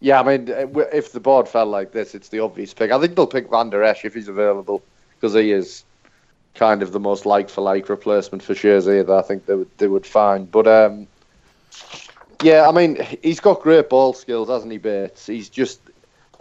Yeah, 0.00 0.20
I 0.20 0.36
mean, 0.36 0.50
uh, 0.50 0.80
if 0.92 1.12
the 1.12 1.20
board 1.20 1.48
fell 1.48 1.66
like 1.66 1.92
this, 1.92 2.14
it's 2.14 2.28
the 2.28 2.40
obvious 2.40 2.74
pick. 2.74 2.90
I 2.90 3.00
think 3.00 3.14
they'll 3.14 3.26
pick 3.26 3.48
Van 3.50 3.70
Der 3.70 3.82
Esch 3.82 4.04
if 4.04 4.14
he's 4.14 4.28
available 4.28 4.82
because 5.14 5.34
he 5.34 5.52
is 5.52 5.84
kind 6.54 6.82
of 6.82 6.92
the 6.92 7.00
most 7.00 7.24
like 7.24 7.48
for 7.48 7.60
like 7.60 7.88
replacement 7.88 8.42
for 8.42 8.54
Shazier 8.54 9.06
that 9.06 9.12
I 9.16 9.22
think 9.22 9.46
they 9.46 9.54
would 9.54 9.70
they 9.78 9.86
would 9.86 10.06
find. 10.06 10.50
But 10.50 10.66
um, 10.66 11.06
yeah, 12.42 12.68
I 12.68 12.72
mean, 12.72 13.06
he's 13.22 13.38
got 13.40 13.62
great 13.62 13.88
ball 13.88 14.12
skills, 14.12 14.48
hasn't 14.48 14.72
he, 14.72 14.78
Bates? 14.78 15.26
He's 15.26 15.48
just 15.48 15.80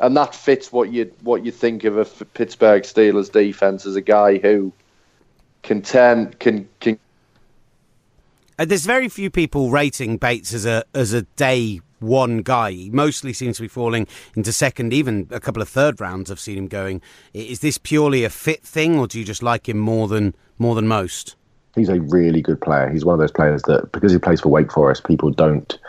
and 0.01 0.17
that 0.17 0.33
fits 0.33 0.71
what 0.71 0.91
you 0.91 1.13
what 1.21 1.45
you 1.45 1.51
think 1.51 1.83
of 1.83 1.97
a 1.97 2.05
Pittsburgh 2.25 2.83
Steelers 2.83 3.31
defense 3.31 3.85
as 3.85 3.95
a 3.95 4.01
guy 4.01 4.39
who 4.39 4.73
can 5.61 5.81
turn 5.81 6.33
can 6.39 6.67
can. 6.79 6.99
Uh, 8.61 8.65
there's 8.65 8.85
very 8.85 9.09
few 9.09 9.31
people 9.31 9.71
rating 9.71 10.17
Bates 10.17 10.53
as 10.53 10.67
a 10.67 10.83
as 10.93 11.13
a 11.13 11.23
day 11.23 11.81
one 11.97 12.43
guy. 12.43 12.69
He 12.69 12.89
mostly 12.91 13.33
seems 13.33 13.55
to 13.57 13.63
be 13.63 13.67
falling 13.67 14.05
into 14.35 14.53
second, 14.53 14.93
even 14.93 15.27
a 15.31 15.39
couple 15.39 15.63
of 15.63 15.69
third 15.69 15.99
rounds. 15.99 16.29
I've 16.29 16.39
seen 16.39 16.59
him 16.59 16.67
going. 16.67 17.01
Is 17.33 17.61
this 17.61 17.79
purely 17.79 18.23
a 18.23 18.29
fit 18.29 18.61
thing, 18.61 18.99
or 18.99 19.07
do 19.07 19.17
you 19.17 19.25
just 19.25 19.41
like 19.41 19.67
him 19.67 19.79
more 19.79 20.07
than 20.07 20.35
more 20.59 20.75
than 20.75 20.87
most? 20.87 21.35
He's 21.73 21.89
a 21.89 22.01
really 22.01 22.43
good 22.43 22.61
player. 22.61 22.87
He's 22.87 23.03
one 23.03 23.13
of 23.13 23.19
those 23.19 23.31
players 23.31 23.63
that 23.63 23.91
because 23.93 24.11
he 24.11 24.19
plays 24.19 24.41
for 24.41 24.49
Wake 24.49 24.71
Forest, 24.71 25.05
people 25.05 25.31
don't, 25.31 25.79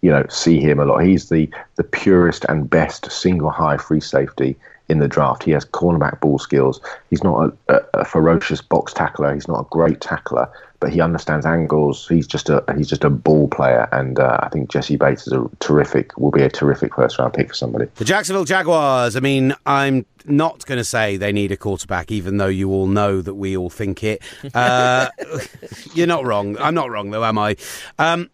you 0.00 0.10
know, 0.10 0.24
see 0.30 0.58
him 0.58 0.80
a 0.80 0.86
lot. 0.86 1.04
He's 1.04 1.28
the 1.28 1.50
the 1.74 1.84
purest 1.84 2.46
and 2.48 2.70
best 2.70 3.12
single 3.12 3.50
high 3.50 3.76
free 3.76 4.00
safety 4.00 4.56
in 4.92 5.00
the 5.00 5.08
draft. 5.08 5.42
He 5.42 5.50
has 5.50 5.64
cornerback 5.64 6.20
ball 6.20 6.38
skills. 6.38 6.80
He's 7.10 7.24
not 7.24 7.52
a, 7.68 7.74
a, 7.74 8.00
a, 8.00 8.04
ferocious 8.04 8.60
box 8.62 8.92
tackler. 8.92 9.34
He's 9.34 9.48
not 9.48 9.60
a 9.60 9.64
great 9.70 10.00
tackler, 10.00 10.48
but 10.78 10.92
he 10.92 11.00
understands 11.00 11.44
angles. 11.44 12.06
He's 12.06 12.26
just 12.26 12.48
a 12.48 12.62
he's 12.76 12.88
just 12.88 13.02
a 13.02 13.10
ball 13.10 13.48
player, 13.48 13.88
and 13.90 14.20
uh, 14.20 14.38
I 14.40 14.48
think 14.50 14.70
Jessie 14.70 14.96
Bates 14.96 15.26
is 15.26 15.32
a 15.32 15.50
terrific 15.58 16.16
will 16.16 16.30
be 16.30 16.42
a 16.42 16.50
terrific 16.50 16.94
first 16.94 17.18
round 17.18 17.34
pick 17.34 17.48
for 17.48 17.54
somebody. 17.54 17.86
The 17.96 18.04
Jacksonville 18.04 18.44
Jaguars. 18.44 19.16
I 19.16 19.20
mean, 19.20 19.54
I'm 19.66 20.06
not 20.26 20.64
going 20.66 20.78
to 20.78 20.84
say 20.84 21.16
they 21.16 21.32
need 21.32 21.50
a 21.50 21.56
quarterback, 21.56 22.12
even 22.12 22.36
though 22.36 22.46
you 22.46 22.70
all 22.70 22.86
know 22.86 23.20
that 23.22 23.34
we 23.34 23.56
all 23.56 23.70
think 23.70 24.04
it. 24.04 24.22
Uh, 24.54 25.08
you're 25.94 26.06
not 26.06 26.24
wrong. 26.24 26.56
I'm 26.58 26.74
not 26.74 26.90
wrong 26.90 27.10
though, 27.10 27.24
am 27.24 27.38
I? 27.38 27.56
Um, 27.98 28.30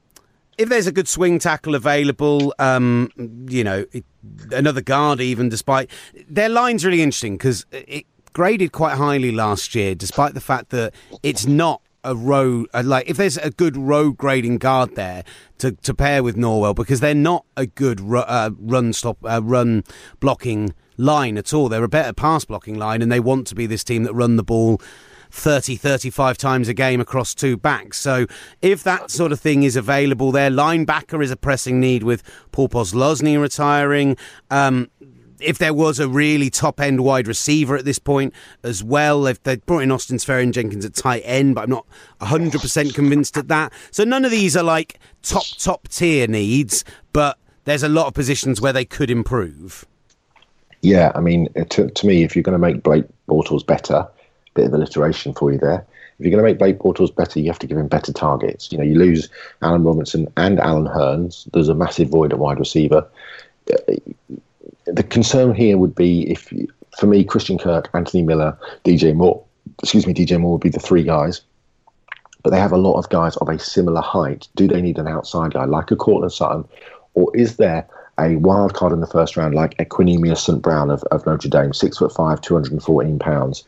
if 0.58 0.68
there's 0.68 0.88
a 0.88 0.92
good 0.92 1.08
swing 1.08 1.38
tackle 1.38 1.74
available, 1.74 2.52
um, 2.58 3.10
you 3.48 3.64
know, 3.64 3.86
another 4.50 4.80
guard 4.80 5.20
even, 5.20 5.48
despite 5.48 5.90
their 6.28 6.48
line's 6.48 6.84
really 6.84 7.00
interesting 7.00 7.36
because 7.36 7.64
it 7.70 8.06
graded 8.32 8.72
quite 8.72 8.96
highly 8.96 9.30
last 9.32 9.74
year, 9.74 9.94
despite 9.94 10.34
the 10.34 10.40
fact 10.40 10.70
that 10.70 10.92
it's 11.22 11.46
not 11.46 11.80
a 12.04 12.14
row 12.14 12.64
like 12.84 13.10
if 13.10 13.16
there's 13.16 13.36
a 13.38 13.50
good 13.50 13.76
row 13.76 14.12
grading 14.12 14.56
guard 14.56 14.94
there 14.94 15.24
to, 15.58 15.72
to 15.72 15.92
pair 15.92 16.22
with 16.22 16.36
Norwell 16.36 16.72
because 16.72 17.00
they're 17.00 17.12
not 17.12 17.44
a 17.56 17.66
good 17.66 18.00
ru- 18.00 18.20
uh, 18.20 18.50
run 18.56 18.92
stop 18.92 19.18
uh, 19.24 19.40
run 19.42 19.82
blocking 20.20 20.74
line 20.96 21.38
at 21.38 21.54
all. 21.54 21.68
They're 21.68 21.84
a 21.84 21.88
better 21.88 22.12
pass 22.12 22.44
blocking 22.44 22.76
line, 22.76 23.00
and 23.00 23.10
they 23.10 23.20
want 23.20 23.46
to 23.48 23.54
be 23.54 23.66
this 23.66 23.84
team 23.84 24.02
that 24.04 24.12
run 24.12 24.36
the 24.36 24.42
ball 24.42 24.80
30, 25.30 25.76
35 25.76 26.38
times 26.38 26.68
a 26.68 26.74
game 26.74 27.00
across 27.00 27.34
two 27.34 27.56
backs. 27.56 27.98
So 27.98 28.26
if 28.62 28.82
that 28.84 29.10
sort 29.10 29.32
of 29.32 29.40
thing 29.40 29.62
is 29.62 29.76
available 29.76 30.32
there, 30.32 30.50
linebacker 30.50 31.22
is 31.22 31.30
a 31.30 31.36
pressing 31.36 31.80
need 31.80 32.02
with 32.02 32.22
Paul 32.52 32.68
Posluszny 32.68 33.40
retiring. 33.40 34.16
Um, 34.50 34.90
if 35.40 35.58
there 35.58 35.74
was 35.74 36.00
a 36.00 36.08
really 36.08 36.50
top 36.50 36.80
end 36.80 37.02
wide 37.04 37.28
receiver 37.28 37.76
at 37.76 37.84
this 37.84 37.98
point 37.98 38.34
as 38.62 38.82
well, 38.82 39.26
if 39.26 39.42
they 39.42 39.56
brought 39.56 39.80
in 39.80 39.92
Austin 39.92 40.18
Seferian-Jenkins 40.18 40.84
at 40.84 40.94
tight 40.94 41.22
end, 41.24 41.54
but 41.54 41.64
I'm 41.64 41.70
not 41.70 41.86
100% 42.20 42.94
convinced 42.94 43.36
at 43.36 43.48
that. 43.48 43.72
So 43.90 44.04
none 44.04 44.24
of 44.24 44.30
these 44.30 44.56
are 44.56 44.64
like 44.64 44.98
top, 45.22 45.44
top 45.58 45.88
tier 45.88 46.26
needs, 46.26 46.84
but 47.12 47.38
there's 47.64 47.82
a 47.82 47.88
lot 47.88 48.06
of 48.06 48.14
positions 48.14 48.60
where 48.60 48.72
they 48.72 48.84
could 48.84 49.10
improve. 49.10 49.86
Yeah, 50.82 51.12
I 51.14 51.20
mean, 51.20 51.48
to, 51.70 51.88
to 51.88 52.06
me, 52.06 52.22
if 52.22 52.36
you're 52.36 52.42
going 52.42 52.52
to 52.52 52.58
make 52.58 52.82
Blake 52.82 53.04
Bortles 53.28 53.66
better, 53.66 54.08
bit 54.58 54.66
of 54.66 54.74
alliteration 54.74 55.32
for 55.32 55.52
you 55.52 55.58
there. 55.58 55.86
If 56.18 56.26
you're 56.26 56.32
going 56.32 56.42
to 56.42 56.50
make 56.50 56.58
Blake 56.58 56.78
Bortles 56.78 57.14
better, 57.14 57.38
you 57.38 57.46
have 57.46 57.60
to 57.60 57.66
give 57.66 57.78
him 57.78 57.86
better 57.86 58.12
targets. 58.12 58.72
You 58.72 58.78
know, 58.78 58.84
you 58.84 58.96
lose 58.96 59.28
Allen 59.62 59.84
Robinson 59.84 60.26
and 60.36 60.58
Allen 60.58 60.86
Hurns. 60.86 61.48
There's 61.52 61.68
a 61.68 61.74
massive 61.74 62.08
void 62.08 62.32
at 62.32 62.40
wide 62.40 62.58
receiver. 62.58 63.06
Uh, 63.72 63.94
the 64.86 65.04
concern 65.04 65.54
here 65.54 65.78
would 65.78 65.94
be 65.94 66.28
if, 66.28 66.52
for 66.98 67.06
me, 67.06 67.22
Christian 67.22 67.56
Kirk, 67.56 67.88
Anthony 67.94 68.24
Miller, 68.24 68.58
DJ 68.84 69.14
Moore, 69.14 69.44
excuse 69.80 70.06
me, 70.08 70.14
DJ 70.14 70.40
Moore 70.40 70.52
would 70.52 70.60
be 70.60 70.70
the 70.70 70.80
three 70.80 71.04
guys. 71.04 71.42
But 72.42 72.50
they 72.50 72.58
have 72.58 72.72
a 72.72 72.78
lot 72.78 72.98
of 72.98 73.08
guys 73.10 73.36
of 73.36 73.48
a 73.48 73.58
similar 73.58 74.00
height. 74.00 74.48
Do 74.56 74.66
they 74.66 74.82
need 74.82 74.98
an 74.98 75.06
outside 75.06 75.54
guy 75.54 75.66
like 75.66 75.90
a 75.92 75.96
Courtland 75.96 76.32
Sutton, 76.32 76.64
or 77.14 77.34
is 77.36 77.58
there 77.58 77.86
a 78.18 78.36
wild 78.36 78.74
card 78.74 78.92
in 78.92 79.00
the 79.00 79.06
first 79.06 79.36
round 79.36 79.54
like 79.54 79.76
Equanimeous 79.78 80.38
St. 80.38 80.60
Brown 80.60 80.90
of, 80.90 81.02
of 81.04 81.24
Notre 81.26 81.48
Dame, 81.48 81.72
six 81.72 81.98
foot 81.98 82.12
five, 82.12 82.40
214 82.40 83.18
pounds. 83.18 83.64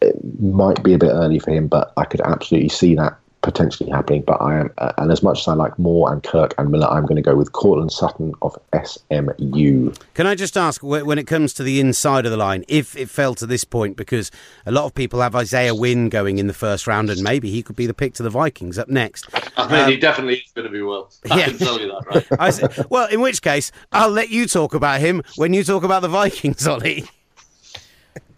It 0.00 0.16
might 0.40 0.82
be 0.82 0.94
a 0.94 0.98
bit 0.98 1.10
early 1.10 1.38
for 1.38 1.52
him, 1.52 1.68
but 1.68 1.92
I 1.96 2.04
could 2.04 2.20
absolutely 2.22 2.68
see 2.68 2.94
that 2.96 3.16
potentially 3.44 3.90
happening. 3.90 4.22
But 4.22 4.40
I 4.40 4.58
am, 4.58 4.70
uh, 4.78 4.92
and 4.98 5.12
as 5.12 5.22
much 5.22 5.40
as 5.40 5.48
I 5.48 5.54
like 5.54 5.78
Moore 5.78 6.12
and 6.12 6.22
Kirk 6.22 6.54
and 6.58 6.70
Miller, 6.70 6.88
I'm 6.88 7.04
going 7.04 7.16
to 7.16 7.22
go 7.22 7.36
with 7.36 7.52
Courtland 7.52 7.92
Sutton 7.92 8.32
of 8.42 8.58
SMU. 8.72 9.92
Can 10.14 10.26
I 10.26 10.34
just 10.34 10.56
ask, 10.56 10.82
when 10.82 11.18
it 11.18 11.26
comes 11.26 11.52
to 11.54 11.62
the 11.62 11.78
inside 11.78 12.24
of 12.24 12.32
the 12.32 12.36
line, 12.36 12.64
if 12.66 12.96
it 12.96 13.08
fell 13.08 13.34
to 13.36 13.46
this 13.46 13.62
point, 13.62 13.96
because 13.96 14.30
a 14.66 14.72
lot 14.72 14.86
of 14.86 14.94
people 14.94 15.20
have 15.20 15.36
Isaiah 15.36 15.74
Wynn 15.74 16.08
going 16.08 16.38
in 16.38 16.46
the 16.46 16.54
first 16.54 16.86
round, 16.86 17.10
and 17.10 17.22
maybe 17.22 17.50
he 17.50 17.62
could 17.62 17.76
be 17.76 17.86
the 17.86 17.94
pick 17.94 18.14
to 18.14 18.22
the 18.22 18.30
Vikings 18.30 18.78
up 18.78 18.88
next. 18.88 19.26
I 19.56 19.70
mean, 19.70 19.80
um, 19.82 19.90
he 19.90 19.96
definitely 19.98 20.36
is 20.36 20.52
going 20.54 20.66
to 20.66 20.72
be 20.72 20.82
well. 20.82 21.12
I 21.30 21.38
yeah. 21.38 21.48
can 21.48 21.58
tell 21.58 21.80
you 21.80 21.88
that, 21.88 22.26
right? 22.40 22.54
say, 22.54 22.84
well, 22.88 23.08
in 23.08 23.20
which 23.20 23.42
case, 23.42 23.70
I'll 23.92 24.10
let 24.10 24.30
you 24.30 24.46
talk 24.46 24.74
about 24.74 25.00
him 25.00 25.22
when 25.36 25.52
you 25.52 25.62
talk 25.62 25.84
about 25.84 26.02
the 26.02 26.08
Vikings, 26.08 26.66
Olly. 26.66 27.04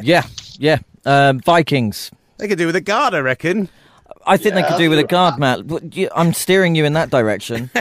yeah, 0.01 0.25
yeah. 0.59 0.79
Um, 1.05 1.39
Vikings. 1.41 2.11
They 2.39 2.49
could 2.49 2.59
do 2.59 2.67
with 2.67 2.77
a 2.77 2.81
guard, 2.81 3.15
I 3.15 3.21
reckon. 3.21 3.71
I 4.27 4.37
think 4.37 4.55
yeah, 4.55 4.63
they 4.63 4.69
could 4.69 4.79
do 4.79 4.91
with 4.91 4.99
a 4.99 5.05
guard, 5.05 5.39
Matt. 5.39 5.61
I'm 6.15 6.33
steering 6.33 6.75
you 6.75 6.85
in 6.85 6.95
that 6.95 7.11
direction. 7.11 7.71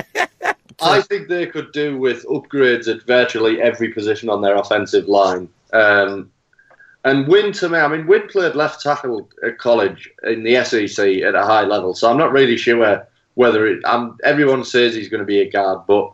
I 0.82 1.02
think 1.02 1.28
they 1.28 1.48
could 1.48 1.72
do 1.72 1.98
with 1.98 2.26
upgrades 2.26 2.88
at 2.88 3.04
virtually 3.04 3.62
every 3.62 3.92
position 3.94 4.30
on 4.30 4.42
their 4.42 4.56
offensive 4.56 5.08
line. 5.08 5.50
Um, 5.74 6.32
and 7.04 7.28
Wynn, 7.28 7.52
to 7.54 7.70
me, 7.70 7.78
I 7.78 7.88
mean, 7.88 8.08
Wynn 8.08 8.28
played 8.28 8.56
left 8.56 8.82
tackle 8.82 9.30
at 9.46 9.58
college 9.58 10.10
in 10.24 10.44
the 10.44 10.64
SEC 10.64 11.22
at 11.22 11.36
a 11.36 11.44
high 11.44 11.64
level, 11.64 11.94
so 11.94 12.10
I'm 12.10 12.18
not 12.18 12.32
really 12.32 12.58
sure 12.58 13.08
whether 13.36 13.68
it. 13.68 13.82
I'm, 13.86 14.18
everyone 14.24 14.64
says 14.64 14.96
he's 14.96 15.10
going 15.10 15.20
to 15.20 15.26
be 15.26 15.42
a 15.42 15.50
guard, 15.50 15.86
but 15.88 16.12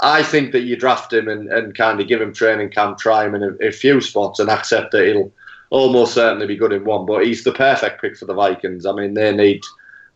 I 0.00 0.22
think 0.22 0.52
that 0.52 0.62
you 0.62 0.76
draft 0.76 1.12
him 1.12 1.28
and, 1.28 1.48
and 1.48 1.74
kind 1.74 2.00
of 2.00 2.08
give 2.08 2.20
him 2.20 2.32
training 2.32 2.70
camp, 2.70 2.98
try 2.98 3.26
him 3.26 3.34
in 3.34 3.42
a, 3.42 3.68
a 3.68 3.72
few 3.72 4.00
spots, 4.00 4.38
and 4.38 4.50
accept 4.50 4.92
that 4.92 5.06
he'll 5.06 5.32
almost 5.70 6.14
certainly 6.14 6.46
be 6.46 6.56
good 6.56 6.72
in 6.72 6.84
one. 6.84 7.06
But 7.06 7.26
he's 7.26 7.44
the 7.44 7.52
perfect 7.52 8.00
pick 8.00 8.16
for 8.16 8.26
the 8.26 8.34
Vikings. 8.34 8.86
I 8.86 8.92
mean, 8.92 9.14
they 9.14 9.34
need 9.34 9.62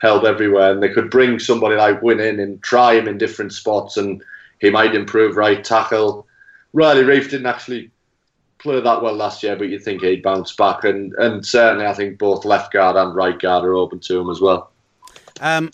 help 0.00 0.24
everywhere, 0.24 0.72
and 0.72 0.82
they 0.82 0.88
could 0.88 1.10
bring 1.10 1.38
somebody 1.38 1.76
like 1.76 2.02
Wynn 2.02 2.20
in 2.20 2.40
and 2.40 2.62
try 2.62 2.94
him 2.94 3.08
in 3.08 3.18
different 3.18 3.52
spots, 3.52 3.96
and 3.96 4.22
he 4.60 4.70
might 4.70 4.94
improve 4.94 5.36
right 5.36 5.62
tackle. 5.62 6.26
Riley 6.72 7.02
Reiff 7.02 7.30
didn't 7.30 7.46
actually 7.46 7.90
play 8.58 8.80
that 8.80 9.02
well 9.02 9.14
last 9.14 9.42
year, 9.42 9.56
but 9.56 9.68
you'd 9.68 9.82
think 9.82 10.02
he'd 10.02 10.22
bounce 10.22 10.54
back, 10.54 10.84
and 10.84 11.12
and 11.14 11.44
certainly 11.44 11.86
I 11.86 11.94
think 11.94 12.18
both 12.18 12.44
left 12.44 12.72
guard 12.72 12.96
and 12.96 13.14
right 13.14 13.38
guard 13.38 13.64
are 13.64 13.74
open 13.74 14.00
to 14.00 14.20
him 14.20 14.30
as 14.30 14.40
well. 14.40 14.70
Um, 15.40 15.70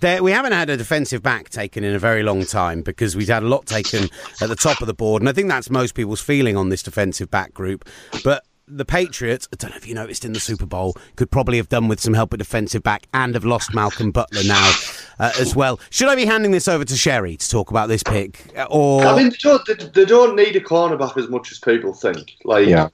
there, 0.00 0.22
we 0.22 0.32
haven't 0.32 0.52
had 0.52 0.68
a 0.68 0.76
defensive 0.76 1.22
back 1.22 1.48
taken 1.48 1.84
in 1.84 1.94
a 1.94 1.98
very 1.98 2.22
long 2.22 2.44
time 2.44 2.82
because 2.82 3.14
we've 3.14 3.28
had 3.28 3.42
a 3.42 3.46
lot 3.46 3.66
taken 3.66 4.08
at 4.40 4.48
the 4.48 4.56
top 4.56 4.80
of 4.80 4.86
the 4.86 4.94
board, 4.94 5.22
and 5.22 5.28
I 5.28 5.32
think 5.32 5.48
that's 5.48 5.70
most 5.70 5.94
people's 5.94 6.20
feeling 6.20 6.56
on 6.56 6.70
this 6.70 6.82
defensive 6.82 7.30
back 7.30 7.54
group. 7.54 7.88
But 8.24 8.44
the 8.68 8.84
Patriots, 8.84 9.48
I 9.52 9.56
don't 9.56 9.70
know 9.70 9.76
if 9.76 9.86
you 9.86 9.94
noticed 9.94 10.24
in 10.24 10.32
the 10.32 10.40
Super 10.40 10.66
Bowl, 10.66 10.96
could 11.16 11.30
probably 11.30 11.56
have 11.56 11.68
done 11.68 11.88
with 11.88 12.00
some 12.00 12.14
help 12.14 12.32
at 12.32 12.38
defensive 12.38 12.82
back 12.82 13.06
and 13.14 13.34
have 13.34 13.44
lost 13.44 13.74
Malcolm 13.74 14.10
Butler 14.10 14.42
now 14.44 14.72
uh, 15.18 15.32
as 15.38 15.54
well. 15.54 15.78
Should 15.90 16.08
I 16.08 16.16
be 16.16 16.26
handing 16.26 16.50
this 16.50 16.68
over 16.68 16.84
to 16.84 16.96
Sherry 16.96 17.36
to 17.36 17.48
talk 17.48 17.70
about 17.70 17.88
this 17.88 18.02
pick? 18.02 18.44
Or 18.68 19.04
I 19.04 19.16
mean, 19.16 19.30
they 19.30 19.36
don't, 19.42 19.94
they 19.94 20.04
don't 20.04 20.36
need 20.36 20.56
a 20.56 20.60
cornerback 20.60 21.16
as 21.16 21.28
much 21.28 21.52
as 21.52 21.58
people 21.58 21.92
think. 21.92 22.32
Like, 22.44 22.66
yeah, 22.66 22.88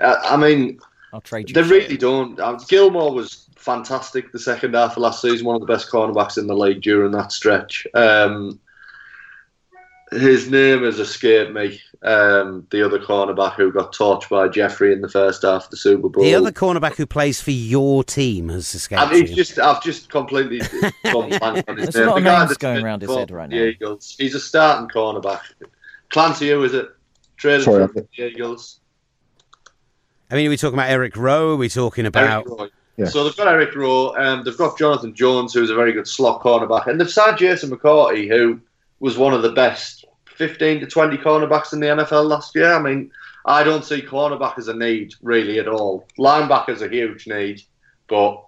I 0.00 0.36
mean, 0.36 0.80
I'll 1.12 1.20
trade 1.20 1.48
you. 1.48 1.54
They 1.54 1.62
really 1.62 1.96
don't. 1.96 2.38
Uh, 2.40 2.58
Gilmore 2.68 3.12
was 3.12 3.48
fantastic 3.56 4.32
the 4.32 4.38
second 4.38 4.74
half 4.74 4.92
of 4.92 4.98
last 4.98 5.22
season, 5.22 5.46
one 5.46 5.54
of 5.54 5.60
the 5.60 5.66
best 5.66 5.90
cornerbacks 5.90 6.38
in 6.38 6.46
the 6.46 6.56
league 6.56 6.82
during 6.82 7.12
that 7.12 7.32
stretch. 7.32 7.86
Um, 7.94 8.58
his 10.14 10.50
name 10.50 10.82
has 10.82 10.98
escaped 10.98 11.52
me. 11.52 11.80
Um, 12.02 12.66
the 12.70 12.84
other 12.84 12.98
cornerback 12.98 13.54
who 13.54 13.72
got 13.72 13.94
torched 13.94 14.28
by 14.28 14.48
Jeffery 14.48 14.92
in 14.92 15.00
the 15.00 15.08
first 15.08 15.42
half 15.42 15.64
of 15.64 15.70
the 15.70 15.76
Super 15.76 16.10
Bowl. 16.10 16.22
The 16.22 16.34
other 16.34 16.52
cornerback 16.52 16.96
who 16.96 17.06
plays 17.06 17.40
for 17.40 17.50
your 17.50 18.04
team 18.04 18.50
has 18.50 18.74
escaped. 18.74 19.00
I 19.00 19.10
mean, 19.10 19.26
just, 19.26 19.58
I've 19.58 19.82
just 19.82 20.10
completely 20.10 20.58
gone 21.04 21.30
blank 21.30 21.64
on 21.66 21.78
his 21.78 21.90
There's 21.90 21.94
name. 21.94 22.04
a 22.04 22.10
lot 22.10 22.22
the 22.22 22.30
of 22.30 22.48
names 22.48 22.56
going 22.58 22.84
around 22.84 23.02
his 23.02 23.10
head 23.10 23.30
right 23.30 23.48
now. 23.48 23.56
Eagles. 23.56 24.16
He's 24.18 24.34
a 24.34 24.40
starting 24.40 24.88
cornerback. 24.88 25.40
Clancy, 26.10 26.50
who 26.50 26.62
is 26.64 26.74
it? 26.74 26.88
Traded 27.36 27.64
Sorry, 27.64 27.88
from 27.88 28.06
the 28.16 28.24
Eagles. 28.24 28.80
I 30.30 30.34
mean, 30.34 30.46
are 30.46 30.50
we 30.50 30.56
talking 30.56 30.74
about 30.78 30.90
Eric 30.90 31.16
Rowe? 31.16 31.52
Are 31.52 31.56
we 31.56 31.68
talking 31.68 32.06
about? 32.06 32.70
Yeah. 32.96 33.06
So 33.06 33.24
they've 33.24 33.36
got 33.36 33.48
Eric 33.48 33.74
Rowe, 33.74 34.14
um, 34.16 34.44
they've 34.44 34.56
got 34.56 34.78
Jonathan 34.78 35.14
Jones, 35.14 35.52
who's 35.52 35.70
a 35.70 35.74
very 35.74 35.92
good 35.92 36.06
slot 36.06 36.42
cornerback, 36.42 36.86
and 36.86 37.00
they've 37.00 37.10
signed 37.10 37.38
Jason 37.38 37.70
McCourty, 37.70 38.28
who 38.28 38.60
was 39.00 39.18
one 39.18 39.34
of 39.34 39.42
the 39.42 39.52
best 39.52 40.03
15 40.34 40.80
to 40.80 40.86
20 40.86 41.16
cornerbacks 41.18 41.72
in 41.72 41.80
the 41.80 41.86
NFL 41.86 42.26
last 42.26 42.54
year. 42.54 42.74
I 42.74 42.80
mean, 42.80 43.10
I 43.44 43.62
don't 43.62 43.84
see 43.84 44.02
cornerback 44.02 44.58
as 44.58 44.68
a 44.68 44.74
need 44.74 45.14
really 45.22 45.58
at 45.58 45.68
all. 45.68 46.06
Linebacker's 46.18 46.82
a 46.82 46.88
huge 46.88 47.26
need, 47.26 47.62
but 48.08 48.44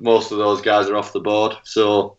most 0.00 0.32
of 0.32 0.38
those 0.38 0.60
guys 0.60 0.88
are 0.88 0.96
off 0.96 1.12
the 1.12 1.20
board. 1.20 1.54
So 1.64 2.16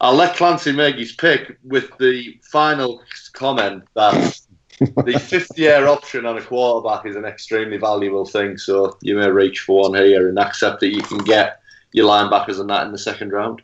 I'll 0.00 0.14
let 0.14 0.36
Clancy 0.36 0.72
make 0.72 0.96
his 0.96 1.12
pick 1.12 1.58
with 1.64 1.96
the 1.98 2.38
final 2.42 3.02
comment 3.32 3.84
that 3.94 4.40
the 4.78 5.18
fifth 5.28 5.58
year 5.58 5.86
option 5.86 6.26
on 6.26 6.38
a 6.38 6.42
quarterback 6.42 7.06
is 7.06 7.16
an 7.16 7.24
extremely 7.24 7.78
valuable 7.78 8.26
thing. 8.26 8.58
So 8.58 8.96
you 9.00 9.16
may 9.16 9.30
reach 9.30 9.60
for 9.60 9.88
one 9.88 9.94
here 10.00 10.28
and 10.28 10.38
accept 10.38 10.80
that 10.80 10.94
you 10.94 11.02
can 11.02 11.18
get 11.18 11.60
your 11.92 12.06
linebackers 12.06 12.60
and 12.60 12.70
that 12.70 12.86
in 12.86 12.92
the 12.92 12.98
second 12.98 13.32
round. 13.32 13.62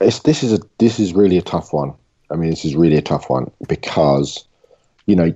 It's, 0.00 0.20
this 0.20 0.42
is 0.42 0.52
a 0.52 0.60
this 0.78 1.00
is 1.00 1.12
really 1.12 1.38
a 1.38 1.42
tough 1.42 1.72
one 1.72 1.94
I 2.30 2.36
mean, 2.36 2.50
this 2.50 2.64
is 2.64 2.76
really 2.76 2.96
a 2.96 3.02
tough 3.02 3.30
one 3.30 3.50
because, 3.68 4.44
you 5.06 5.16
know, 5.16 5.32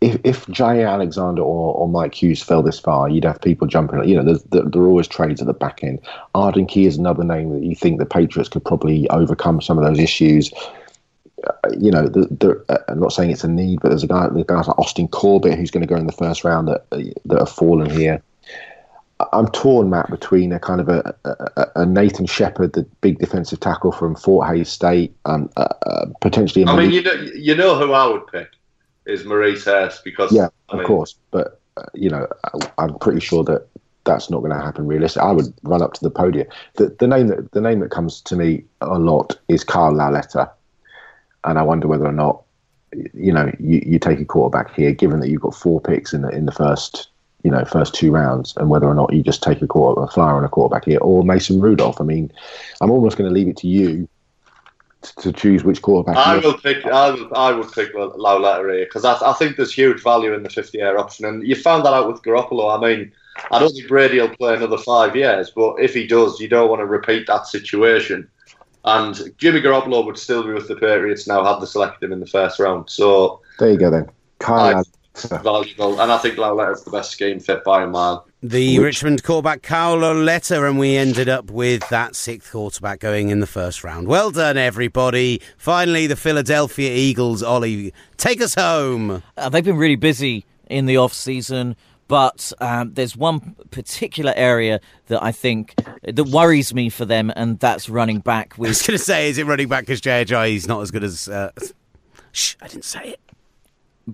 if, 0.00 0.20
if 0.24 0.46
Jaire 0.46 0.90
Alexander 0.90 1.42
or, 1.42 1.74
or 1.74 1.88
Mike 1.88 2.14
Hughes 2.14 2.42
fell 2.42 2.62
this 2.62 2.78
far, 2.78 3.08
you'd 3.08 3.24
have 3.24 3.40
people 3.40 3.66
jumping. 3.66 4.06
You 4.06 4.16
know, 4.16 4.24
there's, 4.24 4.42
there, 4.44 4.62
are 4.62 4.86
always 4.86 5.08
trades 5.08 5.40
at 5.40 5.46
the 5.46 5.54
back 5.54 5.82
end. 5.82 6.00
Arden 6.34 6.66
Key 6.66 6.86
is 6.86 6.96
another 6.96 7.24
name 7.24 7.52
that 7.54 7.64
you 7.64 7.74
think 7.74 7.98
the 7.98 8.06
Patriots 8.06 8.48
could 8.48 8.64
probably 8.64 9.08
overcome 9.08 9.62
some 9.62 9.78
of 9.78 9.84
those 9.84 9.98
issues. 9.98 10.52
Uh, 11.46 11.70
you 11.78 11.90
know, 11.90 12.06
the, 12.06 12.26
the, 12.26 12.64
uh, 12.68 12.78
I'm 12.88 13.00
not 13.00 13.12
saying 13.12 13.30
it's 13.30 13.44
a 13.44 13.48
need, 13.48 13.80
but 13.80 13.88
there's 13.88 14.02
a 14.02 14.08
guy, 14.08 14.28
there's 14.28 14.44
guys 14.44 14.68
like 14.68 14.78
Austin 14.78 15.08
Corbett 15.08 15.58
who's 15.58 15.70
going 15.70 15.86
to 15.86 15.92
go 15.92 15.98
in 15.98 16.06
the 16.06 16.12
first 16.12 16.44
round 16.44 16.68
that 16.68 16.88
that 16.90 17.38
have 17.38 17.50
fallen 17.50 17.88
here. 17.88 18.22
I'm 19.32 19.48
torn, 19.48 19.88
Matt, 19.88 20.10
between 20.10 20.52
a 20.52 20.58
kind 20.58 20.80
of 20.80 20.88
a, 20.88 21.14
a, 21.24 21.82
a 21.82 21.86
Nathan 21.86 22.26
Shepherd, 22.26 22.74
the 22.74 22.82
big 23.00 23.18
defensive 23.18 23.60
tackle 23.60 23.92
from 23.92 24.14
Fort 24.14 24.46
Hays 24.46 24.68
State, 24.68 25.16
um, 25.24 25.48
uh, 25.56 25.68
uh, 25.86 26.06
potentially. 26.20 26.66
I 26.66 26.76
mean, 26.76 26.90
you 26.90 27.02
know, 27.02 27.12
you 27.34 27.54
know 27.54 27.78
who 27.78 27.92
I 27.92 28.06
would 28.06 28.26
pick 28.26 28.48
is 29.06 29.24
Maurice 29.24 29.64
Hurst 29.64 30.04
because 30.04 30.32
yeah, 30.32 30.48
I 30.68 30.72
of 30.72 30.78
mean, 30.80 30.86
course, 30.86 31.16
but 31.30 31.60
uh, 31.78 31.84
you 31.94 32.10
know, 32.10 32.26
I'm 32.76 32.98
pretty 32.98 33.20
sure 33.20 33.42
that 33.44 33.66
that's 34.04 34.28
not 34.28 34.40
going 34.40 34.52
to 34.52 34.62
happen. 34.62 34.86
Realistically, 34.86 35.28
I 35.28 35.32
would 35.32 35.52
run 35.62 35.80
up 35.80 35.94
to 35.94 36.02
the 36.02 36.10
podium. 36.10 36.48
The, 36.74 36.94
the 36.98 37.06
name 37.06 37.28
that 37.28 37.52
the 37.52 37.62
name 37.62 37.80
that 37.80 37.90
comes 37.90 38.20
to 38.22 38.36
me 38.36 38.64
a 38.82 38.98
lot 38.98 39.38
is 39.48 39.64
Carl 39.64 39.94
Lauletta, 39.94 40.50
and 41.44 41.58
I 41.58 41.62
wonder 41.62 41.88
whether 41.88 42.06
or 42.06 42.12
not 42.12 42.42
you 43.14 43.32
know 43.32 43.50
you, 43.58 43.82
you 43.86 43.98
take 43.98 44.20
a 44.20 44.26
quarterback 44.26 44.74
here, 44.74 44.92
given 44.92 45.20
that 45.20 45.30
you've 45.30 45.40
got 45.40 45.54
four 45.54 45.80
picks 45.80 46.12
in 46.12 46.20
the 46.20 46.28
in 46.28 46.44
the 46.44 46.52
first 46.52 47.08
you 47.46 47.52
know 47.52 47.64
first 47.64 47.94
two 47.94 48.10
rounds, 48.10 48.54
and 48.56 48.68
whether 48.68 48.88
or 48.88 48.94
not 48.94 49.12
you 49.12 49.22
just 49.22 49.40
take 49.40 49.62
a 49.62 49.68
quarter 49.68 50.02
a 50.02 50.08
flyer 50.08 50.34
on 50.34 50.42
a 50.42 50.48
quarterback 50.48 50.84
here 50.84 50.98
or 50.98 51.22
Mason 51.22 51.60
Rudolph. 51.60 52.00
I 52.00 52.04
mean, 52.04 52.32
I'm 52.80 52.90
almost 52.90 53.16
going 53.16 53.30
to 53.30 53.32
leave 53.32 53.46
it 53.46 53.56
to 53.58 53.68
you 53.68 54.08
to 55.18 55.32
choose 55.32 55.62
which 55.62 55.80
quarterback. 55.80 56.16
I 56.16 56.38
will 56.38 56.58
pick. 56.58 56.84
I 56.84 57.10
will. 57.10 57.32
I 57.36 57.52
would 57.52 57.70
pick 57.70 57.94
Lauletta 57.94 58.68
here 58.68 58.84
because 58.84 59.04
I, 59.04 59.16
I, 59.24 59.32
think 59.34 59.56
there's 59.56 59.72
huge 59.72 60.02
value 60.02 60.34
in 60.34 60.42
the 60.42 60.50
50 60.50 60.76
year 60.76 60.98
option, 60.98 61.24
and 61.24 61.46
you 61.46 61.54
found 61.54 61.86
that 61.86 61.92
out 61.92 62.08
with 62.08 62.20
Garoppolo. 62.22 62.76
I 62.76 62.80
mean, 62.80 63.12
I 63.52 63.60
don't 63.60 63.70
think 63.70 63.86
Brady 63.86 64.18
will 64.18 64.30
play 64.30 64.56
another 64.56 64.78
five 64.78 65.14
years, 65.14 65.52
but 65.54 65.76
if 65.76 65.94
he 65.94 66.04
does, 66.04 66.40
you 66.40 66.48
don't 66.48 66.68
want 66.68 66.80
to 66.80 66.86
repeat 66.86 67.28
that 67.28 67.46
situation. 67.46 68.28
And 68.84 69.32
Jimmy 69.38 69.60
Garoppolo 69.60 70.04
would 70.04 70.18
still 70.18 70.42
be 70.42 70.52
with 70.52 70.66
the 70.66 70.74
Patriots 70.74 71.28
now, 71.28 71.44
had 71.44 71.60
they 71.60 71.66
selected 71.66 72.06
him 72.06 72.12
in 72.12 72.18
the 72.18 72.26
first 72.26 72.58
round. 72.58 72.90
So 72.90 73.40
there 73.60 73.70
you 73.70 73.78
go 73.78 73.90
then. 73.90 74.10
Kyle 74.40 74.82
valuable, 75.42 76.00
and 76.00 76.12
I 76.12 76.18
think 76.18 76.36
Lauletta's 76.36 76.84
the 76.84 76.90
best 76.90 77.10
scheme 77.10 77.40
fit 77.40 77.64
by 77.64 77.82
a 77.82 77.86
mile. 77.86 78.26
The 78.42 78.78
Richmond 78.78 79.22
quarterback, 79.24 79.62
Kyle 79.62 79.96
Lauletta, 79.96 80.64
and 80.66 80.78
we 80.78 80.96
ended 80.96 81.28
up 81.28 81.50
with 81.50 81.88
that 81.88 82.14
sixth 82.14 82.52
quarterback 82.52 83.00
going 83.00 83.30
in 83.30 83.40
the 83.40 83.46
first 83.46 83.82
round. 83.82 84.08
Well 84.08 84.30
done, 84.30 84.56
everybody. 84.56 85.40
Finally, 85.56 86.06
the 86.06 86.16
Philadelphia 86.16 86.92
Eagles, 86.92 87.42
Olly, 87.42 87.92
take 88.16 88.40
us 88.40 88.54
home. 88.54 89.22
Uh, 89.36 89.48
they've 89.48 89.64
been 89.64 89.76
really 89.76 89.96
busy 89.96 90.44
in 90.68 90.86
the 90.86 90.96
off 90.96 91.12
season, 91.12 91.76
but 92.08 92.52
um, 92.60 92.92
there's 92.94 93.16
one 93.16 93.56
particular 93.70 94.32
area 94.36 94.80
that 95.06 95.22
I 95.22 95.32
think 95.32 95.74
that 96.02 96.24
worries 96.24 96.72
me 96.74 96.88
for 96.88 97.04
them, 97.04 97.32
and 97.34 97.58
that's 97.58 97.88
running 97.88 98.20
back 98.20 98.54
I 98.58 98.60
was 98.60 98.68
with. 98.80 98.86
going 98.86 98.98
to 98.98 99.04
say, 99.04 99.28
is 99.28 99.38
it 99.38 99.46
running 99.46 99.68
back 99.68 99.82
because 99.86 100.00
Ajayi 100.02 100.54
is 100.56 100.68
not 100.68 100.82
as 100.82 100.90
good 100.90 101.04
as. 101.04 101.28
Uh... 101.28 101.50
Shh, 102.32 102.54
I 102.60 102.68
didn't 102.68 102.84
say 102.84 103.00
it. 103.10 103.20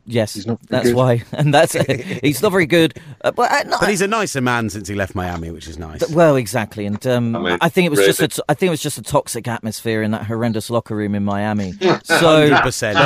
Yes, 0.07 0.33
He's 0.35 0.47
not 0.47 0.59
that's 0.69 0.87
good. 0.87 0.97
why, 0.97 1.23
and 1.33 1.53
that's 1.53 1.73
he's 2.23 2.41
not 2.41 2.51
very 2.51 2.65
good. 2.65 2.99
Uh, 3.23 3.31
but 3.31 3.51
uh, 3.53 3.63
no, 3.69 3.77
But 3.79 3.91
he's 3.91 4.01
a 4.01 4.09
nicer 4.09 4.41
man 4.41 4.71
since 4.71 4.89
he 4.89 4.95
left 4.95 5.15
Miami, 5.15 5.51
which 5.51 5.69
is 5.69 5.79
nice. 5.79 6.09
Well, 6.11 6.37
exactly, 6.37 6.87
and 6.87 7.07
um, 7.07 7.37
I 7.37 7.39
mean, 7.41 7.59
I 7.61 7.69
think 7.69 7.87
it 7.87 7.91
was 7.91 8.01
just 8.01 8.21
a 8.21 8.23
really. 8.23 8.29
t- 8.31 8.43
I 8.49 8.55
think 8.55 8.69
it 8.69 8.71
was 8.71 8.81
just 8.83 8.97
a 8.97 9.03
toxic 9.03 9.47
atmosphere 9.47 10.03
in 10.03 10.13
that 10.13 10.25
horrendous 10.25 10.71
locker 10.71 10.97
room 10.97 11.15
in 11.15 11.25
Miami. 11.25 11.75
So, 12.05 12.49
Hundred 12.49 12.63
percent, 12.63 12.99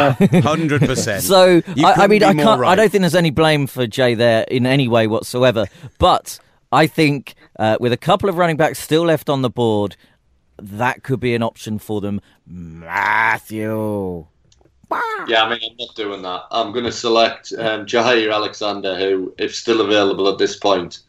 hundred 0.45 0.83
percent. 0.83 1.23
so 1.25 1.61
I, 1.85 1.93
I 2.05 2.07
mean, 2.07 2.23
I 2.23 2.35
can't. 2.35 2.63
I 2.65 2.75
don't 2.77 2.91
think 2.91 3.03
there's 3.03 3.15
any 3.17 3.31
blame 3.31 3.67
for 3.67 3.87
Jay 3.87 4.15
there 4.15 4.43
in 4.45 4.65
any 4.65 4.87
way 4.87 5.07
whatsoever. 5.09 5.67
But 5.99 6.39
I 6.71 6.87
think 6.87 7.35
uh, 7.59 7.79
with 7.81 7.93
a 7.93 7.97
couple 7.97 8.29
of 8.29 8.37
running 8.37 8.57
backs 8.57 8.79
still 8.79 9.05
left 9.05 9.29
on 9.29 9.43
the 9.43 9.51
board, 9.51 9.97
that 10.59 11.03
could 11.03 11.19
be 11.21 11.35
an 11.35 11.43
option 11.43 11.79
for 11.79 12.01
them. 12.01 12.21
Matthew. 12.47 14.27
Yeah, 15.27 15.45
I 15.45 15.51
mean, 15.51 15.59
I'm 15.71 15.77
not 15.79 15.95
doing 15.97 16.23
that. 16.23 16.45
I'm 16.51 16.73
going 16.73 16.85
to 16.85 16.93
select 16.93 17.53
um, 17.59 17.87
Jaire 17.87 18.33
Alexander, 18.33 18.97
who, 18.97 19.35
if 19.39 19.55
still 19.55 19.81
available 19.81 20.29
at 20.29 20.39
this 20.39 20.57
point, 20.57 21.01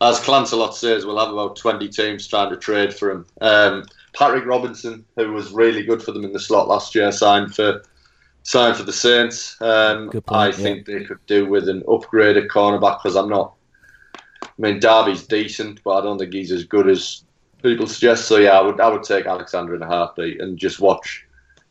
as 0.00 0.20
Clancelot 0.20 0.74
says, 0.74 1.04
we'll 1.04 1.18
have 1.18 1.32
about 1.32 1.56
20 1.56 1.88
teams 1.88 2.26
trying 2.26 2.50
to 2.50 2.56
trade 2.56 2.94
for 2.94 3.10
him. 3.10 3.26
Um, 3.40 3.84
Patrick 4.14 4.46
Robinson, 4.46 5.04
who 5.16 5.32
was 5.32 5.52
really 5.52 5.82
good 5.82 6.02
for 6.02 6.12
them 6.12 6.24
in 6.24 6.32
the 6.32 6.40
slot 6.40 6.68
last 6.68 6.94
year, 6.94 7.12
signed 7.12 7.54
for 7.54 7.82
signed 8.42 8.76
for 8.76 8.84
the 8.84 8.92
Saints. 8.92 9.60
Um, 9.60 10.08
point, 10.08 10.24
I 10.28 10.46
yeah. 10.46 10.52
think 10.52 10.86
they 10.86 11.04
could 11.04 11.24
do 11.26 11.46
with 11.46 11.68
an 11.68 11.82
upgraded 11.82 12.48
cornerback 12.48 13.02
because 13.02 13.16
I'm 13.16 13.28
not. 13.28 13.54
I 14.42 14.48
mean, 14.56 14.80
Darby's 14.80 15.26
decent, 15.26 15.82
but 15.84 15.98
I 15.98 16.00
don't 16.00 16.18
think 16.18 16.32
he's 16.32 16.52
as 16.52 16.64
good 16.64 16.88
as 16.88 17.24
people 17.62 17.86
suggest. 17.86 18.26
So 18.26 18.38
yeah, 18.38 18.58
I 18.58 18.62
would 18.62 18.80
I 18.80 18.88
would 18.88 19.02
take 19.02 19.26
Alexander 19.26 19.74
in 19.74 19.82
a 19.82 19.86
heartbeat 19.86 20.40
and 20.40 20.56
just 20.58 20.80
watch 20.80 21.26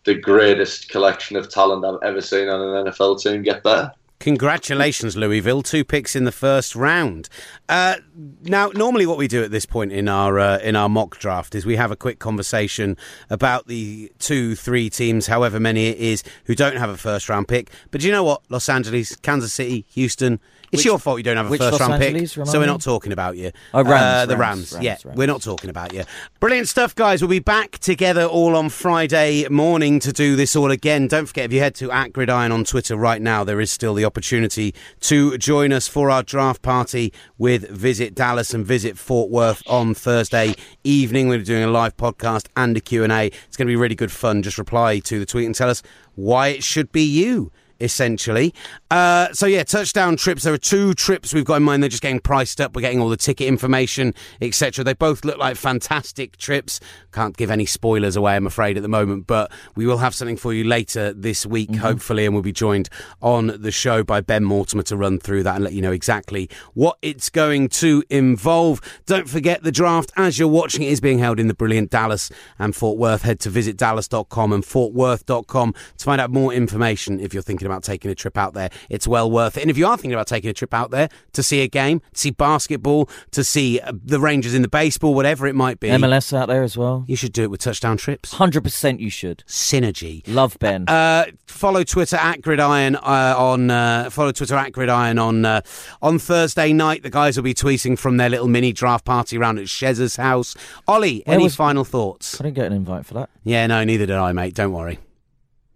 the 0.07 0.15
greatest 0.15 0.89
collection 0.89 1.35
of 1.35 1.49
talent 1.49 1.85
I've 1.85 2.01
ever 2.01 2.21
seen 2.21 2.47
on 2.47 2.61
an 2.61 2.85
NFL 2.85 3.21
team 3.21 3.43
get 3.43 3.61
better. 3.61 3.91
Congratulations, 4.19 5.15
Louisville. 5.15 5.61
Two 5.61 5.83
picks 5.83 6.15
in 6.15 6.23
the 6.23 6.31
first 6.31 6.75
round. 6.75 7.29
Uh, 7.69 7.97
now, 8.41 8.69
normally, 8.69 9.05
what 9.05 9.17
we 9.17 9.27
do 9.27 9.43
at 9.43 9.51
this 9.51 9.65
point 9.65 9.91
in 9.91 10.07
our 10.07 10.39
uh, 10.39 10.57
in 10.59 10.75
our 10.75 10.89
mock 10.89 11.19
draft 11.19 11.53
is 11.53 11.67
we 11.67 11.75
have 11.75 11.91
a 11.91 11.95
quick 11.95 12.17
conversation 12.17 12.97
about 13.29 13.67
the 13.67 14.11
two, 14.17 14.55
three 14.55 14.89
teams, 14.89 15.27
however 15.27 15.59
many 15.59 15.87
it 15.87 15.97
is, 15.97 16.23
who 16.45 16.55
don't 16.55 16.77
have 16.77 16.89
a 16.89 16.97
first 16.97 17.29
round 17.29 17.47
pick. 17.47 17.69
But 17.91 18.03
you 18.03 18.11
know 18.11 18.23
what? 18.23 18.41
Los 18.49 18.69
Angeles, 18.69 19.15
Kansas 19.17 19.53
City, 19.53 19.85
Houston. 19.89 20.39
It's 20.71 20.79
Which- 20.79 20.85
your 20.85 20.99
fault 20.99 21.17
you 21.19 21.23
don't 21.23 21.37
have 21.37 21.45
a 21.45 21.49
which 21.49 21.59
first 21.61 21.79
Los 21.79 21.81
round 21.89 21.93
Angeles, 22.03 22.31
pick, 22.31 22.37
remind 22.37 22.51
so 22.51 22.59
we're 22.59 22.65
me? 22.65 22.71
not 22.73 22.81
talking 22.81 23.13
about 23.13 23.37
you. 23.37 23.51
Oh, 23.73 23.83
Rams, 23.83 24.01
Uh, 24.03 24.25
the 24.25 24.35
Rams, 24.35 24.57
Rams. 24.59 24.73
Rams, 24.73 24.83
yeah, 24.83 24.97
Rams. 25.05 25.17
we're 25.17 25.27
not 25.27 25.41
talking 25.41 25.69
about 25.69 25.93
you. 25.93 26.03
Brilliant 26.41 26.67
stuff, 26.67 26.93
guys. 26.93 27.21
We'll 27.21 27.29
be 27.29 27.39
back 27.39 27.77
together 27.79 28.25
all 28.25 28.53
on 28.55 28.67
Friday 28.69 29.47
morning 29.49 30.01
to 30.01 30.11
do 30.11 30.35
this 30.35 30.57
all 30.57 30.69
again. 30.69 31.07
Don't 31.07 31.25
forget, 31.25 31.45
if 31.45 31.53
you 31.53 31.59
head 31.61 31.73
to 31.75 31.89
at 31.91 32.11
Gridiron 32.11 32.51
on 32.51 32.65
Twitter 32.65 32.97
right 32.97 33.21
now, 33.21 33.45
there 33.45 33.61
is 33.61 33.71
still 33.71 33.93
the 33.93 34.03
opportunity 34.03 34.75
to 35.01 35.37
join 35.37 35.71
us 35.71 35.87
for 35.87 36.09
our 36.09 36.21
draft 36.21 36.61
party 36.61 37.13
with 37.37 37.69
Visit 37.69 38.13
Dallas 38.13 38.53
and 38.53 38.65
Visit 38.65 38.97
Fort 38.97 39.29
Worth 39.29 39.63
on 39.67 39.93
Thursday 39.93 40.53
evening. 40.83 41.29
We're 41.29 41.43
doing 41.43 41.63
a 41.63 41.67
live 41.71 41.95
podcast 41.95 42.47
and 42.57 42.75
a 42.75 42.81
Q&A. 42.81 43.27
It's 43.27 43.55
going 43.55 43.67
to 43.67 43.71
be 43.71 43.77
really 43.77 43.95
good 43.95 44.11
fun. 44.11 44.41
Just 44.43 44.57
reply 44.57 44.99
to 44.99 45.17
the 45.19 45.25
tweet 45.25 45.45
and 45.45 45.55
tell 45.55 45.69
us 45.69 45.81
why 46.15 46.49
it 46.49 46.63
should 46.63 46.91
be 46.91 47.03
you 47.03 47.51
essentially. 47.79 48.53
Uh, 48.91 49.31
so 49.33 49.45
yeah, 49.45 49.63
touchdown 49.63 50.15
trips. 50.17 50.43
There 50.43 50.53
are 50.53 50.57
two 50.57 50.93
trips 50.93 51.33
we've 51.33 51.45
got 51.45 51.55
in 51.55 51.63
mind. 51.63 51.83
They're 51.83 51.89
just 51.89 52.01
getting 52.01 52.19
priced 52.19 52.61
up. 52.61 52.75
We're 52.75 52.81
getting 52.81 53.01
all 53.01 53.09
the 53.09 53.17
ticket 53.17 53.47
information, 53.47 54.13
etc. 54.41 54.83
They 54.83 54.93
both 54.93 55.25
look 55.25 55.37
like 55.37 55.57
fantastic 55.57 56.37
trips. 56.37 56.79
Can't 57.11 57.35
give 57.35 57.51
any 57.51 57.65
spoilers 57.65 58.15
away, 58.15 58.35
I'm 58.35 58.47
afraid, 58.47 58.77
at 58.77 58.83
the 58.83 58.89
moment. 58.89 59.27
But 59.27 59.51
we 59.75 59.85
will 59.85 59.97
have 59.97 60.13
something 60.15 60.37
for 60.37 60.53
you 60.53 60.63
later 60.63 61.13
this 61.13 61.45
week, 61.45 61.75
hopefully, 61.75 62.25
and 62.25 62.33
we'll 62.33 62.43
be 62.43 62.51
joined 62.51 62.89
on 63.21 63.47
the 63.59 63.71
show 63.71 64.03
by 64.03 64.21
Ben 64.21 64.43
Mortimer 64.43 64.83
to 64.83 64.97
run 64.97 65.19
through 65.19 65.43
that 65.43 65.55
and 65.55 65.63
let 65.63 65.73
you 65.73 65.81
know 65.81 65.91
exactly 65.91 66.49
what 66.73 66.97
it's 67.01 67.29
going 67.29 67.69
to 67.69 68.03
involve. 68.09 68.81
Don't 69.05 69.29
forget 69.29 69.63
the 69.63 69.71
draft 69.71 70.11
as 70.15 70.39
you're 70.39 70.47
watching 70.47 70.83
it 70.83 70.91
is 70.91 70.99
being 70.99 71.19
held 71.19 71.39
in 71.39 71.47
the 71.47 71.53
brilliant 71.53 71.89
Dallas 71.89 72.29
and 72.59 72.75
Fort 72.75 72.97
Worth. 72.97 73.23
Head 73.23 73.39
to 73.41 73.49
visitdallas.com 73.49 74.53
and 74.53 74.63
fortworth.com 74.63 75.73
to 75.97 76.05
find 76.05 76.21
out 76.21 76.31
more 76.31 76.53
information 76.53 77.19
if 77.19 77.33
you're 77.33 77.43
thinking 77.43 77.66
about 77.67 77.83
taking 77.83 78.09
a 78.09 78.15
trip 78.15 78.37
out 78.37 78.53
there. 78.53 78.69
It's 78.89 79.07
well 79.07 79.29
worth 79.29 79.57
it. 79.57 79.61
And 79.61 79.69
if 79.69 79.77
you 79.77 79.85
are 79.87 79.95
thinking 79.97 80.13
about 80.13 80.27
taking 80.27 80.49
a 80.49 80.53
trip 80.53 80.73
out 80.73 80.89
there 80.91 81.09
to 81.33 81.43
see 81.43 81.61
a 81.61 81.67
game, 81.67 81.99
to 82.13 82.19
see 82.19 82.31
basketball, 82.31 83.09
to 83.31 83.43
see 83.43 83.79
uh, 83.79 83.91
the 84.03 84.19
Rangers 84.19 84.53
in 84.55 84.61
the 84.63 84.67
baseball, 84.67 85.13
whatever 85.13 85.45
it 85.47 85.55
might 85.55 85.79
be, 85.79 85.89
MLS 85.89 86.33
out 86.35 86.47
there 86.47 86.63
as 86.63 86.75
well. 86.77 87.03
you 87.07 87.15
should 87.15 87.33
do 87.33 87.43
it 87.43 87.51
with 87.51 87.61
touchdown 87.61 87.97
trips. 87.97 88.33
Hundred 88.33 88.63
percent, 88.63 88.99
you 88.99 89.09
should. 89.09 89.43
Synergy. 89.47 90.23
Love 90.27 90.57
Ben. 90.59 90.85
Uh, 90.87 91.25
follow 91.45 91.83
Twitter 91.83 92.15
at 92.17 92.41
Gridiron 92.41 92.95
uh, 92.95 93.35
on 93.37 93.69
uh, 93.69 94.09
follow 94.09 94.31
Twitter 94.31 94.55
at 94.55 94.71
Gridiron 94.71 95.19
on 95.19 95.45
uh, 95.45 95.61
on 96.01 96.17
Thursday 96.19 96.73
night. 96.73 97.03
The 97.03 97.09
guys 97.09 97.35
will 97.37 97.43
be 97.43 97.53
tweeting 97.53 97.97
from 97.99 98.17
their 98.17 98.29
little 98.29 98.47
mini 98.47 98.71
draft 98.73 99.05
party 99.05 99.37
around 99.37 99.59
at 99.59 99.65
Shez's 99.67 100.15
house. 100.15 100.55
Olly, 100.87 101.23
Where 101.25 101.35
any 101.35 101.43
was- 101.45 101.55
final 101.55 101.83
thoughts? 101.83 102.39
I 102.39 102.43
didn't 102.45 102.55
get 102.55 102.65
an 102.65 102.73
invite 102.73 103.05
for 103.05 103.13
that. 103.15 103.29
Yeah, 103.43 103.67
no, 103.67 103.83
neither 103.83 104.05
did 104.05 104.15
I, 104.15 104.31
mate. 104.33 104.53
Don't 104.53 104.71
worry. 104.73 104.99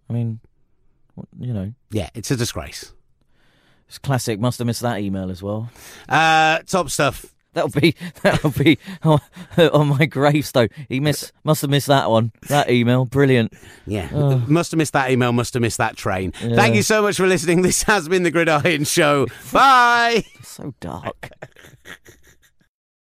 I 0.10 0.14
mean, 0.14 0.40
you 1.40 1.54
know, 1.54 1.74
Yeah, 1.92 2.10
it's 2.14 2.32
a 2.32 2.36
disgrace. 2.36 2.94
it's 3.88 3.98
classic. 3.98 4.40
Must 4.40 4.58
have 4.60 4.68
missed 4.68 4.82
that 4.82 5.00
email 5.00 5.30
as 5.32 5.42
well. 5.44 5.70
Uh, 6.10 6.60
top 6.66 6.90
stuff. 6.90 7.26
That'll 7.54 7.70
be 7.82 7.96
that'll 8.24 8.52
be 8.52 8.80
on, 9.04 9.20
on 9.58 9.88
my 9.90 10.06
gravestone. 10.06 10.70
He 10.88 11.02
miss 11.02 11.34
must 11.44 11.60
have 11.62 11.70
missed 11.70 11.88
that 11.88 12.10
one. 12.10 12.32
That 12.48 12.72
email, 12.72 13.04
brilliant. 13.04 13.54
Yeah, 13.86 14.10
must 14.48 14.72
have 14.72 14.78
missed 14.78 14.94
that 14.94 15.12
email. 15.12 15.34
Must 15.34 15.54
have 15.56 15.62
missed 15.62 15.78
that 15.80 15.98
train. 15.98 16.32
Thank 16.32 16.76
you 16.76 16.82
so 16.84 17.02
much 17.02 17.18
for 17.18 17.28
listening. 17.28 17.62
This 17.62 17.84
has 17.84 18.08
been 18.08 18.24
the 18.24 18.32
Gridiron 18.32 18.86
Show. 18.86 19.28
Bye. 19.52 20.24
So 20.44 20.74
dark. 20.80 21.30